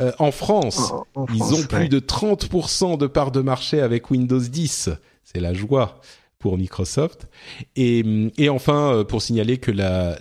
Euh, 0.00 0.10
en 0.18 0.32
France, 0.32 0.92
en 1.14 1.26
ils 1.32 1.36
France, 1.36 1.52
ont 1.52 1.66
plus 1.66 1.88
de 1.88 2.00
30% 2.00 2.98
de 2.98 3.06
part 3.06 3.30
de 3.30 3.40
marché 3.40 3.80
avec 3.80 4.10
Windows 4.10 4.40
10. 4.40 4.90
C'est 5.22 5.40
la 5.40 5.54
joie 5.54 6.00
pour 6.44 6.58
Microsoft. 6.58 7.26
Et, 7.74 8.04
et 8.36 8.50
enfin, 8.50 8.92
euh, 8.92 9.04
pour 9.04 9.22
signaler 9.22 9.56
que 9.56 9.70
la 9.70 10.18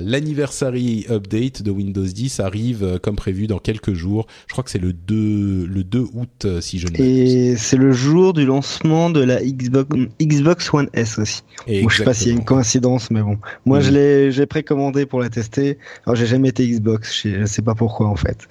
l'anniversary 0.00 1.04
update 1.10 1.62
de 1.62 1.70
Windows 1.70 2.02
10 2.02 2.40
arrive 2.40 2.82
euh, 2.82 2.98
comme 2.98 3.14
prévu 3.14 3.46
dans 3.46 3.58
quelques 3.58 3.92
jours. 3.92 4.26
Je 4.46 4.54
crois 4.54 4.64
que 4.64 4.70
c'est 4.70 4.78
le 4.78 4.94
2 4.94 5.66
le 5.66 5.84
2 5.84 6.06
août 6.14 6.30
euh, 6.46 6.62
si 6.62 6.78
je 6.78 6.88
ne 6.88 6.98
Et 6.98 7.56
c'est 7.58 7.76
le 7.76 7.92
jour 7.92 8.32
du 8.32 8.46
lancement 8.46 9.10
de 9.10 9.20
la 9.20 9.42
Xbox 9.42 9.94
Xbox 10.18 10.72
One 10.72 10.88
S 10.94 11.18
aussi. 11.18 11.42
Bon, 11.68 11.90
je 11.90 11.98
sais 11.98 12.04
pas 12.04 12.14
s'il 12.14 12.28
y 12.28 12.30
a 12.30 12.38
une 12.38 12.44
coïncidence, 12.44 13.10
mais 13.10 13.20
bon. 13.20 13.36
Moi, 13.66 13.80
je 13.80 13.90
l'ai 13.90 14.32
j'ai 14.32 14.46
précommandé 14.46 15.04
pour 15.04 15.20
la 15.20 15.28
tester. 15.28 15.76
Alors, 16.06 16.16
j'ai 16.16 16.26
jamais 16.26 16.48
été 16.48 16.66
Xbox. 16.66 17.20
Je 17.22 17.44
sais 17.44 17.60
pas 17.60 17.74
pourquoi 17.74 18.06
en 18.06 18.16
fait. 18.16 18.48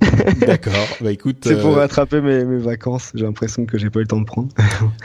D'accord. 0.46 0.86
Bah 1.00 1.10
écoute. 1.10 1.38
c'est 1.42 1.60
pour 1.60 1.74
rattraper 1.74 2.20
mes, 2.20 2.44
mes 2.44 2.58
vacances. 2.58 3.10
J'ai 3.16 3.24
l'impression 3.24 3.66
que 3.66 3.76
j'ai 3.76 3.90
pas 3.90 3.98
eu 3.98 4.02
le 4.02 4.08
temps 4.08 4.20
de 4.20 4.24
prendre. 4.24 4.50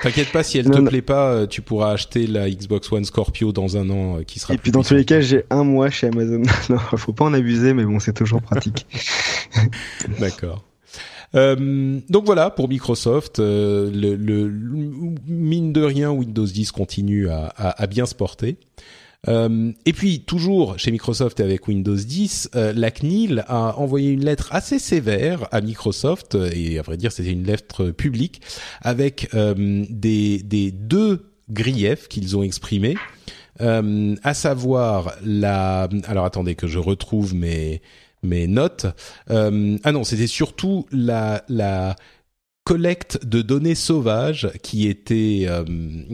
T'inquiète 0.03 0.31
pas, 0.31 0.43
si 0.43 0.59
elle 0.59 0.69
te 0.69 0.79
plaît 0.81 1.01
pas, 1.01 1.47
tu 1.47 1.54
pourras 1.61 1.91
acheter 1.91 2.27
la 2.27 2.49
Xbox 2.49 2.91
One 2.91 3.05
Scorpio 3.05 3.51
dans 3.51 3.77
un 3.77 3.89
an, 3.89 4.19
euh, 4.19 4.23
qui 4.23 4.39
sera. 4.39 4.53
Et 4.53 4.57
puis 4.57 4.71
dans 4.71 4.83
tous 4.83 4.93
les 4.93 5.05
cas, 5.05 5.21
j'ai 5.21 5.43
un 5.49 5.63
mois 5.63 5.89
chez 5.89 6.07
Amazon. 6.07 6.41
non, 6.69 6.77
faut 6.77 7.13
pas 7.13 7.25
en 7.25 7.33
abuser, 7.33 7.73
mais 7.73 7.83
bon, 7.83 7.99
c'est 7.99 8.13
toujours 8.13 8.41
pratique. 8.41 8.85
D'accord. 10.19 10.63
Euh, 11.33 11.99
donc 12.09 12.25
voilà 12.25 12.49
pour 12.49 12.69
Microsoft, 12.69 13.39
euh, 13.39 13.91
le, 13.91 14.15
le, 14.15 14.49
mine 15.27 15.73
de 15.73 15.81
rien 15.81 16.11
Windows 16.11 16.45
10 16.45 16.71
continue 16.71 17.29
à, 17.29 17.47
à, 17.57 17.81
à 17.81 17.87
bien 17.87 18.05
se 18.05 18.15
porter. 18.15 18.57
Euh, 19.27 19.71
et 19.85 19.93
puis 19.93 20.21
toujours 20.21 20.77
chez 20.77 20.91
Microsoft 20.91 21.39
et 21.39 21.43
avec 21.43 21.67
Windows 21.67 21.95
10, 21.95 22.51
euh, 22.55 22.73
la 22.75 22.91
CNIL 22.91 23.43
a 23.47 23.77
envoyé 23.77 24.11
une 24.11 24.23
lettre 24.23 24.49
assez 24.51 24.79
sévère 24.79 25.47
à 25.51 25.61
Microsoft 25.61 26.35
et 26.35 26.79
à 26.79 26.81
vrai 26.81 26.97
dire 26.97 27.11
c'était 27.11 27.31
une 27.31 27.45
lettre 27.45 27.91
publique 27.91 28.41
avec 28.81 29.29
euh, 29.33 29.85
des, 29.89 30.39
des 30.39 30.71
deux 30.71 31.34
griefs 31.49 32.07
qu'ils 32.07 32.35
ont 32.37 32.43
exprimés. 32.43 32.95
Euh, 33.61 34.15
à 34.23 34.33
savoir 34.33 35.13
la 35.23 35.87
alors 36.07 36.25
attendez 36.25 36.55
que 36.55 36.67
je 36.67 36.77
retrouve 36.77 37.33
mes 37.33 37.81
mes 38.21 38.47
notes 38.47 38.85
euh, 39.29 39.77
ah 39.85 39.93
non 39.93 40.03
c'était 40.03 40.27
surtout 40.27 40.85
la 40.91 41.45
la 41.47 41.95
collecte 42.65 43.25
de 43.25 43.41
données 43.41 43.75
sauvages 43.75 44.49
qui 44.61 44.89
était 44.89 45.45
euh, 45.47 45.63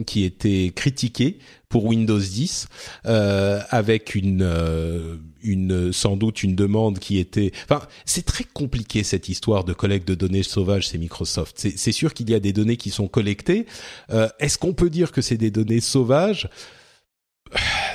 qui 0.06 0.22
était 0.22 0.70
critiquée 0.72 1.40
pour 1.72 1.86
Windows 1.86 2.18
10 2.18 2.68
euh, 3.06 3.60
avec 3.70 4.14
une 4.14 4.42
euh, 4.42 5.16
une 5.42 5.90
sans 5.90 6.16
doute 6.16 6.42
une 6.42 6.54
demande 6.54 6.98
qui 6.98 7.18
était 7.18 7.50
enfin 7.64 7.80
c'est 8.04 8.26
très 8.26 8.44
compliqué 8.44 9.02
cette 9.02 9.30
histoire 9.30 9.64
de 9.64 9.72
collecte 9.72 10.06
de 10.06 10.14
données 10.14 10.42
sauvages 10.42 10.86
c'est 10.88 10.98
Microsoft. 10.98 11.54
C'est 11.58 11.78
c'est 11.78 11.92
sûr 11.92 12.12
qu'il 12.12 12.28
y 12.28 12.34
a 12.34 12.40
des 12.40 12.52
données 12.52 12.76
qui 12.76 12.90
sont 12.90 13.08
collectées. 13.08 13.64
Euh, 14.10 14.28
est-ce 14.38 14.58
qu'on 14.58 14.74
peut 14.74 14.90
dire 14.90 15.12
que 15.12 15.22
c'est 15.22 15.38
des 15.38 15.50
données 15.50 15.80
sauvages? 15.80 16.48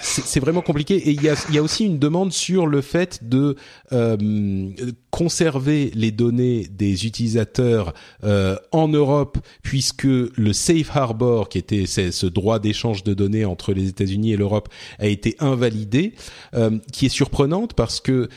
C'est 0.01 0.39
vraiment 0.39 0.61
compliqué. 0.61 0.95
Et 0.95 1.11
il 1.11 1.21
y 1.21 1.29
a, 1.29 1.35
y 1.51 1.57
a 1.57 1.63
aussi 1.63 1.85
une 1.85 1.99
demande 1.99 2.33
sur 2.33 2.67
le 2.67 2.81
fait 2.81 3.27
de 3.27 3.55
euh, 3.91 4.69
conserver 5.11 5.91
les 5.95 6.11
données 6.11 6.67
des 6.69 7.05
utilisateurs 7.05 7.93
euh, 8.23 8.55
en 8.71 8.87
Europe 8.87 9.37
puisque 9.63 10.03
le 10.03 10.53
safe 10.53 10.95
harbor 10.95 11.49
qui 11.49 11.57
était 11.57 11.85
ce 11.85 12.25
droit 12.25 12.59
d'échange 12.59 13.03
de 13.03 13.13
données 13.13 13.45
entre 13.45 13.73
les 13.73 13.89
États-Unis 13.89 14.33
et 14.33 14.37
l'Europe 14.37 14.69
a 14.99 15.07
été 15.07 15.35
invalidé 15.39 16.13
euh, 16.53 16.77
qui 16.91 17.05
est 17.07 17.09
surprenante 17.09 17.73
parce 17.73 17.99
que 17.99 18.29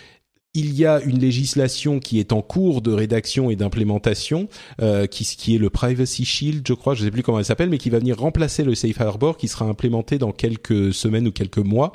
il 0.55 0.75
y 0.75 0.85
a 0.85 1.01
une 1.03 1.19
législation 1.19 2.01
qui 2.01 2.19
est 2.19 2.33
en 2.33 2.43
cours 2.43 2.83
de 2.83 2.93
rédaction 2.93 3.51
et 3.51 3.57
d'implémentation, 3.57 4.49
euh, 4.83 5.07
qui, 5.07 5.55
est 5.55 5.59
le 5.59 5.71
Privacy 5.71 6.25
Shield, 6.25 6.67
je 6.67 6.73
crois, 6.75 6.95
je 6.95 7.03
ne 7.03 7.07
sais 7.07 7.11
plus 7.13 7.23
comment 7.23 7.39
elle 7.39 7.45
s'appelle, 7.45 7.71
mais 7.71 7.79
qui 7.79 7.89
va 7.89 8.01
venir 8.01 8.19
remplacer 8.19 8.65
le 8.65 8.75
Safe 8.75 9.01
Harbor, 9.01 9.37
qui 9.37 9.47
sera 9.47 9.65
implémenté 9.67 10.19
dans 10.19 10.33
quelques 10.33 10.93
semaines 10.93 11.29
ou 11.29 11.33
quelques 11.33 11.59
mois. 11.59 11.93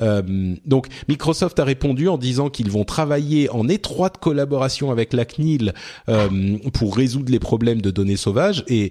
Euh, 0.00 0.54
donc 0.66 0.88
Microsoft 1.08 1.60
a 1.60 1.64
répondu 1.64 2.08
en 2.08 2.18
disant 2.18 2.50
qu'ils 2.50 2.70
vont 2.70 2.84
travailler 2.84 3.48
en 3.50 3.68
étroite 3.68 4.18
collaboration 4.18 4.90
avec 4.90 5.12
la 5.12 5.24
CNIL 5.24 5.72
euh, 6.08 6.58
pour 6.72 6.96
résoudre 6.96 7.30
les 7.30 7.38
problèmes 7.38 7.80
de 7.80 7.92
données 7.92 8.16
sauvages 8.16 8.64
et 8.66 8.90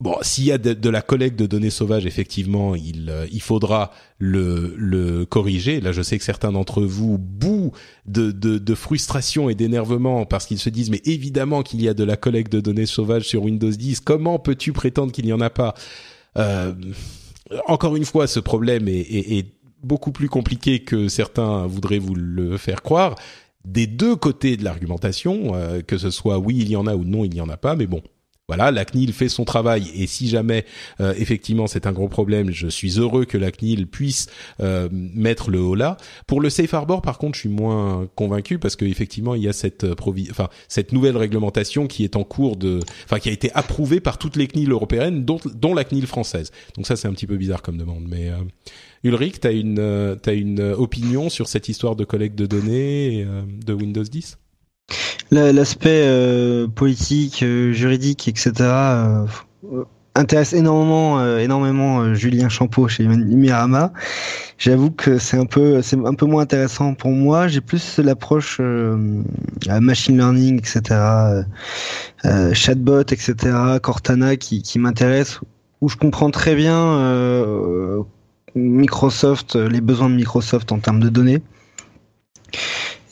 Bon, 0.00 0.14
s'il 0.22 0.44
y 0.44 0.52
a 0.52 0.58
de, 0.58 0.88
la 0.88 1.02
collecte 1.02 1.36
de 1.36 1.46
données 1.46 1.70
sauvages, 1.70 2.06
effectivement, 2.06 2.76
il, 2.76 3.10
euh, 3.10 3.26
il 3.32 3.42
faudra 3.42 3.90
le, 4.18 4.72
le 4.76 5.26
corriger. 5.26 5.80
Là, 5.80 5.90
je 5.90 6.02
sais 6.02 6.16
que 6.18 6.24
certains 6.24 6.52
d'entre 6.52 6.82
vous 6.82 7.18
bouent 7.18 7.72
de, 8.06 8.30
de, 8.30 8.74
frustration 8.76 9.50
et 9.50 9.56
d'énervement 9.56 10.24
parce 10.24 10.46
qu'ils 10.46 10.60
se 10.60 10.70
disent, 10.70 10.90
mais 10.90 11.02
évidemment 11.04 11.64
qu'il 11.64 11.82
y 11.82 11.88
a 11.88 11.94
de 11.94 12.04
la 12.04 12.16
collecte 12.16 12.52
de 12.52 12.60
données 12.60 12.86
sauvages 12.86 13.24
sur 13.24 13.42
Windows 13.42 13.70
10. 13.70 13.98
Comment 13.98 14.38
peux-tu 14.38 14.72
prétendre 14.72 15.10
qu'il 15.10 15.24
n'y 15.24 15.32
en 15.32 15.40
a 15.40 15.50
pas? 15.50 15.74
Euh, 16.36 16.72
Encore 17.66 17.96
une 17.96 18.04
fois, 18.04 18.28
ce 18.28 18.38
problème 18.38 18.86
est 18.86 19.46
beaucoup 19.82 20.12
plus 20.12 20.28
compliqué 20.28 20.80
que 20.80 21.08
certains 21.08 21.66
voudraient 21.66 21.98
vous 21.98 22.14
le 22.14 22.56
faire 22.56 22.82
croire. 22.82 23.16
Des 23.64 23.86
deux 23.86 24.16
côtés 24.16 24.56
de 24.56 24.64
l'argumentation, 24.64 25.54
euh, 25.54 25.82
que 25.82 25.98
ce 25.98 26.10
soit 26.10 26.38
oui, 26.38 26.56
il 26.58 26.70
y 26.70 26.76
en 26.76 26.86
a 26.86 26.94
ou 26.94 27.04
non, 27.04 27.24
il 27.24 27.30
n'y 27.30 27.40
en 27.40 27.48
a 27.48 27.56
pas, 27.56 27.76
mais 27.76 27.86
bon, 27.86 28.02
voilà, 28.48 28.70
la 28.70 28.86
CNIL 28.86 29.12
fait 29.12 29.28
son 29.28 29.44
travail 29.44 29.90
et 29.94 30.06
si 30.06 30.26
jamais 30.26 30.64
euh, 31.00 31.12
effectivement 31.18 31.66
c'est 31.66 31.86
un 31.86 31.92
gros 31.92 32.08
problème, 32.08 32.50
je 32.50 32.66
suis 32.66 32.98
heureux 32.98 33.26
que 33.26 33.36
la 33.36 33.50
CNIL 33.50 33.86
puisse 33.86 34.28
euh, 34.60 34.88
mettre 34.90 35.50
le 35.50 35.60
haut 35.60 35.74
là. 35.74 35.98
Pour 36.26 36.40
le 36.40 36.48
safe 36.48 36.72
harbor, 36.72 37.02
par 37.02 37.18
contre, 37.18 37.34
je 37.34 37.40
suis 37.40 37.50
moins 37.50 38.08
convaincu 38.14 38.58
parce 38.58 38.74
qu'effectivement 38.74 39.34
il 39.34 39.42
y 39.42 39.48
a 39.48 39.52
cette 39.52 39.84
euh, 39.84 39.94
enfin 40.30 40.48
cette 40.66 40.92
nouvelle 40.92 41.18
réglementation 41.18 41.86
qui 41.86 42.04
est 42.04 42.16
en 42.16 42.24
cours 42.24 42.56
de, 42.56 42.80
enfin 43.04 43.18
qui 43.18 43.28
a 43.28 43.32
été 43.32 43.52
approuvée 43.52 44.00
par 44.00 44.16
toutes 44.16 44.36
les 44.36 44.46
CNIL 44.46 44.72
européennes, 44.72 45.26
dont, 45.26 45.38
dont 45.54 45.74
la 45.74 45.84
CNIL 45.84 46.06
française. 46.06 46.50
Donc 46.74 46.86
ça 46.86 46.96
c'est 46.96 47.06
un 47.06 47.12
petit 47.12 47.26
peu 47.26 47.36
bizarre 47.36 47.60
comme 47.60 47.76
demande, 47.76 48.06
mais 48.08 48.32
Ulrich, 49.04 49.40
t'as 49.40 49.52
une 49.52 50.16
t'as 50.22 50.34
une 50.34 50.62
opinion 50.62 51.28
sur 51.28 51.48
cette 51.48 51.68
histoire 51.68 51.96
de 51.96 52.04
collecte 52.04 52.38
de 52.38 52.46
données 52.46 53.26
de 53.62 53.72
Windows 53.74 54.02
10 54.02 54.38
L'aspect 55.30 56.04
euh, 56.06 56.68
politique, 56.68 57.42
euh, 57.42 57.72
juridique, 57.72 58.28
etc. 58.28 58.52
Euh, 58.60 59.26
intéresse 60.14 60.54
énormément, 60.54 61.38
énormément 61.38 62.14
Julien 62.14 62.48
Champeau 62.48 62.88
chez 62.88 63.06
Mirama. 63.06 63.92
J'avoue 64.56 64.90
que 64.90 65.18
c'est 65.18 65.36
un 65.36 65.44
peu, 65.44 65.80
c'est 65.82 65.96
un 65.96 66.14
peu 66.14 66.26
moins 66.26 66.42
intéressant 66.42 66.94
pour 66.94 67.10
moi. 67.10 67.46
J'ai 67.46 67.60
plus 67.60 67.98
l'approche 67.98 68.60
machine 69.68 70.16
learning, 70.16 70.58
etc. 70.58 71.44
chatbot, 72.52 73.02
etc. 73.02 73.34
Cortana 73.80 74.36
qui, 74.36 74.62
qui 74.62 74.80
m'intéresse, 74.80 75.38
où 75.80 75.88
je 75.88 75.96
comprends 75.96 76.30
très 76.32 76.56
bien 76.56 78.04
Microsoft, 78.56 79.54
les 79.54 79.80
besoins 79.80 80.10
de 80.10 80.16
Microsoft 80.16 80.72
en 80.72 80.80
termes 80.80 81.00
de 81.00 81.10
données. 81.10 81.42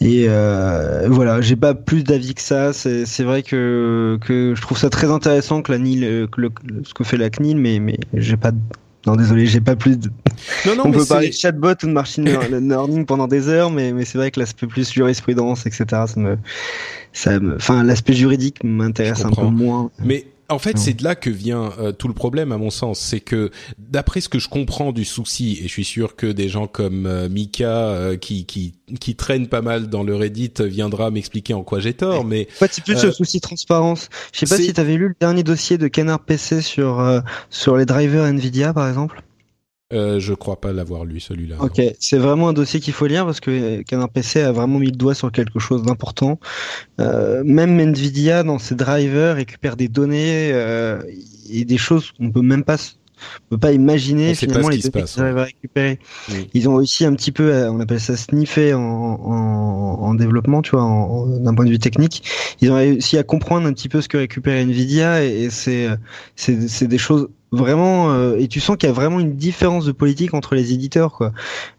Et 0.00 0.26
euh, 0.28 1.06
voilà, 1.08 1.40
j'ai 1.40 1.56
pas 1.56 1.74
plus 1.74 2.04
d'avis 2.04 2.34
que 2.34 2.42
ça. 2.42 2.72
C'est 2.72 3.22
vrai 3.22 3.42
que, 3.42 4.18
que 4.20 4.54
je 4.54 4.60
trouve 4.60 4.76
ça 4.76 4.90
très 4.90 5.10
intéressant 5.10 5.62
que 5.62 5.72
la 5.72 5.78
NIL, 5.78 6.04
euh, 6.04 6.26
que 6.26 6.40
le, 6.40 6.50
ce 6.84 6.92
que 6.92 7.04
fait 7.04 7.16
la 7.16 7.30
CNIL, 7.30 7.56
mais 7.56 7.78
mais 7.78 7.98
j'ai 8.14 8.36
pas. 8.36 8.52
Non, 9.06 9.14
désolé, 9.14 9.46
j'ai 9.46 9.60
pas 9.60 9.76
plus 9.76 9.98
de. 9.98 10.10
Non, 10.66 10.76
non, 10.76 10.82
On 10.86 10.90
peut 10.90 11.06
parler 11.06 11.28
de 11.28 11.34
chatbot 11.34 11.70
ou 11.70 11.86
de 11.86 11.92
machine 11.92 12.24
learning 12.24 13.06
pendant 13.06 13.28
des 13.28 13.48
heures, 13.48 13.70
mais 13.70 13.92
mais 13.92 14.04
c'est 14.04 14.18
vrai 14.18 14.30
que 14.30 14.40
l'aspect 14.40 14.66
plus 14.66 14.92
jurisprudence, 14.92 15.64
etc. 15.64 15.84
Ça 16.06 16.20
me, 16.20 16.36
ça 17.12 17.38
me, 17.38 17.56
enfin 17.56 17.82
l'aspect 17.82 18.14
juridique 18.14 18.62
m'intéresse 18.64 19.24
un 19.24 19.30
peu 19.30 19.46
moins. 19.46 19.90
Mais 20.04 20.26
en 20.48 20.58
fait, 20.58 20.78
c'est 20.78 20.94
de 20.94 21.04
là 21.04 21.14
que 21.14 21.30
vient 21.30 21.72
euh, 21.78 21.92
tout 21.92 22.08
le 22.08 22.14
problème, 22.14 22.52
à 22.52 22.58
mon 22.58 22.70
sens. 22.70 23.00
C'est 23.00 23.20
que, 23.20 23.50
d'après 23.78 24.20
ce 24.20 24.28
que 24.28 24.38
je 24.38 24.48
comprends 24.48 24.92
du 24.92 25.04
souci, 25.04 25.58
et 25.60 25.62
je 25.62 25.72
suis 25.72 25.84
sûr 25.84 26.16
que 26.16 26.26
des 26.26 26.48
gens 26.48 26.66
comme 26.66 27.06
euh, 27.06 27.28
Mika, 27.28 27.68
euh, 27.68 28.16
qui, 28.16 28.46
qui, 28.46 28.74
qui 29.00 29.16
traînent 29.16 29.48
pas 29.48 29.62
mal 29.62 29.88
dans 29.88 30.02
le 30.02 30.14
Reddit, 30.14 30.52
viendra 30.60 31.10
m'expliquer 31.10 31.54
en 31.54 31.62
quoi 31.62 31.80
j'ai 31.80 31.94
tort, 31.94 32.24
mais... 32.24 32.48
En 32.56 32.58
fait, 32.58 32.72
c'est 32.72 32.84
plus 32.84 33.02
le 33.02 33.12
souci 33.12 33.40
transparence. 33.40 34.08
Je 34.32 34.40
sais 34.40 34.46
pas 34.46 34.62
si 34.62 34.72
tu 34.72 34.80
avais 34.80 34.96
lu 34.96 35.08
le 35.08 35.16
dernier 35.18 35.42
dossier 35.42 35.78
de 35.78 35.88
Canard 35.88 36.20
PC 36.20 36.60
sur, 36.62 37.22
sur 37.50 37.76
les 37.76 37.86
drivers 37.86 38.24
Nvidia, 38.24 38.72
par 38.72 38.88
exemple 38.88 39.22
euh, 39.92 40.18
je 40.18 40.34
crois 40.34 40.60
pas 40.60 40.72
l'avoir 40.72 41.04
lu 41.04 41.20
celui-là. 41.20 41.56
Ok, 41.60 41.80
c'est 42.00 42.18
vraiment 42.18 42.48
un 42.48 42.52
dossier 42.52 42.80
qu'il 42.80 42.92
faut 42.92 43.06
lire 43.06 43.24
parce 43.24 43.38
que 43.38 43.82
Canard 43.82 44.08
PC 44.08 44.40
a 44.40 44.50
vraiment 44.50 44.80
mis 44.80 44.90
le 44.90 44.96
doigt 44.96 45.14
sur 45.14 45.30
quelque 45.30 45.60
chose 45.60 45.84
d'important. 45.84 46.40
Euh, 47.00 47.44
même 47.44 47.78
Nvidia 47.78 48.42
dans 48.42 48.58
ses 48.58 48.74
drivers 48.74 49.36
récupère 49.36 49.76
des 49.76 49.86
données 49.86 50.50
euh, 50.52 51.00
et 51.48 51.64
des 51.64 51.78
choses 51.78 52.10
qu'on 52.10 52.32
peut 52.32 52.42
même 52.42 52.64
pas 52.64 52.78
peut 53.48 53.58
pas 53.58 53.72
imaginer 53.72 54.34
finalement 54.34 54.68
les 54.70 54.78
données 54.78 55.04
qu'ils 55.04 55.22
arrivent 55.22 55.38
à 55.38 55.44
récupérer. 55.44 56.00
Ils 56.52 56.68
ont 56.68 56.74
aussi 56.74 57.04
un 57.04 57.14
petit 57.14 57.30
peu, 57.30 57.68
on 57.68 57.78
appelle 57.78 58.00
ça 58.00 58.16
sniffer 58.16 58.74
en, 58.74 58.80
en, 58.80 60.02
en 60.02 60.14
développement, 60.14 60.62
tu 60.62 60.72
vois, 60.72 60.82
d'un 61.38 61.54
point 61.54 61.64
de 61.64 61.70
vue 61.70 61.78
technique. 61.78 62.24
Ils 62.60 62.72
ont 62.72 62.76
réussi 62.76 63.18
à 63.18 63.22
comprendre 63.22 63.68
un 63.68 63.72
petit 63.72 63.88
peu 63.88 64.00
ce 64.00 64.08
que 64.08 64.16
récupère 64.18 64.60
Nvidia 64.60 65.24
et, 65.24 65.44
et 65.44 65.50
c'est 65.50 65.88
c'est 66.34 66.88
des 66.88 66.98
choses 66.98 67.28
vraiment, 67.56 68.12
euh, 68.12 68.36
et 68.38 68.48
tu 68.48 68.60
sens 68.60 68.76
qu'il 68.76 68.88
y 68.88 68.90
a 68.90 68.94
vraiment 68.94 69.18
une 69.18 69.34
différence 69.34 69.84
de 69.84 69.92
politique 69.92 70.34
entre 70.34 70.54
les 70.54 70.72
éditeurs, 70.72 71.12
quoi. 71.12 71.32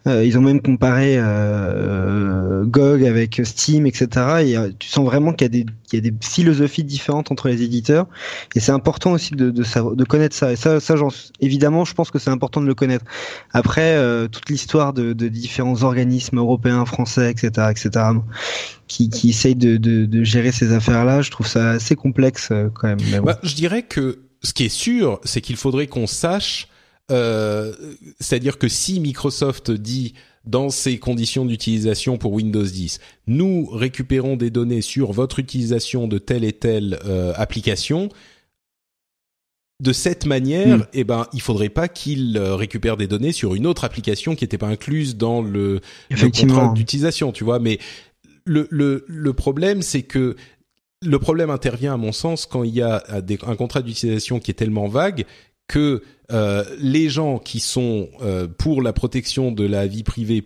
Euh, 0.06 0.24
ils 0.24 0.36
ont 0.36 0.42
même 0.42 0.60
comparé 0.60 1.16
euh, 1.18 2.64
GOG 2.64 3.04
avec 3.04 3.40
Steam, 3.44 3.86
etc. 3.86 4.08
Et 4.44 4.56
tu 4.78 4.88
sens 4.88 5.04
vraiment 5.04 5.32
qu'il 5.32 5.46
y 5.46 5.46
a 5.46 5.48
des, 5.48 5.66
il 5.92 5.94
y 5.94 5.98
a 5.98 6.10
des 6.10 6.14
philosophies 6.20 6.84
différentes 6.84 7.32
entre 7.32 7.48
les 7.48 7.62
éditeurs, 7.62 8.06
et 8.54 8.60
c'est 8.60 8.72
important 8.72 9.12
aussi 9.12 9.34
de, 9.34 9.50
de, 9.50 9.62
savoir, 9.62 9.96
de 9.96 10.04
connaître 10.04 10.36
ça. 10.36 10.52
Et 10.52 10.56
ça, 10.56 10.80
ça, 10.80 10.94
évidemment, 11.40 11.84
je 11.84 11.94
pense 11.94 12.10
que 12.10 12.18
c'est 12.18 12.30
important 12.30 12.60
de 12.60 12.66
le 12.66 12.74
connaître. 12.74 13.04
Après, 13.52 13.96
toute 14.28 14.50
l'histoire 14.50 14.92
de, 14.92 15.12
de, 15.12 15.28
différents 15.28 15.82
organismes 15.82 16.38
européens, 16.38 16.84
français, 16.84 17.30
etc., 17.30 17.68
etc., 17.70 18.06
qui, 18.86 19.10
qui 19.10 19.30
essayent 19.30 19.54
de, 19.54 19.76
de, 19.76 20.06
de 20.06 20.24
gérer 20.24 20.52
ces 20.52 20.72
affaires-là, 20.72 21.22
je 21.22 21.30
trouve 21.30 21.46
ça 21.46 21.70
assez 21.70 21.94
complexe 21.94 22.52
quand 22.74 22.88
même. 22.88 22.98
Bah, 23.22 23.38
je 23.42 23.54
dirais 23.54 23.82
que 23.82 24.18
ce 24.42 24.52
qui 24.52 24.64
est 24.64 24.68
sûr, 24.68 25.20
c'est 25.24 25.40
qu'il 25.40 25.56
faudrait 25.56 25.86
qu'on 25.86 26.06
sache, 26.06 26.68
euh, 27.10 27.74
c'est-à-dire 28.20 28.58
que 28.58 28.68
si 28.68 29.00
Microsoft 29.00 29.70
dit 29.70 30.14
dans 30.44 30.70
ses 30.70 30.98
conditions 30.98 31.44
d'utilisation 31.44 32.18
pour 32.18 32.32
Windows 32.32 32.64
10, 32.64 33.00
nous 33.26 33.66
récupérons 33.66 34.36
des 34.36 34.50
données 34.50 34.82
sur 34.82 35.12
votre 35.12 35.38
utilisation 35.38 36.08
de 36.08 36.18
telle 36.18 36.44
et 36.44 36.52
telle 36.52 36.98
euh, 37.04 37.32
application. 37.36 38.08
De 39.80 39.92
cette 39.92 40.26
manière, 40.26 40.78
hmm. 40.78 40.86
eh 40.92 41.04
ben, 41.04 41.26
il 41.32 41.40
faudrait 41.40 41.68
pas 41.68 41.86
qu'il 41.88 42.36
euh, 42.36 42.56
récupère 42.56 42.96
des 42.96 43.06
données 43.06 43.32
sur 43.32 43.54
une 43.54 43.66
autre 43.66 43.84
application 43.84 44.34
qui 44.34 44.44
n'était 44.44 44.58
pas 44.58 44.66
incluse 44.66 45.16
dans 45.16 45.40
le, 45.40 45.80
le 46.10 46.30
contrat 46.30 46.72
d'utilisation, 46.74 47.30
tu 47.30 47.44
vois. 47.44 47.60
Mais 47.60 47.78
le, 48.44 48.66
le, 48.70 49.04
le 49.06 49.32
problème, 49.34 49.82
c'est 49.82 50.02
que 50.02 50.34
le 51.02 51.18
problème 51.18 51.50
intervient 51.50 51.94
à 51.94 51.96
mon 51.96 52.12
sens 52.12 52.46
quand 52.46 52.64
il 52.64 52.74
y 52.74 52.82
a 52.82 53.02
euh, 53.10 53.36
un 53.46 53.56
contrat 53.56 53.82
d'utilisation 53.82 54.40
qui 54.40 54.50
est 54.50 54.54
tellement 54.54 54.88
vague 54.88 55.24
que 55.68 56.02
euh, 56.32 56.64
les 56.80 57.08
gens 57.08 57.38
qui 57.38 57.60
sont 57.60 58.08
euh, 58.22 58.48
pour 58.48 58.82
la 58.82 58.92
protection 58.92 59.52
de 59.52 59.66
la 59.66 59.86
vie 59.86 60.02
privée 60.02 60.44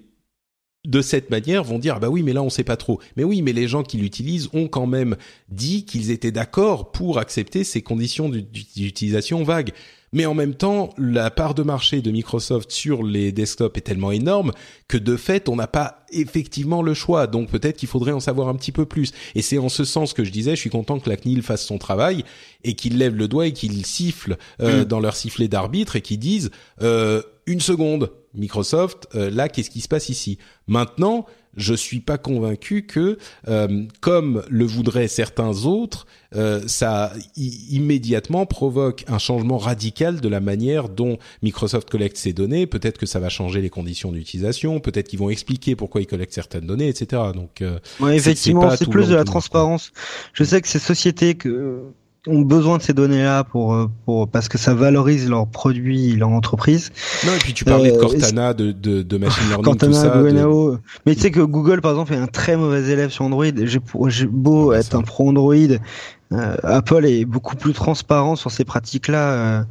de 0.84 1.00
cette 1.00 1.30
manière 1.30 1.62
vont 1.62 1.78
dire 1.78 1.94
ah 1.96 2.00
bah 2.00 2.08
oui 2.08 2.24
mais 2.24 2.32
là 2.32 2.42
on 2.42 2.50
sait 2.50 2.64
pas 2.64 2.76
trop. 2.76 3.00
Mais 3.16 3.22
oui 3.24 3.40
mais 3.40 3.52
les 3.52 3.68
gens 3.68 3.84
qui 3.84 3.98
l'utilisent 3.98 4.48
ont 4.52 4.66
quand 4.66 4.86
même 4.86 5.16
dit 5.48 5.84
qu'ils 5.84 6.10
étaient 6.10 6.32
d'accord 6.32 6.90
pour 6.90 7.18
accepter 7.18 7.62
ces 7.62 7.82
conditions 7.82 8.28
d'utilisation 8.28 9.44
vagues 9.44 9.72
mais 10.12 10.26
en 10.26 10.34
même 10.34 10.54
temps, 10.54 10.90
la 10.98 11.30
part 11.30 11.54
de 11.54 11.62
marché 11.62 12.02
de 12.02 12.10
Microsoft 12.10 12.70
sur 12.70 13.02
les 13.02 13.32
desktops 13.32 13.78
est 13.78 13.82
tellement 13.82 14.12
énorme 14.12 14.52
que 14.86 14.98
de 14.98 15.16
fait, 15.16 15.48
on 15.48 15.56
n'a 15.56 15.66
pas 15.66 16.04
effectivement 16.10 16.82
le 16.82 16.92
choix. 16.92 17.26
Donc 17.26 17.48
peut-être 17.48 17.78
qu'il 17.78 17.88
faudrait 17.88 18.12
en 18.12 18.20
savoir 18.20 18.48
un 18.48 18.54
petit 18.54 18.72
peu 18.72 18.84
plus. 18.84 19.12
Et 19.34 19.42
c'est 19.42 19.58
en 19.58 19.70
ce 19.70 19.84
sens 19.84 20.12
que 20.12 20.24
je 20.24 20.30
disais, 20.30 20.50
je 20.54 20.60
suis 20.60 20.70
content 20.70 20.98
que 20.98 21.08
la 21.08 21.16
CNIL 21.16 21.42
fasse 21.42 21.64
son 21.64 21.78
travail 21.78 22.24
et 22.62 22.74
qu'il 22.74 22.98
lève 22.98 23.14
le 23.14 23.26
doigt 23.26 23.46
et 23.46 23.52
qu'il 23.52 23.86
siffle 23.86 24.36
euh, 24.60 24.82
mm. 24.82 24.84
dans 24.84 25.00
leur 25.00 25.16
sifflet 25.16 25.48
d'arbitre 25.48 25.96
et 25.96 26.02
qu'ils 26.02 26.18
disent 26.18 26.50
euh, 26.82 27.22
une 27.46 27.60
seconde, 27.60 28.12
Microsoft, 28.34 29.08
euh, 29.14 29.30
là, 29.30 29.48
qu'est-ce 29.48 29.70
qui 29.70 29.80
se 29.80 29.88
passe 29.88 30.10
ici? 30.10 30.38
Maintenant, 30.66 31.26
je 31.56 31.74
suis 31.74 32.00
pas 32.00 32.18
convaincu 32.18 32.82
que, 32.86 33.18
euh, 33.48 33.84
comme 34.00 34.42
le 34.48 34.64
voudraient 34.64 35.08
certains 35.08 35.64
autres, 35.64 36.06
euh, 36.34 36.62
ça 36.66 37.12
immédiatement 37.36 38.46
provoque 38.46 39.04
un 39.08 39.18
changement 39.18 39.58
radical 39.58 40.20
de 40.20 40.28
la 40.28 40.40
manière 40.40 40.88
dont 40.88 41.18
Microsoft 41.42 41.90
collecte 41.90 42.16
ses 42.16 42.32
données. 42.32 42.66
Peut-être 42.66 42.98
que 42.98 43.06
ça 43.06 43.20
va 43.20 43.28
changer 43.28 43.60
les 43.60 43.70
conditions 43.70 44.12
d'utilisation, 44.12 44.80
peut-être 44.80 45.08
qu'ils 45.08 45.18
vont 45.18 45.30
expliquer 45.30 45.76
pourquoi 45.76 46.00
ils 46.00 46.06
collectent 46.06 46.32
certaines 46.32 46.66
données, 46.66 46.88
etc. 46.88 47.22
Donc, 47.34 47.60
euh, 47.60 47.78
effectivement, 48.10 48.74
c'est 48.76 48.88
plus 48.88 49.08
de 49.08 49.14
la 49.14 49.24
transparence. 49.24 49.92
Je 50.32 50.44
sais 50.44 50.60
que 50.60 50.68
ces 50.68 50.78
sociétés 50.78 51.34
que 51.34 51.82
ont 52.28 52.42
besoin 52.42 52.78
de 52.78 52.82
ces 52.82 52.92
données-là 52.92 53.44
pour, 53.44 53.74
euh, 53.74 53.90
pour 54.04 54.28
parce 54.28 54.48
que 54.48 54.56
ça 54.56 54.74
valorise 54.74 55.28
leurs 55.28 55.46
produits, 55.46 56.14
leur 56.14 56.28
entreprise. 56.28 56.92
Non, 57.26 57.32
et 57.34 57.38
puis 57.38 57.52
tu 57.52 57.64
parlais 57.64 57.90
de 57.90 57.96
euh, 57.96 58.00
Cortana, 58.00 58.54
de, 58.54 58.70
de, 58.70 59.02
de 59.02 59.18
machine 59.18 59.48
learning, 59.48 59.64
Cortana, 59.64 59.92
tout 59.92 59.98
ça. 59.98 60.22
De... 60.22 60.78
Mais 61.04 61.14
tu 61.14 61.20
sais 61.22 61.30
que 61.30 61.40
Google, 61.40 61.80
par 61.80 61.92
exemple, 61.92 62.12
est 62.14 62.18
un 62.18 62.28
très 62.28 62.56
mauvais 62.56 62.88
élève 62.90 63.10
sur 63.10 63.24
Android. 63.24 63.46
J'ai 63.64 64.26
beau 64.26 64.72
être 64.72 64.94
un 64.94 65.02
pro 65.02 65.28
Android, 65.28 65.54
euh, 65.54 66.56
Apple 66.62 67.04
est 67.06 67.24
beaucoup 67.24 67.56
plus 67.56 67.72
transparent 67.72 68.36
sur 68.36 68.50
ces 68.50 68.64
pratiques-là. 68.64 69.64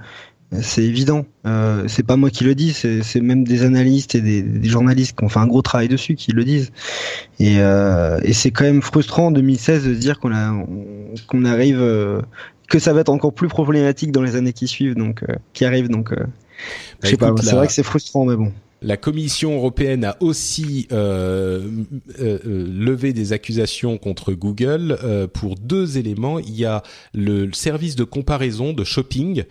C'est 0.59 0.83
évident. 0.83 1.25
Euh, 1.45 1.85
c'est 1.87 2.03
pas 2.03 2.17
moi 2.17 2.29
qui 2.29 2.43
le 2.43 2.55
dis, 2.55 2.73
c'est 2.73 3.21
même 3.21 3.45
des 3.45 3.63
analystes 3.63 4.15
et 4.15 4.21
des, 4.21 4.41
des, 4.41 4.69
journalistes 4.69 5.17
qui 5.17 5.23
ont 5.23 5.29
fait 5.29 5.39
un 5.39 5.47
gros 5.47 5.61
travail 5.61 5.87
dessus 5.87 6.15
qui 6.15 6.33
le 6.33 6.43
disent. 6.43 6.71
Et, 7.39 7.59
euh, 7.59 8.19
et 8.23 8.33
c'est 8.33 8.51
quand 8.51 8.65
même 8.65 8.81
frustrant 8.81 9.27
en 9.27 9.31
2016 9.31 9.85
de 9.85 9.93
se 9.93 9.99
dire 9.99 10.19
qu'on 10.19 10.33
a 10.33 10.53
qu'on 11.27 11.45
arrive 11.45 11.79
euh, 11.79 12.21
que 12.71 12.79
ça 12.79 12.93
va 12.93 13.01
être 13.01 13.09
encore 13.09 13.33
plus 13.33 13.49
problématique 13.49 14.11
dans 14.11 14.21
les 14.21 14.35
années 14.35 14.53
qui 14.53 14.67
suivent, 14.67 14.95
donc 14.95 15.23
euh, 15.23 15.35
qui 15.53 15.65
arrivent. 15.65 15.89
Donc, 15.89 16.13
euh, 16.13 16.25
je 17.03 17.09
sais 17.09 17.17
bah, 17.17 17.33
pas. 17.35 17.41
C'est 17.43 17.55
vrai 17.55 17.67
que 17.67 17.73
c'est 17.73 17.83
frustrant, 17.83 18.25
mais 18.25 18.37
bon. 18.37 18.51
La 18.83 18.97
Commission 18.97 19.53
européenne 19.55 20.05
a 20.05 20.17
aussi 20.21 20.87
euh, 20.91 21.69
euh, 22.19 22.39
euh, 22.43 22.67
levé 22.67 23.13
des 23.13 23.31
accusations 23.31 23.99
contre 23.99 24.33
Google 24.33 24.97
pour 25.33 25.55
deux 25.55 25.99
éléments. 25.99 26.39
Il 26.39 26.55
y 26.55 26.65
a 26.65 26.81
le 27.13 27.53
service 27.53 27.95
de 27.95 28.03
comparaison 28.03 28.73
de 28.73 28.83
shopping 28.83 29.43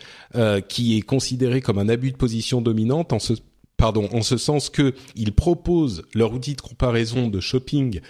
qui 0.68 0.98
est 0.98 1.02
considéré 1.02 1.60
comme 1.60 1.78
un 1.78 1.88
abus 1.88 2.10
de 2.10 2.16
position 2.16 2.60
dominante 2.60 3.12
en 3.12 3.18
ce 3.18 3.34
pardon 3.76 4.08
en 4.12 4.20
ce 4.20 4.36
sens 4.36 4.68
que 4.68 4.94
ils 5.14 5.32
proposent 5.32 6.02
leur 6.14 6.34
outil 6.34 6.54
de 6.54 6.60
comparaison 6.60 7.28
de 7.28 7.40
shopping 7.40 8.00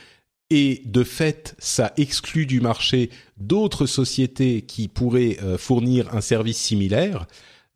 et 0.53 0.83
de 0.85 1.05
fait, 1.05 1.55
ça 1.59 1.93
exclut 1.97 2.47
du 2.47 2.61
marché 2.61 3.11
d'autres 3.37 3.87
sociétés 3.87 4.63
qui 4.63 4.89
pourraient 4.89 5.37
fournir 5.59 6.13
un 6.15 6.21
service 6.21 6.59
similaire. 6.59 7.27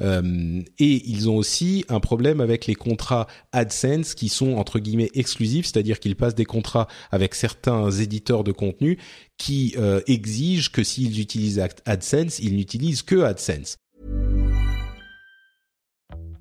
Euh, 0.01 0.63
et 0.79 1.09
ils 1.09 1.29
ont 1.31 1.37
aussi 1.37 1.85
un 1.89 2.01
problème 2.01 2.41
avec 2.41 2.67
les 2.67 2.75
contrats 2.75 3.27
AdSense 3.53 4.15
qui 4.15 4.29
sont 4.29 4.55
entre 4.55 4.81
guillemets 4.81 5.11
exclusifs, 5.15 5.67
c'est-à-dire 5.67 6.01
qu'ils 6.01 6.17
passent 6.17 6.35
des 6.35 6.45
contrats 6.45 6.89
avec 7.11 7.35
certains 7.35 7.91
éditeurs 7.91 8.43
de 8.43 8.53
contenu 8.53 8.99
qui 9.39 9.75
euh, 9.79 10.01
exigent 10.07 10.71
que 10.73 10.83
s'ils 10.83 11.21
utilisent 11.21 11.61
AdSense, 11.87 12.39
ils 12.41 12.57
n'utilisent 12.57 13.03
que 13.03 13.23
AdSense. 13.23 13.77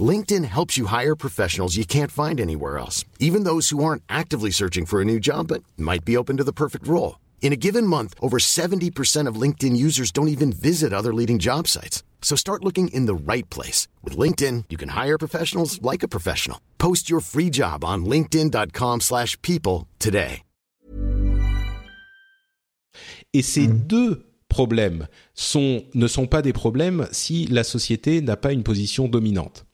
LinkedIn 0.00 0.44
helps 0.44 0.78
you 0.78 0.86
hire 0.86 1.16
professionals 1.16 1.76
you 1.76 1.84
can't 1.84 2.12
find 2.12 2.40
anywhere 2.40 2.78
else, 2.78 3.04
even 3.18 3.42
those 3.42 3.70
who 3.70 3.82
aren't 3.82 4.04
actively 4.08 4.52
searching 4.52 4.86
for 4.86 5.00
a 5.00 5.04
new 5.04 5.18
job 5.18 5.48
but 5.48 5.64
might 5.76 6.04
be 6.04 6.16
open 6.16 6.36
to 6.36 6.44
the 6.48 6.52
perfect 6.52 6.86
role. 6.86 7.18
In 7.42 7.52
a 7.52 7.56
given 7.56 7.84
month, 7.84 8.14
over 8.22 8.38
70% 8.38 9.26
of 9.26 9.40
LinkedIn 9.40 9.76
users 9.76 10.12
don't 10.12 10.28
even 10.28 10.52
visit 10.52 10.92
other 10.92 11.12
leading 11.12 11.40
job 11.40 11.66
sites. 11.66 12.04
So 12.22 12.36
start 12.36 12.64
looking 12.64 12.94
in 12.94 13.06
the 13.06 13.32
right 13.32 13.48
place. 13.50 13.88
With 14.04 14.16
LinkedIn, 14.16 14.66
you 14.70 14.78
can 14.78 14.90
hire 14.90 15.18
professionals 15.18 15.82
like 15.82 16.04
a 16.04 16.08
professional. 16.08 16.60
Post 16.78 17.10
your 17.10 17.20
free 17.20 17.50
job 17.50 17.84
on 17.84 18.04
linkedin.com 18.04 19.00
slash 19.00 19.36
people 19.42 19.88
today. 19.98 20.42
Et 23.32 23.42
ces 23.42 23.68
mmh. 23.68 23.86
deux 23.86 24.26
problèmes 24.48 25.06
sont, 25.34 25.84
ne 25.94 26.08
sont 26.08 26.26
pas 26.26 26.42
des 26.42 26.52
problèmes 26.52 27.06
si 27.12 27.46
la 27.46 27.62
société 27.62 28.20
n'a 28.20 28.36
pas 28.36 28.52
une 28.52 28.64
position 28.64 29.06
dominante. 29.06 29.64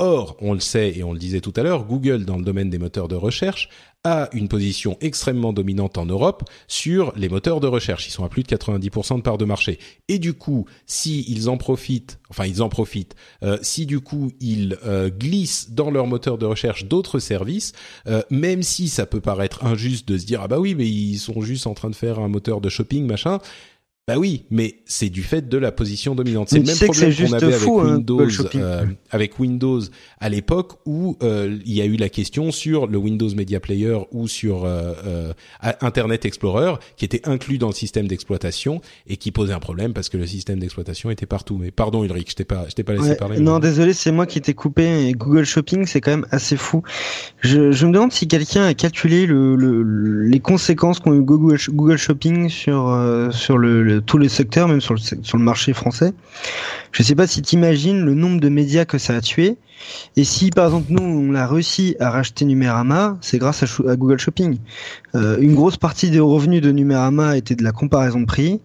Or, 0.00 0.36
on 0.40 0.52
le 0.52 0.60
sait 0.60 0.96
et 0.96 1.02
on 1.02 1.12
le 1.12 1.18
disait 1.18 1.40
tout 1.40 1.52
à 1.56 1.64
l'heure, 1.64 1.84
Google, 1.84 2.24
dans 2.24 2.36
le 2.36 2.44
domaine 2.44 2.70
des 2.70 2.78
moteurs 2.78 3.08
de 3.08 3.16
recherche, 3.16 3.68
a 4.04 4.28
une 4.32 4.46
position 4.46 4.96
extrêmement 5.00 5.52
dominante 5.52 5.98
en 5.98 6.06
Europe 6.06 6.48
sur 6.68 7.12
les 7.16 7.28
moteurs 7.28 7.58
de 7.58 7.66
recherche. 7.66 8.06
Ils 8.06 8.12
sont 8.12 8.24
à 8.24 8.28
plus 8.28 8.44
de 8.44 8.48
90% 8.48 9.16
de 9.16 9.22
part 9.22 9.38
de 9.38 9.44
marché. 9.44 9.80
Et 10.06 10.20
du 10.20 10.34
coup, 10.34 10.66
si 10.86 11.24
ils 11.28 11.48
en 11.48 11.56
profitent, 11.56 12.20
enfin 12.30 12.46
ils 12.46 12.62
en 12.62 12.68
profitent, 12.68 13.16
euh, 13.42 13.58
si 13.60 13.86
du 13.86 13.98
coup 13.98 14.30
ils 14.40 14.78
euh, 14.86 15.10
glissent 15.10 15.70
dans 15.70 15.90
leur 15.90 16.06
moteur 16.06 16.38
de 16.38 16.46
recherche 16.46 16.84
d'autres 16.84 17.18
services, 17.18 17.72
euh, 18.06 18.22
même 18.30 18.62
si 18.62 18.88
ça 18.88 19.04
peut 19.04 19.20
paraître 19.20 19.64
injuste 19.64 20.06
de 20.06 20.16
se 20.16 20.26
dire 20.26 20.42
ah 20.42 20.48
bah 20.48 20.60
oui 20.60 20.76
mais 20.76 20.86
ils 20.86 21.18
sont 21.18 21.40
juste 21.40 21.66
en 21.66 21.74
train 21.74 21.90
de 21.90 21.96
faire 21.96 22.20
un 22.20 22.28
moteur 22.28 22.60
de 22.60 22.68
shopping 22.68 23.04
machin, 23.04 23.40
Bah 24.08 24.14
oui, 24.18 24.46
mais 24.50 24.76
c'est 24.86 25.10
du 25.10 25.22
fait 25.22 25.48
de 25.50 25.58
la 25.58 25.70
position 25.70 26.14
dominante. 26.14 26.48
C'est 26.48 26.58
le 26.60 26.64
même 26.64 26.74
problème 26.76 27.10
qu'on 27.10 27.14
juste 27.14 27.34
avait 27.34 27.52
fou, 27.52 27.78
avec 27.80 27.90
hein, 27.90 27.94
Windows, 27.96 28.26
euh, 28.56 28.84
avec 29.10 29.38
Windows 29.38 29.80
à 30.18 30.28
l'époque 30.30 30.78
où 30.86 31.18
euh, 31.22 31.58
il 31.66 31.74
y 31.74 31.82
a 31.82 31.84
eu 31.84 31.96
la 31.96 32.08
question 32.08 32.50
sur 32.50 32.86
le 32.86 32.96
Windows 32.96 33.28
Media 33.36 33.60
Player 33.60 33.98
ou 34.10 34.26
sur 34.26 34.64
euh, 34.64 34.94
euh, 35.06 35.32
Internet 35.82 36.24
Explorer 36.24 36.72
qui 36.96 37.04
était 37.04 37.28
inclus 37.28 37.58
dans 37.58 37.66
le 37.68 37.74
système 37.74 38.08
d'exploitation 38.08 38.80
et 39.06 39.18
qui 39.18 39.30
posait 39.30 39.52
un 39.52 39.58
problème 39.60 39.92
parce 39.92 40.08
que 40.08 40.16
le 40.16 40.26
système 40.26 40.58
d'exploitation 40.58 41.10
était 41.10 41.26
partout. 41.26 41.58
Mais 41.60 41.70
pardon 41.70 42.02
Ulrich, 42.02 42.30
je 42.30 42.34
t'ai 42.36 42.44
pas, 42.44 42.64
je 42.68 42.74
t'ai 42.74 42.84
pas 42.84 42.94
laissé 42.94 43.10
Ouais, 43.10 43.16
parler. 43.16 43.38
non, 43.40 43.56
mais- 43.56 43.60
désolé, 43.60 43.92
c'est 43.92 44.10
moi 44.10 44.24
qui 44.24 44.40
t'ai 44.40 44.54
coupé. 44.54 45.06
Et 45.08 45.12
Google 45.12 45.44
Shopping, 45.44 45.84
c'est 45.84 46.00
quand 46.00 46.12
même 46.12 46.26
assez 46.30 46.56
fou. 46.56 46.82
Je, 47.42 47.72
je 47.72 47.86
me 47.86 47.92
demande 47.92 48.12
si 48.12 48.26
quelqu'un 48.26 48.64
a 48.64 48.72
calculé 48.72 49.26
le, 49.26 49.54
le- 49.54 49.82
le- 49.82 50.22
les 50.22 50.40
conséquences 50.40 50.98
qu'ont 50.98 51.12
eu 51.14 51.20
Google, 51.22 51.58
Google 51.68 51.98
Shopping 51.98 52.48
sur 52.48 52.88
euh, 52.88 53.30
sur 53.32 53.58
le, 53.58 53.82
le- 53.82 53.97
tous 54.00 54.18
les 54.18 54.28
secteurs, 54.28 54.68
même 54.68 54.80
sur 54.80 54.94
le 54.94 55.38
marché 55.38 55.72
français. 55.72 56.12
Je 56.92 57.02
sais 57.02 57.14
pas 57.14 57.26
si 57.26 57.42
t'imagines 57.42 58.00
le 58.04 58.14
nombre 58.14 58.40
de 58.40 58.48
médias 58.48 58.84
que 58.84 58.98
ça 58.98 59.14
a 59.16 59.20
tué. 59.20 59.56
Et 60.16 60.24
si 60.24 60.50
par 60.50 60.66
exemple 60.66 60.86
nous 60.90 61.02
on 61.02 61.34
a 61.34 61.46
réussi 61.46 61.96
à 62.00 62.10
racheter 62.10 62.44
Numérama, 62.44 63.16
c'est 63.20 63.38
grâce 63.38 63.62
à 63.62 63.96
Google 63.96 64.18
Shopping. 64.18 64.58
Euh, 65.14 65.38
une 65.40 65.54
grosse 65.54 65.76
partie 65.76 66.10
des 66.10 66.20
revenus 66.20 66.60
de 66.60 66.72
Numérama 66.72 67.36
était 67.36 67.54
de 67.54 67.62
la 67.62 67.72
comparaison 67.72 68.20
de 68.20 68.26
prix. 68.26 68.60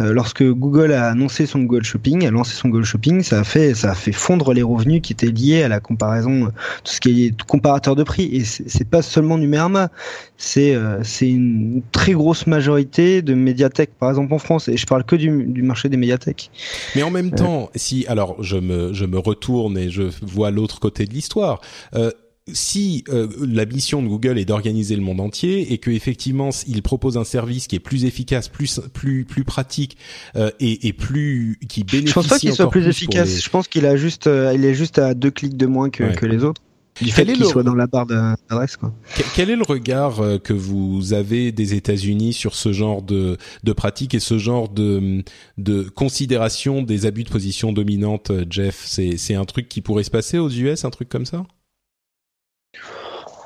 Euh, 0.00 0.12
lorsque 0.12 0.42
Google 0.42 0.90
a 0.90 1.06
annoncé 1.06 1.46
son 1.46 1.60
Google 1.60 1.84
Shopping, 1.84 2.26
a 2.26 2.30
lancé 2.32 2.52
son 2.56 2.68
Google 2.68 2.84
Shopping, 2.84 3.22
ça 3.22 3.38
a 3.38 3.44
fait 3.44 3.74
ça 3.74 3.92
a 3.92 3.94
fait 3.94 4.10
fondre 4.10 4.52
les 4.52 4.64
revenus 4.64 5.00
qui 5.00 5.12
étaient 5.12 5.30
liés 5.30 5.62
à 5.62 5.68
la 5.68 5.78
comparaison, 5.78 6.46
euh, 6.46 6.48
tout 6.82 6.92
ce 6.92 7.00
qui 7.00 7.26
est 7.26 7.42
comparateur 7.44 7.94
de 7.94 8.02
prix. 8.02 8.24
Et 8.32 8.42
c'est 8.42 8.88
pas 8.90 9.02
seulement 9.02 9.38
Numérama, 9.38 9.90
c'est 10.36 10.74
euh, 10.74 10.98
c'est 11.04 11.28
une 11.28 11.80
très 11.92 12.10
grosse 12.10 12.48
majorité 12.48 13.22
de 13.22 13.34
médiathèques, 13.34 13.92
par 13.96 14.08
exemple 14.08 14.34
en 14.34 14.38
France. 14.38 14.66
Et 14.66 14.76
je 14.76 14.84
parle 14.84 15.04
que 15.04 15.14
du, 15.14 15.44
du 15.44 15.62
marché 15.62 15.88
des 15.88 15.96
médiathèques. 15.96 16.50
Mais 16.96 17.04
en 17.04 17.12
même 17.12 17.30
temps, 17.30 17.70
si 17.76 18.04
alors 18.08 18.42
je 18.42 18.56
me 18.56 18.92
je 18.92 19.04
me 19.04 19.20
retourne 19.20 19.78
et 19.78 19.90
je 19.90 20.02
vois 20.22 20.50
l'autre 20.50 20.80
côté 20.80 21.04
de 21.04 21.14
l'histoire. 21.14 21.60
Euh, 21.94 22.10
si 22.52 23.04
euh, 23.08 23.28
la 23.40 23.64
mission 23.64 24.02
de 24.02 24.08
Google 24.08 24.38
est 24.38 24.44
d'organiser 24.44 24.96
le 24.96 25.02
monde 25.02 25.20
entier 25.20 25.72
et 25.72 25.78
que 25.78 25.90
effectivement 25.90 26.50
il 26.68 26.82
propose 26.82 27.16
un 27.16 27.24
service 27.24 27.66
qui 27.66 27.76
est 27.76 27.80
plus 27.80 28.04
efficace, 28.04 28.48
plus 28.48 28.80
plus 28.92 29.24
plus 29.24 29.44
pratique 29.44 29.96
euh, 30.36 30.50
et, 30.60 30.86
et 30.88 30.92
plus 30.92 31.58
qui 31.68 31.84
bénéficie 31.84 32.08
Je 32.08 32.14
pense 32.14 32.26
pas 32.26 32.38
qu'il 32.38 32.52
soit 32.52 32.68
plus 32.70 32.86
efficace. 32.86 33.34
les- 33.34 33.40
Je 33.40 33.48
pense 33.50 33.66
qu'il 33.66 33.86
a 33.86 33.96
juste 33.96 34.26
euh, 34.26 34.52
il 34.54 34.64
est 34.64 34.74
juste 34.74 34.98
à 34.98 35.14
deux 35.14 35.30
clics 35.30 35.56
de 35.56 35.66
moins 35.66 35.88
que, 35.88 36.04
Ouais. 36.04 36.14
que 36.14 36.26
les 36.26 36.44
autres. 36.44 36.60
Du 37.00 37.10
fait 37.10 37.24
qu'il 37.24 37.40
le- 37.40 37.46
soit 37.46 37.64
dans 37.64 37.74
la 37.74 37.86
barre 37.88 38.06
d'adresse 38.06 38.76
quoi. 38.76 38.94
Quel- 39.34 39.48
est 39.50 39.56
le 39.56 39.64
regard 39.64 40.20
euh, 40.20 40.38
que 40.38 40.52
vous 40.52 41.12
avez 41.12 41.50
des 41.50 41.74
États-Unis 41.74 42.34
sur 42.34 42.54
ce 42.54 42.72
genre 42.72 43.02
de, 43.02 43.36
de 43.64 43.72
pratique 43.72 44.14
et 44.14 44.20
ce 44.20 44.38
genre 44.38 44.68
de, 44.68 45.24
de 45.58 45.82
considération 45.82 46.82
des 46.82 47.06
abus 47.06 47.24
de 47.24 47.30
position 47.30 47.72
dominante, 47.72 48.30
euh, 48.30 48.44
Jeff? 48.48 48.84
C'est 48.86 49.16
c'est 49.16 49.34
un 49.34 49.44
truc 49.44 49.68
qui 49.68 49.80
pourrait 49.80 50.04
se 50.04 50.10
passer 50.10 50.38
aux 50.38 50.50
US, 50.50 50.84
un 50.84 50.90
truc 50.90 51.08
comme 51.08 51.26
ça? 51.26 51.44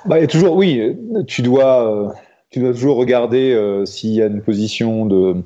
Bah, 0.09 0.17
a 0.17 0.27
toujours, 0.27 0.57
oui, 0.57 0.81
euh, 0.81 1.23
tu 1.25 1.43
dois, 1.43 1.93
euh, 1.93 2.09
tu 2.51 2.61
dois 2.61 2.73
toujours 2.73 2.97
regarder 2.97 3.53
euh, 3.53 3.85
s'il 3.85 4.11
y 4.11 4.23
a 4.23 4.27
une 4.27 4.43
position 4.43 5.07
de, 5.07 5.37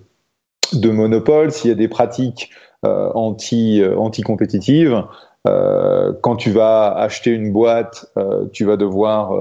de 0.73 0.91
monopole, 0.91 1.51
s'il 1.51 1.69
y 1.69 1.73
a 1.73 1.77
des 1.77 1.89
pratiques 1.89 2.51
anti, 2.85 3.81
anti-compétitives. 3.97 5.05
Quand 5.45 6.37
tu 6.37 6.51
vas 6.51 6.93
acheter 6.93 7.31
une 7.31 7.53
boîte, 7.53 8.13
tu 8.53 8.65
vas 8.65 8.77
devoir 8.77 9.39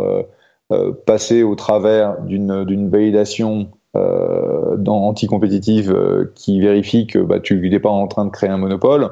passer 1.08 1.42
au 1.42 1.56
travers 1.56 2.22
d'une 2.22 2.88
validation 2.90 3.72
euh, 3.98 4.78
anti-compétitive 4.88 5.92
euh, 5.92 6.32
qui 6.34 6.62
vérifie 6.62 7.08
que 7.08 7.20
bah, 7.20 7.42
tu 7.42 7.70
n'es 7.70 7.80
pas 7.80 7.90
en 7.90 8.08
train 8.08 8.24
de 8.24 8.30
créer 8.30 8.50
un 8.50 8.58
monopole. 8.58 9.10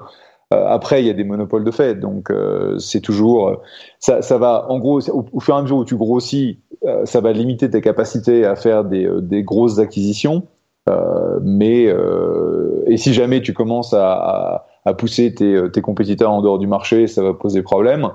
Euh, 0.53 0.65
après, 0.67 1.01
il 1.01 1.07
y 1.07 1.09
a 1.09 1.13
des 1.13 1.23
monopoles 1.23 1.63
de 1.63 1.71
fait, 1.71 1.99
donc 1.99 2.31
euh, 2.31 2.79
c'est 2.79 3.01
toujours 3.01 3.61
ça, 3.99 4.21
ça 4.21 4.37
va, 4.37 4.65
en 4.69 4.79
gros, 4.79 4.99
au, 5.11 5.39
fur 5.39 5.55
et 5.55 5.57
à 5.57 5.61
mesure 5.61 5.77
où 5.77 5.85
tu 5.85 5.95
grossis, 5.95 6.59
euh, 6.85 7.05
ça 7.05 7.21
va 7.21 7.33
limiter 7.33 7.69
tes 7.69 7.81
capacités 7.81 8.45
à 8.45 8.55
faire 8.55 8.85
des, 8.85 9.05
euh, 9.05 9.21
des 9.21 9.43
grosses 9.43 9.79
acquisitions. 9.79 10.47
Euh, 10.89 11.39
mais 11.43 11.87
euh, 11.87 12.83
et 12.87 12.97
si 12.97 13.13
jamais 13.13 13.41
tu 13.41 13.53
commences 13.53 13.93
à, 13.93 14.13
à, 14.13 14.65
à 14.85 14.93
pousser 14.93 15.33
tes, 15.33 15.53
euh, 15.53 15.69
tes, 15.69 15.81
compétiteurs 15.81 16.31
en 16.31 16.41
dehors 16.41 16.57
du 16.57 16.67
marché, 16.67 17.07
ça 17.07 17.21
va 17.21 17.33
poser 17.33 17.61
problème. 17.61 18.09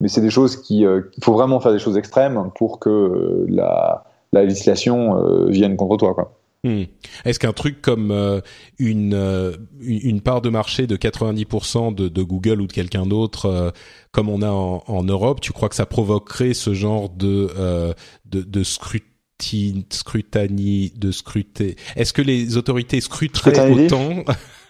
Mais 0.00 0.08
c'est 0.08 0.20
des 0.20 0.30
choses 0.30 0.56
qui, 0.56 0.86
euh, 0.86 1.02
il 1.16 1.24
faut 1.24 1.32
vraiment 1.32 1.60
faire 1.60 1.72
des 1.72 1.78
choses 1.78 1.98
extrêmes 1.98 2.50
pour 2.56 2.78
que 2.78 2.88
euh, 2.88 3.46
la, 3.48 4.04
la 4.32 4.44
législation 4.44 5.18
euh, 5.18 5.46
vienne 5.50 5.76
contre 5.76 5.96
toi, 5.98 6.14
quoi. 6.14 6.32
Hmm. 6.64 6.84
Est-ce 7.26 7.38
qu'un 7.38 7.52
truc 7.52 7.82
comme 7.82 8.10
euh, 8.10 8.40
une, 8.78 9.12
euh, 9.12 9.54
une 9.82 10.22
part 10.22 10.40
de 10.40 10.48
marché 10.48 10.86
de 10.86 10.96
90% 10.96 11.94
de, 11.94 12.08
de, 12.08 12.22
Google 12.22 12.62
ou 12.62 12.66
de 12.66 12.72
quelqu'un 12.72 13.04
d'autre, 13.04 13.46
euh, 13.46 13.70
comme 14.12 14.30
on 14.30 14.40
a 14.40 14.50
en, 14.50 14.82
en, 14.86 15.04
Europe, 15.04 15.42
tu 15.42 15.52
crois 15.52 15.68
que 15.68 15.74
ça 15.74 15.84
provoquerait 15.84 16.54
ce 16.54 16.72
genre 16.72 17.10
de, 17.10 17.50
euh, 17.58 17.92
de, 18.24 18.40
de 18.40 18.62
scrutin, 18.64 19.82
scrutanie, 19.90 20.90
de 20.96 21.12
scruter? 21.12 21.76
Est-ce 21.96 22.14
que 22.14 22.22
les 22.22 22.56
autorités 22.56 23.02
scruteraient 23.02 23.70
autant, 23.70 24.24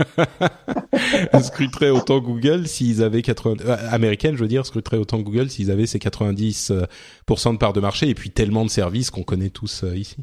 scruteraient 1.43 1.91
autant 1.91 2.19
Google 2.19 2.67
s'ils 2.67 3.05
avaient 3.05 3.23
80, 3.23 3.65
euh, 3.67 3.77
américaines, 3.91 4.35
je 4.35 4.41
veux 4.41 4.49
dire, 4.49 4.67
scruteraient 4.67 4.99
autant 4.99 5.21
Google 5.21 5.49
s'ils 5.49 5.71
avaient 5.71 5.87
ces 5.87 6.01
90% 6.01 7.53
de 7.53 7.59
part 7.59 7.73
de 7.73 7.81
marché 7.81 8.09
et 8.09 8.15
puis 8.15 8.31
tellement 8.31 8.65
de 8.65 8.71
services 8.71 9.11
qu'on 9.11 9.23
connaît 9.23 9.51
tous 9.51 9.85
euh, 9.85 9.97
ici? 9.97 10.17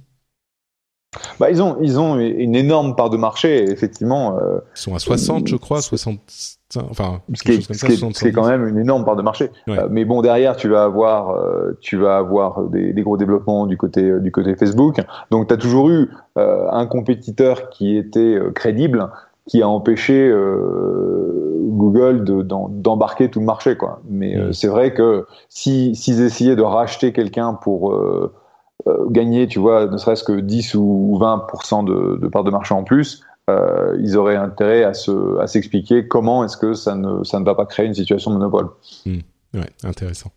Bah, 1.39 1.51
ils 1.51 1.61
ont 1.61 1.77
ils 1.81 1.99
ont 1.99 2.17
une 2.17 2.55
énorme 2.55 2.95
part 2.95 3.09
de 3.09 3.17
marché 3.17 3.69
effectivement. 3.69 4.37
Euh, 4.37 4.59
ils 4.75 4.79
sont 4.79 4.95
à 4.95 4.99
60 4.99 5.47
je 5.47 5.57
crois, 5.57 5.81
60 5.81 6.19
enfin 6.89 7.21
ce 7.33 7.43
qui, 7.43 7.51
est, 7.51 7.61
ce, 7.61 7.73
ça, 7.73 7.87
qui 7.87 7.93
est, 7.93 7.97
70. 7.97 8.17
ce 8.17 8.23
qui 8.23 8.29
est 8.29 8.31
quand 8.31 8.47
même 8.47 8.65
une 8.65 8.77
énorme 8.77 9.03
part 9.03 9.17
de 9.17 9.21
marché. 9.21 9.51
Ouais. 9.67 9.77
Euh, 9.77 9.87
mais 9.91 10.05
bon 10.05 10.21
derrière 10.21 10.55
tu 10.55 10.69
vas 10.69 10.83
avoir 10.83 11.31
euh, 11.31 11.77
tu 11.81 11.97
vas 11.97 12.15
avoir 12.15 12.63
des, 12.69 12.93
des, 12.93 13.01
gros 13.01 13.17
développements 13.17 13.65
du 13.67 13.75
côté 13.75 14.19
du 14.21 14.31
côté 14.31 14.55
Facebook. 14.55 15.01
Donc 15.31 15.49
tu 15.49 15.53
as 15.53 15.57
toujours 15.57 15.89
eu 15.89 16.09
un 16.37 16.85
compétiteur 16.85 17.69
qui 17.69 17.97
était 17.97 18.39
crédible 18.55 19.09
qui 19.47 19.61
a 19.61 19.67
empêché 19.67 20.33
Google 21.71 22.23
d'embarquer 22.23 23.27
de, 23.27 23.33
tout 23.33 23.41
le 23.41 23.45
marché 23.45 23.75
quoi. 23.75 23.99
Mais 24.09 24.37
c'est 24.53 24.69
vrai 24.69 24.93
que 24.93 25.25
si 25.49 25.93
s'ils 25.93 26.21
essayaient 26.21 26.55
de 26.55 26.61
racheter 26.61 27.11
quelqu'un 27.11 27.53
pour 27.53 27.93
gagner, 29.09 29.47
tu 29.47 29.59
vois, 29.59 29.87
ne 29.87 29.97
serait-ce 29.97 30.23
que 30.23 30.39
10 30.39 30.75
ou 30.75 31.17
20% 31.21 31.85
de, 31.85 32.17
de 32.17 32.27
part 32.27 32.43
de 32.43 32.51
marché 32.51 32.73
en 32.73 32.83
plus, 32.83 33.23
euh, 33.49 33.97
ils 33.99 34.17
auraient 34.17 34.35
intérêt 34.35 34.83
à 34.83 34.93
se, 34.93 35.39
à 35.39 35.47
s'expliquer 35.47 36.07
comment 36.07 36.43
est-ce 36.43 36.57
que 36.57 36.73
ça 36.73 36.95
ne, 36.95 37.23
ça 37.23 37.39
ne 37.39 37.45
va 37.45 37.55
pas 37.55 37.65
créer 37.65 37.85
une 37.85 37.93
situation 37.93 38.31
de 38.31 38.37
monopole. 38.37 38.69
Mmh. 39.05 39.19
Ouais, 39.55 39.69
intéressant. 39.83 40.31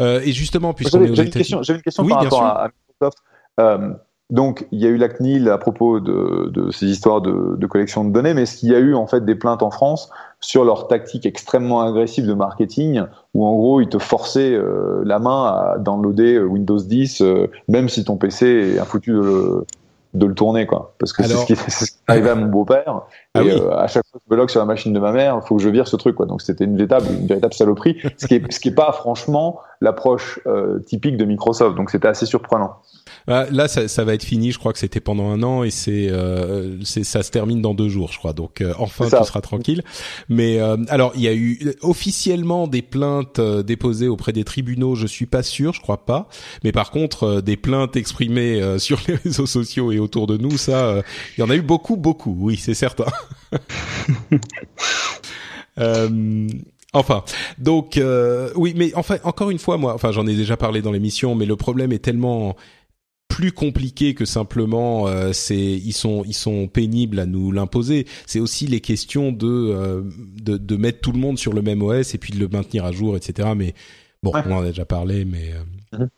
Euh, 0.00 0.20
et 0.24 0.32
justement, 0.32 0.72
puisqu'on 0.72 1.02
est 1.04 1.10
aux 1.10 1.14
J'ai 1.14 1.24
une 1.24 1.30
question, 1.30 1.62
j'ai 1.62 1.74
une 1.74 1.82
question 1.82 2.04
oui, 2.04 2.10
par 2.10 2.22
rapport 2.22 2.44
à 2.44 2.70
Microsoft. 2.88 3.18
Euh, 3.60 3.92
donc, 4.30 4.66
il 4.72 4.80
y 4.80 4.86
a 4.86 4.90
eu 4.90 4.98
la 4.98 5.08
CNIL 5.08 5.48
à 5.48 5.56
propos 5.56 6.00
de, 6.00 6.50
de 6.52 6.70
ces 6.70 6.84
histoires 6.86 7.22
de, 7.22 7.56
de, 7.56 7.66
collection 7.66 8.04
de 8.04 8.12
données, 8.12 8.34
mais 8.34 8.42
est-ce 8.42 8.58
qu'il 8.58 8.70
y 8.70 8.74
a 8.74 8.78
eu 8.78 8.94
en 8.94 9.06
fait 9.06 9.24
des 9.24 9.34
plaintes 9.34 9.62
en 9.62 9.70
France 9.70 10.10
sur 10.40 10.64
leur 10.64 10.86
tactique 10.86 11.24
extrêmement 11.24 11.80
agressive 11.80 12.26
de 12.26 12.34
marketing, 12.34 13.04
où 13.32 13.46
en 13.46 13.56
gros 13.56 13.80
ils 13.80 13.88
te 13.88 13.98
forçaient 13.98 14.52
euh, 14.52 15.00
la 15.04 15.18
main 15.18 15.46
à 15.46 15.78
downloader 15.78 16.40
Windows 16.40 16.78
10, 16.78 17.22
euh, 17.22 17.46
même 17.68 17.88
si 17.88 18.04
ton 18.04 18.18
PC 18.18 18.76
est 18.76 18.84
foutu 18.84 19.12
de 19.12 19.20
le, 19.20 19.66
de 20.14 20.26
le 20.26 20.34
tourner, 20.34 20.66
quoi. 20.66 20.94
Parce 20.98 21.12
que 21.12 21.22
c'est 21.22 21.34
ce 21.34 21.46
qui, 21.46 21.56
ce 21.70 21.84
qui 21.86 21.92
est 21.92 22.10
arrivé 22.10 22.30
à 22.30 22.34
mon 22.34 22.46
beau-père. 22.46 23.02
Ah 23.34 23.42
et 23.42 23.46
oui. 23.46 23.60
euh, 23.60 23.76
à 23.76 23.86
chaque 23.86 24.04
fois 24.10 24.18
que 24.18 24.24
je 24.28 24.34
me 24.34 24.38
log 24.38 24.50
sur 24.50 24.60
la 24.60 24.66
machine 24.66 24.92
de 24.92 25.00
ma 25.00 25.12
mère, 25.12 25.38
il 25.42 25.46
faut 25.46 25.56
que 25.56 25.62
je 25.62 25.68
vire 25.68 25.86
ce 25.86 25.96
truc, 25.96 26.16
quoi. 26.16 26.26
Donc 26.26 26.42
c'était 26.42 26.64
une 26.64 26.76
véritable, 26.76 27.06
une 27.20 27.26
véritable 27.26 27.54
saloperie, 27.54 27.98
ce 28.16 28.26
qui 28.26 28.34
est, 28.34 28.52
ce 28.52 28.60
qui 28.60 28.68
est 28.68 28.74
pas 28.74 28.92
franchement 28.92 29.60
l'approche 29.80 30.40
euh, 30.46 30.80
typique 30.80 31.16
de 31.16 31.24
Microsoft. 31.24 31.76
Donc 31.76 31.90
c'était 31.90 32.08
assez 32.08 32.26
surprenant. 32.26 32.76
Là, 33.28 33.68
ça, 33.68 33.88
ça, 33.88 34.04
va 34.04 34.14
être 34.14 34.22
fini. 34.22 34.52
Je 34.52 34.58
crois 34.58 34.72
que 34.72 34.78
c'était 34.78 35.00
pendant 35.00 35.30
un 35.30 35.42
an 35.42 35.62
et 35.62 35.70
c'est, 35.70 36.08
euh, 36.08 36.82
ça 36.82 37.22
se 37.22 37.30
termine 37.30 37.60
dans 37.60 37.74
deux 37.74 37.88
jours, 37.88 38.10
je 38.10 38.18
crois. 38.18 38.32
Donc 38.32 38.62
euh, 38.62 38.72
enfin, 38.78 39.04
tu 39.04 39.24
seras 39.24 39.40
tranquille. 39.42 39.82
Mais 40.28 40.58
euh, 40.58 40.76
alors, 40.88 41.12
il 41.14 41.20
y 41.20 41.28
a 41.28 41.34
eu 41.34 41.74
officiellement 41.82 42.66
des 42.66 42.82
plaintes 42.82 43.38
euh, 43.38 43.62
déposées 43.62 44.08
auprès 44.08 44.32
des 44.32 44.44
tribunaux. 44.44 44.94
Je 44.94 45.06
suis 45.06 45.26
pas 45.26 45.42
sûr, 45.42 45.74
je 45.74 45.80
crois 45.80 46.06
pas. 46.06 46.28
Mais 46.64 46.72
par 46.72 46.90
contre, 46.90 47.24
euh, 47.24 47.40
des 47.42 47.56
plaintes 47.56 47.96
exprimées 47.96 48.62
euh, 48.62 48.78
sur 48.88 49.00
les 49.06 49.16
réseaux 49.16 49.46
sociaux 49.46 49.92
et 49.92 49.98
autour 49.98 50.26
de 50.26 50.38
nous, 50.38 50.56
ça, 50.56 50.86
euh, 50.86 51.02
il 51.36 51.42
y 51.42 51.44
en 51.44 51.50
a 51.50 51.56
eu 51.56 51.62
beaucoup, 51.62 51.96
beaucoup. 51.96 52.36
Oui, 52.38 52.56
c'est 52.56 52.74
certain. 52.74 53.06
Euh, 55.80 56.48
Enfin, 56.94 57.22
donc 57.58 57.98
euh, 57.98 58.50
oui, 58.56 58.72
mais 58.74 58.92
enfin 58.94 59.18
encore 59.22 59.50
une 59.50 59.58
fois, 59.58 59.76
moi, 59.76 59.92
enfin 59.94 60.10
j'en 60.10 60.26
ai 60.26 60.34
déjà 60.34 60.56
parlé 60.56 60.80
dans 60.80 60.90
l'émission, 60.90 61.34
mais 61.34 61.44
le 61.44 61.54
problème 61.54 61.92
est 61.92 61.98
tellement 61.98 62.56
plus 63.28 63.52
compliqué 63.52 64.14
que 64.14 64.24
simplement 64.24 65.06
euh, 65.06 65.32
c'est 65.32 65.56
ils 65.56 65.92
sont 65.92 66.24
ils 66.26 66.34
sont 66.34 66.66
pénibles 66.66 67.18
à 67.20 67.26
nous 67.26 67.52
l'imposer. 67.52 68.06
C'est 68.26 68.40
aussi 68.40 68.66
les 68.66 68.80
questions 68.80 69.30
de, 69.32 69.46
euh, 69.46 70.02
de 70.42 70.56
de 70.56 70.76
mettre 70.76 71.00
tout 71.00 71.12
le 71.12 71.18
monde 71.18 71.38
sur 71.38 71.52
le 71.52 71.62
même 71.62 71.82
OS 71.82 72.14
et 72.14 72.18
puis 72.18 72.32
de 72.32 72.38
le 72.38 72.48
maintenir 72.48 72.84
à 72.84 72.92
jour, 72.92 73.16
etc. 73.16 73.50
Mais 73.56 73.74
bon, 74.22 74.32
Ouais. 74.32 74.40
on 74.46 74.52
en 74.52 74.62
a 74.62 74.66
déjà 74.66 74.84
parlé, 74.84 75.24
mais. 75.24 75.52
Euh... 75.52 75.98
Mhm. 75.98 76.08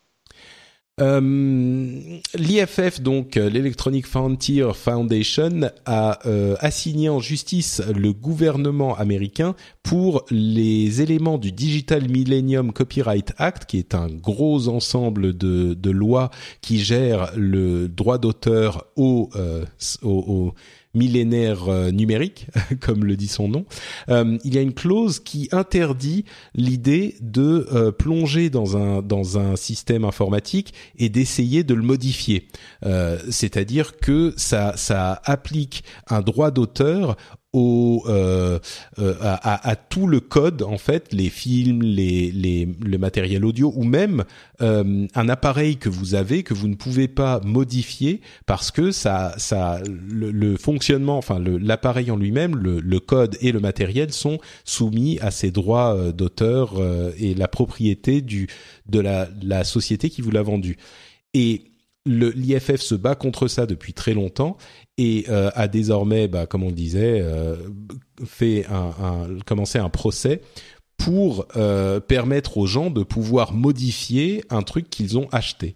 Euh, 1.01 1.99
L'IFF, 2.35 3.01
donc 3.01 3.35
l'Electronic 3.35 4.05
Frontier 4.05 4.67
Foundation, 4.73 5.71
a 5.85 6.19
euh, 6.27 6.55
assigné 6.59 7.09
en 7.09 7.19
justice 7.19 7.81
le 7.95 8.13
gouvernement 8.13 8.95
américain 8.95 9.55
pour 9.81 10.25
les 10.29 11.01
éléments 11.01 11.39
du 11.39 11.51
Digital 11.51 12.07
Millennium 12.07 12.71
Copyright 12.71 13.33
Act, 13.37 13.65
qui 13.65 13.79
est 13.79 13.95
un 13.95 14.09
gros 14.09 14.67
ensemble 14.67 15.35
de, 15.35 15.73
de 15.73 15.89
lois 15.89 16.29
qui 16.61 16.79
gèrent 16.79 17.31
le 17.35 17.87
droit 17.87 18.19
d'auteur 18.19 18.85
au, 18.95 19.29
euh, 19.35 19.65
au 20.03 20.53
millénaire 20.93 21.69
euh, 21.69 21.91
numérique, 21.91 22.47
comme 22.79 23.05
le 23.05 23.15
dit 23.15 23.27
son 23.27 23.47
nom, 23.47 23.65
euh, 24.09 24.37
il 24.43 24.55
y 24.55 24.57
a 24.57 24.61
une 24.61 24.73
clause 24.73 25.19
qui 25.19 25.49
interdit 25.51 26.25
l'idée 26.53 27.15
de 27.21 27.67
euh, 27.71 27.91
plonger 27.91 28.49
dans 28.49 28.77
un 28.77 29.01
dans 29.01 29.37
un 29.37 29.55
système 29.55 30.03
informatique 30.03 30.73
et 30.97 31.09
d'essayer 31.09 31.63
de 31.63 31.73
le 31.73 31.83
modifier. 31.83 32.47
C'est-à-dire 33.29 33.97
que 33.97 34.33
ça 34.37 34.73
ça 34.75 35.21
applique 35.25 35.83
un 36.07 36.21
droit 36.21 36.51
d'auteur 36.51 37.15
au 37.53 38.03
euh, 38.07 38.59
euh, 38.99 39.15
à, 39.21 39.69
à, 39.69 39.75
tout 39.75 40.07
le 40.07 40.21
code 40.21 40.61
en 40.61 40.77
fait, 40.77 41.11
les 41.11 41.29
films, 41.29 41.81
les, 41.81 42.31
les 42.31 42.67
le 42.79 42.97
matériel 42.97 43.43
audio 43.43 43.73
ou 43.75 43.83
même 43.83 44.23
euh, 44.61 45.05
un 45.15 45.29
appareil 45.29 45.75
que 45.75 45.89
vous 45.89 46.15
avez 46.15 46.43
que 46.43 46.53
vous 46.53 46.69
ne 46.69 46.75
pouvez 46.75 47.09
pas 47.09 47.41
modifier 47.43 48.21
parce 48.45 48.71
que 48.71 48.91
ça 48.91 49.33
ça 49.37 49.81
le, 49.85 50.31
le 50.31 50.55
fonctionnement, 50.55 51.17
enfin 51.17 51.39
l'appareil 51.39 52.09
en 52.09 52.17
lui-même, 52.17 52.55
le, 52.55 52.79
le, 52.79 52.99
code 53.01 53.37
et 53.41 53.51
le 53.51 53.59
matériel 53.59 54.13
sont 54.13 54.39
soumis 54.63 55.19
à 55.19 55.31
ces 55.31 55.51
droits 55.51 55.95
euh, 55.95 56.11
d'auteur 56.13 56.75
euh, 56.77 57.11
et 57.17 57.33
la 57.33 57.49
propriété 57.49 58.21
du 58.21 58.47
de 58.87 58.99
la, 58.99 59.27
la 59.43 59.65
société 59.65 60.09
qui 60.09 60.21
vous 60.21 60.31
l'a 60.31 60.43
vendu. 60.43 60.77
Et 61.33 61.70
l'IFF 62.05 62.81
se 62.81 62.95
bat 62.95 63.15
contre 63.15 63.47
ça 63.47 63.65
depuis 63.65 63.93
très 63.93 64.13
longtemps 64.13 64.57
et 64.97 65.25
euh, 65.29 65.51
a 65.53 65.67
désormais, 65.67 66.27
bah, 66.27 66.45
comme 66.47 66.63
on 66.63 66.69
le 66.69 66.73
disait, 66.73 67.21
euh, 67.21 67.55
fait 68.25 68.65
un, 68.67 68.93
un, 69.03 69.39
commencé 69.45 69.77
un 69.77 69.89
procès 69.89 70.41
pour 70.97 71.47
euh, 71.55 71.99
permettre 71.99 72.57
aux 72.57 72.67
gens 72.67 72.91
de 72.91 73.03
pouvoir 73.03 73.53
modifier 73.53 74.43
un 74.49 74.61
truc 74.61 74.89
qu'ils 74.89 75.17
ont 75.17 75.27
acheté. 75.31 75.75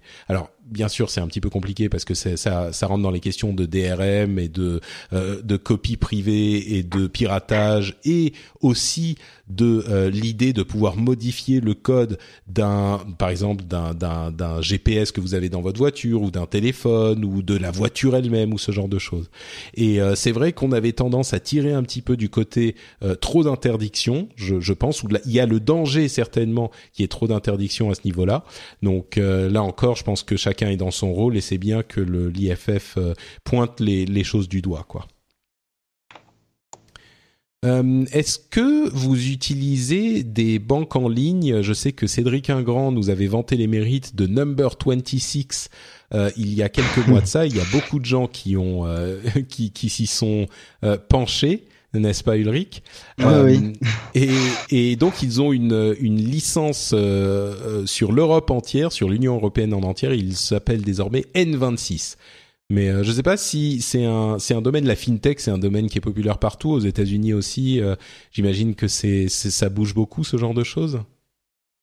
Bien 0.66 0.88
sûr, 0.88 1.10
c'est 1.10 1.22
un 1.22 1.28
petit 1.28 1.42
peu 1.42 1.50
compliqué 1.50 1.90
parce 1.90 2.06
que 2.06 2.14
ça, 2.14 2.72
ça 2.72 2.88
rentre 2.88 3.04
dans 3.04 3.12
les 3.12 3.20
questions 3.20 3.54
de 3.54 3.66
DRM 3.66 4.40
et 4.40 4.48
de 4.48 4.82
euh, 5.14 5.42
de 5.42 5.58
copie 5.58 5.98
privée 5.98 6.78
et 6.78 6.84
de 6.84 7.08
piratage 7.08 7.98
et 8.04 8.34
aussi 8.62 9.18
de 9.48 9.84
euh, 9.90 10.10
l'idée 10.10 10.54
de 10.54 10.64
pouvoir 10.64 10.98
modifier 10.98 11.62
le 11.62 11.74
code 11.74 12.18
d'un, 12.48 13.00
par 13.18 13.30
exemple, 13.30 13.64
d'un, 13.64 13.94
d'un, 13.94 14.62
GPS 14.62 15.12
que 15.12 15.22
vous 15.22 15.34
avez 15.34 15.50
dans 15.50 15.62
votre 15.62 15.78
voiture 15.78 16.22
ou 16.22 16.32
d'un 16.32 16.46
téléphone 16.46 17.24
ou 17.24 17.42
de 17.42 17.56
la 17.56 17.72
voiture 17.72 18.16
elle-même 18.16 18.54
ou 18.54 18.58
ce 18.58 18.72
genre 18.72 18.88
de 18.88 18.98
choses. 18.98 19.30
Et 19.76 20.02
euh, 20.02 20.16
c'est 20.16 20.32
vrai 20.32 20.54
qu'on 20.54 20.72
avait 20.72 20.94
tendance 20.94 21.34
à 21.34 21.40
tirer 21.40 21.74
un 21.74 21.84
petit 21.84 22.02
peu 22.02 22.18
du 22.18 22.30
côté 22.30 22.76
euh, 23.04 23.16
trop 23.16 23.44
d'interdictions, 23.44 24.30
je, 24.36 24.60
je 24.60 24.74
pense, 24.74 25.04
où 25.04 25.10
il 25.26 25.32
y 25.32 25.40
a 25.40 25.46
le 25.46 25.60
danger 25.60 26.08
certainement 26.08 26.72
qu'il 26.94 27.04
y 27.04 27.06
ait 27.06 27.10
trop 27.10 27.28
d'interdictions 27.28 27.92
à 27.92 27.96
ce 27.96 28.02
niveau-là. 28.06 28.44
Donc 28.82 29.18
là 29.18 29.62
encore, 29.62 29.96
je 29.96 30.04
pense 30.04 30.24
que 30.24 30.38
chacun 30.56 30.72
est 30.72 30.78
dans 30.78 30.92
son 30.92 31.14
rôle 31.14 31.36
et 31.36 31.42
c'est 31.42 31.58
bien 31.58 31.84
que 31.84 32.00
l'IFF 32.00 32.98
pointe 33.44 33.80
les, 33.82 34.24
choses 34.24 34.48
du 34.48 34.62
doigt. 34.62 34.88
Euh, 37.66 38.06
Est-ce 38.12 38.40
que 38.40 38.90
vous 38.90 39.32
utilisez 39.32 40.24
des 40.24 40.60
banques 40.60 40.96
en 40.96 41.10
ligne? 41.10 41.62
Je 41.62 41.74
sais 41.74 41.92
que 41.92 42.08
Cédric 42.08 42.50
Ingrand 42.50 42.92
nous 42.92 43.10
avait 43.10 43.28
vanté 43.28 43.58
les 43.58 43.68
mérites 43.68 44.16
de 44.16 44.28
Number 44.28 44.70
26 44.86 45.70
euh, 46.14 46.30
il 46.38 46.54
y 46.54 46.64
a 46.64 46.70
quelques 46.70 47.06
mois 47.08 47.22
de 47.22 47.26
ça. 47.26 47.46
Il 47.46 47.56
y 47.56 47.60
a 47.60 47.66
beaucoup 47.72 48.00
de 48.00 48.06
gens 48.06 48.28
qui 48.28 48.56
euh, 48.56 49.20
s'y 49.50 50.08
sont 50.08 50.46
euh, 50.84 50.98
penchés 51.10 51.68
n'est-ce 52.00 52.24
pas 52.24 52.38
Ulrich? 52.38 52.84
Ah, 53.22 53.44
oui. 53.44 53.74
et, 54.16 54.30
et, 54.70 54.96
donc 54.96 55.22
ils 55.22 55.42
ont 55.42 55.52
une, 55.54 55.96
une 56.00 56.18
licence 56.18 56.92
euh, 56.94 57.86
sur 57.86 58.12
l'Europe 58.12 58.52
entière, 58.52 58.92
sur 58.92 59.10
l'Union 59.10 59.36
européenne 59.36 59.74
en 59.74 59.82
entière. 59.84 60.14
Ils 60.14 60.36
s'appellent 60.36 60.84
désormais 60.84 61.26
N26. 61.36 62.16
Mais 62.70 62.90
euh, 62.90 63.04
je 63.04 63.10
ne 63.10 63.16
sais 63.16 63.24
pas 63.24 63.38
si 63.38 63.80
c'est 63.82 64.06
un 64.06 64.40
c'est 64.40 64.56
un 64.56 64.62
domaine 64.62 64.88
la 64.88 64.96
fintech, 64.96 65.40
c'est 65.40 65.52
un 65.52 65.60
domaine 65.60 65.88
qui 65.88 66.00
est 66.00 66.02
populaire 66.02 66.40
partout 66.40 66.72
aux 66.72 66.80
États-Unis 66.80 67.34
aussi. 67.34 67.80
Euh, 67.80 67.96
J'imagine 68.32 68.74
que 68.74 68.88
c'est 68.88 69.30
ça 69.30 69.70
bouge 69.70 69.94
beaucoup 69.94 70.24
ce 70.24 70.38
genre 70.38 70.54
de 70.56 70.64
choses? 70.64 71.02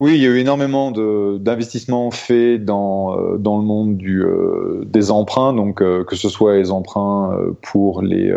Oui, 0.03 0.17
il 0.17 0.21
y 0.21 0.27
a 0.27 0.31
eu 0.31 0.39
énormément 0.39 0.91
d'investissements 0.91 2.11
faits 2.11 2.65
dans 2.65 3.17
euh, 3.17 3.37
dans 3.39 3.57
le 3.57 3.63
monde 3.63 3.97
du 3.97 4.25
euh, 4.25 4.83
des 4.85 5.13
emprunts, 5.13 5.53
donc 5.53 5.81
euh, 5.81 6.03
que 6.03 6.17
ce 6.17 6.29
soit 6.29 6.57
les 6.57 6.73
emprunts 6.73 7.39
pour 7.63 8.03
les 8.03 8.35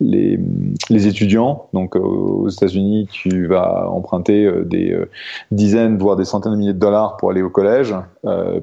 les, 0.00 0.38
les 0.88 1.06
étudiants. 1.06 1.68
Donc 1.74 1.94
aux 1.94 2.48
États-Unis, 2.48 3.06
tu 3.12 3.46
vas 3.46 3.86
emprunter 3.90 4.50
des 4.64 4.96
dizaines 5.50 5.98
voire 5.98 6.16
des 6.16 6.24
centaines 6.24 6.52
de 6.52 6.56
milliers 6.56 6.72
de 6.72 6.78
dollars 6.78 7.18
pour 7.18 7.30
aller 7.30 7.42
au 7.42 7.50
collège, 7.50 7.94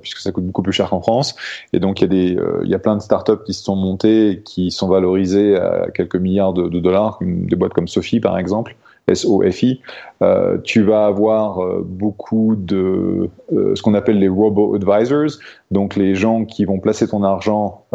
puisque 0.02 0.18
ça 0.18 0.32
coûte 0.32 0.48
beaucoup 0.48 0.64
plus 0.64 0.74
cher 0.74 0.90
qu'en 0.90 1.02
France. 1.02 1.36
Et 1.74 1.80
donc 1.80 2.02
il 2.02 2.06
y 2.06 2.06
a 2.06 2.08
des 2.08 2.38
il 2.64 2.70
y 2.72 2.74
a 2.74 2.80
plein 2.80 2.96
de 2.96 3.04
startups 3.04 3.44
qui 3.46 3.54
se 3.54 3.64
sont 3.64 3.76
montées, 3.76 4.42
qui 4.44 4.72
sont 4.72 4.88
valorisées 4.88 5.58
à 5.58 5.92
quelques 5.94 6.16
milliards 6.16 6.54
de, 6.54 6.70
de 6.70 6.80
dollars, 6.80 7.20
des 7.22 7.56
boîtes 7.56 7.74
comme 7.74 7.88
Sophie 7.88 8.20
par 8.20 8.40
exemple. 8.40 8.76
SOFI, 9.14 9.82
euh, 10.22 10.58
tu 10.64 10.84
vas 10.84 11.06
avoir 11.06 11.64
euh, 11.64 11.82
beaucoup 11.86 12.56
de 12.56 13.30
euh, 13.52 13.76
ce 13.76 13.82
qu'on 13.82 13.94
appelle 13.94 14.20
les 14.20 14.28
robo-advisors, 14.28 15.40
donc 15.72 15.96
les 15.96 16.16
gens 16.16 16.46
qui 16.46 16.66
vont 16.66 16.80
placer 16.80 17.08
ton 17.08 17.24
argent 17.24 17.86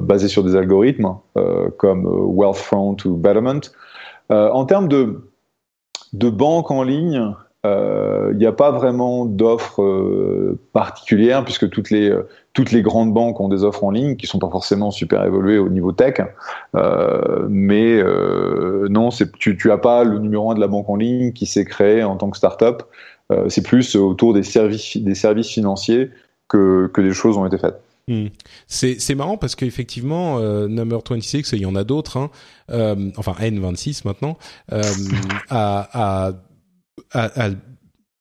basé 0.00 0.28
sur 0.28 0.44
des 0.44 0.56
algorithmes 0.56 1.16
comme 1.76 2.06
Wealthfront 2.06 2.96
ou 3.04 3.14
Betterment. 3.16 3.60
en 4.30 4.64
termes 4.64 4.88
de, 4.88 5.30
de 6.12 6.30
banques 6.30 6.70
en 6.70 6.82
ligne, 6.82 7.34
il 7.64 8.36
n'y 8.36 8.46
a 8.46 8.52
pas 8.52 8.70
vraiment 8.70 9.26
d'offres 9.26 10.56
particulières 10.72 11.44
puisque 11.44 11.68
toutes 11.68 11.90
les 11.90 12.12
toutes 12.58 12.72
les 12.72 12.82
grandes 12.82 13.14
banques 13.14 13.38
ont 13.38 13.48
des 13.48 13.62
offres 13.62 13.84
en 13.84 13.92
ligne 13.92 14.16
qui 14.16 14.26
sont 14.26 14.40
pas 14.40 14.50
forcément 14.50 14.90
super 14.90 15.24
évoluées 15.24 15.58
au 15.58 15.68
niveau 15.68 15.92
tech, 15.92 16.14
euh, 16.74 17.46
mais 17.48 18.02
euh, 18.02 18.88
non, 18.90 19.10
tu, 19.38 19.56
tu 19.56 19.70
as 19.70 19.78
pas 19.78 20.02
le 20.02 20.18
numéro 20.18 20.50
un 20.50 20.56
de 20.56 20.60
la 20.60 20.66
banque 20.66 20.88
en 20.88 20.96
ligne 20.96 21.32
qui 21.32 21.46
s'est 21.46 21.64
créé 21.64 22.02
en 22.02 22.16
tant 22.16 22.30
que 22.30 22.36
startup. 22.36 22.82
Euh, 23.30 23.48
c'est 23.48 23.62
plus 23.62 23.94
autour 23.94 24.34
des 24.34 24.42
services 24.42 24.96
des 24.96 25.14
services 25.14 25.50
financiers 25.50 26.10
que 26.48 26.90
que 26.92 27.00
des 27.00 27.12
choses 27.12 27.38
ont 27.38 27.46
été 27.46 27.58
faites. 27.58 27.80
Hmm. 28.08 28.28
C'est 28.66 29.14
marrant 29.14 29.36
parce 29.36 29.54
qu'effectivement, 29.54 30.38
euh, 30.38 30.66
Number 30.66 31.00
26, 31.08 31.52
il 31.52 31.60
y 31.60 31.66
en 31.66 31.76
a 31.76 31.84
d'autres, 31.84 32.16
hein, 32.16 32.30
euh, 32.70 33.10
enfin 33.18 33.34
N26 33.38 34.00
maintenant, 34.06 34.38
euh, 34.72 34.82
a, 35.50 36.28
a, 36.28 36.32
a, 37.12 37.46
a 37.46 37.50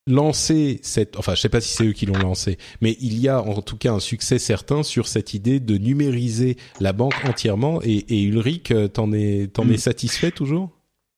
lancé 0.08 0.80
cette, 0.84 1.18
enfin 1.18 1.36
je 1.36 1.42
sais 1.42 1.50
pas 1.50 1.60
si 1.62 1.76
c'est 1.76 1.86
eux 1.86 1.92
qui 1.92 2.06
l'ont 2.06 2.18
lancé, 2.18 2.58
mais 2.82 2.96
il 3.02 3.20
y 3.20 3.28
a 3.28 3.42
en 3.42 3.62
tout 3.62 3.78
cas 3.78 3.92
un 3.92 4.00
succès 4.00 4.40
certain 4.40 4.82
sur 4.84 5.08
cette 5.08 5.34
idée 5.34 5.60
de 5.60 5.78
numériser 5.78 6.58
la 6.80 6.94
banque 6.94 7.16
entièrement. 7.28 7.82
Et, 7.84 8.06
et 8.10 8.24
Ulrich, 8.24 8.72
euh, 8.72 8.88
t'en 8.88 9.12
es, 9.12 9.50
t'en 9.52 9.68
es 9.70 9.74
mm. 9.74 9.78
satisfait 9.78 10.32
toujours? 10.32 10.72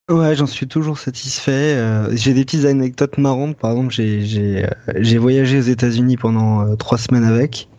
Ouais, 0.10 0.36
j'en 0.36 0.48
suis 0.48 0.68
toujours 0.68 0.98
satisfait. 0.98 1.52
Euh, 1.52 2.16
j'ai 2.16 2.34
des 2.34 2.44
petites 2.44 2.66
anecdotes 2.66 3.20
marrantes. 3.20 3.58
Par 3.58 3.72
exemple, 3.72 3.94
j'ai 3.94 4.26
j'ai 4.26 4.66
euh, 4.66 4.70
j'ai 4.96 5.20
voyagé 5.20 5.60
aux 5.60 5.70
États-Unis 5.70 6.18
pendant 6.18 6.76
trois 6.78 6.98
semaines 6.98 7.26
avec. 7.26 7.70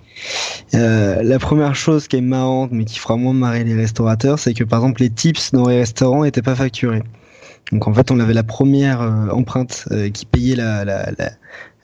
Euh, 0.75 1.23
la 1.23 1.39
première 1.39 1.75
chose 1.75 2.07
qui 2.07 2.17
est 2.17 2.21
marrante, 2.21 2.71
mais 2.73 2.85
qui 2.85 2.99
fera 2.99 3.17
moins 3.17 3.33
marrer 3.33 3.65
les 3.65 3.75
restaurateurs, 3.75 4.39
c'est 4.39 4.55
que 4.55 4.65
par 4.65 4.81
exemple 4.81 5.03
les 5.03 5.11
tips 5.11 5.53
dans 5.53 5.69
les 5.69 5.79
restaurants 5.79 6.25
étaient 6.25 6.43
pas 6.43 6.55
facturés. 6.55 7.03
Donc 7.73 7.87
en 7.87 7.95
fait, 7.95 8.11
on 8.11 8.21
avait 8.21 8.35
la 8.35 8.43
première 8.43 9.01
euh, 9.01 9.29
empreinte 9.31 9.87
euh, 9.91 10.11
qui 10.11 10.27
payait 10.27 10.57
la 10.57 10.85
la 10.85 11.11
la 11.19 11.31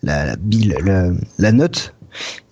la, 0.03 0.27
la 0.27 0.81
la, 0.85 1.11
la 1.39 1.53
note. 1.53 1.95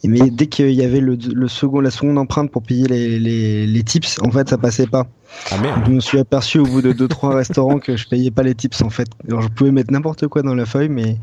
Mais 0.04 0.30
dès 0.30 0.46
qu'il 0.46 0.72
y 0.72 0.84
avait 0.84 1.00
le, 1.00 1.16
le, 1.16 1.48
second, 1.48 1.80
la 1.80 1.90
seconde 1.90 2.18
empreinte 2.18 2.50
pour 2.50 2.62
payer 2.62 2.86
les, 2.86 3.18
les, 3.18 3.66
les 3.66 3.82
tips, 3.82 4.20
en 4.20 4.30
fait, 4.30 4.50
ça 4.50 4.58
passait 4.58 4.86
pas. 4.86 5.06
Ah 5.50 5.56
merde. 5.58 5.80
Je 5.86 5.90
me 5.90 6.00
suis 6.00 6.18
aperçu 6.18 6.58
au 6.58 6.64
bout 6.64 6.82
de 6.82 6.92
deux 6.92 7.08
trois 7.08 7.34
restaurants 7.34 7.78
que 7.78 7.96
je 7.96 8.06
payais 8.06 8.30
pas 8.30 8.42
les 8.42 8.54
tips 8.54 8.82
en 8.82 8.90
fait. 8.90 9.08
Alors 9.26 9.42
je 9.42 9.48
pouvais 9.48 9.72
mettre 9.72 9.90
n'importe 9.90 10.28
quoi 10.28 10.42
dans 10.42 10.54
la 10.54 10.66
feuille, 10.66 10.90
mais 10.90 11.16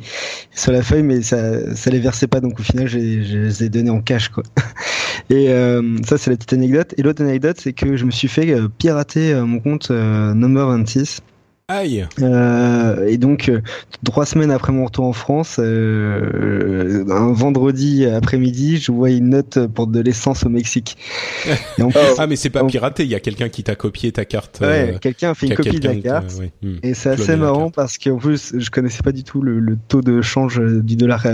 sur 0.54 0.72
la 0.72 0.82
feuille, 0.82 1.04
mais 1.04 1.22
ça 1.22 1.76
ça 1.76 1.92
les 1.92 2.00
versait 2.00 2.28
pas. 2.28 2.42
Donc 2.42 2.60
au 2.60 2.64
final, 2.64 2.88
je 2.88 2.98
les 2.98 3.64
ai 3.64 3.70
donnés 3.70 3.90
en 3.90 4.02
cash 4.02 4.30
quoi. 4.30 4.44
Et 5.30 5.50
euh, 5.50 5.98
ça 6.04 6.18
c'est 6.18 6.30
la 6.30 6.36
petite 6.36 6.54
anecdote. 6.54 6.94
Et 6.98 7.04
l'autre 7.04 7.22
anecdote, 7.22 7.58
c'est 7.60 7.74
que 7.74 7.96
je 7.96 8.04
me 8.04 8.12
suis 8.12 8.28
fait 8.28 8.54
pirater 8.78 9.34
mon 9.36 9.60
compte 9.60 9.92
Number 9.92 10.68
26 10.68 11.22
Aïe. 11.68 12.06
Euh, 12.22 13.08
et 13.08 13.18
donc, 13.18 13.48
euh, 13.48 13.62
trois 14.04 14.26
semaines 14.26 14.52
après 14.52 14.74
mon 14.74 14.86
retour 14.86 15.06
en 15.06 15.14
France, 15.14 15.58
euh, 15.60 17.06
un 17.10 17.32
vendredi 17.32 18.06
après-midi, 18.06 18.78
je 18.78 18.92
vois 18.92 19.10
une 19.12 19.30
note 19.30 19.68
pour 19.68 19.88
de 19.88 20.00
l'essence 20.02 20.46
au 20.46 20.50
Mexique. 20.50 20.98
Et 21.78 21.84
ah, 22.18 22.28
mais 22.28 22.36
c'est 22.36 22.50
pas 22.50 22.64
piraté, 22.66 23.04
il 23.04 23.10
y 23.10 23.16
a 23.16 23.20
quelqu'un 23.20 23.50
qui 23.50 23.64
t'a 23.64 23.76
copié 23.76 24.12
ta 24.12 24.26
carte. 24.26 24.60
Ouais, 24.62 24.98
quelqu'un 25.02 25.32
a 25.32 25.34
fait 25.34 25.48
une 25.48 25.56
copie 25.56 25.80
de 25.80 25.88
la 25.88 25.96
carte. 25.96 26.34
Ouais. 26.40 26.52
Hmm. 26.62 26.76
Et 26.84 26.94
c'est 26.94 27.10
assez 27.10 27.36
marrant 27.36 27.72
parce 27.72 27.98
qu'en 27.98 28.18
plus, 28.18 28.54
je 28.58 28.70
connaissais 28.70 29.04
pas 29.04 29.12
du 29.12 29.24
tout 29.24 29.42
le, 29.42 29.60
le 29.60 29.78
taux 29.88 30.02
de 30.02 30.22
change 30.22 30.60
du 30.60 30.96
dollar 30.96 31.26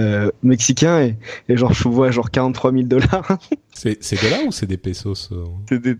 mexicain 0.44 1.02
et, 1.02 1.16
et, 1.50 1.58
genre, 1.58 1.74
je 1.74 1.88
vois 1.90 2.12
genre 2.12 2.32
43 2.32 2.72
000 2.72 2.84
dollars. 2.84 3.40
c'est 3.78 4.22
dollars 4.22 4.46
ou 4.48 4.52
c'est 4.52 4.66
des 4.66 4.78
pesos 4.78 5.30
C'est 5.70 5.82
des 5.82 5.96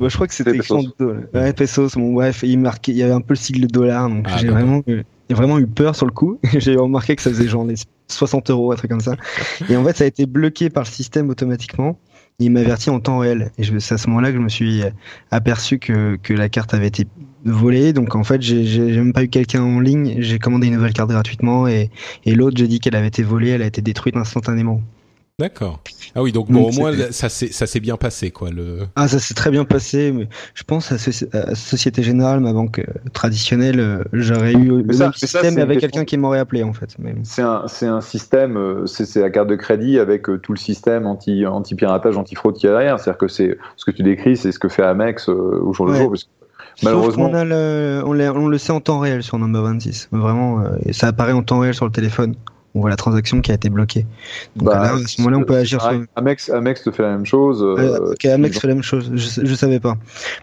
je 0.00 0.14
crois 0.14 0.26
que 0.26 0.34
c'était 0.34 0.52
pesos. 0.52 0.94
Ouais, 1.34 1.52
pesos. 1.52 1.94
Bon, 1.94 2.12
bref, 2.12 2.42
il 2.42 2.58
marquait, 2.58 2.92
il 2.92 2.98
y 2.98 3.02
avait 3.02 3.12
un 3.12 3.20
peu 3.20 3.34
le 3.34 3.38
sigle 3.38 3.66
dollar, 3.66 4.08
donc 4.08 4.26
ah, 4.28 4.36
j'ai 4.38 4.48
vraiment, 4.48 4.82
j'ai 4.86 5.04
vraiment 5.34 5.58
eu 5.58 5.66
peur 5.66 5.96
sur 5.96 6.06
le 6.06 6.12
coup. 6.12 6.38
j'ai 6.54 6.76
remarqué 6.76 7.16
que 7.16 7.22
ça 7.22 7.30
faisait 7.30 7.48
genre 7.48 7.64
les 7.64 7.76
60 8.08 8.50
euros, 8.50 8.72
un 8.72 8.76
truc 8.76 8.90
comme 8.90 9.00
ça. 9.00 9.16
Et 9.68 9.76
en 9.76 9.84
fait, 9.84 9.96
ça 9.96 10.04
a 10.04 10.06
été 10.06 10.26
bloqué 10.26 10.70
par 10.70 10.84
le 10.84 10.88
système 10.88 11.30
automatiquement. 11.30 11.98
Il 12.38 12.50
m'avertit 12.50 12.90
en 12.90 13.00
temps 13.00 13.18
réel. 13.18 13.52
Et 13.58 13.64
c'est 13.78 13.94
à 13.94 13.98
ce 13.98 14.08
moment-là 14.08 14.30
que 14.30 14.36
je 14.36 14.42
me 14.42 14.48
suis 14.48 14.82
aperçu 15.30 15.78
que, 15.78 16.16
que 16.22 16.34
la 16.34 16.48
carte 16.48 16.74
avait 16.74 16.88
été 16.88 17.06
volée. 17.44 17.92
Donc 17.92 18.14
en 18.14 18.24
fait, 18.24 18.42
j'ai 18.42 18.96
même 18.96 19.12
pas 19.12 19.22
eu 19.22 19.28
quelqu'un 19.28 19.62
en 19.62 19.80
ligne. 19.80 20.16
J'ai 20.18 20.38
commandé 20.38 20.66
une 20.66 20.74
nouvelle 20.74 20.92
carte 20.92 21.10
gratuitement 21.10 21.68
et, 21.68 21.90
et 22.24 22.34
l'autre, 22.34 22.56
j'ai 22.56 22.68
dit 22.68 22.80
qu'elle 22.80 22.96
avait 22.96 23.08
été 23.08 23.22
volée. 23.22 23.50
Elle 23.50 23.62
a 23.62 23.66
été 23.66 23.82
détruite 23.82 24.16
instantanément. 24.16 24.82
D'accord. 25.42 25.80
Ah 26.14 26.22
oui, 26.22 26.30
donc 26.30 26.52
bon, 26.52 26.68
au 26.68 26.70
moins 26.70 26.92
ça 27.10 27.28
s'est 27.28 27.50
ça 27.50 27.66
s'est 27.66 27.80
bien 27.80 27.96
passé 27.96 28.30
quoi. 28.30 28.50
Le... 28.50 28.86
Ah 28.94 29.08
ça 29.08 29.18
s'est 29.18 29.34
très 29.34 29.50
bien 29.50 29.64
passé. 29.64 30.12
Mais 30.12 30.28
je 30.54 30.62
pense 30.62 30.92
à, 30.92 30.98
Société 31.56 32.04
Générale, 32.04 32.38
ma 32.38 32.52
banque 32.52 32.78
euh, 32.78 32.84
traditionnelle, 33.12 33.80
euh, 33.80 34.04
j'aurais 34.12 34.52
eu 34.52 34.68
le 34.68 34.84
même 34.84 35.12
système 35.12 35.58
avec 35.58 35.80
quelqu'un 35.80 36.04
qui 36.04 36.16
m'aurait 36.16 36.38
appelé 36.38 36.62
en 36.62 36.72
fait. 36.72 36.96
C'est 37.24 37.42
un 37.42 37.64
c'est 37.66 37.88
un 37.88 38.00
système, 38.00 38.56
euh, 38.56 38.86
c'est 38.86 39.20
la 39.20 39.30
carte 39.30 39.48
de 39.48 39.56
crédit 39.56 39.98
avec 39.98 40.26
tout 40.42 40.52
le 40.52 40.58
système 40.58 41.08
anti 41.08 41.44
anti 41.44 41.74
piratage, 41.74 42.16
anti 42.16 42.36
fraude 42.36 42.54
qui 42.54 42.68
est 42.68 42.70
derrière. 42.70 43.00
C'est-à-dire 43.00 43.18
que 43.18 43.26
c'est 43.26 43.58
ce 43.74 43.84
que 43.84 43.90
tu 43.90 44.04
décris, 44.04 44.36
c'est 44.36 44.52
ce 44.52 44.60
que 44.60 44.68
fait 44.68 44.84
Amex 44.84 45.28
au 45.28 45.72
jour 45.72 45.86
le 45.86 45.94
jour. 45.96 46.14
malheureusement, 46.84 47.30
on, 47.30 47.34
a 47.34 47.44
le, 47.44 48.00
on, 48.06 48.12
on, 48.12 48.46
le 48.46 48.58
sait 48.58 48.72
en 48.72 48.80
temps 48.80 49.00
réel 49.00 49.24
sur 49.24 49.40
Number 49.40 49.64
26. 49.64 50.08
Vraiment, 50.12 50.62
et 50.86 50.92
ça 50.92 51.08
apparaît 51.08 51.32
en 51.32 51.42
temps 51.42 51.58
réel 51.58 51.74
sur 51.74 51.84
le 51.84 51.90
téléphone 51.90 52.36
on 52.74 52.80
voit 52.80 52.90
la 52.90 52.96
transaction 52.96 53.40
qui 53.40 53.50
a 53.50 53.54
été 53.54 53.68
bloquée. 53.68 54.06
Donc 54.56 54.68
bah, 54.68 54.74
là, 54.76 54.94
à 54.94 54.98
ce 55.06 55.20
moment-là, 55.20 55.38
on 55.38 55.44
peut 55.44 55.56
agir 55.56 55.80
sur. 55.80 56.04
Amex, 56.16 56.48
Amex 56.48 56.82
te 56.82 56.90
fait 56.90 57.02
la 57.02 57.10
même 57.10 57.26
chose. 57.26 57.62
Euh, 57.62 58.14
Amex 58.24 58.58
fait 58.58 58.66
la 58.66 58.74
même 58.74 58.82
chose. 58.82 59.10
Je, 59.14 59.44
je 59.44 59.54
savais 59.54 59.80
pas. 59.80 59.96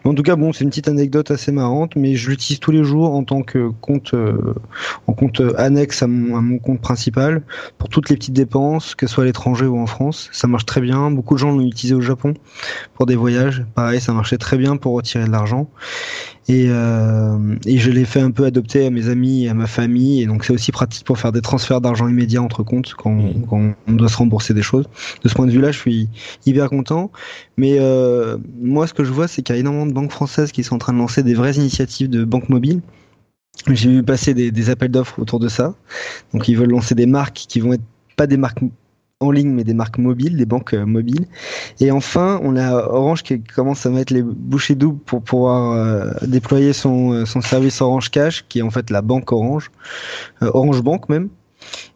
Mais 0.04 0.10
en 0.10 0.14
tout 0.14 0.22
cas, 0.22 0.36
bon, 0.36 0.52
c'est 0.52 0.64
une 0.64 0.70
petite 0.70 0.88
anecdote 0.88 1.30
assez 1.30 1.50
marrante, 1.50 1.96
mais 1.96 2.14
je 2.14 2.30
l'utilise 2.30 2.60
tous 2.60 2.70
les 2.70 2.84
jours 2.84 3.14
en 3.14 3.24
tant 3.24 3.42
que 3.42 3.70
compte, 3.80 4.14
euh, 4.14 4.54
en 5.06 5.12
compte 5.12 5.42
annexe 5.56 6.02
à 6.02 6.06
mon, 6.06 6.36
à 6.36 6.40
mon, 6.40 6.58
compte 6.58 6.80
principal 6.80 7.42
pour 7.78 7.88
toutes 7.88 8.10
les 8.10 8.16
petites 8.16 8.34
dépenses, 8.34 8.94
que 8.94 9.06
ce 9.06 9.14
soit 9.14 9.24
à 9.24 9.26
l'étranger 9.26 9.66
ou 9.66 9.78
en 9.78 9.86
France. 9.86 10.28
Ça 10.32 10.46
marche 10.46 10.66
très 10.66 10.80
bien. 10.80 11.10
Beaucoup 11.10 11.34
de 11.34 11.40
gens 11.40 11.50
l'ont 11.50 11.60
utilisé 11.60 11.94
au 11.94 12.00
Japon 12.00 12.34
pour 12.94 13.06
des 13.06 13.16
voyages. 13.16 13.64
Pareil, 13.74 14.00
ça 14.00 14.12
marchait 14.12 14.38
très 14.38 14.56
bien 14.56 14.76
pour 14.76 14.94
retirer 14.94 15.24
de 15.24 15.30
l'argent. 15.30 15.68
Et, 16.48 16.66
euh, 16.68 17.56
et 17.64 17.78
je 17.78 17.90
l'ai 17.90 18.04
fait 18.04 18.20
un 18.20 18.30
peu 18.30 18.44
adopter 18.44 18.86
à 18.86 18.90
mes 18.90 19.08
amis 19.08 19.44
et 19.44 19.48
à 19.48 19.54
ma 19.54 19.66
famille. 19.66 20.22
Et 20.22 20.26
donc 20.26 20.44
c'est 20.44 20.52
aussi 20.52 20.72
pratique 20.72 21.04
pour 21.04 21.18
faire 21.18 21.32
des 21.32 21.42
transferts 21.42 21.80
d'argent 21.80 22.08
immédiats 22.08 22.42
entre 22.42 22.62
comptes 22.62 22.94
quand, 22.94 23.14
mmh. 23.14 23.46
quand, 23.48 23.74
on 23.86 23.92
doit 23.92 24.08
se 24.08 24.16
rembourser 24.16 24.54
des 24.54 24.62
choses. 24.62 24.86
De 25.22 25.28
ce 25.28 25.34
point 25.34 25.46
de 25.46 25.52
vue-là, 25.52 25.70
je 25.70 25.78
suis 25.78 26.08
hyper 26.46 26.68
content. 26.68 27.10
Mais 27.56 27.76
euh, 27.78 28.36
moi, 28.60 28.86
ce 28.86 28.94
que 28.94 29.04
je 29.04 29.12
vois, 29.12 29.28
c'est 29.28 29.42
qu'il 29.42 29.54
y 29.54 29.58
a 29.58 29.60
énormément 29.60 29.86
de 29.86 29.92
banques 29.92 30.12
françaises 30.12 30.50
qui 30.52 30.64
sont 30.64 30.76
en 30.76 30.78
train 30.78 30.92
de 30.92 30.98
lancer 30.98 31.22
des 31.22 31.34
vraies 31.34 31.54
initiatives 31.54 32.08
de 32.08 32.24
banque 32.24 32.48
mobile. 32.48 32.80
J'ai 33.68 33.90
vu 33.90 34.02
passer 34.02 34.32
des, 34.32 34.50
des 34.50 34.70
appels 34.70 34.90
d'offres 34.90 35.18
autour 35.20 35.38
de 35.38 35.48
ça. 35.48 35.74
Donc 36.32 36.48
ils 36.48 36.56
veulent 36.56 36.70
lancer 36.70 36.94
des 36.94 37.06
marques 37.06 37.44
qui 37.48 37.60
vont 37.60 37.74
être 37.74 37.82
pas 38.16 38.26
des 38.26 38.36
marques 38.36 38.60
en 39.22 39.30
ligne, 39.30 39.50
mais 39.50 39.64
des 39.64 39.74
marques 39.74 39.98
mobiles, 39.98 40.38
des 40.38 40.46
banques 40.46 40.72
euh, 40.72 40.86
mobiles. 40.86 41.26
Et 41.78 41.90
enfin, 41.90 42.40
on 42.42 42.56
a 42.56 42.72
Orange 42.72 43.22
qui 43.22 43.42
commence 43.42 43.84
à 43.84 43.90
mettre 43.90 44.14
les 44.14 44.22
bouchées 44.22 44.74
doubles 44.74 44.98
pour 45.00 45.22
pouvoir 45.22 45.72
euh, 45.72 46.10
déployer 46.26 46.72
son, 46.72 47.12
euh, 47.12 47.26
son 47.26 47.42
service 47.42 47.82
Orange 47.82 48.10
Cash, 48.10 48.46
qui 48.48 48.60
est 48.60 48.62
en 48.62 48.70
fait 48.70 48.88
la 48.88 49.02
banque 49.02 49.30
Orange, 49.30 49.70
Orange 50.40 50.80
Bank 50.82 51.10
même. 51.10 51.28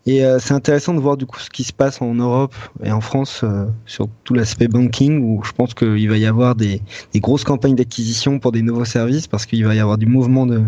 Et 0.05 0.23
c'est 0.39 0.53
intéressant 0.53 0.93
de 0.93 1.01
voir 1.01 1.17
du 1.17 1.25
coup 1.25 1.41
ce 1.41 1.49
qui 1.49 1.65
se 1.65 1.73
passe 1.73 2.03
en 2.03 2.15
Europe 2.15 2.55
et 2.83 2.93
en 2.93 3.01
France 3.01 3.43
sur 3.87 4.09
tout 4.23 4.35
l'aspect 4.35 4.69
banking, 4.69 5.23
où 5.23 5.43
je 5.43 5.53
pense 5.53 5.73
qu'il 5.73 6.11
va 6.11 6.19
y 6.19 6.27
avoir 6.27 6.55
des, 6.55 6.83
des 7.15 7.21
grosses 7.21 7.45
campagnes 7.45 7.75
d'acquisition 7.75 8.39
pour 8.39 8.53
des 8.53 8.61
nouveaux 8.61 8.85
services, 8.85 9.27
parce 9.27 9.47
qu'il 9.47 9.65
va 9.65 9.75
y 9.75 9.81
avoir 9.81 9.97
du 9.97 10.05
mouvement 10.05 10.45
de, 10.45 10.63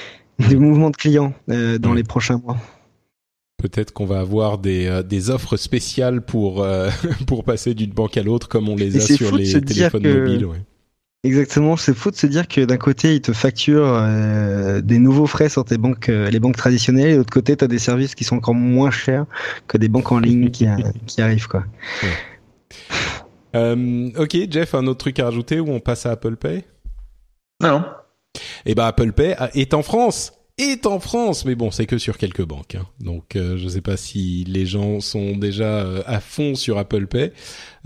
du 0.48 0.56
mouvement 0.56 0.90
de 0.90 0.96
clients 0.96 1.32
dans 1.46 1.94
les 1.94 2.02
prochains 2.02 2.40
mois. 2.44 2.56
Peut-être 3.60 3.92
qu'on 3.92 4.06
va 4.06 4.20
avoir 4.20 4.56
des, 4.56 4.86
euh, 4.86 5.02
des 5.02 5.28
offres 5.28 5.58
spéciales 5.58 6.22
pour 6.22 6.62
euh, 6.62 6.88
pour 7.26 7.44
passer 7.44 7.74
d'une 7.74 7.90
banque 7.90 8.16
à 8.16 8.22
l'autre 8.22 8.48
comme 8.48 8.68
on 8.68 8.76
les 8.76 8.96
a 8.96 9.00
sur 9.00 9.36
les 9.36 9.60
téléphones 9.60 10.02
mobiles. 10.02 10.46
Ouais. 10.46 10.62
Exactement, 11.22 11.76
c'est 11.76 11.94
faux 11.94 12.10
de 12.10 12.16
se 12.16 12.26
dire 12.26 12.48
que 12.48 12.62
d'un 12.62 12.78
côté 12.78 13.16
ils 13.16 13.20
te 13.20 13.34
facturent 13.34 13.92
euh, 13.94 14.80
des 14.80 14.98
nouveaux 14.98 15.26
frais 15.26 15.50
sur 15.50 15.66
tes 15.66 15.76
banques, 15.76 16.06
les 16.06 16.40
banques 16.40 16.56
traditionnelles, 16.56 17.08
et 17.08 17.12
de 17.12 17.18
l'autre 17.18 17.32
côté 17.32 17.54
tu 17.54 17.64
as 17.64 17.68
des 17.68 17.78
services 17.78 18.14
qui 18.14 18.24
sont 18.24 18.36
encore 18.36 18.54
moins 18.54 18.90
chers 18.90 19.26
que 19.68 19.76
des 19.76 19.88
banques 19.88 20.10
en 20.12 20.18
ligne 20.20 20.50
qui, 20.50 20.66
qui 21.06 21.20
arrivent 21.20 21.46
quoi. 21.46 21.64
ok, 23.54 24.36
Jeff, 24.50 24.74
un 24.74 24.86
autre 24.86 25.00
truc 25.00 25.18
à 25.18 25.26
rajouter 25.26 25.60
ou 25.60 25.68
on 25.70 25.80
passe 25.80 26.06
à 26.06 26.12
Apple 26.12 26.36
Pay? 26.36 26.64
Non. 27.62 27.84
Eh 28.64 28.74
ben 28.74 28.86
Apple 28.86 29.12
Pay 29.12 29.36
est 29.52 29.74
en 29.74 29.82
France 29.82 30.32
est 30.62 30.86
en 30.86 31.00
France, 31.00 31.44
mais 31.44 31.54
bon, 31.54 31.70
c'est 31.70 31.86
que 31.86 31.98
sur 31.98 32.18
quelques 32.18 32.44
banques. 32.44 32.74
Hein. 32.74 32.86
Donc, 33.00 33.36
euh, 33.36 33.56
je 33.56 33.64
ne 33.64 33.68
sais 33.68 33.80
pas 33.80 33.96
si 33.96 34.44
les 34.46 34.66
gens 34.66 35.00
sont 35.00 35.36
déjà 35.36 35.64
euh, 35.64 36.02
à 36.06 36.20
fond 36.20 36.54
sur 36.54 36.78
Apple 36.78 37.06
Pay. 37.06 37.32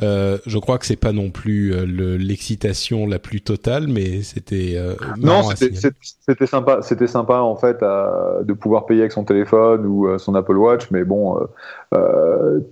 Euh, 0.02 0.38
je 0.46 0.58
crois 0.58 0.78
que 0.78 0.86
c'est 0.86 0.96
pas 0.96 1.12
non 1.12 1.30
plus 1.30 1.72
l'excitation 2.18 3.06
la 3.06 3.18
plus 3.18 3.40
totale, 3.40 3.86
mais 3.88 4.22
c'était 4.22 4.76
non, 5.18 5.42
c'était 6.26 6.46
sympa. 6.46 6.78
C'était 6.82 7.06
sympa 7.06 7.38
en 7.38 7.56
fait 7.56 7.80
de 7.80 8.52
pouvoir 8.52 8.86
payer 8.86 9.00
avec 9.00 9.12
son 9.12 9.24
téléphone 9.24 9.86
ou 9.86 10.18
son 10.18 10.34
Apple 10.34 10.56
Watch, 10.56 10.90
mais 10.90 11.04
bon, 11.04 11.38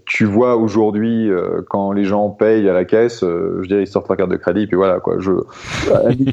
tu 0.06 0.24
vois 0.24 0.56
aujourd'hui 0.56 1.30
quand 1.68 1.92
les 1.92 2.04
gens 2.04 2.30
payent 2.30 2.68
à 2.68 2.72
la 2.72 2.84
caisse, 2.84 3.20
je 3.20 3.66
dirais 3.66 3.82
ils 3.82 3.86
sortent 3.86 4.08
leur 4.08 4.16
carte 4.16 4.30
de 4.30 4.36
crédit, 4.36 4.66
puis 4.66 4.76
voilà 4.76 5.00
quoi. 5.00 5.16
Je 5.18 5.32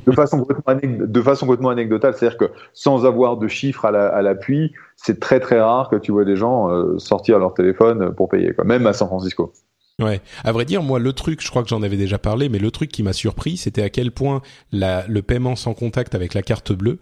de 0.05 0.11
façon 0.11 0.39
complètement, 0.43 1.05
de 1.07 1.21
façon 1.21 1.45
complètement 1.45 1.69
anecdotale, 1.69 2.13
c'est-à-dire 2.15 2.37
que 2.37 2.51
sans 2.73 3.05
avoir 3.05 3.37
de 3.37 3.47
chiffres 3.47 3.85
à 3.85 4.21
l'appui, 4.21 4.73
c'est 4.95 5.19
très 5.19 5.39
très 5.39 5.59
rare 5.59 5.89
que 5.89 5.95
tu 5.95 6.11
vois 6.11 6.25
des 6.25 6.35
gens 6.35 6.69
euh, 6.69 6.97
sortir 6.97 7.39
leur 7.39 7.53
téléphone 7.53 8.13
pour 8.13 8.29
payer, 8.29 8.53
quoi. 8.53 8.65
même 8.65 8.85
à 8.87 8.93
San 8.93 9.07
Francisco. 9.07 9.53
Ouais, 9.99 10.21
à 10.45 10.51
vrai 10.53 10.63
dire, 10.63 10.81
moi, 10.81 10.97
le 10.97 11.11
truc, 11.11 11.41
je 11.41 11.49
crois 11.49 11.61
que 11.61 11.69
j'en 11.69 11.83
avais 11.83 11.97
déjà 11.97 12.17
parlé, 12.17 12.47
mais 12.47 12.59
le 12.59 12.71
truc 12.71 12.89
qui 12.89 13.03
m'a 13.03 13.11
surpris, 13.11 13.57
c'était 13.57 13.81
à 13.81 13.89
quel 13.89 14.11
point 14.11 14.41
la, 14.71 15.05
le 15.07 15.21
paiement 15.21 15.57
sans 15.57 15.73
contact 15.73 16.15
avec 16.15 16.33
la 16.33 16.41
carte 16.41 16.71
bleue 16.71 16.99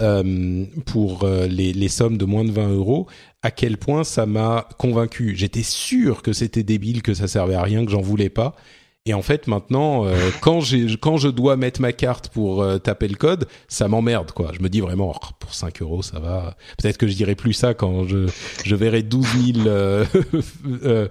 euh, 0.00 0.64
pour 0.84 1.22
euh, 1.22 1.46
les, 1.46 1.72
les 1.72 1.88
sommes 1.88 2.18
de 2.18 2.24
moins 2.24 2.44
de 2.44 2.50
20 2.50 2.70
euros, 2.70 3.06
à 3.42 3.52
quel 3.52 3.76
point 3.78 4.02
ça 4.02 4.26
m'a 4.26 4.68
convaincu. 4.78 5.36
J'étais 5.36 5.62
sûr 5.62 6.22
que 6.22 6.32
c'était 6.32 6.64
débile, 6.64 7.02
que 7.02 7.14
ça 7.14 7.28
servait 7.28 7.54
à 7.54 7.62
rien, 7.62 7.84
que 7.84 7.90
j'en 7.92 8.00
voulais 8.00 8.30
pas, 8.30 8.56
et 9.10 9.14
en 9.14 9.22
fait, 9.22 9.48
maintenant, 9.48 10.06
euh, 10.06 10.30
quand 10.40 10.60
j'ai 10.60 10.86
quand 10.96 11.16
je 11.16 11.26
dois 11.26 11.56
mettre 11.56 11.80
ma 11.80 11.92
carte 11.92 12.28
pour 12.28 12.62
euh, 12.62 12.78
taper 12.78 13.08
le 13.08 13.16
code, 13.16 13.48
ça 13.66 13.88
m'emmerde 13.88 14.30
quoi. 14.30 14.52
Je 14.56 14.62
me 14.62 14.68
dis 14.68 14.80
vraiment 14.80 15.16
oh, 15.20 15.26
pour 15.40 15.52
5 15.52 15.82
euros, 15.82 16.00
ça 16.00 16.20
va. 16.20 16.56
Peut-être 16.78 16.96
que 16.96 17.08
je 17.08 17.14
dirai 17.14 17.34
plus 17.34 17.52
ça 17.52 17.74
quand 17.74 18.06
je 18.06 18.28
je 18.64 18.74
verrai 18.76 19.02
12 19.02 19.26
000 19.54 19.66
euh, 19.66 21.08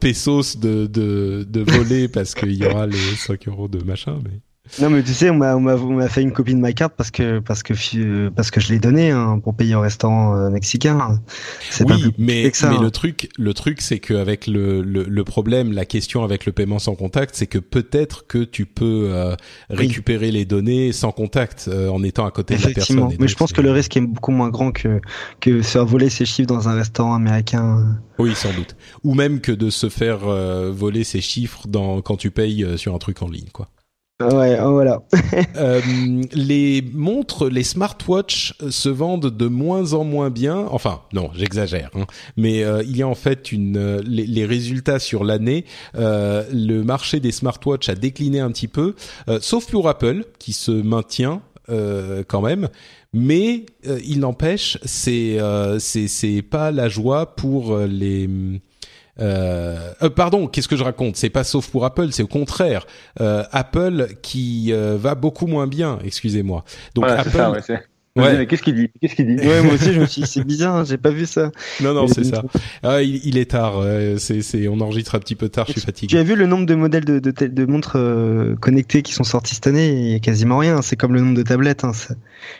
pesos 0.00 0.56
de 0.56 0.86
de 0.86 1.44
de 1.46 1.70
voler 1.70 2.08
parce 2.08 2.34
qu'il 2.34 2.54
y 2.54 2.64
aura 2.64 2.86
les 2.86 2.96
5 2.96 3.46
euros 3.48 3.68
de 3.68 3.84
machin. 3.84 4.18
Mais 4.24 4.40
non 4.80 4.90
mais 4.90 5.02
tu 5.02 5.12
sais, 5.12 5.30
on 5.30 5.36
m'a 5.36 5.56
on 5.56 5.60
m'a 5.60 6.08
fait 6.08 6.22
une 6.22 6.32
copie 6.32 6.54
de 6.54 6.60
ma 6.60 6.72
carte 6.72 6.94
parce 6.96 7.10
que 7.10 7.38
parce 7.40 7.62
que 7.62 8.28
parce 8.28 8.50
que 8.50 8.60
je 8.60 8.72
l'ai 8.72 8.78
donné 8.78 9.10
hein, 9.10 9.40
pour 9.42 9.54
payer 9.54 9.74
au 9.74 9.80
restaurant 9.80 10.36
euh, 10.36 10.50
mexicain. 10.50 11.20
C'est 11.70 11.84
oui, 11.84 12.02
pas 12.04 12.10
mais 12.18 12.50
ça, 12.52 12.70
mais 12.70 12.76
hein. 12.76 12.82
le 12.82 12.90
truc 12.90 13.28
le 13.38 13.54
truc 13.54 13.80
c'est 13.80 13.98
qu'avec 13.98 14.46
le, 14.46 14.82
le, 14.82 15.04
le 15.04 15.24
problème, 15.24 15.72
la 15.72 15.84
question 15.84 16.22
avec 16.22 16.46
le 16.46 16.52
paiement 16.52 16.78
sans 16.78 16.94
contact, 16.94 17.34
c'est 17.34 17.46
que 17.46 17.58
peut-être 17.58 18.26
que 18.26 18.44
tu 18.44 18.66
peux 18.66 19.10
euh, 19.12 19.34
récupérer 19.70 20.30
les 20.30 20.44
données 20.44 20.92
sans 20.92 21.12
contact 21.12 21.68
euh, 21.68 21.88
en 21.88 22.02
étant 22.02 22.26
à 22.26 22.30
côté 22.30 22.56
de 22.56 22.62
la 22.62 22.70
personne. 22.70 23.14
Mais 23.18 23.28
je 23.28 23.36
pense 23.36 23.52
que 23.52 23.60
le 23.60 23.72
risque 23.72 23.96
est 23.96 24.00
beaucoup 24.00 24.32
moins 24.32 24.50
grand 24.50 24.72
que 24.72 25.00
que 25.40 25.62
se 25.62 25.72
faire 25.72 25.86
voler 25.86 26.10
ses 26.10 26.26
chiffres 26.26 26.48
dans 26.48 26.68
un 26.68 26.74
restaurant 26.74 27.14
américain. 27.14 27.98
Oui, 28.18 28.34
sans 28.34 28.52
doute. 28.52 28.76
Ou 29.04 29.14
même 29.14 29.40
que 29.40 29.52
de 29.52 29.70
se 29.70 29.88
faire 29.88 30.18
voler 30.72 31.04
ses 31.04 31.20
chiffres 31.20 31.66
dans 31.68 32.00
quand 32.02 32.16
tu 32.16 32.30
payes 32.30 32.66
sur 32.76 32.94
un 32.94 32.98
truc 32.98 33.22
en 33.22 33.28
ligne, 33.28 33.48
quoi. 33.52 33.68
Ouais, 34.20 34.58
oh, 34.60 34.72
voilà. 34.72 35.02
euh, 35.56 35.80
les 36.32 36.82
montres, 36.92 37.48
les 37.48 37.62
smartwatches 37.62 38.54
se 38.68 38.88
vendent 38.88 39.30
de 39.30 39.46
moins 39.46 39.92
en 39.92 40.02
moins 40.02 40.28
bien. 40.28 40.66
Enfin, 40.72 41.02
non, 41.12 41.30
j'exagère. 41.34 41.90
Hein. 41.94 42.04
Mais 42.36 42.64
euh, 42.64 42.82
il 42.82 42.96
y 42.96 43.02
a 43.02 43.06
en 43.06 43.14
fait 43.14 43.52
une 43.52 43.76
euh, 43.76 44.02
les, 44.04 44.44
résultats 44.44 44.98
sur 44.98 45.22
l'année. 45.22 45.64
Euh, 45.94 46.42
le 46.52 46.82
marché 46.82 47.20
des 47.20 47.30
smartwatches 47.30 47.90
a 47.90 47.94
décliné 47.94 48.40
un 48.40 48.50
petit 48.50 48.66
peu, 48.66 48.96
sauf 49.40 49.70
pour 49.70 49.88
Apple 49.88 50.24
qui 50.40 50.52
se 50.52 50.72
maintient 50.72 51.40
euh, 51.70 52.24
quand 52.26 52.40
même, 52.40 52.70
mais 53.12 53.66
euh, 53.86 54.00
il 54.02 54.20
n'empêche, 54.20 54.78
euh, 55.06 55.78
c'est 55.78 56.08
c'est 56.08 56.40
pas 56.40 56.70
la 56.70 56.88
joie 56.88 57.36
pour 57.36 57.76
les 57.80 58.26
euh, 59.20 59.92
euh, 60.02 60.10
pardon, 60.10 60.46
qu'est-ce 60.46 60.68
que 60.68 60.76
je 60.76 60.84
raconte? 60.84 61.16
C'est 61.16 61.30
pas 61.30 61.44
sauf 61.44 61.68
pour 61.68 61.84
Apple, 61.84 62.08
c'est 62.12 62.22
au 62.22 62.28
contraire 62.28 62.86
euh, 63.20 63.44
Apple 63.52 64.08
qui 64.22 64.72
va 64.72 65.14
beaucoup 65.14 65.46
moins 65.46 65.66
bien. 65.66 65.98
Excusez-moi. 66.04 66.64
Donc 66.94 67.04
Apple. 67.04 67.30
Ça, 67.30 67.50
ouais, 67.50 67.80
Ouais. 68.16 68.36
Mais 68.36 68.46
qu'est-ce 68.46 68.62
qu'il 68.62 68.74
dit? 68.74 68.90
Qu'est-ce 69.00 69.14
qu'il 69.14 69.36
dit? 69.36 69.46
Ouais, 69.46 69.62
moi 69.62 69.74
aussi 69.74 69.92
je 69.92 70.00
me 70.00 70.06
suis 70.06 70.22
dit 70.22 70.28
c'est 70.28 70.42
bizarre, 70.42 70.74
hein, 70.74 70.84
j'ai 70.84 70.96
pas 70.96 71.10
vu 71.10 71.24
ça. 71.24 71.52
Non 71.80 71.94
non, 71.94 72.08
c'est 72.08 72.24
ça. 72.24 72.42
Ah, 72.82 73.00
il, 73.00 73.24
il, 73.24 73.38
est 73.38 73.52
tard, 73.52 73.74
c'est 74.16 74.42
c'est 74.42 74.66
on 74.66 74.80
enregistre 74.80 75.14
un 75.14 75.20
petit 75.20 75.36
peu 75.36 75.48
tard, 75.48 75.66
je 75.68 75.72
suis 75.72 75.80
fatigué. 75.80 76.10
Tu 76.10 76.18
as 76.18 76.24
vu 76.24 76.34
le 76.34 76.46
nombre 76.46 76.66
de 76.66 76.74
modèles 76.74 77.04
de 77.04 77.20
de, 77.20 77.30
de 77.30 77.66
montres 77.66 77.96
euh, 77.96 78.56
connectées 78.56 79.02
qui 79.02 79.12
sont 79.12 79.22
sortis 79.22 79.54
cette 79.54 79.68
année? 79.68 79.90
Il 79.90 80.12
y 80.12 80.14
a 80.16 80.18
quasiment 80.18 80.58
rien, 80.58 80.82
c'est 80.82 80.96
comme 80.96 81.14
le 81.14 81.20
nombre 81.20 81.36
de 81.36 81.42
tablettes 81.44 81.84
hein. 81.84 81.92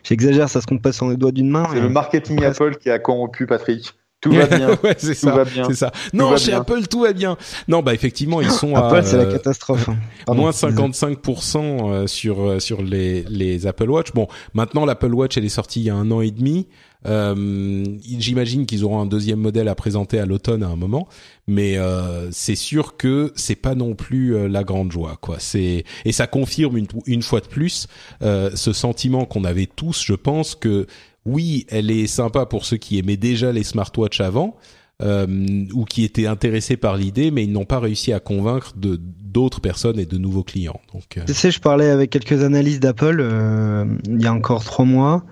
J'exagère, 0.04 0.48
ça 0.48 0.60
se 0.60 0.66
compte 0.66 0.82
pas 0.82 0.92
sur 0.92 1.08
les 1.08 1.16
doigts 1.16 1.32
d'une 1.32 1.50
main. 1.50 1.66
C'est 1.72 1.80
le 1.80 1.88
marketing 1.88 2.44
Apple 2.44 2.76
qui 2.76 2.90
a 2.90 3.00
corrompu 3.00 3.46
Patrick. 3.46 3.97
Tout 4.20 4.32
va 4.32 4.46
bien. 4.46 4.70
ouais, 4.82 4.96
c'est 4.98 5.14
ça. 5.14 5.32
Va 5.32 5.44
bien. 5.44 5.64
C'est 5.68 5.76
ça. 5.76 5.92
Non, 6.12 6.36
chez 6.36 6.52
Apple, 6.52 6.86
tout 6.88 7.02
va 7.02 7.12
bien. 7.12 7.36
Non, 7.68 7.82
bah 7.82 7.94
effectivement, 7.94 8.40
ils 8.40 8.50
sont 8.50 8.74
Apple, 8.74 8.96
à 8.96 9.02
c'est 9.02 9.16
la 9.16 9.26
catastrophe. 9.26 9.88
Hein. 9.88 10.34
moins 10.34 10.50
55% 10.50 11.58
euh, 11.58 12.06
sur 12.06 12.42
euh, 12.42 12.58
sur 12.58 12.82
les 12.82 13.22
les 13.24 13.66
Apple 13.66 13.88
Watch. 13.88 14.12
Bon, 14.12 14.26
maintenant 14.54 14.84
l'Apple 14.84 15.14
Watch 15.14 15.36
elle 15.36 15.44
est 15.44 15.48
sortie 15.50 15.80
il 15.80 15.84
y 15.84 15.90
a 15.90 15.94
un 15.94 16.10
an 16.10 16.20
et 16.20 16.30
demi. 16.30 16.66
Euh, 17.06 17.84
J'imagine 18.02 18.66
qu'ils 18.66 18.84
auront 18.84 19.00
un 19.00 19.06
deuxième 19.06 19.40
modèle 19.40 19.68
à 19.68 19.74
présenter 19.74 20.18
à 20.18 20.26
l'automne 20.26 20.62
à 20.62 20.68
un 20.68 20.76
moment, 20.76 21.08
mais 21.46 21.78
euh, 21.78 22.30
c'est 22.32 22.56
sûr 22.56 22.96
que 22.96 23.32
c'est 23.36 23.54
pas 23.54 23.74
non 23.74 23.94
plus 23.94 24.34
euh, 24.34 24.48
la 24.48 24.64
grande 24.64 24.90
joie, 24.90 25.16
quoi. 25.20 25.36
C'est 25.38 25.84
et 26.04 26.12
ça 26.12 26.26
confirme 26.26 26.76
une, 26.76 26.88
une 27.06 27.22
fois 27.22 27.40
de 27.40 27.46
plus 27.46 27.86
ce 28.20 28.72
sentiment 28.72 29.24
qu'on 29.24 29.44
avait 29.44 29.66
tous, 29.66 30.02
je 30.04 30.14
pense 30.14 30.54
que 30.54 30.86
oui, 31.26 31.66
elle 31.68 31.90
est 31.90 32.06
sympa 32.06 32.46
pour 32.46 32.64
ceux 32.64 32.76
qui 32.76 32.98
aimaient 32.98 33.16
déjà 33.16 33.52
les 33.52 33.64
smartwatches 33.64 34.20
avant. 34.20 34.56
Euh, 35.00 35.64
ou 35.74 35.84
qui 35.84 36.02
étaient 36.02 36.26
intéressés 36.26 36.76
par 36.76 36.96
l'idée, 36.96 37.30
mais 37.30 37.44
ils 37.44 37.52
n'ont 37.52 37.64
pas 37.64 37.78
réussi 37.78 38.12
à 38.12 38.18
convaincre 38.18 38.72
de 38.76 38.98
d'autres 38.98 39.60
personnes 39.60 40.00
et 40.00 40.06
de 40.06 40.18
nouveaux 40.18 40.42
clients. 40.42 40.80
Donc, 40.92 41.16
euh... 41.16 41.22
tu 41.24 41.34
sais, 41.34 41.52
je 41.52 41.60
parlais 41.60 41.88
avec 41.88 42.10
quelques 42.10 42.42
analystes 42.42 42.82
d'Apple 42.82 43.18
euh, 43.20 43.84
il 44.08 44.20
y 44.20 44.26
a 44.26 44.32
encore 44.32 44.64
trois 44.64 44.84
mois, 44.84 45.24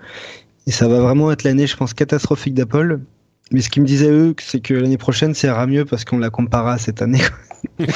et 0.67 0.71
ça 0.71 0.87
va 0.87 1.01
vraiment 1.01 1.33
être 1.33 1.43
l'année, 1.43 1.67
je 1.67 1.75
pense, 1.75 1.93
catastrophique 1.93 2.53
d'Apple. 2.53 3.01
Mais 3.51 3.59
ce 3.59 3.69
qu'ils 3.69 3.81
me 3.81 3.87
disaient 3.87 4.09
eux, 4.09 4.33
c'est 4.39 4.61
que 4.61 4.73
l'année 4.73 4.97
prochaine, 4.97 5.33
ça 5.33 5.47
ira 5.47 5.67
mieux 5.67 5.83
parce 5.83 6.05
qu'on 6.05 6.19
la 6.19 6.29
comparera 6.29 6.73
à 6.73 6.77
cette 6.77 7.01
année. 7.01 7.21
mais 7.79 7.87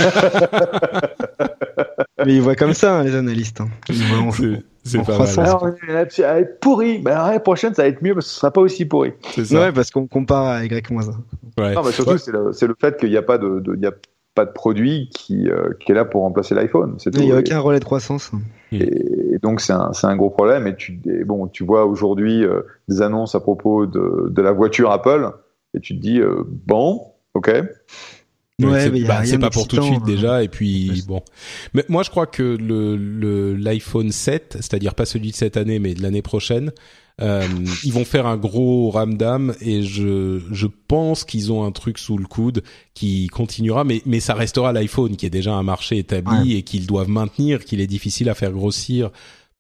ils 2.28 2.42
voient 2.42 2.56
comme 2.56 2.74
ça, 2.74 3.00
hein, 3.00 3.04
les 3.06 3.16
analystes. 3.16 3.62
Hein. 3.62 3.70
Ils 3.88 4.04
voient 4.04 4.58
c'est 4.84 5.03
pas 5.03 5.17
mal. 5.17 5.39
Alors, 5.39 5.67
ça 6.09 6.34
va 6.34 6.39
être 6.39 6.59
pourri. 6.59 6.99
Ben, 6.99 7.15
l'année 7.15 7.39
prochaine, 7.39 7.73
ça 7.73 7.84
va 7.84 7.88
être 7.88 8.01
mieux 8.01 8.13
parce 8.13 8.25
que 8.27 8.32
ce 8.32 8.39
sera 8.39 8.51
pas 8.51 8.61
aussi 8.61 8.86
pourri. 8.86 9.13
C'est 9.34 9.45
ça. 9.45 9.59
Ouais, 9.59 9.71
parce 9.71 9.91
qu'on 9.91 10.07
compare 10.07 10.45
à 10.45 10.63
Y-1. 10.63 11.11
Ouais. 11.57 11.73
Non, 11.73 11.84
mais 11.84 11.91
surtout, 11.91 12.17
c'est 12.17 12.32
le, 12.32 12.51
le, 12.51 12.75
fait 12.79 12.97
qu'il 12.97 13.09
n'y 13.09 13.17
a 13.17 13.21
pas 13.21 13.38
de, 13.38 13.59
de 13.59 13.75
y 13.77 13.86
a 13.86 13.91
pas 14.34 14.45
de 14.45 14.51
produit 14.51 15.09
qui, 15.13 15.49
euh, 15.49 15.73
qui 15.79 15.91
est 15.91 15.95
là 15.95 16.05
pour 16.05 16.21
remplacer 16.21 16.55
l'iPhone. 16.55 16.97
Il 17.05 17.21
n'y 17.21 17.32
a 17.32 17.38
aucun 17.38 17.59
relais 17.59 17.79
de 17.79 17.86
croissance. 17.86 18.32
Et, 18.71 18.84
et 19.34 19.39
donc, 19.41 19.59
c'est 19.59 19.73
un, 19.73 19.91
un, 20.03 20.15
gros 20.15 20.29
problème. 20.29 20.67
Et 20.67 20.75
tu, 20.75 20.99
et 21.05 21.23
bon, 21.25 21.47
tu 21.47 21.65
vois 21.65 21.86
aujourd'hui 21.86 22.43
euh, 22.43 22.61
des 22.88 23.01
annonces 23.01 23.36
à 23.36 23.39
propos 23.41 23.86
de, 23.86 24.29
de 24.29 24.41
la 24.41 24.51
voiture 24.51 24.91
Apple 24.91 25.32
et 25.73 25.79
tu 25.79 25.95
te 25.95 26.01
dis, 26.01 26.19
euh, 26.19 26.43
bon, 26.45 27.05
ok. 27.34 27.51
Ouais, 28.66 28.91
c'est 29.26 29.38
bah, 29.38 29.47
pas 29.47 29.49
pour 29.49 29.68
tout 29.68 29.78
de 29.78 29.82
suite 29.82 30.01
hein. 30.01 30.05
déjà. 30.05 30.43
Et 30.43 30.47
puis 30.47 31.03
bon, 31.07 31.22
mais 31.74 31.84
moi 31.89 32.03
je 32.03 32.09
crois 32.09 32.28
que 32.28 32.57
le 32.59 33.55
l'iPhone 33.55 34.12
7, 34.12 34.57
c'est-à-dire 34.59 34.95
pas 34.95 35.05
celui 35.05 35.32
de 35.32 35.36
cette 35.36 35.57
année, 35.57 35.80
mais 35.80 35.93
de 35.93 36.01
l'année 36.01 36.22
prochaine, 36.22 36.72
euh, 37.22 37.47
ils 37.84 37.93
vont 37.93 38.05
faire 38.05 38.26
un 38.26 38.38
gros 38.38 38.89
ramdam 38.89 39.53
et 39.62 39.84
je 39.84 40.41
je 40.51 40.68
pense 40.88 41.24
qu'ils 41.24 41.51
ont 41.51 41.64
un 41.64 41.72
truc 41.72 41.99
sous 41.99 42.18
le 42.18 42.26
coude 42.26 42.64
qui 42.93 43.28
continuera, 43.28 43.84
mais 43.84 44.01
mais 44.05 44.20
ça 44.20 44.34
restera 44.34 44.74
l'iPhone 44.74 45.16
qui 45.16 45.26
est 45.26 45.32
déjà 45.32 45.53
un 45.53 45.64
marché 45.64 45.97
établi 45.97 46.55
et 46.55 46.64
qu'ils 46.64 46.88
doivent 46.88 47.09
maintenir, 47.09 47.64
qu'il 47.64 47.80
est 47.80 47.88
difficile 47.88 48.30
à 48.30 48.34
faire 48.34 48.51
grossir. 48.51 49.12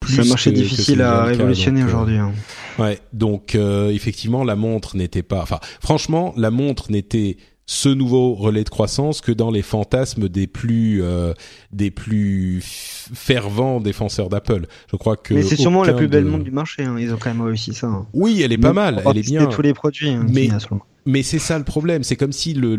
C'est 0.07 0.21
un 0.21 0.25
marché 0.25 0.51
difficile 0.51 1.03
à 1.03 1.25
révolutionner 1.25 1.83
euh, 1.83 1.85
aujourd'hui. 1.85 2.17
Hein. 2.17 2.31
Ouais, 2.79 2.99
donc 3.13 3.53
euh, 3.53 3.91
effectivement 3.91 4.43
la 4.43 4.55
montre 4.55 4.95
n'était 4.95 5.21
pas. 5.21 5.41
Enfin, 5.43 5.59
franchement, 5.79 6.33
la 6.37 6.49
montre 6.49 6.91
n'était 6.91 7.37
ce 7.65 7.89
nouveau 7.89 8.33
relais 8.33 8.63
de 8.63 8.69
croissance 8.69 9.21
que 9.21 9.31
dans 9.31 9.51
les 9.51 9.61
fantasmes 9.61 10.27
des 10.27 10.47
plus 10.47 11.01
euh, 11.03 11.33
des 11.71 11.91
plus 11.91 12.61
fervents 12.61 13.79
défenseurs 13.79 14.29
d'Apple. 14.29 14.67
Je 14.91 14.97
crois 14.97 15.15
que 15.15 15.33
Mais 15.33 15.43
c'est 15.43 15.55
sûrement 15.55 15.83
la 15.83 15.93
plus 15.93 16.07
belle 16.07 16.25
montre 16.25 16.43
du 16.43 16.51
marché, 16.51 16.83
hein. 16.83 16.97
ils 16.99 17.13
ont 17.13 17.17
quand 17.17 17.33
même 17.33 17.41
réussi 17.41 17.73
ça. 17.73 17.87
Hein. 17.87 18.07
Oui, 18.13 18.41
elle 18.43 18.51
est 18.51 18.57
pas 18.57 18.73
mal, 18.73 19.01
elle 19.05 19.17
est 19.17 19.21
bien. 19.21 19.45
tous 19.45 19.61
les 19.61 19.73
produits 19.73 20.09
hein, 20.09 20.25
mais 20.29 20.49
mais 21.05 21.23
c'est 21.23 21.39
ça 21.39 21.57
le 21.57 21.63
problème, 21.63 22.03
c'est 22.03 22.15
comme 22.15 22.31
si 22.31 22.53
le 22.53 22.75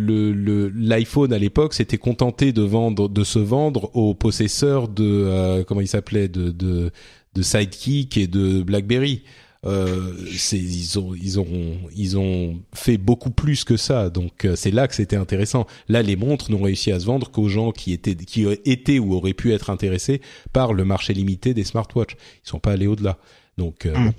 l'iPhone 0.76 1.30
le, 1.30 1.36
à 1.36 1.38
l'époque 1.38 1.74
s'était 1.74 1.98
contenté 1.98 2.52
de 2.52 2.62
vendre 2.62 3.08
de 3.08 3.24
se 3.24 3.38
vendre 3.38 3.90
aux 3.94 4.14
possesseurs 4.14 4.88
de 4.88 5.04
euh, 5.04 5.64
comment 5.64 5.80
il 5.80 5.88
s'appelait 5.88 6.28
de, 6.28 6.50
de 6.50 6.92
de 7.34 7.42
Sidekick 7.42 8.16
et 8.18 8.26
de 8.26 8.62
BlackBerry 8.62 9.22
euh, 9.64 10.12
ils 10.52 10.98
ont 10.98 11.14
ils 11.14 11.38
ont 11.38 11.78
ils 11.94 12.18
ont 12.18 12.60
fait 12.74 12.98
beaucoup 12.98 13.30
plus 13.30 13.62
que 13.64 13.76
ça. 13.76 14.10
Donc 14.10 14.44
euh, 14.44 14.56
c'est 14.56 14.72
là 14.72 14.88
que 14.88 14.94
c'était 14.94 15.16
intéressant. 15.16 15.66
Là, 15.88 16.02
les 16.02 16.16
montres 16.16 16.50
n'ont 16.50 16.62
réussi 16.62 16.90
à 16.90 16.98
se 16.98 17.06
vendre 17.06 17.30
qu'aux 17.30 17.48
gens 17.48 17.70
qui 17.70 17.92
étaient 17.92 18.16
qui 18.16 18.46
étaient 18.64 18.98
ou 18.98 19.14
auraient 19.14 19.34
pu 19.34 19.52
être 19.52 19.70
intéressés 19.70 20.20
par 20.52 20.72
le 20.72 20.84
marché 20.84 21.14
limité 21.14 21.54
des 21.54 21.64
smartwatches. 21.64 22.16
Ils 22.44 22.48
sont 22.48 22.58
pas 22.58 22.72
allés 22.72 22.88
au-delà. 22.88 23.18
Donc 23.56 23.86
euh, 23.86 23.96
mm. 23.96 24.12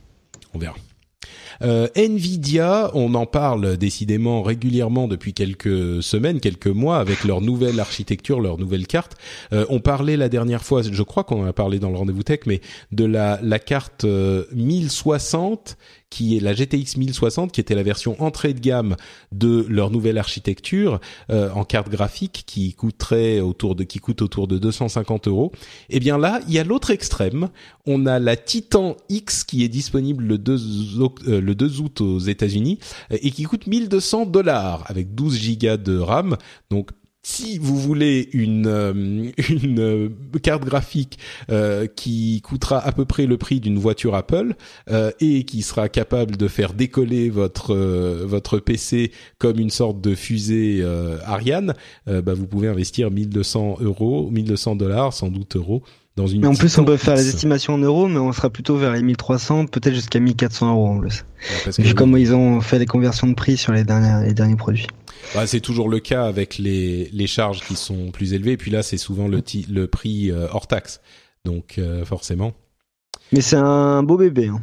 on 0.54 0.60
verra. 0.60 0.76
Euh, 1.62 1.88
Nvidia, 1.96 2.92
on 2.94 3.14
en 3.16 3.26
parle 3.26 3.78
décidément 3.78 4.42
régulièrement 4.42 5.08
depuis 5.08 5.34
quelques 5.34 6.02
semaines, 6.04 6.40
quelques 6.40 6.68
mois, 6.68 6.98
avec 6.98 7.24
leur 7.24 7.42
nouvelle 7.42 7.80
architecture, 7.80 8.40
leur 8.40 8.58
nouvelle 8.58 8.88
carte. 8.88 9.14
Euh, 9.54 9.66
on 9.70 9.80
parlait 9.80 10.18
la 10.18 10.30
dernière 10.30 10.64
fois, 10.64 10.82
je 10.82 11.04
crois 11.04 11.24
qu'on 11.24 11.44
en 11.44 11.48
a 11.48 11.54
parlé 11.54 11.80
dans 11.80 11.90
le 11.90 11.98
rendez-vous 11.98 12.24
tech, 12.24 12.42
mais 12.46 12.62
de 12.92 13.06
la, 13.06 13.40
la 13.42 13.60
carte 13.60 14.06
1060 14.06 15.78
euh, 15.78 16.03
qui 16.14 16.38
est 16.38 16.40
la 16.40 16.54
GTX 16.54 16.98
1060, 16.98 17.52
qui 17.52 17.60
était 17.60 17.74
la 17.74 17.82
version 17.82 18.22
entrée 18.22 18.54
de 18.54 18.60
gamme 18.60 18.96
de 19.32 19.66
leur 19.68 19.90
nouvelle 19.90 20.20
architecture 20.20 21.02
euh, 21.32 21.50
en 21.50 21.66
carte 21.66 21.90
graphique, 21.90 22.44
qui 22.46 22.76
coûterait 22.76 23.40
autour 23.40 23.74
de 23.74 23.84
qui 23.84 23.98
coûte 23.98 24.22
autour 24.22 24.48
de 24.48 24.60
250 24.60 25.28
euros. 25.28 25.52
Et 25.90 25.98
eh 25.98 26.00
bien 26.00 26.20
là, 26.20 26.40
il 26.48 26.54
y 26.54 26.60
a 26.60 26.64
l'autre 26.64 26.92
extrême. 26.92 27.50
On 27.88 28.06
a 28.06 28.20
la 28.20 28.36
Titan 28.36 28.96
X 29.10 29.44
qui 29.44 29.64
est 29.64 29.70
disponible 29.70 30.24
le 30.24 30.38
2, 30.38 30.54
euh, 31.28 31.42
le 31.42 31.56
2 31.56 31.82
août 31.82 32.02
aux 32.02 32.20
États-Unis 32.20 32.78
et 33.10 33.32
qui 33.32 33.44
coûte 33.44 33.66
1200 33.66 34.28
dollars 34.28 34.84
avec 34.86 35.16
12 35.16 35.36
gigas 35.36 35.78
de 35.78 35.98
RAM. 35.98 36.38
Donc 36.70 36.92
si 37.24 37.58
vous 37.58 37.78
voulez 37.78 38.30
une, 38.34 38.68
euh, 38.68 39.32
euh, 39.80 40.10
carte 40.42 40.66
graphique 40.66 41.18
euh, 41.50 41.88
qui 41.88 42.42
coûtera 42.42 42.80
à 42.80 42.92
peu 42.92 43.06
près 43.06 43.26
le 43.26 43.38
prix 43.38 43.62
d'une 43.62 43.80
voiture 43.80 44.14
Apple 44.14 44.56
et 45.20 45.46
qui 45.46 45.62
sera 45.62 45.88
capable 45.88 46.36
de 46.36 46.48
faire 46.48 46.74
décoller 46.74 47.30
votre 47.30 47.74
votre 47.74 48.60
PC 48.60 49.12
comme 49.38 49.60
une 49.60 49.70
sorte 49.70 50.02
de 50.02 50.16
fusée 50.16 50.84
Ariane, 51.26 51.74
bah 52.08 52.34
vous 52.34 52.48
pouvez 52.48 52.68
investir 52.68 53.10
1200 53.10 53.78
euros, 53.82 54.30
1200 54.30 54.76
dollars, 54.76 55.14
sans 55.14 55.30
doute 55.30 55.56
euros. 55.56 55.84
Dans 56.16 56.28
une 56.28 56.42
mais 56.42 56.48
en 56.48 56.54
plus, 56.54 56.78
on 56.78 56.86
peut 56.86 56.98
faire 56.98 57.16
les 57.16 57.28
estimations 57.28 57.74
en 57.74 57.80
euros, 57.80 58.08
mais 58.08 58.20
on 58.20 58.32
sera 58.32 58.52
plutôt 58.52 58.78
vers 58.78 58.94
les 58.94 59.02
1300, 59.02 59.66
peut-être 59.66 59.96
jusqu'à 59.96 60.20
1400 60.20 60.72
euros 60.72 60.88
en 60.88 61.00
plus. 61.00 61.26
Vu 61.80 61.96
comment 61.96 62.18
ils 62.18 62.36
ont 62.36 62.62
fait 62.62 62.78
les 62.78 62.86
conversions 62.86 63.28
de 63.28 63.34
prix 63.34 63.58
sur 63.58 63.74
les 63.74 63.84
derniers, 63.84 64.28
les 64.28 64.34
derniers 64.36 64.56
produits. 64.56 64.88
Bah, 65.34 65.48
c'est 65.48 65.60
toujours 65.60 65.90
le 65.90 66.00
cas 66.00 66.26
avec 66.26 66.60
les, 66.60 67.10
les 67.12 67.28
charges 67.28 67.62
qui 67.62 67.76
sont 67.76 68.12
plus 68.12 68.34
élevées. 68.34 68.52
Et 68.52 68.58
puis 68.58 68.70
là, 68.70 68.84
c'est 68.84 68.98
souvent 68.98 69.28
le, 69.28 69.42
le 69.70 69.88
prix 69.88 70.30
euh, 70.30 70.48
hors 70.52 70.68
taxe. 70.68 71.02
Donc 71.46 71.76
euh, 71.80 72.06
forcément. 72.06 72.54
Mais 73.32 73.42
c'est 73.42 73.56
un 73.56 74.04
beau 74.04 74.18
bébé. 74.18 74.50
Hein. 74.50 74.62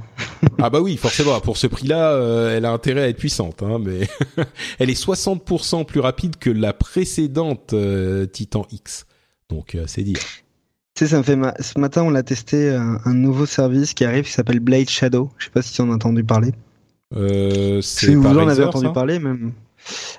ah 0.63 0.71
bah 0.71 0.81
oui, 0.81 0.97
forcément. 0.97 1.41
Pour 1.41 1.57
ce 1.57 1.67
prix-là, 1.67 2.13
euh, 2.13 2.57
elle 2.57 2.65
a 2.65 2.71
intérêt 2.71 3.03
à 3.03 3.09
être 3.09 3.19
puissante. 3.19 3.65
Hein, 3.65 3.81
mais 3.85 4.09
elle 4.79 4.91
est 4.91 5.03
60% 5.03 5.85
plus 5.85 6.01
rapide 6.01 6.37
que 6.37 6.51
la 6.51 6.73
précédente 6.73 7.75
Titan 8.33 8.67
X. 8.71 9.07
Donc 9.49 9.77
c'est 9.87 10.03
dire. 10.03 10.19
Tu 11.01 11.07
sais, 11.07 11.13
ça 11.13 11.17
me 11.17 11.23
fait 11.23 11.39
ce 11.63 11.81
matin, 11.81 12.03
on 12.03 12.15
a 12.15 12.23
testé 12.23 12.69
un, 12.69 13.01
un, 13.07 13.15
nouveau 13.15 13.47
service 13.47 13.95
qui 13.95 14.05
arrive 14.05 14.25
qui 14.25 14.33
s'appelle 14.33 14.61
Blade 14.61 14.91
Shadow. 14.91 15.31
Je 15.39 15.47
sais 15.47 15.51
pas 15.51 15.63
si 15.63 15.73
tu 15.73 15.81
en 15.81 15.91
as 15.91 15.95
entendu 15.95 16.25
parler. 16.25 16.53
Euh, 17.17 17.81
c'est 17.81 18.15
vous 18.15 18.27
en 18.27 18.47
avez 18.47 18.65
entendu 18.65 18.93
parler 18.93 19.19
même. 19.19 19.53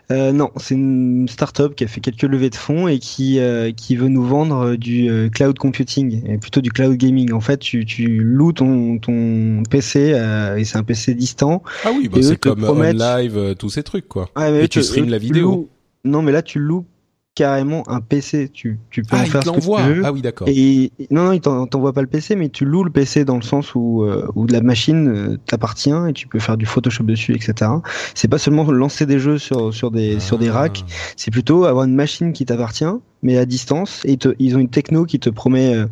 Euh, 0.09 0.31
non, 0.31 0.49
c'est 0.55 0.73
une 0.73 1.27
start-up 1.29 1.75
qui 1.75 1.83
a 1.83 1.87
fait 1.87 2.01
quelques 2.01 2.23
levées 2.23 2.49
de 2.49 2.55
fonds 2.55 2.87
et 2.87 2.97
qui 2.97 3.37
euh, 3.37 3.71
qui 3.71 3.95
veut 3.95 4.07
nous 4.07 4.25
vendre 4.25 4.75
du 4.75 5.07
euh, 5.07 5.29
cloud 5.29 5.59
computing 5.59 6.27
et 6.27 6.39
plutôt 6.39 6.61
du 6.61 6.71
cloud 6.71 6.97
gaming. 6.97 7.31
En 7.31 7.41
fait, 7.41 7.57
tu, 7.57 7.85
tu 7.85 8.19
loues 8.19 8.51
ton 8.51 8.97
ton 8.97 9.61
PC 9.69 10.19
et 10.57 10.63
c'est 10.63 10.77
un 10.79 10.83
PC 10.83 11.13
distant. 11.13 11.61
Ah 11.85 11.91
oui, 11.95 12.09
bah 12.09 12.23
c'est 12.23 12.37
comme 12.37 12.65
live 12.83 13.53
tous 13.59 13.69
ces 13.69 13.83
trucs 13.83 14.07
quoi. 14.07 14.31
et 14.39 14.67
tu 14.67 14.81
stream 14.81 15.09
la 15.09 15.19
vidéo. 15.19 15.69
Non, 16.05 16.23
mais 16.23 16.31
là 16.31 16.41
tu 16.41 16.57
loues 16.57 16.87
carrément 17.35 17.87
un 17.89 18.01
PC. 18.01 18.49
Tu, 18.49 18.79
tu 18.89 19.03
peux 19.03 19.15
ah, 19.17 19.21
en 19.21 19.25
faire 19.25 19.41
il 19.41 19.45
ce 19.47 19.51
que 19.51 19.81
tu 19.81 19.93
veux. 19.93 20.01
Ah 20.05 20.11
oui, 20.11 20.21
d'accord. 20.21 20.47
Et 20.49 20.91
non, 21.11 21.25
non, 21.25 21.31
il 21.31 21.41
t'envoie 21.41 21.93
pas 21.93 22.01
le 22.01 22.07
PC, 22.07 22.35
mais 22.35 22.49
tu 22.49 22.65
loues 22.65 22.83
le 22.83 22.89
PC 22.91 23.25
dans 23.25 23.35
le 23.37 23.41
sens 23.41 23.73
où, 23.75 24.03
euh, 24.03 24.27
où 24.35 24.47
la 24.47 24.61
machine 24.61 25.07
euh, 25.07 25.37
t'appartient 25.45 25.93
et 26.09 26.13
tu 26.13 26.27
peux 26.27 26.39
faire 26.39 26.57
du 26.57 26.65
Photoshop 26.65 27.03
dessus, 27.03 27.33
etc. 27.33 27.71
C'est 28.15 28.27
pas 28.27 28.37
seulement 28.37 28.69
lancer 28.71 29.05
des 29.05 29.19
jeux 29.19 29.37
sur 29.37 29.73
sur 29.73 29.91
des 29.91 30.19
sur 30.19 30.37
des 30.37 30.49
Ah. 30.49 30.53
racks, 30.53 30.83
c'est 31.15 31.31
plutôt 31.31 31.65
avoir 31.65 31.85
une 31.85 31.95
machine 31.95 32.33
qui 32.33 32.45
t'appartient, 32.45 32.85
mais 33.23 33.37
à 33.37 33.45
distance. 33.45 34.01
Et 34.05 34.17
te- 34.17 34.35
ils 34.39 34.55
ont 34.55 34.59
une 34.59 34.69
techno 34.69 35.05
qui 35.05 35.19
te 35.19 35.29
promet 35.29 35.73
euh, 35.75 35.85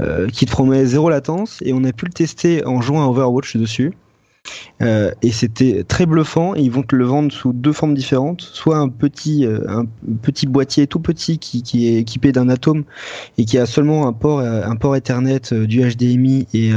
euh, 0.00 0.28
qui 0.28 0.44
te 0.46 0.50
promet 0.50 0.84
zéro 0.84 1.08
latence. 1.08 1.58
Et 1.62 1.72
on 1.72 1.82
a 1.84 1.92
pu 1.92 2.04
le 2.04 2.12
tester 2.12 2.64
en 2.66 2.80
jouant 2.80 3.02
à 3.02 3.06
Overwatch 3.06 3.56
dessus. 3.56 3.92
Euh, 4.82 5.10
et 5.22 5.32
c'était 5.32 5.84
très 5.84 6.06
bluffant. 6.06 6.54
Ils 6.54 6.70
vont 6.70 6.82
te 6.82 6.94
le 6.94 7.04
vendre 7.04 7.32
sous 7.32 7.52
deux 7.52 7.72
formes 7.72 7.94
différentes. 7.94 8.40
Soit 8.40 8.78
un 8.78 8.88
petit, 8.88 9.46
euh, 9.46 9.84
boîtier 10.48 10.86
tout 10.86 11.00
petit 11.00 11.38
qui, 11.38 11.88
est 11.88 11.98
équipé 11.98 12.32
d'un 12.32 12.48
atome 12.48 12.84
et 13.38 13.44
qui 13.44 13.58
a 13.58 13.66
seulement 13.66 14.06
un 14.06 14.12
port, 14.12 14.40
euh, 14.40 14.94
Ethernet, 14.94 15.52
du 15.52 15.82
HDMI 15.82 16.46
et, 16.54 16.72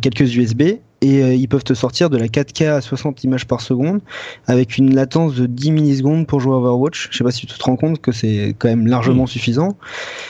quelques 0.00 0.36
USB. 0.36 0.62
Et 1.02 1.22
euh, 1.22 1.34
ils 1.34 1.48
peuvent 1.48 1.64
te 1.64 1.72
sortir 1.72 2.10
de 2.10 2.18
la 2.18 2.26
4K 2.26 2.68
à 2.68 2.80
60 2.82 3.24
images 3.24 3.46
par 3.46 3.62
seconde 3.62 4.00
avec 4.46 4.76
une 4.76 4.94
latence 4.94 5.34
de 5.34 5.46
10 5.46 5.70
millisecondes 5.70 6.26
pour 6.26 6.40
jouer 6.40 6.52
à 6.52 6.56
Overwatch. 6.56 7.08
Je 7.10 7.16
sais 7.16 7.24
pas 7.24 7.30
si 7.30 7.46
tu 7.46 7.56
te 7.58 7.64
rends 7.64 7.76
compte 7.76 8.00
que 8.02 8.12
c'est 8.12 8.54
quand 8.58 8.68
même 8.68 8.86
largement 8.86 9.26
suffisant. 9.26 9.78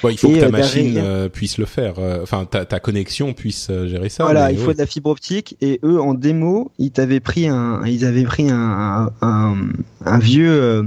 Bon, 0.02 0.10
il 0.10 0.18
faut 0.18 0.28
Et, 0.28 0.34
que 0.34 0.40
ta 0.40 0.46
euh, 0.46 0.50
machine 0.50 0.94
euh, 0.98 1.28
puisse 1.28 1.58
le 1.58 1.64
faire. 1.66 1.94
euh, 1.98 2.22
Enfin, 2.22 2.44
ta, 2.44 2.64
ta 2.64 2.78
connexion 2.78 3.32
puisse 3.32 3.68
gérer 3.86 4.08
ça. 4.08 4.24
Voilà, 4.24 4.52
il 4.52 4.58
faut 4.58 4.68
ouais. 4.68 4.74
de 4.74 4.78
la 4.78 4.86
fibre 4.86 5.10
optique 5.10 5.56
et 5.60 5.80
eux 5.82 6.00
en 6.00 6.14
démo, 6.14 6.70
ils 6.78 6.92
t'avaient 6.92 7.20
pris 7.20 7.48
un, 7.48 7.82
ils 7.86 8.04
avaient 8.04 8.22
pris 8.24 8.48
un, 8.50 9.10
un, 9.22 9.26
un, 9.26 9.56
un 10.04 10.18
vieux, 10.18 10.50
euh, 10.50 10.82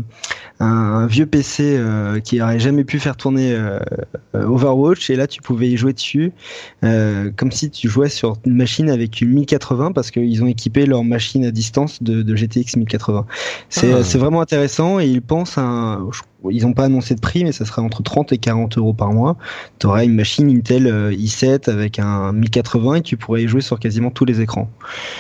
un, 0.64 1.08
vieux 1.08 1.26
PC 1.26 1.76
euh, 1.78 2.20
qui 2.20 2.42
aurait 2.42 2.60
jamais 2.60 2.84
pu 2.84 3.00
faire 3.00 3.16
tourner 3.16 3.54
euh, 3.54 3.80
euh, 4.36 4.46
Overwatch 4.46 5.10
et 5.10 5.16
là 5.16 5.28
tu 5.28 5.42
pouvais 5.42 5.70
y 5.70 5.78
jouer 5.78 5.94
dessus 5.94 6.32
euh, 6.84 7.32
comme 7.36 7.52
si 7.52 7.70
tu 7.70 7.90
jouais 7.90 8.10
sur 8.10 8.38
une 8.46 8.56
machine 8.56 8.90
avec 8.90 9.22
une 9.22 9.30
1080 9.30 9.92
parce 9.92 10.12
qu'ils 10.12 10.44
ont 10.44 10.48
équipé 10.48 10.86
leur 10.86 11.04
machine 11.04 11.46
à 11.46 11.52
distance 11.52 12.02
de, 12.02 12.22
de 12.22 12.36
GTX 12.36 12.78
1080. 12.78 13.26
C'est 13.70 13.94
Ah. 13.94 14.04
c'est 14.04 14.18
vraiment 14.18 14.42
intéressant 14.42 15.00
et 15.00 15.08
ils 15.08 15.22
pensent 15.22 15.58
à 15.58 15.62
un, 15.62 16.10
ils 16.50 16.64
n'ont 16.64 16.74
pas 16.74 16.86
annoncé 16.86 17.16
de 17.16 17.20
prix 17.20 17.44
mais 17.44 17.52
ça 17.52 17.66
sera 17.66 17.82
entre 17.82 18.04
30 18.04 18.32
et 18.34 18.38
40 18.38 18.78
euros 18.78 18.94
par 18.94 19.12
mois. 19.12 19.38
Tu 19.80 19.88
aurais 19.88 20.06
une 20.06 20.16
machine 20.16 20.50
Intel 20.50 20.88
euh, 20.88 21.12
i7 21.12 21.70
avec 21.70 22.00
un 22.00 22.32
1080 22.34 22.96
et 22.96 23.02
tu 23.02 23.18
pourrais 23.18 23.44
y 23.44 23.48
jouer 23.48 23.62
sur 23.62 23.80
quasiment 23.80 24.12
tous 24.12 24.26
les 24.26 24.42
écrans. 24.42 24.70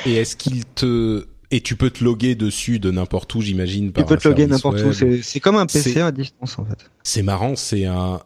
Et 0.05 0.15
est-ce 0.15 0.35
qu'il 0.35 0.65
te 0.65 1.25
et 1.53 1.61
tu 1.61 1.75
peux 1.75 1.91
te 1.91 2.03
loguer 2.03 2.33
dessus 2.33 2.79
de 2.79 2.89
n'importe 2.89 3.35
où, 3.35 3.41
j'imagine. 3.41 3.87
Tu 3.87 3.91
par 3.93 4.05
peux 4.07 4.17
te 4.17 4.27
loguer 4.27 4.47
n'importe 4.47 4.81
où. 4.81 4.91
C'est 4.91 5.39
comme 5.39 5.55
un 5.55 5.67
PC 5.67 6.01
à 6.01 6.11
distance 6.11 6.57
en 6.57 6.65
fait. 6.65 6.89
C'est 7.03 7.21
marrant, 7.21 7.55
c'est 7.55 7.85
un. 7.85 8.19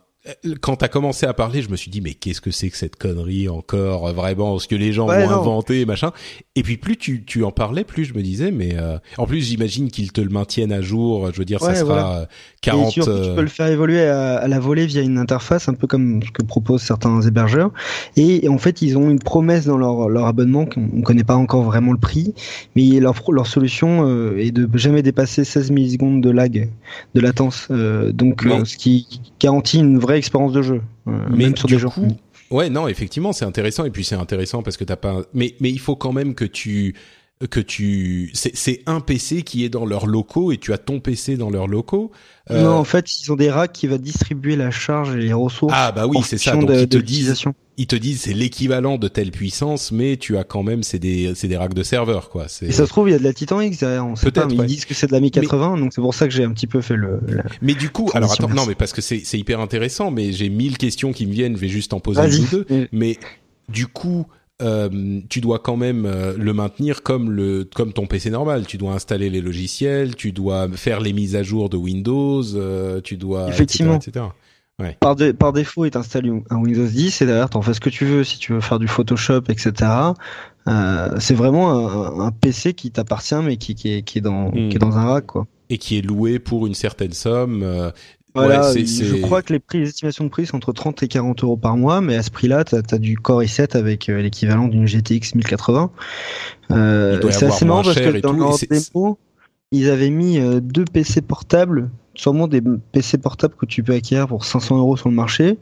Quand 0.62 0.76
t'as 0.78 0.88
commencé 0.88 1.26
à 1.26 1.34
parler, 1.34 1.62
je 1.62 1.70
me 1.70 1.76
suis 1.76 1.90
dit 1.91 2.02
mais 2.02 2.14
qu'est-ce 2.14 2.41
que 2.41 2.52
c'est 2.52 2.70
que 2.70 2.78
cette 2.78 2.95
connerie 2.95 3.49
encore 3.49 4.08
euh, 4.08 4.12
vraiment 4.14 4.60
ce 4.60 4.68
que 4.68 4.76
les 4.76 4.91
gens 4.94 5.08
Ouais, 5.08 5.24
vont 5.26 5.32
non. 5.32 5.40
inventer 5.41 5.86
machin. 5.86 6.12
Et 6.56 6.64
puis 6.64 6.78
plus 6.78 6.98
tu 6.98 7.24
tu 7.26 7.44
en 7.44 7.52
parlais, 7.52 7.84
plus 7.84 8.06
je 8.06 8.14
me 8.14 8.22
disais 8.22 8.52
mais 8.52 8.76
euh, 8.78 8.98
en 9.18 9.26
plus 9.26 9.41
j'imagine 9.41 9.90
qu'ils 9.90 10.12
te 10.12 10.22
le 10.22 10.30
maintiennent 10.30 10.72
à 10.72 10.82
jour. 10.82 11.32
Je 11.34 11.38
veux 11.40 11.45
dire 11.45 11.60
ça 11.62 11.76
sera 11.76 11.86
voilà. 11.86 12.18
euh, 12.20 12.24
Et 12.24 12.28
40. 12.62 12.94
tu, 12.94 12.99
tu 13.02 13.10
euh, 13.10 13.36
peux 13.36 13.41
le 13.41 13.48
faire 13.48 13.68
évoluer 13.68 14.02
à, 14.06 14.36
à 14.38 14.48
la 14.48 14.60
volée 14.60 14.86
via 14.86 15.02
une 15.02 15.18
interface, 15.18 15.70
un 15.70 15.74
peu 15.74 15.88
comme 15.88 16.22
ce 16.24 16.32
que 16.32 16.41
proposent 16.44 16.82
certains 16.82 17.22
hébergeurs. 17.22 17.72
Et 18.16 18.48
en 18.49 18.58
fait, 18.58 18.82
ils 18.82 18.98
ont 18.98 19.10
une 19.10 19.20
promesse 19.20 19.66
dans 19.66 19.78
leur, 19.78 20.10
leur 20.10 20.26
abonnement 20.26 20.66
qu'on 20.66 20.82
ne 20.91 21.02
connaît 21.04 21.24
pas 21.24 21.36
encore 21.36 21.64
vraiment 21.64 21.91
le 21.94 21.99
prix, 21.99 22.34
mais 22.76 22.99
leur, 22.99 23.16
leur 23.32 23.48
solution 23.48 24.06
euh, 24.08 24.38
est 24.38 24.52
de 24.52 24.68
jamais 24.78 25.02
dépasser 25.04 25.44
16 25.44 25.72
millisecondes 25.72 26.22
de 26.22 26.30
lag, 26.30 26.70
de 27.16 27.22
latence. 27.22 27.68
Euh, 27.72 28.12
donc, 28.12 28.45
euh, 28.45 28.66
ce 28.66 28.78
qui 28.78 29.22
garantit 29.40 29.80
une 29.80 29.98
vraie 29.99 30.16
expérience 30.18 30.53
de 30.53 30.61
jeu, 30.61 30.81
euh, 31.07 31.11
mais 31.30 31.45
même 31.45 31.57
sur 31.57 31.68
du 31.68 31.76
des 31.76 31.80
gens. 31.80 31.94
ouais, 32.52 32.69
non, 32.69 32.88
effectivement, 32.88 33.34
c'est 33.34 33.45
intéressant 33.45 33.85
et 33.85 33.91
puis 33.91 34.03
c'est 34.03 34.15
intéressant 34.15 34.64
parce 34.64 34.77
que 34.77 34.84
t'as 34.84 34.95
pas. 34.95 35.22
Mais 35.34 35.56
mais 35.60 35.69
il 35.69 35.80
faut 35.80 35.95
quand 35.95 36.14
même 36.14 36.35
que 36.35 36.45
tu 36.45 36.95
que 37.52 37.60
tu 37.60 38.32
c'est 38.34 38.56
c'est 38.56 38.82
un 38.88 39.00
PC 39.00 39.44
qui 39.44 39.64
est 39.64 39.70
dans 39.70 39.86
leurs 39.86 40.08
locaux 40.08 40.52
et 40.52 40.58
tu 40.58 40.74
as 40.74 40.80
ton 40.80 41.00
PC 41.00 41.38
dans 41.38 41.52
leurs 41.52 41.68
locaux. 41.68 42.12
Euh, 42.50 42.64
Non, 42.64 42.72
en 42.72 42.84
fait, 42.84 43.06
ils 43.22 43.32
ont 43.32 43.36
des 43.36 43.52
racks 43.52 43.74
qui 43.74 43.86
va 43.86 43.98
distribuer 44.00 44.56
la 44.56 44.72
charge 44.72 45.16
et 45.16 45.20
les 45.20 45.34
ressources. 45.34 45.74
ah 45.76 45.92
bah 45.92 46.08
oui, 46.08 46.18
c'est 46.24 46.38
ça. 46.40 46.54
Donc 46.54 46.68
de- 46.70 46.80
ils 46.80 46.88
te 46.88 46.98
disent 46.98 47.36
ils 47.80 47.86
te 47.86 47.96
disent 47.96 48.22
c'est 48.22 48.34
l'équivalent 48.34 48.98
de 48.98 49.08
telle 49.08 49.30
puissance, 49.30 49.92
mais 49.92 50.18
tu 50.18 50.36
as 50.38 50.44
quand 50.44 50.64
même 50.64 50.82
c'est 50.82 50.98
des 50.98 51.34
c'est 51.36 51.48
des 51.48 51.58
racks 51.58 51.76
de 51.76 51.84
serveurs 51.84 52.30
quoi. 52.32 52.48
Et 52.64 52.72
ça 52.72 52.86
se 52.86 52.90
trouve, 52.90 53.08
il 53.08 53.12
y 53.12 53.16
a 53.16 53.20
de 53.20 53.24
la 53.24 53.34
Titan 53.34 53.62
X 53.62 53.78
derrière, 53.82 54.08
on 54.08 54.16
sait 54.16 54.32
pas, 54.32 54.48
mais 54.48 54.56
ouais. 54.58 54.64
ils 54.66 54.68
disent 54.68 54.86
que 54.86 54.96
c'est 54.96 55.06
de 55.06 55.12
la 55.12 55.20
1080, 55.20 55.78
donc 55.78 55.94
c'est 55.94 56.02
pour 56.02 56.16
ça 56.16 56.28
que 56.28 56.34
j'ai 56.34 56.44
un 56.44 56.52
petit 56.54 56.66
peu 56.66 56.82
fait 56.82 56.96
le. 56.96 57.20
la- 57.28 57.44
mais 57.62 57.76
du 57.76 57.92
coup, 57.92 58.10
alors 58.16 58.32
attends, 58.34 58.50
non 58.50 58.66
mais 58.66 58.74
parce 58.74 58.94
que 58.94 59.02
c'est 59.02 59.22
c'est 59.24 59.38
hyper 59.38 59.60
intéressant, 59.60 60.10
mais 60.10 60.32
j'ai 60.32 60.50
mille 60.50 60.80
questions 60.80 61.14
qui 61.14 61.28
me 61.28 61.34
viennent, 61.34 61.56
je 61.56 61.62
vais 61.62 61.68
juste 61.70 61.94
en 61.94 62.00
poser 62.00 62.22
une 62.36 62.46
ou 62.46 62.48
deux. 62.64 62.88
Mais 62.92 63.18
du 63.70 63.86
coup, 63.86 64.26
euh, 64.62 65.20
tu 65.30 65.40
dois 65.42 65.60
quand 65.60 65.78
même 65.78 66.06
euh, 66.06 66.34
le 66.38 66.54
maintenir 66.54 67.04
comme 67.04 67.32
le 67.32 67.64
comme 67.76 67.94
ton 67.94 68.08
PC 68.08 68.30
normal. 68.30 68.66
Tu 68.66 68.78
dois 68.78 68.94
installer 68.94 69.30
les 69.30 69.42
logiciels, 69.42 70.16
tu 70.16 70.32
dois 70.32 70.68
faire 70.70 71.00
les 71.00 71.14
mises 71.14 71.36
à 71.36 71.44
jour 71.44 71.70
de 71.70 71.78
Windows, 71.78 72.44
euh, 72.56 73.00
tu 73.02 73.18
dois 73.18 73.50
Effectivement. 73.50 73.96
etc. 73.96 74.10
etc. 74.80 74.96
Par, 75.00 75.16
dé- 75.16 75.34
par 75.34 75.54
défaut, 75.54 75.86
il 75.86 75.92
t'installe 75.92 76.32
un 76.52 76.58
Windows 76.58 76.86
10 76.86 77.22
et 77.24 77.26
derrière, 77.26 77.50
t'en 77.50 77.64
fais 77.64 77.74
ce 77.74 77.80
que 77.80 77.90
tu 77.90 78.06
veux. 78.06 78.24
Si 78.24 78.38
tu 78.38 78.54
veux 78.54 78.62
faire 78.62 78.78
du 78.78 78.88
Photoshop, 78.88 79.42
etc. 79.50 79.74
Euh, 80.68 81.10
c'est 81.20 81.34
vraiment 81.34 81.72
un, 81.72 82.28
un 82.28 82.32
PC 82.32 82.74
qui 82.74 82.92
t'appartient, 82.92 83.34
mais 83.44 83.58
qui, 83.58 83.74
qui, 83.74 83.94
est, 83.94 84.02
qui, 84.04 84.20
est 84.20 84.22
dans, 84.22 84.50
Hmm. 84.50 84.70
qui 84.70 84.76
est 84.76 84.80
dans 84.80 84.96
un 84.98 85.06
rack, 85.06 85.26
quoi. 85.28 85.48
Et 85.70 85.78
qui 85.80 85.98
est 85.98 86.02
loué 86.02 86.38
pour 86.40 86.68
une 86.68 86.76
certaine 86.76 87.12
somme. 87.14 87.64
Voilà, 88.38 88.72
ouais, 88.72 88.86
je 88.86 89.16
crois 89.22 89.42
que 89.42 89.52
les 89.52 89.60
prix, 89.60 89.80
les 89.80 89.90
estimations 89.90 90.24
de 90.24 90.30
prix 90.30 90.46
sont 90.46 90.58
entre 90.58 90.72
30 90.72 91.02
et 91.04 91.08
40 91.08 91.44
euros 91.44 91.58
par 91.58 91.76
mois, 91.76 92.02
mais 92.02 92.16
à 92.16 92.24
ce 92.24 92.30
prix-là, 92.30 92.64
t'as 92.64 92.82
as 92.92 92.98
du 93.00 93.18
Core 93.18 93.42
i7 93.42 93.76
avec 93.76 94.10
euh, 94.10 94.22
l'équivalent 94.22 94.68
d'une 94.68 94.88
GTX 94.88 95.36
1080. 95.36 95.92
Euh, 96.72 97.20
c'est 97.32 97.46
assez 97.46 97.66
marrant 97.66 97.84
parce 97.84 98.00
que 98.00 98.20
dans 98.20 98.34
leur 98.34 98.58
démo, 98.58 99.18
ils 99.72 99.90
avaient 99.90 100.12
mis 100.12 100.40
euh, 100.40 100.60
deux 100.60 100.86
PC 100.86 101.22
portables, 101.22 101.90
sûrement 102.14 102.48
des 102.48 102.62
PC 102.92 103.18
portables 103.18 103.56
que 103.56 103.66
tu 103.66 103.84
peux 103.84 103.94
acquérir 103.94 104.28
pour 104.28 104.46
500 104.46 104.78
euros 104.78 104.98
sur 104.98 105.10
le 105.10 105.16
marché, 105.16 105.58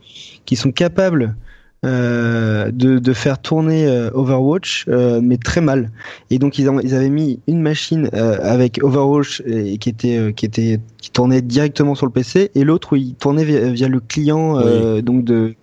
qui 0.45 0.55
sont 0.55 0.71
capables 0.71 1.35
euh, 1.83 2.71
de, 2.71 2.97
de 2.99 3.13
faire 3.13 3.39
tourner 3.39 3.85
euh, 3.85 4.09
Overwatch, 4.13 4.85
euh, 4.87 5.19
mais 5.21 5.37
très 5.37 5.61
mal. 5.61 5.91
Et 6.31 6.39
donc 6.39 6.57
ils, 6.57 6.69
ont- 6.69 6.79
ils 6.79 6.95
avaient 6.95 7.09
mis 7.09 7.39
une 7.47 7.61
machine 7.61 8.09
avec 8.13 8.83
Overwatch 8.83 9.41
et, 9.45 9.77
qui 9.77 9.89
était 9.89 10.33
qui 10.35 10.45
était 10.45 10.79
qui 10.97 11.11
tournait 11.11 11.41
directement 11.41 11.93
sur 11.93 12.05
le 12.07 12.11
PC, 12.11 12.49
et 12.55 12.63
l'autre 12.63 12.93
où 12.93 12.95
il 12.95 13.13
tournait 13.15 13.43
via, 13.43 13.69
via 13.69 13.87
le 13.87 13.99
client 13.99 14.55
donc 15.01 15.23
de 15.25 15.53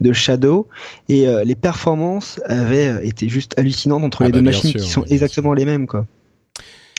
de 0.00 0.12
Shadow. 0.12 0.68
Et 1.08 1.26
les 1.44 1.54
performances 1.56 2.38
avaient 2.46 3.06
été 3.06 3.28
juste 3.28 3.58
hallucinantes 3.58 4.04
entre 4.04 4.22
Ah 4.22 4.26
les 4.26 4.32
bah, 4.32 4.38
deux 4.38 4.44
machines 4.44 4.70
sûr, 4.70 4.80
qui 4.80 4.88
sont 4.88 5.04
exactement 5.06 5.52
les 5.54 5.64
mêmes 5.64 5.86
quoi. 5.86 6.06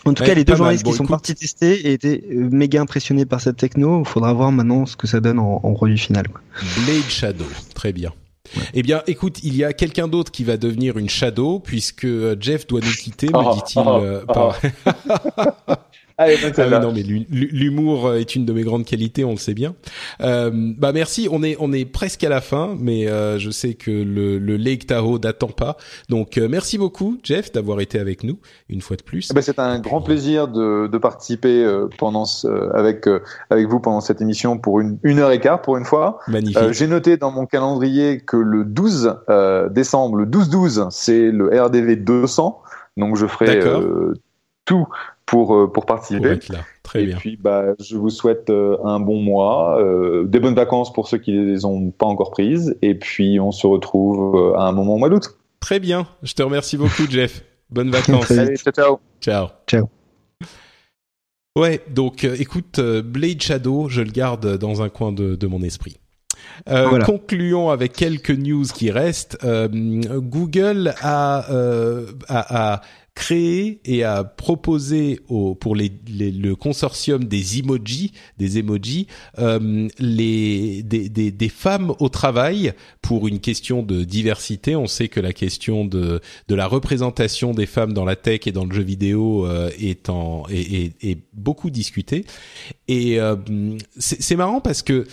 En 0.06 0.14
tout 0.14 0.22
Ouais, 0.24 0.28
cas, 0.30 0.36
les 0.36 0.44
deux 0.44 0.56
journalistes 0.58 0.84
Bon, 0.84 0.92
qui 0.92 0.98
sont 0.98 1.06
partis 1.06 1.34
tester 1.34 1.94
étaient 1.94 2.22
méga 2.30 2.82
impressionnés 2.82 3.26
par 3.26 3.40
cette 3.40 3.56
techno. 3.56 4.02
Il 4.02 4.06
faudra 4.10 4.34
voir 4.34 4.52
maintenant 4.52 4.86
ce 4.86 4.98
que 4.98 5.08
ça 5.08 5.22
donne 5.22 5.40
en, 5.40 5.62
en 5.64 5.74
produit 5.74 5.98
final. 5.98 6.28
Quoi. 6.28 6.42
Blade 6.86 7.08
Shadow, 7.08 7.46
très 7.74 7.94
bien. 7.94 8.12
Eh 8.74 8.84
bien, 8.84 9.02
écoute, 9.08 9.40
il 9.44 9.56
y 9.56 9.64
a 9.64 9.72
quelqu'un 9.74 10.08
d'autre 10.10 10.32
qui 10.32 10.44
va 10.44 10.58
devenir 10.58 10.98
une 10.98 11.10
Shadow 11.10 11.60
puisque 11.60 12.04
euh, 12.06 12.36
Jeff 12.40 12.68
doit 12.68 12.82
nous 12.82 12.92
quitter, 12.92 13.28
me 13.28 13.38
Oh, 13.38 13.54
dit-il. 13.56 13.82
oh, 13.86 14.02
euh, 14.02 14.26
oh. 14.28 14.34
par- 14.34 14.60
Ah 16.24 16.28
oui, 16.44 16.52
celle-là. 16.56 16.80
non, 16.80 16.92
mais 16.94 17.04
l'hu- 17.04 17.26
l'humour 17.30 18.08
euh, 18.08 18.16
est 18.20 18.36
une 18.36 18.46
de 18.46 18.54
mes 18.54 18.64
grandes 18.64 18.86
qualités, 18.86 19.24
on 19.24 19.32
le 19.32 19.38
sait 19.38 19.54
bien. 19.54 19.76
Euh, 20.22 20.52
bah 20.54 20.92
merci, 20.94 21.28
on 21.32 21.44
est 21.44 21.56
on 21.60 21.72
est 21.74 21.86
presque 21.86 22.24
à 22.24 22.30
la 22.30 22.42
fin, 22.42 22.76
mais 22.80 23.08
euh, 23.08 23.40
je 23.40 23.50
sais 23.50 23.74
que 23.74 23.92
le, 23.92 24.38
le 24.38 24.58
Lake 24.58 24.88
Tahoe 24.88 25.20
n'attend 25.24 25.48
pas. 25.48 25.78
Donc 26.10 26.38
euh, 26.38 26.48
merci 26.50 26.78
beaucoup, 26.78 27.18
Jeff, 27.24 27.52
d'avoir 27.52 27.80
été 27.82 28.00
avec 28.00 28.24
nous 28.24 28.38
une 28.70 28.82
fois 28.82 28.98
de 28.98 29.04
plus. 29.04 29.32
Ben, 29.34 29.42
c'est 29.42 29.60
un 29.60 29.80
grand 29.80 30.02
plaisir 30.02 30.48
de, 30.48 30.88
de 30.88 30.98
participer 30.98 31.64
euh, 31.64 31.88
pendant 31.98 32.26
ce- 32.26 32.48
euh, 32.48 32.72
avec 32.74 33.08
euh, 33.08 33.20
avec 33.50 33.68
vous 33.68 33.80
pendant 33.80 34.02
cette 34.02 34.22
émission 34.22 34.58
pour 34.58 34.80
une, 34.80 34.98
une 35.04 35.20
heure 35.20 35.32
et 35.32 35.40
quart 35.40 35.62
pour 35.62 35.78
une 35.78 35.86
fois. 35.86 36.20
Magnifique. 36.28 36.58
Euh, 36.58 36.74
J'ai 36.74 36.88
noté 36.88 37.18
dans 37.18 37.32
mon 37.32 37.46
calendrier 37.46 38.20
que 38.20 38.38
le 38.38 38.64
12 38.66 39.16
euh, 39.30 39.70
décembre, 39.70 40.18
le 40.18 40.26
12-12, 40.26 40.88
c'est 40.92 41.32
le 41.32 41.50
RDV 41.62 41.96
200. 41.98 42.62
Donc 42.98 43.16
je 43.18 43.26
ferai 43.26 43.58
euh, 43.82 44.14
tout 44.66 44.88
pour 45.26 45.56
euh, 45.56 45.66
pour 45.66 45.74
pour 45.74 45.86
participer. 45.86 46.30
être 46.30 46.50
là, 46.50 46.60
très 46.84 47.04
et 47.04 47.06
bien. 47.08 47.18
puis 47.18 47.38
bah 47.38 47.74
je 47.80 47.98
vous 47.98 48.10
souhaite 48.10 48.50
euh, 48.50 48.78
un 48.84 49.00
bon 49.00 49.22
mois, 49.22 49.80
euh, 49.82 50.26
des 50.26 50.40
bonnes 50.40 50.56
vacances 50.56 50.92
pour 50.94 51.08
ceux 51.08 51.18
qui 51.18 51.32
les 51.32 51.66
ont 51.66 51.92
pas 51.92 52.06
encore 52.06 52.32
prises. 52.32 52.76
Et 52.82 52.96
puis 52.96 53.40
on 53.40 53.52
se 53.52 53.66
retrouve 53.68 54.36
euh, 54.36 54.56
à 54.58 54.64
un 54.68 54.72
moment 54.72 54.96
au 54.96 54.98
mois 54.98 55.10
d'août. 55.10 55.30
Très 55.60 55.80
bien. 55.80 56.08
Je 56.24 56.34
te 56.34 56.44
remercie 56.44 56.78
beaucoup, 56.78 57.06
Jeff. 57.10 57.44
Bonnes 57.70 57.90
vacances. 57.92 58.30
Allez, 58.32 58.58
ciao 58.58 58.74
ciao. 58.74 59.00
Ciao. 59.22 59.48
Ciao. 59.68 59.90
Ouais, 61.58 61.82
donc 61.90 62.24
euh, 62.24 62.36
écoute, 62.40 62.80
euh, 62.80 63.02
Blade 63.04 63.42
Shadow, 63.42 63.88
je 63.88 64.02
le 64.02 64.10
garde 64.12 64.58
dans 64.58 64.82
un 64.82 64.90
coin 64.90 65.12
de, 65.12 65.36
de 65.36 65.48
mon 65.48 65.62
esprit. 65.62 65.98
Euh, 66.68 66.88
Voilà. 66.90 67.06
Concluons 67.06 67.70
avec 67.70 67.94
quelques 67.94 68.32
news 68.32 68.66
qui 68.74 68.90
restent. 68.92 69.38
Euh, 69.44 69.68
Google 69.70 70.94
a, 71.02 71.50
euh, 71.52 72.08
a, 72.28 72.74
a 72.76 72.82
créé 73.16 73.80
et 73.86 74.04
a 74.04 74.24
proposé 74.24 75.20
au, 75.28 75.56
pour 75.56 75.76
les, 75.76 75.92
le 76.08 76.56
consortium 76.56 77.24
des 77.24 77.60
emojis, 77.60 78.12
des 78.38 78.58
emojis, 78.58 79.08
euh, 79.40 79.88
les 80.00 80.84
des, 80.84 81.10
des, 81.10 81.32
des, 81.32 81.50
femmes 81.50 81.94
au 82.00 82.10
travail 82.10 82.74
pour 83.02 83.28
une 83.28 83.40
question 83.40 83.84
de 83.84 84.04
diversité. 84.04 84.76
On 84.76 84.88
sait 84.88 85.10
que 85.10 85.20
la 85.20 85.34
question 85.34 85.86
de 85.86 86.22
de 86.48 86.56
la 86.56 86.66
représentation 86.66 87.54
des 87.54 87.68
femmes 87.68 87.94
dans 87.94 88.06
la 88.06 88.16
tech 88.16 88.42
et 88.48 88.52
dans 88.52 88.66
le 88.66 88.74
jeu 88.74 88.84
vidéo 88.84 89.46
euh, 89.46 89.70
est 89.80 90.10
en 90.10 90.44
est, 90.50 90.94
est, 91.04 91.20
beaucoup 91.34 91.70
discutée. 91.70 92.26
Et 92.88 93.20
euh, 93.20 93.36
c'est 93.98 94.36
marrant 94.36 94.60
parce 94.60 94.82
que 94.82 95.06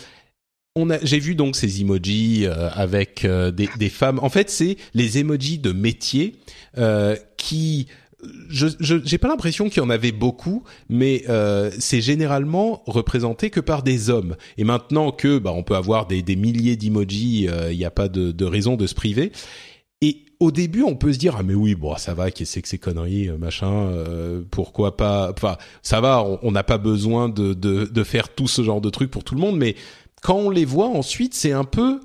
j'ai 1.03 1.19
vu 1.19 1.35
donc 1.35 1.57
ces 1.57 1.81
emojis 1.81 2.47
euh, 2.47 2.71
avec 2.71 3.25
euh, 3.25 3.51
des, 3.51 3.69
des, 3.77 3.89
femmes. 3.89 4.21
En 4.23 4.29
fait, 4.29 4.51
c'est 4.51 4.77
les 4.95 5.19
emojis 5.19 5.59
de 5.59 5.73
métier 5.73 6.37
euh, 6.79 7.17
qui 7.37 7.89
je 8.51 8.67
j'ai 8.79 9.17
pas 9.17 9.29
l'impression 9.29 9.71
qu'il 9.71 9.83
y 9.83 9.87
en 9.87 9.89
avait 9.89 10.13
beaucoup, 10.13 10.63
mais 10.91 11.25
euh, 11.31 11.71
c'est 11.79 12.03
généralement 12.03 12.83
représenté 12.87 13.49
que 13.49 13.61
par 13.61 13.83
des 13.83 14.11
hommes. 14.11 14.37
Et 14.59 14.65
maintenant 14.65 15.11
que 15.11 15.39
bah 15.39 15.53
on 15.55 15.63
peut 15.63 15.75
avoir 15.75 16.07
des, 16.07 16.21
des 16.23 16.37
milliers 16.37 16.77
d'emojis, 16.77 17.49
il 17.71 17.77
n'y 17.77 17.85
a 17.87 17.91
pas 17.91 18.09
de, 18.09 18.31
de, 18.31 18.45
raison 18.45 18.77
de 18.77 18.87
se 18.87 18.95
priver. 18.95 19.33
Et 20.03 20.27
au 20.39 20.51
début, 20.51 20.83
on 20.83 20.97
peut 20.97 21.15
se 21.15 21.19
dire 21.19 21.35
ah 21.39 21.43
mais 21.43 21.55
oui 21.55 21.75
bon 21.75 21.97
ça 21.97 22.13
va 22.13 22.31
qu'est-ce 22.31 22.61
que 22.61 22.69
ces 22.69 22.77
conneries 22.79 23.31
machin 23.39 23.91
pourquoi 24.51 24.99
pas 24.99 25.33
enfin 25.33 25.57
ça 25.83 26.03
va 26.03 26.23
on 26.43 26.53
n'a 26.53 26.63
pas 26.63 26.79
besoin 26.79 27.31
de, 27.31 27.55
de, 27.55 27.87
de 27.87 28.05
faire 28.05 28.29
tout 28.35 28.49
ce 28.49 28.63
genre 28.63 28.83
de 28.83 28.91
trucs 28.91 29.11
pour 29.11 29.25
tout 29.25 29.35
le 29.35 29.41
monde 29.41 29.57
mais 29.57 29.77
quand 30.23 30.37
on 30.37 30.51
les 30.51 30.65
voit 30.65 30.89
ensuite, 30.89 31.35
c'est 31.35 31.53
un 31.53 31.65
peu 31.65 32.01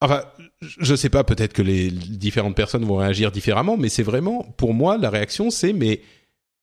Enfin, 0.00 0.22
je 0.60 0.94
sais 0.94 1.08
pas, 1.08 1.24
peut-être 1.24 1.52
que 1.52 1.62
les 1.62 1.90
différentes 1.90 2.54
personnes 2.54 2.84
vont 2.84 2.96
réagir 2.96 3.32
différemment, 3.32 3.76
mais 3.76 3.88
c'est 3.88 4.04
vraiment, 4.04 4.44
pour 4.56 4.72
moi, 4.72 4.96
la 4.96 5.10
réaction, 5.10 5.50
c'est 5.50 5.72
mais, 5.72 6.00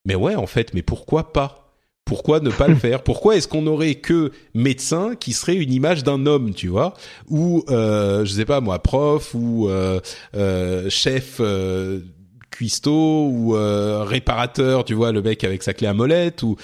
mais 0.06 0.14
ouais, 0.14 0.34
en 0.34 0.46
fait, 0.46 0.72
mais 0.72 0.82
pourquoi 0.82 1.32
pas? 1.32 1.74
Pourquoi 2.06 2.40
ne 2.40 2.50
pas 2.50 2.68
le 2.68 2.74
faire? 2.76 3.02
Pourquoi 3.02 3.36
est-ce 3.36 3.46
qu'on 3.46 3.66
aurait 3.66 3.96
que 3.96 4.32
médecin 4.54 5.16
qui 5.16 5.34
serait 5.34 5.56
une 5.56 5.72
image 5.72 6.02
d'un 6.02 6.24
homme, 6.24 6.54
tu 6.54 6.68
vois? 6.68 6.94
Ou, 7.28 7.62
euh, 7.68 8.24
je 8.24 8.32
sais 8.32 8.46
pas 8.46 8.62
moi, 8.62 8.82
prof 8.82 9.34
ou 9.34 9.68
euh, 9.68 10.00
euh, 10.34 10.88
chef 10.88 11.36
euh, 11.40 12.00
cuistot 12.50 13.28
ou 13.28 13.50
réparateur, 14.04 14.86
tu 14.86 14.94
vois, 14.94 15.12
le 15.12 15.20
mec 15.20 15.44
avec 15.44 15.62
sa 15.62 15.74
clé 15.74 15.88
à 15.88 15.92
molette 15.92 16.42
ou 16.42 16.56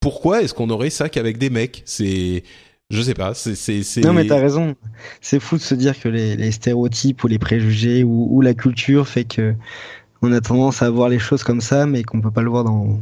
pourquoi 0.00 0.42
est-ce 0.42 0.54
qu'on 0.54 0.70
aurait 0.70 0.88
ça 0.88 1.10
qu'avec 1.10 1.36
des 1.36 1.50
mecs? 1.50 1.82
C'est 1.84 2.42
je 2.90 3.02
sais 3.02 3.14
pas, 3.14 3.34
c'est 3.34 4.00
Non 4.02 4.12
mais 4.12 4.26
t'as 4.26 4.40
raison. 4.40 4.74
C'est 5.20 5.38
fou 5.38 5.56
de 5.56 5.62
se 5.62 5.74
dire 5.76 5.98
que 5.98 6.08
les, 6.08 6.36
les 6.36 6.50
stéréotypes 6.50 7.22
ou 7.22 7.28
les 7.28 7.38
préjugés 7.38 8.02
ou, 8.02 8.26
ou, 8.30 8.40
la 8.40 8.52
culture 8.52 9.06
fait 9.06 9.24
que 9.24 9.54
on 10.22 10.32
a 10.32 10.40
tendance 10.40 10.82
à 10.82 10.90
voir 10.90 11.08
les 11.08 11.20
choses 11.20 11.44
comme 11.44 11.60
ça, 11.60 11.86
mais 11.86 12.02
qu'on 12.02 12.20
peut 12.20 12.32
pas 12.32 12.42
le 12.42 12.50
voir 12.50 12.64
dans 12.64 13.00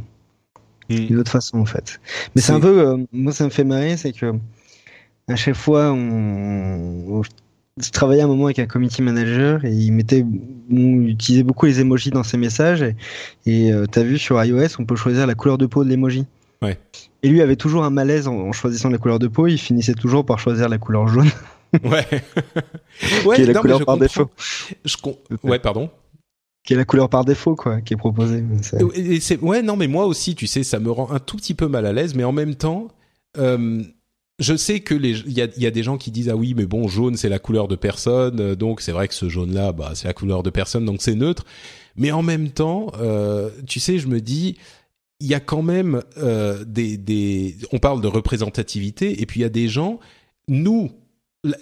hmm. 0.89 0.95
d'une 0.95 1.17
autre 1.17 1.31
façon 1.31 1.57
en 1.57 1.65
fait. 1.65 1.99
Mais 2.35 2.41
c'est 2.41 2.51
un 2.51 2.59
peu, 2.59 2.87
euh, 2.87 2.97
moi 3.11 3.33
ça 3.33 3.45
me 3.45 3.49
fait 3.49 3.63
marrer, 3.63 3.97
c'est 3.97 4.13
que 4.13 4.35
à 5.27 5.35
chaque 5.35 5.55
fois 5.55 5.91
on, 5.91 7.23
je 7.81 7.89
travaillais 7.89 8.21
un 8.21 8.27
moment 8.27 8.45
avec 8.45 8.59
un 8.59 8.67
committee 8.67 9.01
manager 9.01 9.65
et 9.65 9.71
il 9.71 9.91
mettait, 9.91 10.23
on 10.71 11.01
utilisait 11.01 11.43
beaucoup 11.43 11.65
les 11.65 11.79
emojis 11.79 12.11
dans 12.11 12.23
ses 12.23 12.37
messages 12.37 12.83
et, 12.83 12.95
et 13.47 13.73
euh, 13.73 13.87
t'as 13.87 14.03
vu 14.03 14.19
sur 14.19 14.43
iOS 14.43 14.67
on 14.77 14.85
peut 14.85 14.95
choisir 14.95 15.25
la 15.25 15.33
couleur 15.33 15.57
de 15.57 15.65
peau 15.65 15.83
de 15.83 15.89
l'emoji. 15.89 16.25
Ouais. 16.61 16.77
Et 17.23 17.29
lui 17.29 17.41
avait 17.41 17.55
toujours 17.55 17.83
un 17.83 17.89
malaise 17.89 18.27
en, 18.27 18.51
choisissant 18.51 18.89
la 18.89 18.97
couleur 18.97 19.19
de 19.19 19.27
peau. 19.27 19.47
Il 19.47 19.57
finissait 19.57 19.93
toujours 19.93 20.25
par 20.25 20.39
choisir 20.39 20.69
la 20.69 20.77
couleur 20.77 21.07
jaune. 21.07 21.29
ouais. 21.83 22.05
ouais 23.25 23.35
qui 23.35 23.41
est 23.41 23.45
la 23.45 23.59
couleur 23.59 23.85
par 23.85 23.97
défaut. 23.97 24.29
Je 24.85 24.95
Ouais, 25.43 25.59
pardon. 25.59 25.89
Qui 26.63 26.73
est 26.73 26.77
la 26.77 26.85
couleur 26.85 27.09
par 27.09 27.25
défaut, 27.25 27.55
quoi, 27.55 27.81
qui 27.81 27.93
est 27.93 27.97
proposée. 27.97 28.43
Et 28.93 29.19
c'est... 29.19 29.39
Ouais, 29.39 29.61
non, 29.61 29.75
mais 29.75 29.87
moi 29.87 30.05
aussi, 30.05 30.35
tu 30.35 30.45
sais, 30.45 30.63
ça 30.63 30.79
me 30.79 30.91
rend 30.91 31.09
un 31.11 31.19
tout 31.19 31.37
petit 31.37 31.53
peu 31.53 31.67
mal 31.67 31.85
à 31.85 31.93
l'aise, 31.93 32.15
mais 32.15 32.23
en 32.23 32.31
même 32.31 32.55
temps, 32.55 32.89
euh, 33.37 33.81
je 34.39 34.55
sais 34.55 34.79
que 34.79 34.95
les, 34.95 35.19
il 35.19 35.33
y 35.33 35.41
a, 35.41 35.47
y 35.57 35.65
a, 35.65 35.71
des 35.71 35.83
gens 35.83 35.97
qui 35.97 36.11
disent 36.11 36.29
ah 36.29 36.35
oui, 36.35 36.53
mais 36.55 36.65
bon, 36.65 36.87
jaune 36.87 37.17
c'est 37.17 37.29
la 37.29 37.39
couleur 37.39 37.67
de 37.67 37.75
personne, 37.75 38.55
donc 38.55 38.81
c'est 38.81 38.91
vrai 38.91 39.07
que 39.07 39.13
ce 39.13 39.29
jaune-là, 39.29 39.73
bah 39.73 39.91
c'est 39.95 40.07
la 40.07 40.13
couleur 40.13 40.43
de 40.43 40.49
personne, 40.49 40.85
donc 40.85 41.01
c'est 41.01 41.15
neutre. 41.15 41.45
Mais 41.95 42.11
en 42.11 42.21
même 42.21 42.49
temps, 42.49 42.93
euh, 43.01 43.49
tu 43.67 43.79
sais, 43.79 43.99
je 43.99 44.07
me 44.07 44.21
dis, 44.21 44.57
il 45.19 45.27
y 45.27 45.33
a 45.33 45.39
quand 45.39 45.61
même 45.61 46.01
euh, 46.17 46.63
des, 46.65 46.97
des, 46.97 47.57
on 47.71 47.79
parle 47.79 48.01
de 48.01 48.07
représentativité 48.07 49.21
et 49.21 49.25
puis 49.25 49.41
il 49.41 49.43
y 49.43 49.45
a 49.45 49.49
des 49.49 49.67
gens, 49.67 49.99
nous, 50.47 50.91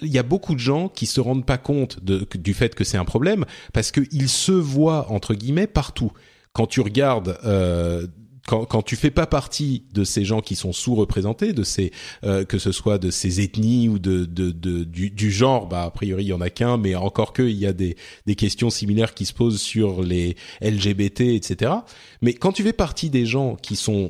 il 0.02 0.10
y 0.10 0.20
a 0.20 0.24
beaucoup 0.24 0.54
de 0.54 0.60
gens 0.60 0.90
qui 0.90 1.06
se 1.06 1.20
rendent 1.20 1.46
pas 1.46 1.58
compte 1.58 2.04
de, 2.04 2.28
du 2.36 2.54
fait 2.54 2.76
que 2.76 2.84
c'est 2.84 2.98
un 2.98 3.06
problème 3.06 3.46
parce 3.74 3.92
qu'ils 3.92 4.30
se 4.30 4.52
voient 4.52 5.12
entre 5.12 5.34
guillemets 5.34 5.68
partout. 5.68 6.12
Quand 6.54 6.68
tu 6.68 6.82
regardes 6.82 7.38
euh, 7.46 8.08
quand, 8.48 8.66
quand 8.66 8.82
tu 8.82 8.96
fais 8.96 9.12
pas 9.12 9.28
partie 9.28 9.84
de 9.94 10.06
ces 10.06 10.24
gens 10.24 10.40
qui 10.40 10.56
sont 10.56 10.72
sous-représentés, 10.72 11.52
de 11.52 11.64
ces 11.64 11.92
euh, 12.24 12.46
que 12.46 12.58
ce 12.58 12.72
soit 12.72 12.98
de 12.98 13.12
ces 13.12 13.42
ethnies 13.42 13.90
ou 13.90 14.00
de, 14.00 14.24
de, 14.24 14.52
de 14.52 14.86
du, 14.86 15.12
du, 15.12 15.30
genre, 15.30 15.68
bah 15.68 15.84
a 15.84 15.92
priori 15.92 16.24
il 16.24 16.28
y 16.28 16.34
en 16.34 16.40
a 16.40 16.50
qu'un, 16.50 16.78
mais 16.78 16.96
encore 16.96 17.34
que 17.34 17.44
il 17.44 17.58
y 17.58 17.68
a 17.68 17.74
des, 17.74 17.98
des 18.26 18.36
questions 18.36 18.70
similaires 18.70 19.14
qui 19.14 19.26
se 19.26 19.34
posent 19.34 19.60
sur 19.60 20.02
les 20.02 20.38
LGBT, 20.62 21.22
etc. 21.22 21.74
Mais 22.22 22.34
quand 22.34 22.54
tu 22.54 22.64
fais 22.64 22.74
partie 22.74 23.10
des 23.10 23.26
gens 23.26 23.56
qui 23.56 23.76
sont 23.76 24.10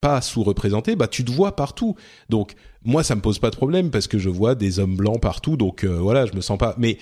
pas 0.00 0.20
sous-représentés, 0.20 0.96
bah 0.96 1.06
tu 1.06 1.24
te 1.24 1.30
vois 1.30 1.54
partout. 1.54 1.94
Donc 2.28 2.54
moi 2.82 3.04
ça 3.04 3.14
me 3.14 3.20
pose 3.20 3.38
pas 3.38 3.50
de 3.50 3.56
problème 3.56 3.90
parce 3.92 4.08
que 4.08 4.18
je 4.18 4.28
vois 4.28 4.56
des 4.56 4.80
hommes 4.80 4.96
blancs 4.96 5.20
partout, 5.20 5.56
donc 5.56 5.84
euh, 5.84 5.98
voilà 6.00 6.26
je 6.26 6.34
me 6.34 6.40
sens 6.40 6.58
pas. 6.58 6.74
Mais 6.78 6.98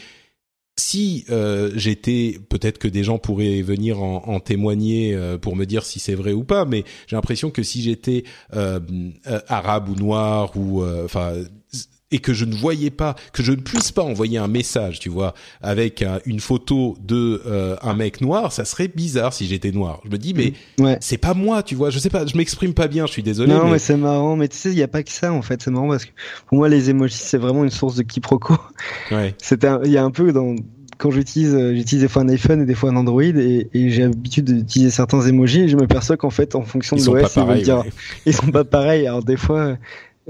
si 0.79 1.25
euh, 1.31 1.71
j'étais, 1.75 2.39
peut-être 2.49 2.79
que 2.79 2.89
des 2.89 3.03
gens 3.03 3.19
pourraient 3.19 3.63
venir 3.63 4.03
en, 4.03 4.41
témoigner 4.41 5.15
euh, 5.15 5.39
pour 5.39 5.57
me 5.57 5.65
dire 5.65 5.85
si 5.85 5.99
c'est 5.99 6.15
vrai 6.15 6.33
ou 6.33 6.45
pas, 6.45 6.65
mais 6.65 6.85
j'ai 7.07 7.17
l'impression 7.17 7.51
que 7.51 7.63
si 7.63 7.83
j'étais 7.83 8.25
euh 8.55 8.81
arabe 9.49 9.89
ou 9.89 9.95
noir 9.95 10.57
ou 10.57 10.85
enfin 10.85 11.33
et 12.13 12.21
que 12.21 12.33
je 12.33 12.45
ne 12.45 12.55
voyais 12.55 12.91
pas, 12.91 13.17
que 13.33 13.43
je 13.43 13.53
ne 13.53 13.57
puisse 13.57 13.91
pas 13.91 14.03
envoyer 14.03 14.39
un 14.39 14.47
message, 14.47 15.01
tu 15.01 15.09
vois, 15.09 15.35
avec 15.61 16.05
une 16.25 16.39
photo 16.39 16.97
de 17.03 17.43
euh, 17.47 17.77
un 17.83 17.95
mec 17.95 18.21
noir, 18.21 18.53
ça 18.53 18.65
serait 18.65 18.89
bizarre 18.89 19.33
si 19.33 19.47
j'étais 19.47 19.73
noir. 19.73 20.01
Je 20.05 20.11
me 20.11 20.19
dis 20.19 20.33
mais 20.33 20.53
ouais. 20.79 20.99
c'est 21.01 21.19
pas 21.19 21.35
moi, 21.35 21.63
tu 21.63 21.75
vois, 21.75 21.91
je 21.91 21.99
sais 21.99 22.11
pas, 22.11 22.25
je 22.25 22.37
m'exprime 22.37 22.75
pas 22.75 22.87
bien, 22.87 23.07
je 23.07 23.13
suis 23.13 23.25
désolé. 23.25 23.53
Non 23.53 23.69
mais, 23.69 23.81
c'est 23.81 23.97
marrant, 23.97 24.37
mais 24.37 24.49
tu 24.49 24.57
sais, 24.57 24.71
il 24.71 24.79
y 24.79 24.83
a 24.83 24.89
pas 24.89 25.03
que 25.03 25.11
ça 25.11 25.33
en 25.33 25.43
fait, 25.43 25.63
c'est 25.63 25.71
marrant 25.71 25.89
parce 25.89 26.05
que 26.05 26.13
pour 26.47 26.59
moi 26.59 26.69
les 26.69 26.91
emojis 26.91 27.17
c'est 27.17 27.39
vraiment 27.39 27.65
une 27.65 27.71
source 27.71 27.97
de 27.97 28.03
quiproquo. 28.03 28.57
Ouais. 29.11 29.35
C'était, 29.43 29.69
il 29.85 29.91
y 29.91 29.99
a 29.99 30.05
un 30.05 30.13
peu 30.13 30.33
dans 30.33 30.55
quand 30.99 31.11
j'utilise, 31.11 31.55
euh, 31.55 31.75
j'utilise 31.75 32.03
des 32.03 32.09
fois 32.09 32.23
un 32.23 32.29
iPhone 32.29 32.63
et 32.63 32.65
des 32.65 32.75
fois 32.75 32.91
un 32.91 32.97
Android 32.97 33.23
et, 33.23 33.69
et 33.73 33.91
j'ai 33.91 34.03
l'habitude 34.03 34.47
d'utiliser 34.47 34.91
certains 34.91 35.21
emojis 35.21 35.63
et 35.63 35.69
je 35.69 35.77
me 35.77 35.87
perçois 35.87 36.17
qu'en 36.17 36.31
fait, 36.31 36.55
en 36.55 36.63
fonction 36.63 36.97
de 36.97 37.05
l'OS, 37.05 37.37
ils, 37.37 37.43
vont 37.43 37.55
dire, 37.55 37.85
ils 38.27 38.33
sont 38.33 38.51
pas 38.51 38.65
pareils. 38.65 39.07
Alors 39.07 39.23
des 39.23 39.37
fois, 39.37 39.77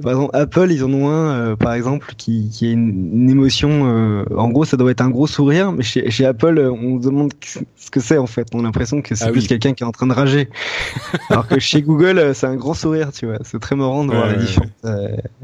par 0.03 0.13
exemple, 0.13 0.37
Apple, 0.37 0.71
ils 0.71 0.85
en 0.85 0.93
ont 0.93 1.09
un, 1.09 1.31
euh, 1.31 1.57
par 1.57 1.73
exemple, 1.73 2.13
qui, 2.19 2.51
qui 2.51 2.67
a 2.67 2.73
une, 2.73 3.13
une 3.15 3.31
émotion. 3.31 3.87
Euh, 3.87 4.25
en 4.37 4.51
gros, 4.51 4.67
ça 4.67 4.77
doit 4.77 4.91
être 4.91 5.01
un 5.01 5.09
gros 5.09 5.27
sourire, 5.27 5.73
mais 5.73 5.83
chez, 5.83 6.11
chez 6.11 6.27
Apple, 6.27 6.59
euh, 6.59 6.71
on 6.71 7.01
se 7.01 7.09
demande 7.09 7.33
ce 7.43 7.91
que 7.91 8.01
c'est 8.01 8.19
en 8.19 8.27
fait. 8.27 8.49
On 8.53 8.61
a 8.61 8.63
l'impression 8.65 9.01
que 9.01 9.15
c'est 9.15 9.25
ah 9.25 9.33
plus 9.33 9.47
quelqu'un 9.47 9.73
qui 9.73 9.85
est 9.85 9.87
en 9.87 9.93
train 9.93 10.07
de 10.07 10.13
rager. 10.13 10.51
Alors 11.31 11.49
que 11.49 11.59
chez 11.59 11.81
Google, 11.81 12.35
c'est 12.35 12.47
un 12.47 12.57
grand 12.57 12.75
sourire, 12.75 13.11
tu 13.11 13.25
vois. 13.25 13.39
C'est 13.43 13.59
très 13.59 13.75
marrant 13.75 14.05
de 14.05 14.11
voir 14.13 14.29
les, 14.29 14.37
différentes, 14.37 14.71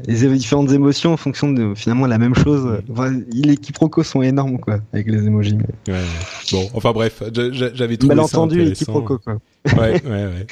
les 0.05 0.37
différentes 0.37 0.71
émotions 0.71 1.13
en 1.13 1.17
fonction 1.17 1.51
de 1.51 1.73
finalement 1.73 2.05
la 2.05 2.19
même 2.19 2.35
chose. 2.35 2.79
Enfin, 2.91 3.11
les 3.31 3.57
quiproquos 3.57 4.03
sont 4.03 4.21
énormes, 4.21 4.59
quoi, 4.59 4.79
avec 4.93 5.07
les 5.07 5.25
emojis. 5.25 5.57
Mais... 5.87 5.95
Bon, 6.51 6.69
enfin 6.75 6.91
bref, 6.91 7.23
j'avais 7.33 7.97
trouvé 7.97 8.13
Malentendu 8.13 8.63
ça 8.63 8.69
et 8.69 8.73
quiproquos, 8.73 9.17
quoi. 9.17 9.39
ouais, 9.77 10.01
ouais, 10.03 10.25
ouais. 10.25 10.47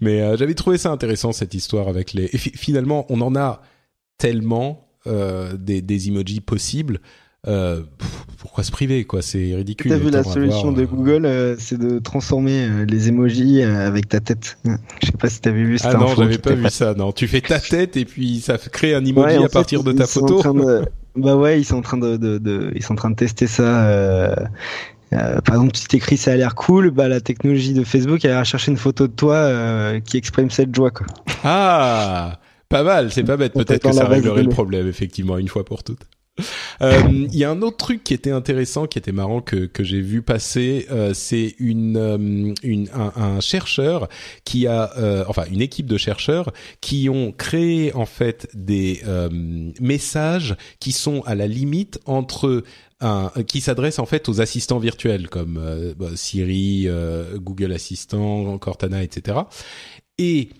Mais 0.00 0.20
euh, 0.20 0.36
j'avais 0.36 0.54
trouvé 0.54 0.78
ça 0.78 0.90
intéressant 0.90 1.32
cette 1.32 1.54
histoire 1.54 1.88
avec 1.88 2.12
les. 2.12 2.24
Et 2.24 2.38
finalement, 2.38 3.06
on 3.08 3.20
en 3.20 3.34
a 3.36 3.62
tellement 4.18 4.88
euh, 5.06 5.56
des, 5.56 5.82
des 5.82 6.08
emojis 6.08 6.40
possibles. 6.40 7.00
Euh, 7.48 7.82
pourquoi 8.38 8.62
se 8.62 8.70
priver 8.70 9.04
quoi? 9.04 9.20
C'est 9.20 9.54
ridicule. 9.56 9.90
T'as 9.90 9.98
vu 9.98 10.10
la 10.10 10.22
solution 10.22 10.70
de 10.70 10.82
euh, 10.82 10.86
Google, 10.86 11.26
euh, 11.26 11.56
c'est 11.58 11.76
de 11.76 11.98
transformer 11.98 12.86
les 12.86 13.08
emojis 13.08 13.62
avec 13.62 14.08
ta 14.08 14.20
tête. 14.20 14.58
Je 14.64 15.06
sais 15.06 15.12
pas 15.18 15.28
si 15.28 15.40
t'avais 15.40 15.64
vu 15.64 15.78
ça. 15.78 15.90
Ah 15.92 15.98
non, 15.98 16.14
j'avais 16.14 16.38
pas 16.38 16.54
vu 16.54 16.68
ça. 16.70 16.94
Non, 16.94 17.10
tu 17.10 17.26
fais 17.26 17.40
ta 17.40 17.58
tête 17.58 17.96
et 17.96 18.04
puis 18.04 18.40
ça 18.40 18.58
crée 18.58 18.94
un 18.94 19.04
emoji 19.04 19.42
à 19.42 19.48
partir 19.48 19.82
de 19.82 19.92
ta 19.92 20.06
photo. 20.06 20.40
Bah 21.14 21.36
ouais, 21.36 21.60
ils 21.60 21.64
sont 21.64 21.76
en 21.76 21.82
train 21.82 21.98
de, 21.98 22.16
de, 22.16 22.38
de, 22.38 22.72
ils 22.74 22.82
sont 22.82 22.94
en 22.94 22.96
train 22.96 23.10
de 23.10 23.16
tester 23.16 23.46
ça. 23.46 23.86
Euh, 23.86 24.34
par 25.44 25.56
exemple, 25.56 25.76
si 25.76 25.86
t'écris 25.86 26.16
ça 26.16 26.32
a 26.32 26.36
l'air 26.36 26.54
cool, 26.54 26.90
bah 26.90 27.08
la 27.08 27.20
technologie 27.20 27.74
de 27.74 27.84
Facebook 27.84 28.24
elle 28.24 28.32
va 28.32 28.44
chercher 28.44 28.70
une 28.70 28.76
photo 28.76 29.06
de 29.06 29.12
toi 29.12 29.34
euh, 29.34 30.00
qui 30.00 30.16
exprime 30.16 30.50
cette 30.50 30.74
joie 30.74 30.90
quoi. 30.90 31.06
Ah, 31.44 32.38
pas 32.68 32.82
mal, 32.82 33.10
c'est 33.10 33.24
pas 33.24 33.36
bête. 33.36 33.52
Peut-être 33.52 33.82
que 33.82 33.92
ça 33.92 34.06
réglerait 34.06 34.44
le 34.44 34.48
problème 34.48 34.86
effectivement 34.86 35.38
une 35.38 35.48
fois 35.48 35.64
pour 35.64 35.82
toutes. 35.82 36.06
Euh, 36.80 37.00
Il 37.10 37.36
y 37.36 37.44
a 37.44 37.50
un 37.50 37.60
autre 37.62 37.76
truc 37.76 38.02
qui 38.04 38.14
était 38.14 38.30
intéressant, 38.30 38.86
qui 38.86 38.98
était 38.98 39.12
marrant 39.12 39.40
que 39.40 39.66
que 39.66 39.84
j'ai 39.84 40.00
vu 40.00 40.22
passer. 40.22 40.86
Euh, 40.90 41.12
c'est 41.14 41.54
une, 41.58 41.96
euh, 41.96 42.54
une 42.62 42.88
un, 42.94 43.12
un, 43.16 43.40
chercheur 43.40 44.08
qui 44.44 44.66
a, 44.66 44.92
euh, 44.96 45.24
enfin 45.28 45.44
une 45.50 45.60
équipe 45.60 45.86
de 45.86 45.98
chercheurs 45.98 46.52
qui 46.80 47.08
ont 47.10 47.32
créé 47.32 47.94
en 47.94 48.06
fait 48.06 48.48
des 48.54 49.02
messages 49.80 50.56
qui 50.80 50.92
sont 50.92 51.22
à 51.22 51.34
la 51.34 51.46
limite 51.46 52.00
entre 52.06 52.62
un, 53.02 53.30
qui 53.46 53.60
s'adresse 53.60 53.98
en 53.98 54.06
fait 54.06 54.28
aux 54.28 54.40
assistants 54.40 54.78
virtuels 54.78 55.28
comme 55.28 55.94
bah, 55.98 56.08
Siri, 56.14 56.88
Google 57.36 57.72
Assistant, 57.72 58.56
Cortana, 58.58 59.02
etc. 59.02 59.38
Et 60.18 60.50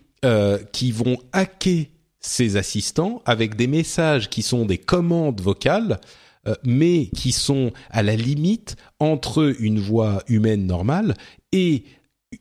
qui 0.72 0.92
vont 0.92 1.18
hacker 1.32 1.86
ces 2.22 2.56
assistants 2.56 3.20
avec 3.26 3.56
des 3.56 3.66
messages 3.66 4.30
qui 4.30 4.42
sont 4.42 4.64
des 4.64 4.78
commandes 4.78 5.40
vocales, 5.40 6.00
euh, 6.48 6.54
mais 6.64 7.06
qui 7.14 7.32
sont 7.32 7.72
à 7.90 8.02
la 8.02 8.16
limite 8.16 8.76
entre 9.00 9.54
une 9.60 9.78
voix 9.78 10.22
humaine 10.28 10.66
normale 10.66 11.14
et 11.50 11.84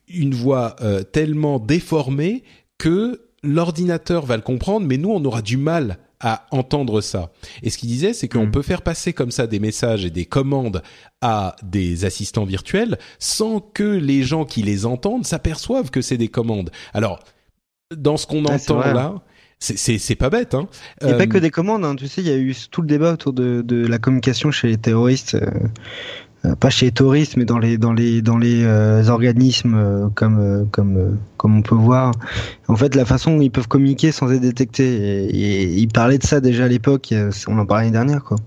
une 0.07 0.33
voix 0.33 0.75
euh, 0.81 1.03
tellement 1.03 1.59
déformée 1.59 2.43
que 2.77 3.27
l'ordinateur 3.43 4.25
va 4.25 4.37
le 4.37 4.43
comprendre, 4.43 4.87
mais 4.87 4.97
nous, 4.97 5.09
on 5.09 5.25
aura 5.25 5.41
du 5.41 5.57
mal 5.57 5.97
à 6.21 6.45
entendre 6.51 7.01
ça. 7.01 7.31
Et 7.63 7.69
ce 7.69 7.77
qu'il 7.77 7.89
disait, 7.89 8.13
c'est 8.13 8.27
qu'on 8.27 8.45
hmm. 8.45 8.51
peut 8.51 8.61
faire 8.61 8.83
passer 8.83 9.11
comme 9.11 9.31
ça 9.31 9.47
des 9.47 9.59
messages 9.59 10.05
et 10.05 10.11
des 10.11 10.25
commandes 10.25 10.81
à 11.21 11.55
des 11.63 12.05
assistants 12.05 12.45
virtuels 12.45 12.97
sans 13.19 13.59
que 13.59 13.83
les 13.83 14.23
gens 14.23 14.45
qui 14.45 14.61
les 14.61 14.85
entendent 14.85 15.25
s'aperçoivent 15.25 15.89
que 15.89 16.01
c'est 16.01 16.17
des 16.17 16.29
commandes. 16.29 16.71
Alors, 16.93 17.19
dans 17.95 18.17
ce 18.17 18.27
qu'on 18.27 18.45
entend 18.45 18.79
là, 18.79 19.15
c'est 19.59 20.15
pas 20.15 20.29
bête. 20.29 20.55
Hein. 20.55 20.67
Il 21.01 21.07
n'y 21.07 21.13
a 21.13 21.17
pas 21.17 21.27
que 21.27 21.37
des 21.37 21.51
commandes. 21.51 21.85
Hein. 21.85 21.95
Tu 21.95 22.07
sais, 22.07 22.21
il 22.21 22.27
y 22.27 22.31
a 22.31 22.37
eu 22.37 22.55
tout 22.71 22.81
le 22.81 22.87
débat 22.87 23.13
autour 23.13 23.33
de, 23.33 23.61
de 23.61 23.85
la 23.85 23.99
communication 23.99 24.51
chez 24.51 24.67
les 24.67 24.77
terroristes. 24.77 25.35
Euh, 25.35 25.45
euh, 25.45 25.67
pas 26.59 26.69
chez 26.69 26.87
les 26.87 26.91
terroristes, 26.91 27.37
mais 27.37 27.45
dans 27.45 27.59
les 27.59 27.77
dans 27.77 27.93
les 27.93 28.21
dans 28.21 28.37
les 28.37 28.63
euh, 28.63 29.07
organismes 29.09 30.11
comme 30.15 30.67
comme 30.71 31.17
comme 31.37 31.57
on 31.57 31.61
peut 31.61 31.75
voir. 31.75 32.11
En 32.67 32.75
fait, 32.75 32.95
la 32.95 33.05
façon 33.05 33.37
où 33.37 33.41
ils 33.41 33.51
peuvent 33.51 33.67
communiquer 33.67 34.11
sans 34.11 34.31
être 34.31 34.41
détectés. 34.41 35.25
Et, 35.25 35.63
ils 35.63 35.87
parlaient 35.87 36.17
de 36.17 36.25
ça 36.25 36.39
déjà 36.39 36.65
à 36.65 36.67
l'époque. 36.67 37.13
On 37.47 37.59
en 37.59 37.65
parlait 37.65 37.83
l'année 37.83 37.93
dernière, 37.93 38.23
quoi. 38.23 38.37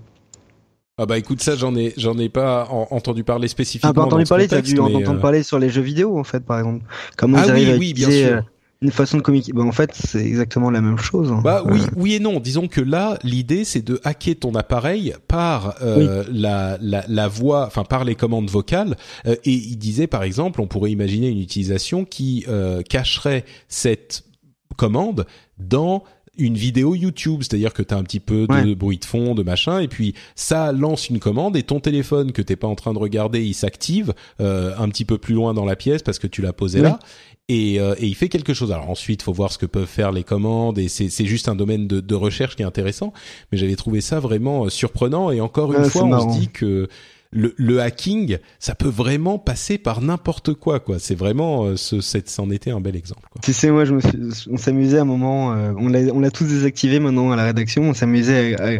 Ah 0.97 1.05
bah 1.05 1.17
écoute 1.17 1.41
ça 1.41 1.57
j'en 1.57 1.75
ai 1.75 1.93
j'en 1.97 2.17
ai 2.17 2.29
pas 2.29 2.69
entendu 2.69 3.25
parler 3.25 3.49
spécifiquement. 3.49 3.89
Ah 3.89 3.93
pas 3.93 4.03
entendu 4.03 4.23
parler, 4.23 4.47
t'as 4.47 4.61
dû 4.61 4.79
entendre 4.79 5.19
parler 5.19 5.43
sur 5.43 5.59
les 5.59 5.69
jeux 5.69 5.81
vidéo 5.81 6.17
en 6.17 6.23
fait 6.23 6.39
par 6.39 6.59
exemple. 6.59 6.85
Comment 7.17 7.37
ah 7.37 7.51
oui 7.53 7.75
oui 7.77 7.93
bien 7.93 8.09
sûr 8.09 8.43
une 8.81 8.91
façon 8.91 9.17
de 9.17 9.21
communiquer. 9.21 9.53
Bah, 9.53 9.63
en 9.63 9.71
fait, 9.71 9.91
c'est 9.93 10.25
exactement 10.25 10.69
la 10.69 10.81
même 10.81 10.97
chose. 10.97 11.31
Hein. 11.31 11.41
Bah 11.43 11.63
oui, 11.65 11.81
oui 11.95 12.13
et 12.15 12.19
non. 12.19 12.39
Disons 12.39 12.67
que 12.67 12.81
là, 12.81 13.17
l'idée 13.23 13.63
c'est 13.63 13.81
de 13.81 13.99
hacker 14.03 14.35
ton 14.39 14.55
appareil 14.55 15.13
par 15.27 15.75
euh, 15.81 16.23
la, 16.31 16.77
la, 16.81 17.03
la, 17.07 17.27
voix, 17.27 17.65
enfin 17.65 17.83
par 17.83 18.03
les 18.03 18.15
commandes 18.15 18.49
vocales. 18.49 18.97
Euh, 19.25 19.35
et 19.45 19.53
il 19.53 19.77
disait 19.77 20.07
par 20.07 20.23
exemple, 20.23 20.61
on 20.61 20.67
pourrait 20.67 20.91
imaginer 20.91 21.29
une 21.29 21.39
utilisation 21.39 22.05
qui 22.05 22.45
euh, 22.47 22.81
cacherait 22.81 23.45
cette 23.67 24.23
commande 24.75 25.25
dans 25.57 26.03
une 26.37 26.55
vidéo 26.55 26.95
YouTube, 26.95 27.41
c'est-à-dire 27.41 27.73
que 27.73 27.81
tu 27.81 27.93
as 27.93 27.97
un 27.97 28.03
petit 28.03 28.19
peu 28.19 28.47
de 28.47 28.73
bruit 28.73 28.97
de 28.97 29.05
fond, 29.05 29.35
de 29.35 29.43
machin, 29.43 29.79
et 29.79 29.87
puis 29.87 30.15
ça 30.35 30.71
lance 30.71 31.09
une 31.09 31.19
commande 31.19 31.55
et 31.55 31.63
ton 31.63 31.79
téléphone 31.79 32.31
que 32.31 32.41
t'es 32.41 32.55
pas 32.55 32.67
en 32.67 32.75
train 32.75 32.93
de 32.93 32.99
regarder, 32.99 33.43
il 33.43 33.53
s'active 33.53 34.13
euh, 34.41 34.73
un 34.77 34.89
petit 34.89 35.05
peu 35.05 35.17
plus 35.17 35.33
loin 35.33 35.53
dans 35.53 35.65
la 35.65 35.75
pièce 35.75 36.03
parce 36.03 36.19
que 36.19 36.27
tu 36.27 36.41
l'as 36.41 36.53
posé 36.53 36.81
là, 36.81 36.99
et, 37.47 37.79
euh, 37.79 37.93
et, 37.99 38.07
il 38.07 38.15
fait 38.15 38.29
quelque 38.29 38.53
chose. 38.53 38.71
Alors 38.71 38.89
ensuite, 38.89 39.21
faut 39.21 39.33
voir 39.33 39.51
ce 39.51 39.57
que 39.57 39.65
peuvent 39.65 39.85
faire 39.85 40.11
les 40.11 40.23
commandes 40.23 40.79
et 40.79 40.87
c'est 40.87 41.25
juste 41.25 41.47
un 41.47 41.55
domaine 41.55 41.87
de, 41.87 41.99
de, 41.99 42.15
recherche 42.15 42.55
qui 42.55 42.63
est 42.63 42.65
intéressant. 42.65 43.13
Mais 43.51 43.57
j'avais 43.57 43.75
trouvé 43.75 44.01
ça 44.01 44.19
vraiment 44.19 44.65
euh, 44.65 44.69
surprenant 44.69 45.31
et 45.31 45.41
encore 45.41 45.73
une 45.73 45.85
fois, 45.85 46.03
on 46.03 46.33
se 46.33 46.39
dit 46.39 46.49
que 46.49 46.87
le, 47.31 47.53
le, 47.57 47.81
hacking, 47.81 48.37
ça 48.59 48.75
peut 48.75 48.89
vraiment 48.89 49.37
passer 49.37 49.77
par 49.77 50.01
n'importe 50.01 50.53
quoi, 50.53 50.79
quoi. 50.79 50.99
C'est 50.99 51.15
vraiment, 51.15 51.65
euh, 51.65 51.75
ce, 51.75 51.99
c'en 52.25 52.49
était 52.49 52.71
un 52.71 52.79
bel 52.79 52.95
exemple. 52.95 53.27
Quoi. 53.29 53.41
Tu 53.43 53.53
sais, 53.53 53.71
moi, 53.71 53.85
je 53.85 53.93
me 53.93 53.99
suis, 53.99 54.47
on 54.49 54.57
s'amusait 54.57 54.99
à 54.99 55.01
un 55.01 55.05
moment, 55.05 55.53
euh, 55.53 55.73
on 55.77 55.87
l'a, 55.87 55.99
on 56.13 56.19
l'a 56.19 56.31
tous 56.31 56.45
désactivé 56.45 56.99
maintenant 56.99 57.31
à 57.31 57.35
la 57.35 57.43
rédaction. 57.43 57.83
On 57.83 57.93
s'amusait 57.93 58.55
à, 58.55 58.79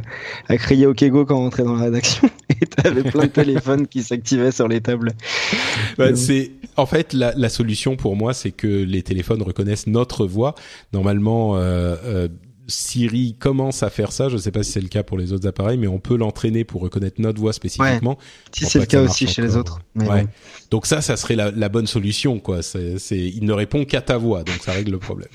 à, 0.49 0.53
à 0.53 0.57
crier 0.57 0.85
Okego 0.85 1.25
quand 1.25 1.35
on 1.35 1.43
rentrait 1.43 1.63
dans 1.63 1.75
la 1.75 1.85
rédaction, 1.85 2.29
et 2.61 2.65
t'avais 2.65 3.03
plein 3.03 3.23
de 3.23 3.31
téléphones 3.31 3.87
qui 3.87 4.03
s'activaient 4.03 4.51
sur 4.51 4.67
les 4.67 4.81
tables. 4.81 5.11
Bah, 5.97 6.15
c'est, 6.15 6.51
en 6.77 6.85
fait, 6.85 7.13
la, 7.13 7.33
la, 7.35 7.49
solution 7.49 7.95
pour 7.95 8.15
moi, 8.15 8.33
c'est 8.33 8.51
que 8.51 8.67
les 8.67 9.01
téléphones 9.01 9.41
reconnaissent 9.41 9.87
notre 9.87 10.25
voix. 10.25 10.55
Normalement, 10.93 11.57
euh, 11.57 11.95
euh 12.03 12.27
Siri 12.67 13.35
commence 13.39 13.83
à 13.83 13.89
faire 13.89 14.11
ça. 14.11 14.29
Je 14.29 14.35
ne 14.35 14.39
sais 14.39 14.51
pas 14.51 14.63
si 14.63 14.71
c'est 14.71 14.81
le 14.81 14.87
cas 14.87 15.03
pour 15.03 15.17
les 15.17 15.33
autres 15.33 15.47
appareils, 15.47 15.77
mais 15.77 15.87
on 15.87 15.99
peut 15.99 16.17
l'entraîner 16.17 16.63
pour 16.63 16.81
reconnaître 16.81 17.21
notre 17.21 17.39
voix 17.39 17.53
spécifiquement. 17.53 18.17
Si 18.51 18.65
c'est 18.65 18.79
le 18.79 18.85
cas 18.85 19.01
aussi 19.01 19.27
chez 19.27 19.41
les 19.41 19.55
autres. 19.55 19.79
ouais. 19.95 20.27
Donc 20.71 20.85
ça, 20.85 21.01
ça 21.01 21.15
serait 21.17 21.35
la, 21.35 21.51
la 21.51 21.69
bonne 21.69 21.87
solution, 21.87 22.39
quoi. 22.39 22.61
C'est, 22.61 22.97
il 23.09 23.45
ne 23.45 23.53
répond 23.53 23.85
qu'à 23.85 24.01
ta 24.01 24.17
voix, 24.17 24.43
donc 24.43 24.57
ça 24.63 24.71
règle 24.71 24.91
le 24.91 24.99
problème. 24.99 25.29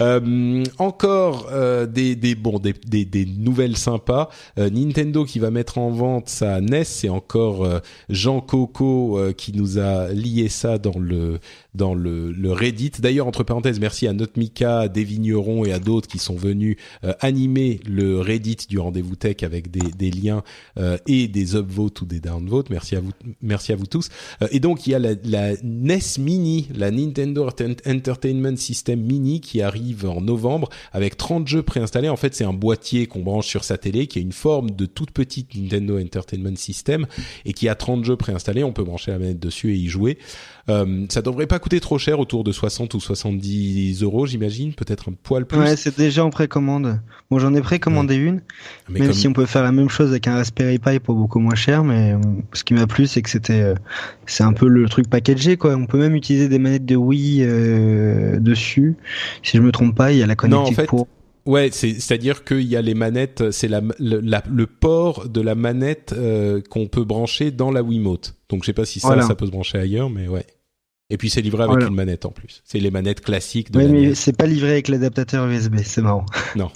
Euh, 0.00 0.64
encore 0.78 1.48
euh, 1.52 1.86
des, 1.86 2.16
des 2.16 2.34
bon 2.34 2.58
des, 2.58 2.74
des, 2.86 3.04
des 3.04 3.26
nouvelles 3.26 3.76
sympas. 3.76 4.28
Euh, 4.58 4.70
Nintendo 4.70 5.24
qui 5.24 5.38
va 5.38 5.50
mettre 5.50 5.78
en 5.78 5.90
vente 5.90 6.28
sa 6.28 6.60
NES, 6.60 6.84
c'est 6.84 7.08
encore 7.08 7.64
euh, 7.64 7.78
Jean 8.08 8.40
Coco 8.40 9.18
euh, 9.18 9.32
qui 9.32 9.52
nous 9.52 9.78
a 9.78 10.08
lié 10.12 10.48
ça 10.48 10.78
dans 10.78 10.98
le 10.98 11.38
dans 11.74 11.94
le, 11.94 12.30
le 12.32 12.52
Reddit. 12.52 12.92
D'ailleurs, 13.00 13.26
entre 13.26 13.42
parenthèses, 13.42 13.80
merci 13.80 14.06
à 14.06 14.12
Notmika, 14.12 14.80
à 14.80 14.88
des 14.88 15.04
vignerons 15.04 15.64
et 15.64 15.72
à 15.72 15.78
d'autres 15.80 16.08
qui 16.08 16.18
sont 16.18 16.36
venus 16.36 16.76
animer 17.18 17.80
le 17.84 18.20
Reddit 18.20 18.58
du 18.68 18.78
rendez-vous 18.78 19.16
tech 19.16 19.42
avec 19.42 19.72
des, 19.72 19.90
des 19.90 20.12
liens 20.12 20.44
et 21.08 21.26
des 21.26 21.56
upvotes 21.56 22.00
ou 22.02 22.04
des 22.04 22.20
downvotes. 22.20 22.70
Merci 22.70 22.94
à 22.94 23.00
vous, 23.00 23.10
merci 23.42 23.72
à 23.72 23.76
vous 23.76 23.86
tous. 23.86 24.08
et 24.52 24.60
donc 24.60 24.86
il 24.86 24.90
y 24.90 24.94
a 24.94 25.00
la, 25.00 25.14
la 25.24 25.54
NES 25.64 25.98
Mini, 26.20 26.68
la 26.72 26.92
Nintendo 26.92 27.48
Entertainment 27.86 28.56
System 28.56 29.00
Mini 29.00 29.40
qui 29.40 29.60
arrive 29.60 29.83
en 30.04 30.20
novembre 30.20 30.68
avec 30.92 31.16
30 31.16 31.46
jeux 31.46 31.62
préinstallés. 31.62 32.08
En 32.08 32.16
fait, 32.16 32.34
c'est 32.34 32.44
un 32.44 32.52
boîtier 32.52 33.06
qu'on 33.06 33.20
branche 33.20 33.46
sur 33.46 33.64
sa 33.64 33.78
télé 33.78 34.06
qui 34.06 34.18
a 34.18 34.22
une 34.22 34.32
forme 34.32 34.70
de 34.70 34.86
toute 34.86 35.10
petite 35.10 35.54
Nintendo 35.54 35.98
Entertainment 35.98 36.56
System 36.56 37.06
et 37.44 37.52
qui 37.52 37.68
a 37.68 37.74
30 37.74 38.04
jeux 38.04 38.16
préinstallés. 38.16 38.64
On 38.64 38.72
peut 38.72 38.84
brancher 38.84 39.10
la 39.10 39.18
manette 39.18 39.40
dessus 39.40 39.72
et 39.72 39.76
y 39.76 39.88
jouer. 39.88 40.18
Euh, 40.70 41.04
ça 41.10 41.20
devrait 41.20 41.46
pas 41.46 41.58
coûter 41.58 41.78
trop 41.80 41.98
cher, 41.98 42.18
autour 42.18 42.42
de 42.42 42.52
60 42.52 42.94
ou 42.94 43.00
70 43.00 44.02
euros, 44.02 44.26
j'imagine, 44.26 44.72
peut-être 44.72 45.10
un 45.10 45.12
poil 45.12 45.44
plus. 45.46 45.58
Ouais, 45.58 45.76
c'est 45.76 45.96
déjà 45.96 46.24
en 46.24 46.30
précommande. 46.30 47.00
Bon, 47.30 47.38
j'en 47.38 47.54
ai 47.54 47.60
précommandé 47.60 48.14
une, 48.14 48.40
mais 48.88 49.00
même 49.00 49.12
si 49.12 49.28
on 49.28 49.32
peut 49.32 49.46
faire 49.46 49.62
la 49.62 49.72
même 49.72 49.88
chose 49.88 50.10
avec 50.10 50.26
un 50.26 50.36
Raspberry 50.36 50.78
Pi 50.78 51.00
pour 51.00 51.14
beaucoup 51.14 51.38
moins 51.38 51.54
cher. 51.54 51.84
Mais 51.84 52.12
euh, 52.12 52.18
ce 52.52 52.64
qui 52.64 52.74
m'a 52.74 52.86
plu, 52.86 53.06
c'est 53.06 53.22
que 53.22 53.30
c'était, 53.30 53.60
euh, 53.60 53.74
c'est 54.26 54.44
un 54.44 54.52
peu 54.52 54.68
le 54.68 54.88
truc 54.88 55.08
packagé, 55.08 55.56
quoi. 55.56 55.74
On 55.74 55.86
peut 55.86 55.98
même 55.98 56.14
utiliser 56.14 56.48
des 56.48 56.58
manettes 56.58 56.86
de 56.86 56.96
Wii 56.96 57.42
euh, 57.42 58.38
dessus. 58.38 58.96
Si 59.42 59.56
je 59.56 59.62
me 59.62 59.72
trompe 59.74 59.96
pas, 59.96 60.12
il 60.12 60.18
y 60.18 60.22
a 60.22 60.26
la 60.26 60.36
connectique 60.36 60.86
pour. 60.86 61.08
Ouais, 61.46 61.70
c'est-à-dire 61.70 62.44
qu'il 62.44 62.62
y 62.62 62.74
a 62.74 62.80
les 62.80 62.94
manettes, 62.94 63.50
c'est 63.50 63.68
la, 63.68 63.82
le 63.98 64.64
port 64.66 65.28
de 65.28 65.42
la 65.42 65.54
manette 65.54 66.14
euh, 66.16 66.62
qu'on 66.70 66.86
peut 66.86 67.04
brancher 67.04 67.50
dans 67.50 67.70
la 67.70 67.82
Wiimote. 67.82 68.34
Donc 68.48 68.62
je 68.62 68.66
sais 68.66 68.72
pas 68.72 68.86
si 68.86 68.98
ça, 69.00 69.20
ça 69.20 69.34
peut 69.34 69.46
se 69.46 69.50
brancher 69.50 69.78
ailleurs, 69.78 70.08
mais 70.08 70.26
ouais. 70.26 70.46
Et 71.10 71.18
puis 71.18 71.28
c'est 71.28 71.42
livré 71.42 71.64
avec 71.64 71.82
une 71.86 71.94
manette 71.94 72.24
en 72.24 72.30
plus. 72.30 72.62
C'est 72.64 72.78
les 72.78 72.90
manettes 72.90 73.20
classiques 73.20 73.70
de. 73.70 73.78
Oui, 73.78 73.88
mais 73.88 74.14
c'est 74.14 74.36
pas 74.36 74.46
livré 74.46 74.70
avec 74.70 74.88
l'adaptateur 74.88 75.46
USB, 75.46 75.76
c'est 75.84 76.02
marrant. 76.02 76.24
Non. 76.56 76.70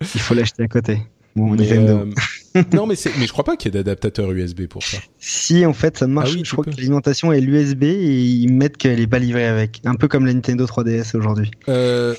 Il 0.00 0.20
faut 0.20 0.34
l'acheter 0.34 0.62
à 0.62 0.68
côté. 0.68 0.98
Euh, 1.38 2.06
non, 2.72 2.86
mais, 2.86 2.94
mais 3.18 3.26
je 3.26 3.32
crois 3.32 3.44
pas 3.44 3.56
qu'il 3.56 3.72
y 3.72 3.76
ait 3.76 3.82
d'adaptateur 3.82 4.30
USB 4.32 4.66
pour 4.66 4.82
ça. 4.82 4.98
Si, 5.18 5.64
en 5.64 5.72
fait, 5.72 5.98
ça 5.98 6.06
marche. 6.06 6.32
Ah 6.36 6.42
je 6.42 6.50
crois 6.50 6.64
que 6.64 6.70
l'alimentation 6.70 7.32
est 7.32 7.40
l'USB 7.40 7.84
et 7.84 8.22
ils 8.22 8.52
mettent 8.52 8.76
qu'elle 8.76 9.00
est 9.00 9.06
pas 9.06 9.18
livrée 9.18 9.46
avec. 9.46 9.80
Un 9.84 9.94
peu 9.94 10.08
comme 10.08 10.26
la 10.26 10.34
Nintendo 10.34 10.64
3DS 10.64 11.16
aujourd'hui. 11.16 11.50
Euh, 11.68 12.14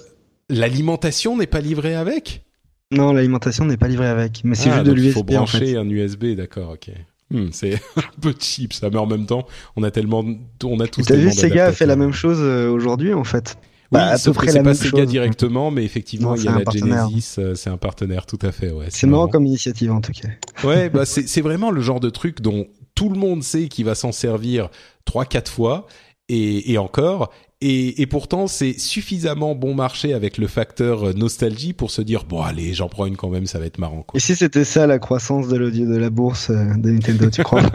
l'alimentation 0.49 1.37
n'est 1.37 1.47
pas 1.47 1.61
livrée 1.61 1.95
avec? 1.95 2.43
Non, 2.91 3.13
l'alimentation 3.13 3.65
n'est 3.65 3.77
pas 3.77 3.87
livrée 3.87 4.07
avec, 4.07 4.41
mais 4.43 4.55
c'est 4.55 4.69
ah, 4.69 4.75
juste 4.75 4.87
de 4.87 4.93
l'USB. 4.93 5.07
Il 5.07 5.13
faut 5.13 5.23
brancher 5.23 5.77
un 5.77 5.89
USB, 5.89 6.35
d'accord, 6.35 6.71
ok. 6.71 6.91
Hmm, 7.31 7.47
c'est 7.51 7.75
un 7.95 8.19
peu 8.21 8.33
cheap 8.37 8.73
ça, 8.73 8.89
mais 8.89 8.97
en 8.97 9.07
même 9.07 9.25
temps, 9.25 9.47
on 9.77 9.83
a 9.83 9.91
tellement, 9.91 10.25
on 10.63 10.79
a 10.79 10.87
tous. 10.87 11.03
T'as 11.03 11.15
vu, 11.15 11.31
Sega 11.31 11.67
a 11.67 11.71
fait 11.71 11.85
la 11.85 11.95
même 11.95 12.11
chose 12.11 12.39
euh, 12.41 12.69
aujourd'hui 12.69 13.13
en 13.13 13.23
fait. 13.23 13.57
Oui, 13.91 13.99
bah, 13.99 14.07
à 14.07 14.17
peu 14.17 14.31
près 14.31 14.47
c'est 14.47 14.63
pas 14.63 14.73
Sega 14.73 15.05
directement, 15.05 15.69
mais 15.69 15.83
effectivement, 15.83 16.35
il 16.35 16.43
y 16.43 16.47
a 16.47 16.57
la 16.57 16.71
Genesis, 16.71 17.35
euh, 17.39 17.55
c'est 17.55 17.69
un 17.69 17.77
partenaire, 17.77 18.25
tout 18.25 18.39
à 18.41 18.51
fait. 18.51 18.71
Ouais, 18.71 18.85
c'est 18.89 19.07
marrant 19.07 19.27
comme 19.27 19.45
initiative 19.45 19.91
en 19.91 19.99
tout 19.99 20.13
cas. 20.13 20.29
Ouais, 20.65 20.89
bah 20.89 21.05
c'est 21.05 21.41
vraiment 21.41 21.71
le 21.71 21.81
genre 21.81 21.99
de 21.99 22.09
truc 22.09 22.41
dont 22.41 22.67
tout 22.95 23.09
le 23.09 23.17
monde 23.17 23.43
sait 23.43 23.67
qu'il 23.67 23.85
va 23.85 23.95
s'en 23.95 24.11
servir 24.11 24.69
trois, 25.05 25.25
quatre 25.25 25.51
fois 25.51 25.87
et, 26.29 26.71
et 26.71 26.77
encore, 26.77 27.31
et, 27.63 28.01
et, 28.01 28.07
pourtant, 28.07 28.47
c'est 28.47 28.79
suffisamment 28.79 29.53
bon 29.53 29.75
marché 29.75 30.13
avec 30.13 30.39
le 30.39 30.47
facteur 30.47 31.09
euh, 31.09 31.13
nostalgie 31.13 31.73
pour 31.73 31.91
se 31.91 32.01
dire 32.01 32.23
bon 32.23 32.41
allez, 32.41 32.73
j'en 32.73 32.89
prends 32.89 33.05
une 33.05 33.17
quand 33.17 33.29
même, 33.29 33.45
ça 33.45 33.59
va 33.59 33.65
être 33.65 33.77
marrant. 33.77 34.01
Quoi. 34.01 34.17
Et 34.17 34.19
si 34.19 34.35
c'était 34.35 34.63
ça 34.63 34.87
la 34.87 34.97
croissance 34.97 35.47
de 35.47 35.57
l'audio 35.57 35.85
de 35.85 35.97
la 35.97 36.09
bourse 36.09 36.49
euh, 36.49 36.73
de 36.75 36.89
Nintendo, 36.89 37.29
tu 37.29 37.43
crois? 37.43 37.61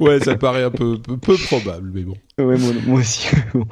Ouais, 0.00 0.18
ça 0.20 0.34
paraît 0.34 0.64
un 0.64 0.70
peu, 0.70 0.98
peu, 0.98 1.36
probable, 1.36 1.90
mais 1.94 2.02
bon. 2.02 2.16
Ouais, 2.38 2.58
moi, 2.58 2.72
moi 2.86 3.00
aussi. 3.00 3.28
bon. 3.54 3.64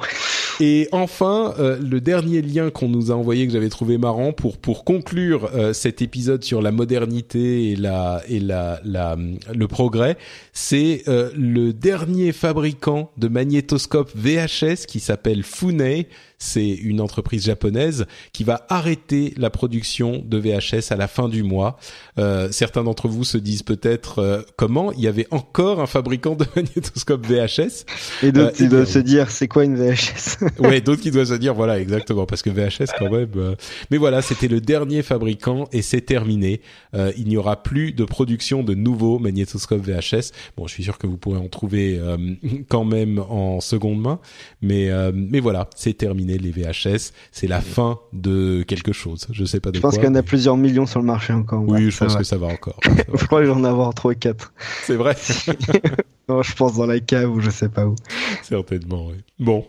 Et 0.59 0.87
enfin, 0.91 1.53
euh, 1.59 1.77
le 1.79 1.99
dernier 1.99 2.41
lien 2.41 2.69
qu'on 2.69 2.87
nous 2.87 3.11
a 3.11 3.15
envoyé 3.15 3.47
que 3.47 3.53
j'avais 3.53 3.69
trouvé 3.69 3.97
marrant 3.97 4.33
pour 4.33 4.57
pour 4.57 4.83
conclure 4.83 5.49
euh, 5.53 5.73
cet 5.73 6.01
épisode 6.01 6.43
sur 6.43 6.61
la 6.61 6.71
modernité 6.71 7.71
et 7.71 7.75
la 7.75 8.21
et 8.27 8.39
la, 8.39 8.79
la 8.83 9.17
le 9.53 9.67
progrès, 9.67 10.17
c'est 10.51 11.03
euh, 11.07 11.31
le 11.35 11.73
dernier 11.73 12.31
fabricant 12.31 13.11
de 13.17 13.27
magnétoscopes 13.27 14.11
VHS 14.15 14.85
qui 14.87 14.99
s'appelle 14.99 15.43
Funei 15.43 16.07
c'est 16.43 16.69
une 16.69 16.99
entreprise 16.99 17.45
japonaise 17.45 18.05
qui 18.33 18.43
va 18.43 18.65
arrêter 18.69 19.33
la 19.37 19.49
production 19.49 20.21
de 20.25 20.37
VHS 20.37 20.91
à 20.91 20.97
la 20.97 21.07
fin 21.07 21.29
du 21.29 21.41
mois. 21.41 21.77
Euh, 22.19 22.49
certains 22.51 22.83
d'entre 22.83 23.07
vous 23.07 23.23
se 23.23 23.37
disent 23.37 23.63
peut-être 23.63 24.19
euh, 24.19 24.41
comment 24.57 24.91
il 24.91 24.99
y 24.99 25.07
avait 25.07 25.27
encore 25.31 25.79
un 25.79 25.87
fabricant 25.87 26.35
de 26.35 26.45
magnétoscope 26.55 27.25
VHS. 27.25 27.85
Et 28.23 28.31
d'autres 28.33 28.51
qui 28.51 28.65
euh, 28.65 28.69
doivent 28.69 28.89
se 28.89 28.99
dire 28.99 29.31
c'est 29.31 29.47
quoi 29.47 29.63
une 29.63 29.77
VHS 29.77 30.45
Ouais, 30.59 30.81
d'autres 30.81 31.01
qui 31.01 31.11
doivent 31.11 31.27
se 31.27 31.33
dire 31.33 31.53
voilà 31.53 31.79
exactement 31.79 32.25
parce 32.25 32.41
que 32.41 32.49
VHS 32.49 32.91
quand 32.99 33.09
même. 33.09 33.55
Mais 33.89 33.97
voilà, 33.97 34.21
c'était 34.21 34.49
le 34.49 34.59
dernier 34.59 35.01
fabricant 35.01 35.67
et 35.71 35.81
c'est 35.81 36.01
terminé. 36.01 36.59
il 36.93 37.27
n'y 37.27 37.37
aura 37.37 37.63
plus 37.63 37.93
de 37.93 38.03
production 38.03 38.63
de 38.63 38.73
nouveaux 38.73 39.17
magnétoscopes 39.17 39.81
VHS. 39.81 40.31
Bon, 40.57 40.67
je 40.67 40.73
suis 40.73 40.83
sûr 40.83 40.97
que 40.97 41.07
vous 41.07 41.17
pourrez 41.17 41.39
en 41.39 41.47
trouver 41.47 41.99
quand 42.67 42.83
même 42.83 43.19
en 43.19 43.61
seconde 43.61 44.01
main, 44.01 44.19
mais 44.61 44.91
mais 45.13 45.39
voilà, 45.39 45.69
c'est 45.75 45.93
terminé 45.93 46.32
les 46.37 46.51
VHS, 46.51 47.11
c'est 47.31 47.47
la 47.47 47.61
fin 47.61 47.99
de 48.13 48.63
quelque 48.67 48.91
chose. 48.91 49.27
Je 49.31 49.45
sais 49.45 49.59
pas 49.59 49.71
de 49.71 49.79
quoi. 49.79 49.89
Je 49.89 49.95
pense 49.95 49.99
qu'il 49.99 50.09
y 50.09 50.11
en 50.11 50.15
a 50.15 50.23
plusieurs 50.23 50.57
millions 50.57 50.85
sur 50.85 50.99
le 50.99 51.05
marché 51.05 51.33
encore. 51.33 51.63
Oui, 51.67 51.89
je 51.89 51.97
pense 51.97 52.15
que 52.15 52.23
ça 52.23 52.37
va 52.37 52.47
encore. 52.47 52.79
je 53.13 53.25
crois 53.25 53.41
que 53.41 53.47
j'en 53.47 53.63
ai 53.63 53.67
avoir 53.67 53.93
3 53.93 54.11
ou 54.11 54.15
4. 54.15 54.53
C'est 54.83 54.95
vrai. 54.95 55.15
non, 56.29 56.41
je 56.41 56.55
pense 56.55 56.75
dans 56.75 56.85
la 56.85 56.99
cave 56.99 57.31
ou 57.31 57.39
je 57.39 57.49
sais 57.49 57.69
pas 57.69 57.85
où. 57.85 57.95
Certainement, 58.41 59.07
oui. 59.07 59.15
Bon. 59.39 59.65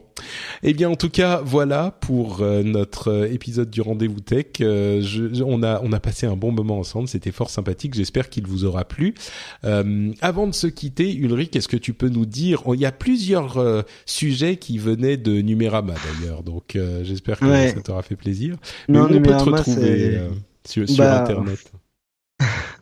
Eh 0.66 0.72
bien, 0.72 0.88
en 0.88 0.96
tout 0.96 1.10
cas, 1.10 1.42
voilà 1.44 1.90
pour 2.00 2.40
euh, 2.40 2.62
notre 2.62 3.08
euh, 3.08 3.30
épisode 3.30 3.68
du 3.68 3.82
rendez-vous 3.82 4.20
tech. 4.20 4.46
Euh, 4.62 5.02
je, 5.02 5.42
on 5.42 5.62
a 5.62 5.82
on 5.84 5.92
a 5.92 6.00
passé 6.00 6.26
un 6.26 6.36
bon 6.36 6.52
moment 6.52 6.78
ensemble. 6.78 7.06
C'était 7.06 7.32
fort 7.32 7.50
sympathique. 7.50 7.92
J'espère 7.92 8.30
qu'il 8.30 8.46
vous 8.46 8.64
aura 8.64 8.86
plu. 8.86 9.14
avant 9.62 10.46
de 10.46 10.54
se 10.54 10.66
quitter, 10.66 11.14
Ulrich, 11.14 11.54
est-ce 11.54 11.68
que 11.68 11.76
tu 11.76 11.92
peux 11.92 12.08
nous 12.08 12.24
dire 12.24 12.62
Il 12.72 12.80
y 12.80 12.86
a 12.86 12.92
plusieurs 12.92 13.84
sujets 14.06 14.56
qui 14.56 14.78
venaient 14.78 15.18
de 15.18 15.42
Numérama 15.42 15.94
d'ailleurs. 16.18 16.42
Donc, 16.42 16.78
j'espère 17.02 17.38
que 17.38 17.46
ça 17.46 17.80
t'aura 17.82 18.02
fait 18.02 18.16
plaisir. 18.16 18.56
Mais 18.88 18.98
non, 18.98 19.04
on 19.10 19.20
peut 19.20 19.22
te 19.22 19.44
retrouver 19.44 20.18
sur, 20.66 20.88
sur 20.88 21.04
bah, 21.04 21.22
Internet? 21.22 21.72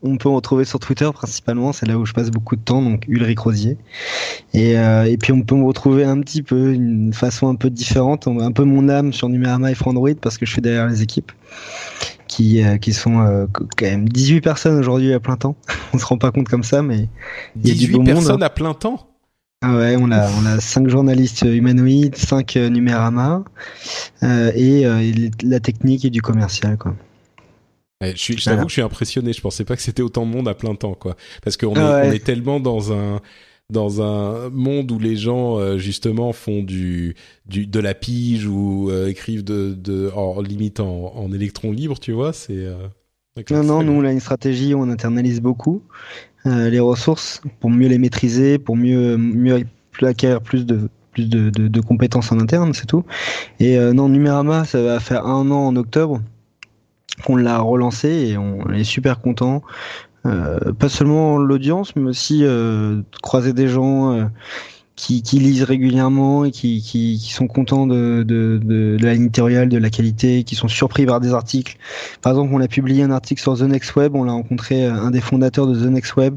On 0.03 0.17
peut 0.17 0.29
me 0.29 0.35
retrouver 0.35 0.65
sur 0.65 0.81
Twitter 0.81 1.09
principalement, 1.15 1.73
c'est 1.73 1.87
là 1.87 1.97
où 1.97 2.05
je 2.05 2.13
passe 2.13 2.31
beaucoup 2.31 2.57
de 2.57 2.61
temps, 2.61 2.83
donc 2.83 3.05
Ulrich 3.09 3.39
Rosier. 3.39 3.79
Et, 4.53 4.79
euh, 4.79 5.05
et 5.05 5.17
puis 5.17 5.33
on 5.33 5.43
peut 5.43 5.55
me 5.55 5.65
retrouver 5.65 6.05
un 6.05 6.21
petit 6.21 6.43
peu, 6.43 6.73
une 6.73 7.13
façon 7.13 7.49
un 7.49 7.55
peu 7.55 7.71
différente, 7.71 8.27
un 8.27 8.53
peu 8.53 8.65
mon 8.65 8.89
âme 8.89 9.13
sur 9.13 9.29
Numérama 9.29 9.71
et 9.71 9.75
Frandroid 9.75 10.15
parce 10.21 10.39
que 10.39 10.47
je 10.47 10.53
suis 10.53 10.63
derrière 10.63 10.89
les 10.89 11.03
équipes 11.03 11.33
qui, 12.27 12.65
euh, 12.65 12.79
qui 12.79 12.93
sont 12.93 13.21
euh, 13.21 13.47
quand 13.53 13.87
même 13.87 14.09
18 14.09 14.41
personnes 14.41 14.79
aujourd'hui 14.79 15.13
à 15.13 15.21
plein 15.21 15.37
temps. 15.37 15.57
on 15.93 15.99
se 15.99 16.05
rend 16.05 16.19
pas 16.19 16.33
compte 16.33 16.49
comme 16.49 16.65
ça, 16.65 16.83
mais 16.83 17.09
18 17.57 18.05
personnes 18.05 18.43
à 18.43 18.51
plein 18.51 18.75
temps? 18.75 19.07
Ah 19.65 19.77
ouais, 19.77 19.97
on 19.97 20.11
a 20.11 20.29
on 20.29 20.45
a 20.45 20.59
cinq 20.59 20.89
journalistes 20.89 21.43
humanoïdes, 21.43 22.17
cinq 22.17 22.57
Numérama 22.57 23.45
et, 24.23 24.81
et 24.81 25.31
la 25.45 25.61
technique 25.61 26.05
et 26.05 26.11
du 26.11 26.21
commercial 26.21 26.77
quoi. 26.77 26.97
Je 28.03 28.17
suis, 28.17 28.37
je 28.37 28.45
t'avoue 28.45 28.65
que 28.65 28.69
je 28.69 28.75
suis 28.75 28.83
impressionné. 28.83 29.33
Je 29.33 29.41
pensais 29.41 29.65
pas 29.65 29.77
que 29.77 29.83
c'était 29.83 30.03
autant 30.03 30.27
de 30.27 30.31
monde 30.31 30.49
à 30.49 30.55
plein 30.55 30.75
temps, 30.75 30.95
quoi. 30.95 31.17
Parce 31.43 31.57
qu'on 31.57 31.75
est, 31.75 32.25
tellement 32.25 32.61
dans 32.61 32.93
un 32.93 33.21
dans 33.71 34.03
un 34.03 34.51
monde 34.51 34.91
où 34.93 34.99
les 34.99 35.17
gens 35.17 35.59
euh, 35.59 35.79
justement 35.79 36.33
font 36.33 36.63
du, 36.63 37.15
du 37.47 37.67
de 37.67 37.81
la 37.81 37.95
pige 37.95 38.47
ou 38.47 38.91
euh, 38.91 39.09
écrivent 39.09 39.45
de, 39.45 39.73
de 39.73 40.11
en 40.15 40.43
limite 40.43 40.79
en, 40.79 41.13
en 41.17 41.33
électron 41.33 41.73
libre, 41.73 41.99
tu 41.99 42.13
vois. 42.13 42.33
C'est 42.35 42.53
euh, 42.53 42.75
non 43.51 43.63
non, 43.63 43.83
nous 43.83 43.93
on 43.93 44.05
a 44.05 44.13
une 44.13 44.21
stratégie 44.21 44.75
où 44.75 44.81
on 44.81 44.91
internalise 44.91 45.41
beaucoup 45.41 45.83
les 46.45 46.81
ressources 46.81 47.41
pour 47.61 47.71
mieux 47.71 47.87
les 47.87 47.99
maîtriser, 47.99 48.59
pour 48.59 48.77
mieux 48.77 49.17
mieux 49.17 49.65
acquérir 50.03 50.43
plus 50.43 50.67
de 50.67 50.89
plus 51.13 51.29
de, 51.29 51.51
de, 51.51 51.69
de 51.69 51.81
compétences 51.81 52.33
en 52.33 52.41
interne, 52.41 52.73
c'est 52.75 52.87
tout. 52.87 53.05
Et 53.61 53.79
non, 53.79 54.09
Numérama, 54.09 54.65
ça 54.65 54.83
va 54.83 54.99
faire 54.99 55.27
un 55.27 55.51
an 55.51 55.69
en 55.69 55.77
octobre 55.77 56.21
qu'on 57.25 57.37
l'a 57.37 57.59
relancé 57.59 58.09
et 58.09 58.39
on 58.39 58.71
est 58.71 58.85
super 58.85 59.21
content. 59.21 59.63
Euh, 60.25 60.73
pas 60.73 60.89
seulement 60.89 61.39
l'audience, 61.39 61.97
mais 61.97 62.09
aussi 62.09 62.45
euh, 62.45 63.03
croiser 63.23 63.53
des 63.53 63.67
gens 63.67 64.13
euh, 64.13 64.25
qui, 64.95 65.23
qui, 65.23 65.41
lisent 65.41 65.65
régulièrement 65.65 66.45
et 66.45 66.53
qui, 66.53 66.81
qui, 66.81 67.19
qui 67.19 67.33
sont 67.33 67.49
contents 67.49 67.89
de, 67.89 68.23
de, 68.23 68.61
de, 68.63 68.97
de, 68.97 69.05
la 69.05 69.17
de 69.67 69.79
la 69.79 69.91
qualité, 69.91 70.45
qui 70.45 70.55
sont 70.55 70.69
surpris 70.69 71.07
par 71.07 71.19
des 71.19 71.35
articles. 71.35 71.77
Par 72.21 72.33
exemple, 72.33 72.55
on 72.55 72.61
a 72.61 72.69
publié 72.69 73.03
un 73.03 73.11
article 73.11 73.43
sur 73.43 73.59
The 73.59 73.63
Next 73.63 73.97
Web, 73.97 74.15
on 74.15 74.25
l'a 74.25 74.33
rencontré 74.33 74.85
un 74.85 75.11
des 75.11 75.21
fondateurs 75.21 75.67
de 75.67 75.75
The 75.75 75.91
Next 75.91 76.15
Web, 76.17 76.37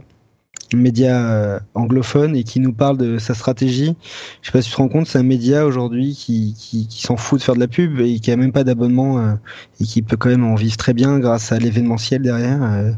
média 0.74 1.32
euh, 1.32 1.60
anglophone 1.74 2.36
et 2.36 2.44
qui 2.44 2.60
nous 2.60 2.74
parle 2.74 2.98
de 2.98 3.18
sa 3.18 3.34
stratégie. 3.34 3.96
Je 4.42 4.48
sais 4.48 4.52
pas 4.52 4.62
si 4.62 4.70
tu 4.70 4.76
te 4.76 4.82
rends 4.82 4.88
compte, 4.88 5.08
c'est 5.08 5.20
un 5.20 5.24
média 5.24 5.66
aujourd'hui 5.66 6.16
qui, 6.16 6.56
qui, 6.58 6.88
qui 6.88 7.02
s'en 7.02 7.18
fout 7.18 7.40
de 7.40 7.44
faire 7.44 7.56
de 7.56 7.60
la 7.60 7.68
pub 7.68 8.00
et 8.00 8.20
qui 8.20 8.32
a 8.32 8.38
même 8.38 8.52
pas 8.52 8.64
d'abonnement 8.64 9.20
euh, 9.20 9.34
et 9.80 9.86
qui 9.86 10.02
peut 10.02 10.18
quand 10.18 10.30
même 10.30 10.44
en 10.44 10.56
vivre 10.56 10.78
très 10.78 10.94
bien 10.94 11.20
grâce 11.20 11.52
à 11.52 11.60
l'événementiel 11.60 12.22
derrière. 12.22 12.64
Euh, 12.64 12.92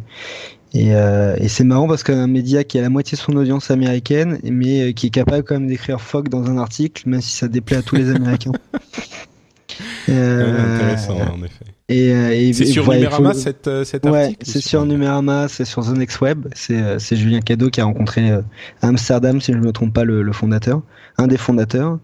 et, 0.74 0.90
et 0.90 1.48
c'est 1.48 1.64
marrant 1.64 1.88
parce 1.88 2.04
qu'un 2.04 2.28
média 2.28 2.64
qui 2.64 2.78
a 2.78 2.82
la 2.82 2.90
moitié 2.90 3.16
de 3.16 3.22
son 3.22 3.36
audience 3.36 3.72
américaine, 3.72 4.38
mais 4.44 4.94
qui 4.94 5.08
est 5.08 5.12
capable 5.12 5.44
quand 5.44 5.56
même 5.56 5.68
d'écrire 5.68 6.02
Fogg 6.02 6.28
dans 6.28 6.52
un 6.52 6.58
article, 6.58 7.10
même 7.10 7.22
si 7.22 7.32
ça 7.32 7.48
déplaît 7.48 7.78
à 7.78 7.82
tous 7.82 7.96
les 7.96 8.10
Américains. 8.16 8.52
intéressant 10.08 11.16
en 11.16 11.42
effet. 11.42 11.77
Et, 11.90 12.12
euh, 12.12 12.34
et 12.34 12.52
c'est 12.52 12.66
sur 12.66 12.92
Numérama 12.92 13.34
cette, 13.34 13.68
euh, 13.68 13.86
cet 13.86 14.06
ouais, 14.06 14.36
c'est 14.42 14.60
sur 14.60 14.86
Numérama, 14.86 15.48
c'est 15.48 15.64
sur 15.64 15.86
The 15.86 15.98
Next 15.98 16.20
Web. 16.20 16.48
C'est 16.54 16.82
euh, 16.82 17.00
Julien 17.00 17.40
Cadeau 17.40 17.70
qui 17.70 17.80
a 17.80 17.86
rencontré 17.86 18.30
à 18.30 18.44
Amsterdam, 18.82 19.40
si 19.40 19.54
je 19.54 19.58
ne 19.58 19.64
me 19.64 19.72
trompe 19.72 19.94
pas, 19.94 20.04
le, 20.04 20.22
le 20.22 20.34
fondateur, 20.34 20.82
un 21.18 21.28
des 21.28 21.38
fondateurs. 21.38 22.00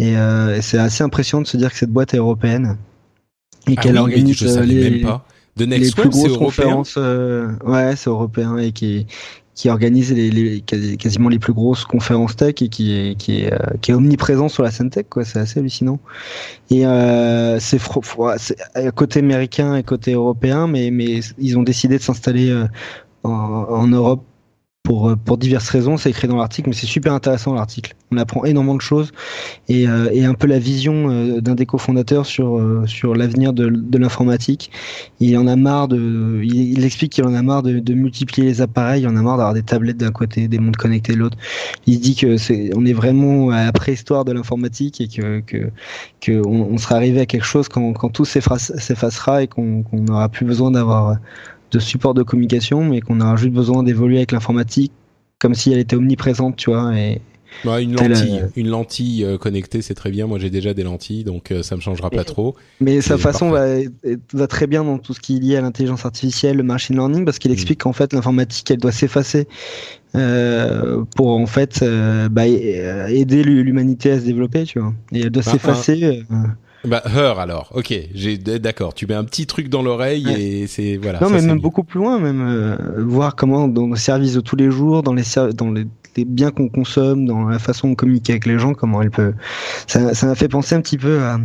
Et, 0.00 0.14
et 0.14 0.62
c'est 0.62 0.78
assez 0.78 1.04
impressionnant 1.04 1.42
de 1.42 1.46
se 1.46 1.58
dire 1.58 1.70
que 1.70 1.76
cette 1.76 1.90
boîte 1.90 2.14
est 2.14 2.16
européenne 2.16 2.78
et 3.68 3.74
ah 3.76 3.82
qu'elle 3.82 3.98
organise 3.98 4.42
les, 4.60 4.90
même 4.90 5.02
pas. 5.02 5.26
The 5.58 5.62
Next 5.62 5.96
les 5.96 6.02
Web, 6.02 6.10
plus 6.10 6.18
grosses 6.18 6.38
conférences. 6.38 6.96
ouais, 6.96 7.94
c'est 7.96 8.08
européen 8.08 8.56
et 8.56 8.72
qui 8.72 9.06
qui 9.60 9.68
organise 9.68 10.10
les, 10.10 10.30
les, 10.30 10.62
quasiment 10.62 11.28
les 11.28 11.38
plus 11.38 11.52
grosses 11.52 11.84
conférences 11.84 12.34
tech 12.34 12.62
et 12.62 12.70
qui 12.70 12.96
est, 12.96 13.14
qui 13.14 13.42
est, 13.42 13.52
euh, 13.52 13.58
qui 13.82 13.90
est 13.90 13.94
omniprésent 13.94 14.48
sur 14.48 14.62
la 14.62 14.70
scène 14.70 14.88
tech, 14.88 15.04
quoi. 15.10 15.22
C'est 15.26 15.38
assez 15.38 15.60
hallucinant. 15.60 15.98
Et 16.70 16.86
euh, 16.86 17.58
c'est 17.60 17.78
côté 18.94 19.18
américain 19.18 19.76
et 19.76 19.82
côté 19.82 20.14
européen, 20.14 20.66
mais, 20.66 20.90
mais 20.90 21.20
ils 21.36 21.58
ont 21.58 21.62
décidé 21.62 21.98
de 21.98 22.02
s'installer 22.02 22.48
euh, 22.48 22.68
en, 23.22 23.30
en, 23.30 23.86
Europe 23.86 24.24
pour, 24.82 25.10
euh, 25.10 25.16
pour 25.16 25.36
diverses 25.36 25.68
raisons, 25.68 25.96
c'est 25.96 26.10
écrit 26.10 26.26
dans 26.26 26.36
l'article, 26.36 26.70
mais 26.70 26.74
c'est 26.74 26.86
super 26.86 27.12
intéressant 27.12 27.54
l'article. 27.54 27.94
On 28.12 28.16
apprend 28.16 28.44
énormément 28.44 28.74
de 28.74 28.80
choses 28.80 29.12
et, 29.68 29.86
euh, 29.86 30.08
et 30.10 30.24
un 30.24 30.34
peu 30.34 30.46
la 30.46 30.58
vision 30.58 31.10
euh, 31.10 31.40
d'un 31.40 31.54
des 31.54 31.66
cofondateurs 31.66 32.24
sur, 32.24 32.58
euh, 32.58 32.84
sur 32.86 33.14
l'avenir 33.14 33.52
de, 33.52 33.68
de 33.68 33.98
l'informatique. 33.98 34.70
Il 35.20 35.36
en 35.36 35.46
a 35.46 35.54
marre 35.54 35.86
de, 35.88 36.40
il, 36.42 36.72
il 36.72 36.84
explique 36.84 37.12
qu'il 37.12 37.24
en 37.24 37.34
a 37.34 37.42
marre 37.42 37.62
de, 37.62 37.78
de, 37.78 37.94
multiplier 37.94 38.48
les 38.48 38.62
appareils, 38.62 39.02
il 39.02 39.08
en 39.08 39.16
a 39.16 39.22
marre 39.22 39.36
d'avoir 39.36 39.54
des 39.54 39.62
tablettes 39.62 39.98
d'un 39.98 40.12
côté, 40.12 40.48
des 40.48 40.58
montres 40.58 40.78
connectées 40.78 41.12
de 41.12 41.18
l'autre. 41.18 41.36
Il 41.86 42.00
dit 42.00 42.16
que 42.16 42.38
c'est, 42.38 42.70
on 42.74 42.86
est 42.86 42.94
vraiment 42.94 43.50
à 43.50 43.66
la 43.66 43.72
préhistoire 43.72 44.24
de 44.24 44.32
l'informatique 44.32 45.00
et 45.02 45.08
que, 45.08 45.40
que, 45.40 45.70
que 46.22 46.42
on, 46.46 46.72
on, 46.72 46.78
sera 46.78 46.94
arrivé 46.96 47.20
à 47.20 47.26
quelque 47.26 47.46
chose 47.46 47.68
quand, 47.68 47.92
quand 47.92 48.08
tout 48.08 48.24
s'effacera 48.24 49.42
et 49.42 49.46
qu'on 49.46 49.82
qu'on 49.82 49.98
n'aura 50.00 50.28
plus 50.30 50.46
besoin 50.46 50.70
d'avoir 50.70 51.16
de 51.70 51.78
support 51.78 52.14
de 52.14 52.22
communication, 52.22 52.84
mais 52.84 53.00
qu'on 53.00 53.20
a 53.20 53.36
juste 53.36 53.52
besoin 53.52 53.82
d'évoluer 53.82 54.18
avec 54.18 54.32
l'informatique 54.32 54.92
comme 55.38 55.54
si 55.54 55.72
elle 55.72 55.78
était 55.78 55.96
omniprésente, 55.96 56.56
tu 56.56 56.70
vois. 56.70 56.96
Et, 56.96 57.20
une 57.64 57.96
lentille, 57.96 58.42
une 58.56 58.68
lentille 58.68 59.24
euh, 59.24 59.36
connectée, 59.36 59.82
c'est 59.82 59.94
très 59.94 60.10
bien. 60.10 60.26
Moi, 60.26 60.38
j'ai 60.38 60.50
déjà 60.50 60.72
des 60.72 60.84
lentilles, 60.84 61.24
donc 61.24 61.50
euh, 61.50 61.62
ça 61.62 61.74
me 61.76 61.80
changera 61.80 62.08
pas 62.08 62.24
trop. 62.24 62.54
Mais 62.80 63.00
sa 63.00 63.18
façon 63.18 63.50
va, 63.50 63.66
va, 64.32 64.46
très 64.46 64.66
bien 64.66 64.84
dans 64.84 64.98
tout 64.98 65.14
ce 65.14 65.20
qui 65.20 65.36
est 65.36 65.40
lié 65.40 65.56
à 65.56 65.60
l'intelligence 65.60 66.06
artificielle, 66.06 66.56
le 66.56 66.62
machine 66.62 66.96
learning, 66.96 67.24
parce 67.24 67.38
qu'il 67.38 67.50
mm. 67.50 67.54
explique 67.54 67.80
qu'en 67.80 67.92
fait, 67.92 68.12
l'informatique, 68.12 68.70
elle 68.70 68.78
doit 68.78 68.92
s'effacer 68.92 69.48
euh, 70.14 71.04
pour 71.16 71.30
en 71.30 71.46
fait 71.46 71.80
euh, 71.82 72.28
bah, 72.28 72.46
aider 72.46 73.42
l'humanité 73.42 74.12
à 74.12 74.20
se 74.20 74.24
développer, 74.24 74.64
tu 74.64 74.78
vois. 74.78 74.94
Et 75.12 75.22
elle 75.22 75.30
doit 75.30 75.42
bah, 75.44 75.52
s'effacer. 75.52 76.22
Bah 76.84 77.02
Her 77.04 77.38
alors, 77.38 77.70
ok, 77.74 77.92
j'ai 78.14 78.38
d'accord. 78.38 78.94
Tu 78.94 79.06
mets 79.06 79.14
un 79.14 79.24
petit 79.24 79.46
truc 79.46 79.68
dans 79.68 79.82
l'oreille 79.82 80.28
et 80.30 80.66
c'est 80.66 80.96
voilà. 80.96 81.20
Non 81.20 81.28
mais 81.28 81.42
même 81.42 81.60
beaucoup 81.60 81.84
plus 81.84 82.00
loin, 82.00 82.18
même 82.18 82.40
euh, 82.40 82.76
voir 83.04 83.36
comment 83.36 83.68
dans 83.68 83.86
nos 83.86 83.96
services 83.96 84.34
de 84.34 84.40
tous 84.40 84.56
les 84.56 84.70
jours, 84.70 85.02
dans 85.02 85.12
les 85.12 85.24
dans 85.54 85.70
les, 85.70 85.86
biens 86.24 86.50
qu'on 86.50 86.68
consomme, 86.68 87.26
dans 87.26 87.48
la 87.48 87.58
façon 87.58 87.90
de 87.90 87.94
communiquer 87.94 88.32
avec 88.32 88.46
les 88.46 88.58
gens, 88.58 88.72
comment 88.72 89.02
elle 89.02 89.10
peut. 89.10 89.34
Ça 89.86 90.14
ça 90.14 90.26
m'a 90.26 90.34
fait 90.34 90.48
penser 90.48 90.74
un 90.74 90.80
petit 90.80 90.96
peu 90.96 91.20
à, 91.20 91.38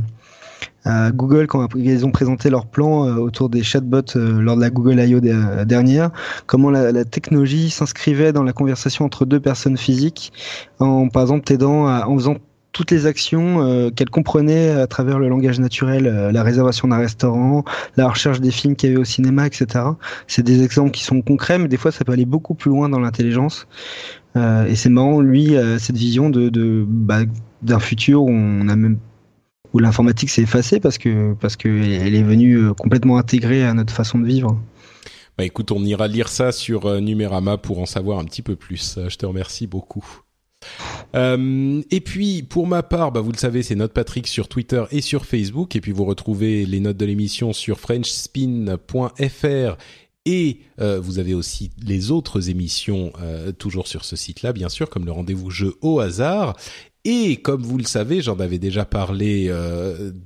à, 0.85 1.11
Google 1.11 1.47
quand 1.47 1.67
ils 1.75 2.05
ont 2.05 2.11
présenté 2.11 2.49
leur 2.49 2.65
plan 2.65 3.05
euh, 3.05 3.15
autour 3.15 3.49
des 3.49 3.61
chatbots 3.61 4.15
euh, 4.15 4.41
lors 4.41 4.55
de 4.55 4.61
la 4.61 4.69
Google 4.69 5.01
I.O. 5.01 5.19
dernière, 5.65 6.11
comment 6.45 6.69
la, 6.69 6.93
la 6.93 7.03
technologie 7.03 7.69
s'inscrivait 7.69 8.31
dans 8.31 8.43
la 8.43 8.53
conversation 8.53 9.03
entre 9.03 9.25
deux 9.25 9.41
personnes 9.41 9.77
physiques, 9.77 10.31
en 10.79 11.09
par 11.09 11.23
exemple 11.23 11.43
t'aidant 11.43 11.87
en 11.87 12.15
faisant 12.15 12.37
toutes 12.75 12.91
les 12.91 13.05
actions 13.05 13.89
qu'elle 13.95 14.09
comprenait 14.09 14.69
à 14.69 14.85
travers 14.85 15.17
le 15.17 15.29
langage 15.29 15.59
naturel, 15.61 16.03
la 16.05 16.43
réservation 16.43 16.89
d'un 16.89 16.97
restaurant, 16.97 17.63
la 17.95 18.09
recherche 18.09 18.41
des 18.41 18.51
films 18.51 18.75
qu'il 18.75 18.89
y 18.89 18.91
avait 18.91 19.01
au 19.01 19.05
cinéma, 19.05 19.47
etc. 19.47 19.85
C'est 20.27 20.43
des 20.43 20.61
exemples 20.61 20.91
qui 20.91 21.05
sont 21.05 21.21
concrets, 21.21 21.57
mais 21.57 21.69
des 21.69 21.77
fois 21.77 21.93
ça 21.93 22.03
peut 22.03 22.11
aller 22.11 22.25
beaucoup 22.25 22.53
plus 22.53 22.69
loin 22.69 22.89
dans 22.89 22.99
l'intelligence. 22.99 23.65
et 24.35 24.75
c'est 24.75 24.89
marrant, 24.89 25.21
lui, 25.21 25.55
cette 25.79 25.95
vision 25.95 26.29
bah, 26.29 27.21
d'un 27.61 27.79
futur 27.79 28.23
où 28.23 29.79
l'informatique 29.79 30.29
s'est 30.29 30.41
effacée 30.41 30.81
parce 30.81 30.97
que 30.97 31.35
elle 31.67 32.13
est 32.13 32.23
venue 32.23 32.73
complètement 32.73 33.17
intégrée 33.17 33.63
à 33.63 33.73
notre 33.73 33.93
façon 33.93 34.19
de 34.19 34.27
vivre. 34.27 34.59
Bah 35.37 35.43
écoute, 35.43 35.71
on 35.71 35.83
ira 35.83 36.07
lire 36.07 36.29
ça 36.29 36.53
sur 36.53 36.85
euh, 36.85 37.01
Numérama 37.01 37.57
pour 37.57 37.79
en 37.79 37.85
savoir 37.85 38.19
un 38.19 38.23
petit 38.23 38.41
peu 38.41 38.55
plus. 38.55 38.97
Euh, 38.97 39.09
je 39.09 39.17
te 39.17 39.25
remercie 39.25 39.67
beaucoup. 39.67 40.23
Euh, 41.15 41.81
et 41.91 42.01
puis 42.01 42.43
pour 42.43 42.67
ma 42.67 42.83
part, 42.83 43.11
bah, 43.11 43.21
vous 43.21 43.31
le 43.31 43.37
savez, 43.37 43.63
c'est 43.63 43.75
Note 43.75 43.93
Patrick 43.93 44.27
sur 44.27 44.47
Twitter 44.47 44.83
et 44.91 45.01
sur 45.01 45.25
Facebook. 45.25 45.75
Et 45.75 45.81
puis 45.81 45.91
vous 45.91 46.05
retrouvez 46.05 46.65
les 46.65 46.79
notes 46.79 46.97
de 46.97 47.05
l'émission 47.05 47.53
sur 47.53 47.79
FrenchSpin.fr 47.79 49.77
et 50.27 50.61
euh, 50.81 50.99
vous 50.99 51.19
avez 51.19 51.35
aussi 51.35 51.69
les 51.81 52.09
autres 52.11 52.49
émissions 52.49 53.13
euh, 53.21 53.51
toujours 53.51 53.87
sur 53.87 54.03
ce 54.03 54.15
site-là, 54.15 54.53
bien 54.53 54.69
sûr, 54.69 54.89
comme 54.89 55.05
le 55.05 55.11
rendez-vous 55.11 55.51
jeu 55.51 55.75
au 55.81 55.99
hasard. 55.99 56.57
Et 57.03 57.37
comme 57.37 57.61
vous 57.61 57.77
le 57.77 57.83
savez, 57.83 58.21
j'en 58.21 58.39
avais 58.39 58.57
déjà 58.57 58.83
parlé 58.83 59.53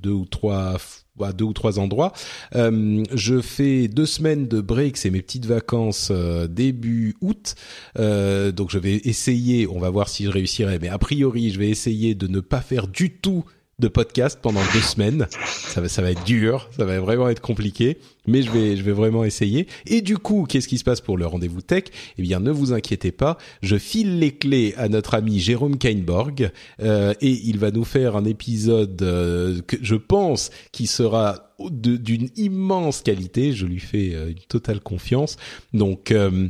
deux 0.00 0.12
ou 0.12 0.24
trois 0.24 0.78
à 1.20 1.32
deux 1.32 1.44
ou 1.44 1.52
trois 1.52 1.78
endroits. 1.78 2.12
Euh, 2.54 3.04
je 3.12 3.40
fais 3.40 3.88
deux 3.88 4.06
semaines 4.06 4.48
de 4.48 4.60
break, 4.60 4.96
c'est 4.96 5.10
mes 5.10 5.22
petites 5.22 5.46
vacances 5.46 6.08
euh, 6.10 6.46
début 6.46 7.16
août. 7.20 7.54
Euh, 7.98 8.52
donc 8.52 8.70
je 8.70 8.78
vais 8.78 8.96
essayer, 9.04 9.66
on 9.66 9.78
va 9.78 9.90
voir 9.90 10.08
si 10.08 10.24
je 10.24 10.30
réussirai, 10.30 10.78
mais 10.78 10.88
a 10.88 10.98
priori 10.98 11.50
je 11.50 11.58
vais 11.58 11.68
essayer 11.68 12.14
de 12.14 12.26
ne 12.26 12.40
pas 12.40 12.60
faire 12.60 12.86
du 12.86 13.10
tout 13.10 13.44
de 13.80 13.88
podcast 13.88 14.38
pendant 14.40 14.60
deux 14.72 14.80
semaines. 14.80 15.26
Ça 15.46 15.80
va, 15.80 15.88
ça 15.88 16.02
va 16.02 16.10
être 16.10 16.24
dur, 16.24 16.68
ça 16.76 16.84
va 16.84 17.00
vraiment 17.00 17.28
être 17.28 17.40
compliqué, 17.40 17.98
mais 18.26 18.42
je 18.42 18.50
vais, 18.50 18.76
je 18.76 18.82
vais 18.82 18.92
vraiment 18.92 19.24
essayer. 19.24 19.66
Et 19.86 20.02
du 20.02 20.18
coup, 20.18 20.46
qu'est-ce 20.48 20.68
qui 20.68 20.78
se 20.78 20.84
passe 20.84 21.00
pour 21.00 21.16
le 21.16 21.26
rendez-vous 21.26 21.62
tech? 21.62 21.84
Eh 22.18 22.22
bien, 22.22 22.40
ne 22.40 22.50
vous 22.50 22.72
inquiétez 22.72 23.12
pas, 23.12 23.38
je 23.62 23.76
file 23.76 24.18
les 24.18 24.32
clés 24.32 24.74
à 24.76 24.88
notre 24.88 25.14
ami 25.14 25.40
Jérôme 25.40 25.78
Kainborg 25.78 26.50
euh, 26.82 27.14
et 27.20 27.30
il 27.30 27.58
va 27.58 27.70
nous 27.70 27.84
faire 27.84 28.16
un 28.16 28.24
épisode 28.24 29.02
euh, 29.02 29.60
que 29.66 29.76
je 29.80 29.96
pense 29.96 30.50
qui 30.72 30.86
sera 30.86 31.54
d'une 31.68 32.28
immense 32.36 33.02
qualité. 33.02 33.52
Je 33.52 33.66
lui 33.66 33.80
fais 33.80 34.14
euh, 34.14 34.30
une 34.30 34.44
totale 34.48 34.80
confiance. 34.80 35.36
Donc 35.72 36.10
euh, 36.10 36.48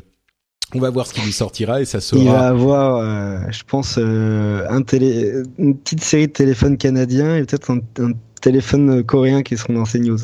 on 0.74 0.78
va 0.78 0.90
voir 0.90 1.06
ce 1.06 1.14
qui 1.14 1.20
lui 1.20 1.32
sortira 1.32 1.80
et 1.80 1.84
ça 1.84 2.00
sera. 2.00 2.20
Il 2.20 2.28
va 2.28 2.46
avoir, 2.48 2.96
euh, 2.96 3.38
je 3.50 3.62
pense, 3.66 3.96
euh, 3.98 4.66
un 4.68 4.82
télé, 4.82 5.42
une 5.58 5.76
petite 5.76 6.02
série 6.02 6.28
de 6.28 6.32
téléphones 6.32 6.76
canadiens 6.76 7.36
et 7.36 7.44
peut-être 7.44 7.70
un, 7.70 7.80
un, 7.98 8.12
téléphone 8.40 9.04
coréen 9.04 9.42
qui 9.42 9.56
seront 9.58 9.74
dans 9.74 9.84
ces 9.84 10.00
news. 10.00 10.16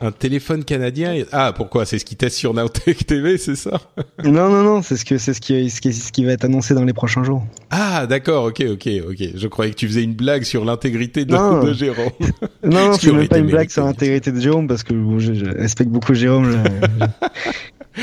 Un 0.00 0.10
téléphone 0.10 0.64
canadien 0.64 1.14
Ah, 1.30 1.52
pourquoi? 1.56 1.86
C'est 1.86 2.00
ce 2.00 2.04
qui 2.04 2.16
teste 2.16 2.36
sur 2.36 2.54
Nowtech 2.54 3.06
TV, 3.06 3.38
c'est 3.38 3.54
ça? 3.54 3.80
Non, 4.24 4.50
non, 4.50 4.62
non, 4.62 4.82
c'est 4.82 4.96
ce 4.96 5.04
que 5.04 5.16
c'est 5.16 5.32
ce 5.32 5.40
qui, 5.40 5.70
ce 5.70 5.80
qui 5.80 5.92
ce 5.92 6.10
qui 6.10 6.24
va 6.24 6.32
être 6.32 6.44
annoncé 6.44 6.74
dans 6.74 6.84
les 6.84 6.92
prochains 6.92 7.22
jours. 7.22 7.46
Ah, 7.70 8.06
d'accord, 8.08 8.46
ok, 8.46 8.64
ok, 8.72 8.88
ok. 9.10 9.28
Je 9.34 9.46
croyais 9.46 9.70
que 9.70 9.76
tu 9.76 9.86
faisais 9.86 10.02
une 10.02 10.14
blague 10.14 10.42
sur 10.42 10.64
l'intégrité 10.64 11.24
de, 11.24 11.66
de, 11.66 11.72
Jérôme. 11.72 12.10
non, 12.64 12.88
non, 12.88 12.92
c'est 13.00 13.12
même 13.12 13.28
pas 13.28 13.38
une 13.38 13.46
blague 13.46 13.70
sur 13.70 13.84
l'intégrité 13.84 14.32
de 14.32 14.40
Jérôme 14.40 14.66
parce 14.66 14.82
que 14.82 14.92
bon, 14.92 15.20
je, 15.20 15.34
je, 15.34 15.44
respecte 15.44 15.90
beaucoup 15.90 16.14
Jérôme. 16.14 16.50
Là. 16.50 17.08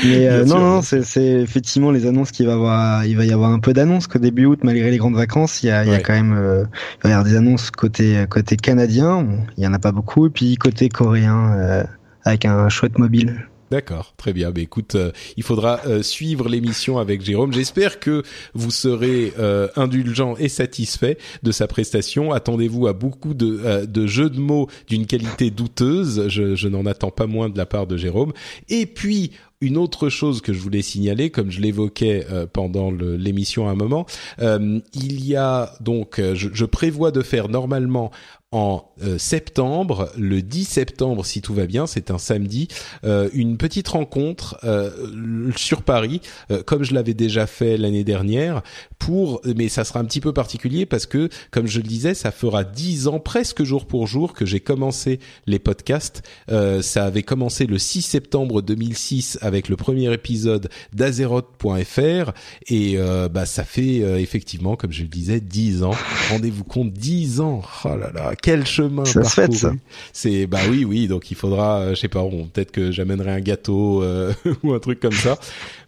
Mais 0.04 0.28
euh, 0.28 0.44
non, 0.44 0.58
non, 0.58 0.82
c'est 0.82 1.40
effectivement 1.40 1.90
les 1.90 2.06
annonces 2.06 2.30
qu'il 2.30 2.46
va 2.46 2.54
avoir. 2.54 3.04
Il 3.04 3.16
va 3.16 3.24
y 3.24 3.32
avoir 3.32 3.50
un 3.50 3.58
peu 3.58 3.72
d'annonces 3.72 4.06
qu'au 4.06 4.18
début 4.18 4.44
août, 4.44 4.60
malgré 4.62 4.90
les 4.90 4.98
grandes 4.98 5.16
vacances, 5.16 5.62
il 5.62 5.66
y 5.66 5.70
a, 5.70 5.84
il 5.84 5.90
y 5.90 5.94
a 5.94 6.00
quand 6.00 6.12
même 6.12 6.36
euh, 6.36 6.64
il 6.98 7.04
va 7.04 7.08
y 7.10 7.12
avoir 7.12 7.24
des 7.24 7.36
annonces 7.36 7.70
côté 7.70 8.24
côté 8.28 8.56
canadien. 8.56 9.26
il 9.56 9.64
y 9.64 9.66
en 9.66 9.72
a 9.72 9.78
pas 9.78 9.92
beaucoup, 9.92 10.26
et 10.26 10.30
puis 10.30 10.56
côté 10.56 10.88
coréen 10.88 11.54
euh, 11.58 11.84
avec 12.24 12.44
un 12.44 12.68
chouette 12.68 12.98
mobile. 12.98 13.46
D'accord, 13.70 14.14
très 14.16 14.32
bien. 14.32 14.50
Mais 14.54 14.62
écoute, 14.62 14.94
euh, 14.94 15.12
il 15.36 15.42
faudra 15.42 15.80
euh, 15.86 16.02
suivre 16.02 16.48
l'émission 16.48 16.98
avec 16.98 17.22
Jérôme. 17.22 17.52
J'espère 17.52 18.00
que 18.00 18.22
vous 18.54 18.70
serez 18.70 19.34
euh, 19.38 19.68
indulgent 19.76 20.36
et 20.38 20.48
satisfait 20.48 21.18
de 21.42 21.52
sa 21.52 21.66
prestation. 21.66 22.32
Attendez-vous 22.32 22.86
à 22.86 22.94
beaucoup 22.94 23.34
de, 23.34 23.84
de 23.84 24.06
jeux 24.06 24.30
de 24.30 24.40
mots 24.40 24.68
d'une 24.88 25.06
qualité 25.06 25.50
douteuse. 25.50 26.28
Je, 26.28 26.54
je 26.54 26.68
n'en 26.68 26.86
attends 26.86 27.10
pas 27.10 27.26
moins 27.26 27.50
de 27.50 27.58
la 27.58 27.66
part 27.66 27.86
de 27.86 27.98
Jérôme. 27.98 28.32
Et 28.70 28.86
puis, 28.86 29.32
une 29.60 29.76
autre 29.76 30.08
chose 30.08 30.40
que 30.40 30.52
je 30.52 30.60
voulais 30.60 30.82
signaler, 30.82 31.30
comme 31.30 31.50
je 31.50 31.60
l'évoquais 31.60 32.26
euh, 32.30 32.46
pendant 32.46 32.90
l'émission 32.90 33.68
à 33.68 33.72
un 33.72 33.74
moment, 33.74 34.06
euh, 34.40 34.80
il 34.94 35.24
y 35.24 35.36
a 35.36 35.72
donc, 35.80 36.20
je, 36.20 36.48
je, 36.52 36.64
prévois 36.64 37.10
de 37.10 37.22
faire 37.22 37.48
normalement 37.48 38.10
en 38.50 38.90
euh, 39.02 39.18
septembre, 39.18 40.10
le 40.16 40.40
10 40.40 40.64
septembre 40.64 41.26
si 41.26 41.42
tout 41.42 41.52
va 41.52 41.66
bien, 41.66 41.86
c'est 41.86 42.10
un 42.10 42.16
samedi, 42.16 42.68
euh, 43.04 43.28
une 43.34 43.58
petite 43.58 43.88
rencontre 43.88 44.58
euh, 44.64 45.52
sur 45.54 45.82
Paris, 45.82 46.22
comme 46.64 46.82
je 46.82 46.94
l'avais 46.94 47.14
déjà 47.14 47.46
fait 47.46 47.76
l'année 47.76 48.04
dernière, 48.04 48.62
pour, 48.98 49.42
mais 49.44 49.68
ça 49.68 49.84
sera 49.84 50.00
un 50.00 50.04
petit 50.04 50.20
peu 50.20 50.32
particulier 50.32 50.86
parce 50.86 51.04
que, 51.04 51.28
comme 51.50 51.66
je 51.66 51.78
le 51.80 51.86
disais, 51.86 52.14
ça 52.14 52.30
fera 52.30 52.64
dix 52.64 53.06
ans 53.06 53.20
presque 53.20 53.62
jour 53.64 53.86
pour 53.86 54.06
jour 54.06 54.32
que 54.32 54.46
j'ai 54.46 54.60
commencé 54.60 55.20
les 55.46 55.58
podcasts. 55.58 56.22
ça 56.48 57.04
avait 57.04 57.22
commencé 57.22 57.66
le 57.66 57.78
6 57.78 58.02
septembre 58.02 58.62
2006 58.62 59.38
avec 59.42 59.68
le 59.68 59.76
premier 59.76 60.12
épisode 60.12 60.70
d'Azeroth.fr 60.92 62.32
et 62.68 62.98
bah 63.30 63.46
ça 63.46 63.64
fait 63.64 63.98
effectivement, 64.20 64.76
comme 64.76 64.92
je 64.92 65.02
le 65.02 65.08
disais, 65.08 65.40
dix 65.40 65.82
ans. 65.82 65.94
Rendez-vous 66.30 66.64
compte, 66.64 66.92
dix 66.92 67.40
ans. 67.40 67.62
Oh 67.84 67.96
là 67.96 68.10
là 68.12 68.34
quel 68.42 68.66
chemin 68.66 69.04
ça 69.04 69.20
parcouru. 69.20 69.58
ça. 69.58 69.72
C'est 70.12 70.46
bah 70.46 70.60
oui 70.70 70.84
oui 70.84 71.08
donc 71.08 71.30
il 71.30 71.36
faudra 71.36 71.80
euh, 71.80 71.94
je 71.94 72.00
sais 72.00 72.08
pas 72.08 72.22
peut-être 72.52 72.70
que 72.72 72.90
j'amènerai 72.90 73.30
un 73.30 73.40
gâteau 73.40 74.02
euh, 74.02 74.32
ou 74.62 74.72
un 74.72 74.78
truc 74.78 75.00
comme 75.00 75.12
ça 75.12 75.38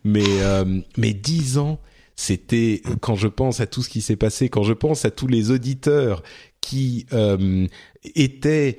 mais 0.05 0.25
euh, 0.27 0.81
mais 0.97 1.13
dix 1.13 1.59
ans 1.59 1.81
c'était 2.17 2.83
quand 3.01 3.15
je 3.15 3.29
pense 3.29 3.61
à 3.61 3.67
tout 3.67 3.83
ce 3.83 3.89
qui 3.89 4.03
s'est 4.03 4.17
passé 4.17 4.49
quand 4.49 4.63
je 4.63 4.73
pense 4.73 5.05
à 5.05 5.11
tous 5.11 5.27
les 5.27 5.51
auditeurs 5.51 6.23
qui 6.61 7.07
euh, 7.13 7.67
étaient 8.15 8.79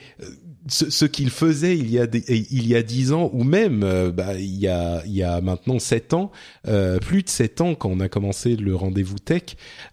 ce, 0.67 0.89
ce 0.89 1.05
qu'il 1.05 1.29
faisait 1.29 1.77
il 1.77 1.89
y 1.89 1.99
a 1.99 2.07
des, 2.07 2.23
il 2.27 2.67
y 2.67 2.75
a 2.75 2.83
dix 2.83 3.13
ans 3.13 3.29
ou 3.33 3.43
même 3.43 3.81
euh, 3.83 4.11
bah, 4.11 4.35
il 4.35 4.59
y 4.59 4.67
a 4.67 5.01
il 5.05 5.13
y 5.13 5.23
a 5.23 5.41
maintenant 5.41 5.79
sept 5.79 6.13
ans 6.13 6.31
euh, 6.67 6.99
plus 6.99 7.23
de 7.23 7.29
sept 7.29 7.61
ans 7.61 7.73
quand 7.73 7.89
on 7.89 7.99
a 7.99 8.09
commencé 8.09 8.55
le 8.55 8.75
rendez-vous 8.75 9.17
tech 9.17 9.41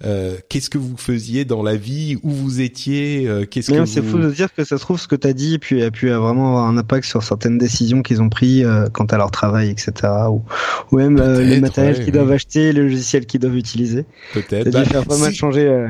euh, 0.04 0.36
qu'est-ce 0.48 0.70
que 0.70 0.78
vous 0.78 0.96
faisiez 0.96 1.44
dans 1.44 1.62
la 1.62 1.76
vie? 1.76 2.18
Où 2.22 2.30
vous 2.30 2.60
étiez? 2.60 3.26
Euh, 3.26 3.46
qu'est-ce 3.46 3.72
que 3.72 3.86
c'est 3.86 4.00
vous... 4.00 4.10
fou 4.10 4.18
de 4.18 4.30
dire 4.30 4.52
que 4.54 4.64
ça 4.64 4.76
se 4.76 4.82
trouve 4.82 5.00
ce 5.00 5.08
que 5.08 5.16
tu 5.16 5.26
as 5.26 5.32
dit 5.32 5.54
et 5.54 5.58
puis 5.58 5.82
a 5.82 5.90
pu 5.90 6.08
vraiment 6.08 6.48
avoir 6.50 6.66
un 6.66 6.76
impact 6.76 7.06
sur 7.06 7.22
certaines 7.22 7.58
décisions 7.58 8.02
qu'ils 8.02 8.20
ont 8.20 8.28
pris 8.28 8.64
euh, 8.64 8.88
quant 8.92 9.06
à 9.06 9.16
leur 9.16 9.30
travail 9.30 9.70
etc 9.70 9.92
ou, 10.30 10.42
ou 10.92 10.96
même 10.96 11.16
les 11.40 11.60
matériels 11.60 11.94
ouais, 11.94 12.04
qu'ils 12.04 12.14
ouais. 12.14 12.20
doivent 12.20 12.32
acheter 12.32 12.72
les 12.72 12.82
logiciels 12.82 13.26
qu'ils 13.26 13.40
doivent 13.40 13.56
utiliser. 13.56 14.04
Peut-être. 14.34 14.70
Bah, 14.70 14.84
faire 14.84 15.06
pas 15.06 15.18
mal 15.18 15.32
si... 15.32 15.38
changer 15.38 15.86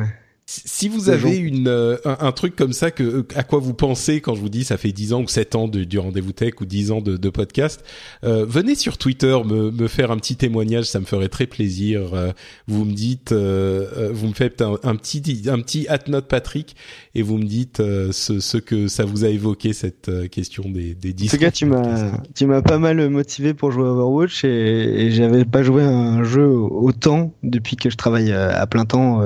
si 0.51 0.89
vous 0.89 1.11
avez 1.11 1.37
une 1.37 1.69
euh, 1.69 1.99
un, 2.07 2.17
un, 2.21 2.33
truc 2.33 2.57
comme 2.57 2.73
ça 2.73 2.91
que 2.91 3.27
à 3.35 3.43
quoi 3.43 3.59
vous 3.59 3.75
pensez 3.75 4.23
quand 4.23 4.35
je 4.35 4.41
vous 4.41 4.49
dis 4.49 4.65
ça 4.65 4.79
fait 4.79 4.93
10 4.93 5.13
ans 5.13 5.21
ou 5.21 5.29
7 5.29 5.55
ans 5.57 5.69
de, 5.69 5.85
du 5.85 5.99
rendez-vous 5.99 6.33
tech 6.33 6.55
ou 6.63 6.65
10 6.65 6.91
ans 6.91 7.01
de, 7.03 7.19
de 7.19 7.29
podcast, 7.29 7.85
euh, 8.25 8.47
venez 8.49 8.75
sur 8.75 8.97
Twitter 8.97 9.37
me, 9.45 9.71
me 9.71 9.89
faire 9.89 10.11
un 10.11 10.17
petit 10.17 10.37
témoignage, 10.37 10.87
ça 10.87 11.01
me 11.01 11.05
ferait 11.05 11.29
très 11.29 11.47
plaisir. 11.47 12.15
Euh, 12.15 12.33
vous 12.67 12.87
me 12.87 12.95
dites, 12.95 13.33
euh, 13.33 14.11
vous 14.15 14.29
me 14.29 14.33
faites 14.33 14.63
un, 14.63 14.79
un, 14.85 14.97
petit 14.97 15.23
un 15.49 15.61
petit 15.61 15.87
at 15.87 16.09
note 16.09 16.29
Patrick 16.29 16.77
et 17.15 17.21
vous 17.21 17.37
me 17.37 17.45
dites 17.45 17.81
euh, 17.81 18.11
ce, 18.13 18.41
ce, 18.41 18.57
que 18.57 18.89
ça 18.89 19.05
vous 19.05 19.27
a 19.27 19.29
évoqué 19.29 19.75
cette 19.75 20.31
question 20.31 20.71
des 20.71 20.95
des 20.95 21.13
10 21.13 21.27
En 21.27 21.31
tout 21.37 21.43
cas, 21.43 21.51
tu 21.51 21.67
m'as 21.67 22.13
tu 22.35 22.47
m'as 22.47 22.63
pas 22.63 22.79
mal 22.79 23.11
motivé 23.11 23.53
pour 23.53 23.71
jouer 23.71 23.85
à 23.85 23.91
Overwatch 23.91 24.45
et, 24.45 24.49
et 24.49 25.11
j'avais 25.11 25.45
pas 25.45 25.63
joué 25.63 25.83
à 25.83 25.91
un 25.91 26.25
jeu 26.25 26.47
autant 26.47 27.35
depuis 27.43 27.77
que 27.77 27.91
je 27.91 27.99
travaille 27.99 28.33
à 28.33 28.67
plein 28.67 28.87
temps. 28.87 29.21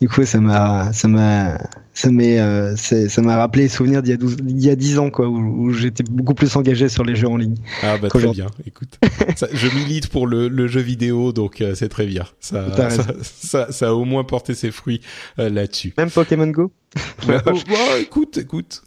du 0.00 0.08
coup 0.08 0.27
ça 0.28 0.40
m'a 0.40 0.92
ça 0.92 1.08
m'a 1.08 1.58
ça 1.94 2.10
m'a 2.10 2.22
euh, 2.22 2.76
ça 2.76 3.22
m'a 3.22 3.36
rappelé 3.36 3.64
les 3.64 3.68
souvenirs 3.68 4.02
d'il 4.02 4.10
y 4.10 4.14
a 4.14 4.16
12, 4.16 4.36
il 4.46 4.64
y 4.64 4.70
a 4.70 4.76
10 4.76 4.98
ans 4.98 5.10
quoi 5.10 5.26
où, 5.26 5.36
où 5.36 5.72
j'étais 5.72 6.04
beaucoup 6.04 6.34
plus 6.34 6.54
engagé 6.54 6.88
sur 6.88 7.02
les 7.02 7.16
jeux 7.16 7.28
en 7.28 7.36
ligne. 7.36 7.56
Ah 7.82 7.96
bah 7.98 8.08
très 8.08 8.28
bien. 8.28 8.46
Écoute, 8.66 8.98
ça, 9.36 9.48
je 9.52 9.68
milite 9.68 10.08
pour 10.08 10.26
le, 10.26 10.48
le 10.48 10.68
jeu 10.68 10.80
vidéo 10.80 11.32
donc 11.32 11.60
euh, 11.60 11.74
c'est 11.74 11.88
très 11.88 12.06
bien. 12.06 12.24
Ça 12.40 12.90
ça, 12.90 13.04
ça, 13.22 13.72
ça 13.72 13.88
a 13.88 13.92
au 13.92 14.04
moins 14.04 14.22
porté 14.22 14.54
ses 14.54 14.70
fruits 14.70 15.00
euh, 15.38 15.48
là-dessus. 15.48 15.94
Même 15.96 16.10
Pokémon 16.10 16.48
Go? 16.48 16.72
Bah, 17.26 17.42
oh, 17.46 17.96
écoute, 18.00 18.38
écoute. 18.38 18.82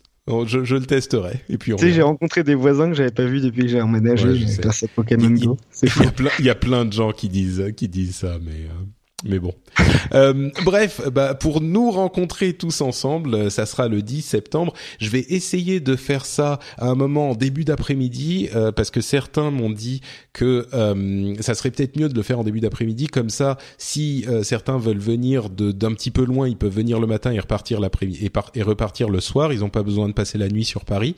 Je, 0.46 0.64
je, 0.64 0.76
le 0.76 0.86
testerai. 0.86 1.42
Et 1.50 1.58
puis 1.58 1.74
on 1.74 1.76
tu 1.76 1.88
sais, 1.88 1.92
j'ai 1.92 2.02
rencontré 2.04 2.44
des 2.44 2.56
voisins 2.56 2.88
que 2.88 2.96
j'avais 2.96 3.12
pas 3.12 3.26
vu 3.26 3.42
depuis 3.42 3.64
que 3.64 3.68
j'ai 3.68 3.82
emménagé 3.82 4.30
ouais, 4.30 4.66
à 4.66 4.88
Pokémon 4.96 5.36
il, 5.36 5.46
Go. 5.46 5.58
Il, 5.84 5.90
il, 5.90 6.04
y 6.04 6.08
a 6.08 6.12
plein, 6.12 6.30
il 6.40 6.46
y 6.46 6.50
a 6.50 6.56
plein 6.56 6.86
de 6.86 6.94
gens 6.94 7.12
qui 7.12 7.28
disent, 7.28 7.66
qui 7.76 7.90
disent 7.90 8.16
ça, 8.16 8.38
mais. 8.42 8.52
Euh... 8.52 8.86
Mais 9.24 9.40
bon. 9.40 9.54
Euh, 10.14 10.50
bref, 10.66 11.00
bah, 11.10 11.36
pour 11.36 11.62
nous 11.62 11.90
rencontrer 11.90 12.52
tous 12.52 12.82
ensemble, 12.82 13.34
euh, 13.34 13.50
ça 13.50 13.66
sera 13.66 13.88
le 13.88 14.02
10 14.02 14.22
septembre. 14.22 14.74
Je 15.00 15.10
vais 15.10 15.26
essayer 15.30 15.80
de 15.80 15.96
faire 15.96 16.26
ça 16.26 16.60
à 16.78 16.88
un 16.88 16.96
moment 16.96 17.30
en 17.30 17.34
début 17.34 17.64
d'après-midi, 17.64 18.50
euh, 18.54 18.74
parce 18.74 18.92
que 18.92 19.00
certains 19.00 19.52
m'ont 19.52 19.70
dit 19.70 20.02
que 20.34 20.68
ça 21.40 21.56
serait 21.56 21.72
peut-être 21.72 21.98
mieux 21.98 22.10
de 22.10 22.16
le 22.16 22.24
faire 22.24 22.40
en 22.40 22.44
début 22.44 22.60
d'après-midi. 22.60 23.08
Comme 23.08 23.30
ça, 23.30 23.58
si 23.78 24.26
certains 24.44 24.78
veulent 24.78 24.98
venir 24.98 25.50
d'un 25.50 25.94
petit 25.94 26.12
peu 26.12 26.26
loin, 26.26 26.48
ils 26.48 26.58
peuvent 26.58 26.74
venir 26.74 27.00
le 27.00 27.08
matin 27.08 27.32
et 27.32 27.40
repartir 27.40 27.80
l'après-midi 27.80 28.26
et, 28.26 28.60
et, 28.60 28.64
repartir 28.64 29.10
le 29.10 29.20
soir. 29.20 29.54
Ils 29.54 29.60
n'ont 29.60 29.70
pas 29.70 29.84
besoin 29.84 30.08
de 30.08 30.14
passer 30.14 30.38
la 30.38 30.48
nuit 30.48 30.66
sur 30.66 30.86
Paris. 30.86 31.16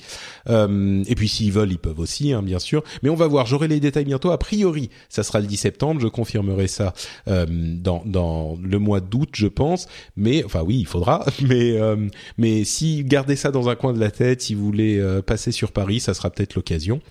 et 0.48 1.16
puis 1.16 1.28
s'ils 1.28 1.52
veulent, 1.52 1.72
ils 1.72 1.80
peuvent 1.80 2.00
aussi, 2.00 2.34
hein, 2.34 2.42
bien 2.42 2.60
sûr. 2.60 2.84
Mais 3.02 3.10
on 3.10 3.16
va 3.16 3.28
voir. 3.28 3.46
J'aurai 3.46 3.68
les 3.68 3.80
détails 3.80 4.06
bientôt. 4.06 4.32
A 4.32 4.38
priori, 4.38 4.90
ça 5.10 5.24
sera 5.24 5.40
le 5.40 5.48
10 5.48 5.58
septembre. 5.58 6.02
Je 6.02 6.08
confirmerai 6.08 6.68
ça 6.68 6.94
dans 7.28 8.04
dans, 8.06 8.43
le 8.62 8.80
mois 8.80 9.00
d'août, 9.00 9.30
je 9.34 9.48
pense. 9.48 9.88
Mais 10.16 10.44
enfin 10.44 10.62
oui, 10.64 10.78
il 10.80 10.88
faudra. 10.88 11.26
Mais 11.42 11.78
euh, 11.80 12.08
mais 12.38 12.64
si 12.64 13.04
gardez 13.04 13.36
ça 13.36 13.52
dans 13.52 13.70
un 13.70 13.76
coin 13.76 13.94
de 13.94 14.00
la 14.00 14.12
tête, 14.12 14.42
si 14.42 14.56
vous 14.56 14.66
voulez 14.66 14.98
euh, 15.00 15.22
passer 15.22 15.52
sur 15.52 15.72
Paris, 15.72 16.00
ça 16.00 16.14
sera 16.14 16.30
peut-être 16.30 16.56
l'occasion. 16.56 17.02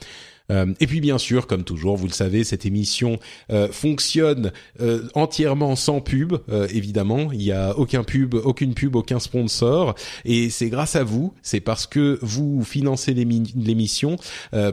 Euh, 0.52 0.66
et 0.80 0.86
puis 0.86 1.00
bien 1.00 1.18
sûr, 1.18 1.46
comme 1.46 1.64
toujours, 1.64 1.96
vous 1.96 2.06
le 2.06 2.12
savez, 2.12 2.44
cette 2.44 2.66
émission 2.66 3.18
euh, 3.50 3.68
fonctionne 3.70 4.52
euh, 4.80 5.08
entièrement 5.14 5.74
sans 5.76 6.00
pub, 6.00 6.34
évidemment. 6.70 7.32
Il 7.32 7.38
n'y 7.38 7.52
a 7.52 7.76
aucun 7.78 8.04
pub, 8.04 8.34
aucune 8.34 8.74
pub, 8.74 8.96
aucun 8.96 9.18
sponsor. 9.18 9.94
Et 10.24 10.50
c'est 10.50 10.68
grâce 10.68 10.96
à 10.96 11.04
vous, 11.04 11.32
c'est 11.42 11.60
parce 11.60 11.86
que 11.86 12.18
vous 12.22 12.62
financez 12.64 13.14
l'émission, 13.14 14.16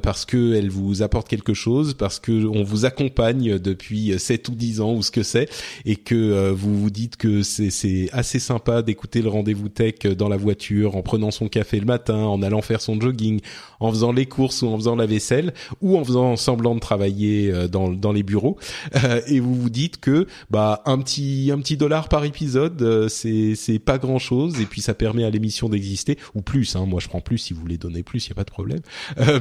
parce 0.02 0.26
que 0.26 0.56
elle 0.56 0.70
vous 0.70 1.02
apporte 1.02 1.28
quelque 1.28 1.54
chose, 1.54 1.94
parce 1.94 2.20
que 2.20 2.46
on 2.48 2.64
vous 2.64 2.86
accompagne 2.86 3.60
depuis 3.60 4.18
7 4.18 4.50
ou 4.50 4.56
10 4.56 4.82
ans 4.82 4.94
ou 4.94 5.04
ce 5.04 5.12
que 5.12 5.24
c'est, 5.24 5.50
et 5.86 5.96
que 5.96 6.52
vous 6.52 6.78
vous 6.80 6.90
dites 6.90 7.18
que 7.18 7.44
c'est 7.44 8.10
assez 8.12 8.40
sympa 8.40 8.82
d'écouter 8.82 9.22
le 9.22 9.30
rendez-vous 9.30 9.70
tech 9.70 10.00
dans 10.18 10.30
la 10.30 10.38
voiture, 10.38 10.96
en 10.96 11.02
prenant 11.02 11.32
son 11.32 11.48
café 11.48 11.80
le 11.80 11.86
matin, 11.86 12.18
en 12.18 12.42
allant 12.42 12.62
faire 12.62 12.82
son 12.82 13.00
jogging, 13.00 13.40
en 13.80 13.92
faisant 13.92 14.12
les 14.12 14.26
courses 14.26 14.62
ou 14.62 14.68
en 14.68 14.78
faisant 14.78 14.96
la 14.96 15.06
vaisselle 15.06 15.54
ou 15.82 15.98
en 15.98 16.04
faisant 16.04 16.36
semblant 16.36 16.76
de 16.76 16.80
travailler 16.80 17.52
euh, 17.52 17.68
dans, 17.68 17.90
dans 17.90 18.12
les 18.12 18.24
bureaux. 18.24 18.58
Euh, 19.04 19.22
et 19.28 19.40
vous 19.40 19.56
vous 19.56 19.70
dites 19.70 20.00
que 20.00 20.28
bah 20.50 20.82
un 20.86 21.00
petit 21.00 21.52
un 21.54 21.60
petit 21.60 21.78
dollar 21.78 22.10
par 22.10 22.26
épisode 22.26 22.82
euh, 22.82 23.08
c'est 23.08 23.56
c'est 23.56 23.80
pas 23.80 23.98
grand 23.98 24.20
chose 24.20 24.60
et 24.60 24.66
puis 24.66 24.82
ça 24.82 24.94
permet 24.94 25.24
à 25.24 25.30
l'émission 25.30 25.70
d'exister 25.70 26.18
ou 26.36 26.42
plus 26.42 26.76
hein, 26.76 26.86
moi 26.86 27.00
je 27.00 27.08
prends 27.08 27.22
plus 27.22 27.38
si 27.38 27.54
vous 27.54 27.62
voulez 27.62 27.78
donner 27.78 28.04
plus 28.04 28.26
il 28.26 28.30
y 28.30 28.32
a 28.32 28.36
pas 28.36 28.44
de 28.44 28.52
problème. 28.52 28.82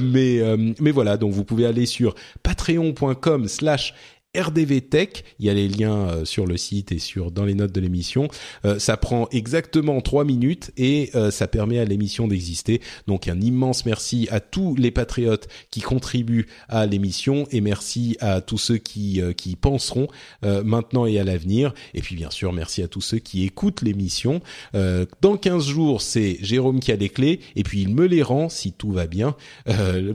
Mais 0.00 0.40
mais 0.80 0.90
voilà 0.90 1.16
donc 1.16 1.32
vous 1.32 1.44
pouvez 1.44 1.66
aller 1.66 1.86
sur 1.86 2.14
patreon.com/slash 2.42 3.94
RDV 4.38 4.82
Tech. 4.82 5.08
Il 5.38 5.46
y 5.46 5.50
a 5.50 5.54
les 5.54 5.68
liens 5.68 6.08
euh, 6.08 6.24
sur 6.24 6.46
le 6.46 6.56
site 6.56 6.92
et 6.92 6.98
sur 6.98 7.30
dans 7.30 7.44
les 7.44 7.54
notes 7.54 7.72
de 7.72 7.80
l'émission. 7.80 8.28
Euh, 8.64 8.78
ça 8.78 8.96
prend 8.96 9.28
exactement 9.32 10.00
trois 10.00 10.24
minutes 10.24 10.70
et 10.76 11.10
euh, 11.14 11.30
ça 11.30 11.48
permet 11.48 11.78
à 11.78 11.84
l'émission 11.84 12.28
d'exister. 12.28 12.80
Donc 13.06 13.28
un 13.28 13.40
immense 13.40 13.84
merci 13.84 14.28
à 14.30 14.40
tous 14.40 14.74
les 14.76 14.90
patriotes 14.90 15.48
qui 15.70 15.80
contribuent 15.80 16.46
à 16.68 16.86
l'émission 16.86 17.46
et 17.50 17.60
merci 17.60 18.16
à 18.20 18.40
tous 18.40 18.58
ceux 18.58 18.78
qui 18.78 19.20
qui 19.36 19.56
penseront 19.56 20.08
maintenant 20.42 21.06
et 21.06 21.18
à 21.18 21.24
l'avenir. 21.24 21.74
Et 21.94 22.00
puis 22.00 22.14
bien 22.14 22.30
sûr 22.30 22.52
merci 22.52 22.82
à 22.82 22.88
tous 22.88 23.00
ceux 23.00 23.18
qui 23.18 23.44
écoutent 23.44 23.82
l'émission. 23.82 24.40
dans 24.74 25.36
15 25.36 25.66
jours 25.66 26.02
c'est 26.02 26.38
Jérôme 26.40 26.80
qui 26.80 26.92
a 26.92 26.96
les 26.96 27.08
clés 27.08 27.40
et 27.56 27.62
puis 27.62 27.82
il 27.82 27.94
me 27.94 28.06
les 28.06 28.22
rend 28.22 28.48
si 28.48 28.72
tout 28.72 28.92
va 28.92 29.06
bien 29.06 29.34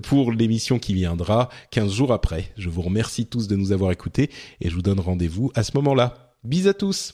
pour 0.04 0.32
l'émission 0.32 0.80
qui 0.80 0.94
viendra 0.94 1.50
15 1.72 1.92
jours 1.92 2.14
après. 2.14 2.52
Je 2.58 2.70
vous 2.70 2.82
remercie 2.82 3.26
tous 3.26 3.48
de 3.48 3.56
nous 3.56 3.72
avoir 3.72 3.92
écoutés 3.92 4.13
et 4.20 4.30
je 4.70 4.76
vous 4.76 4.82
donne 4.82 5.00
rendez-vous 5.00 5.52
à 5.56 5.64
ce 5.64 5.72
moment-là. 5.76 6.34
Bis 6.44 6.68
à 6.68 6.74
tous. 6.74 7.14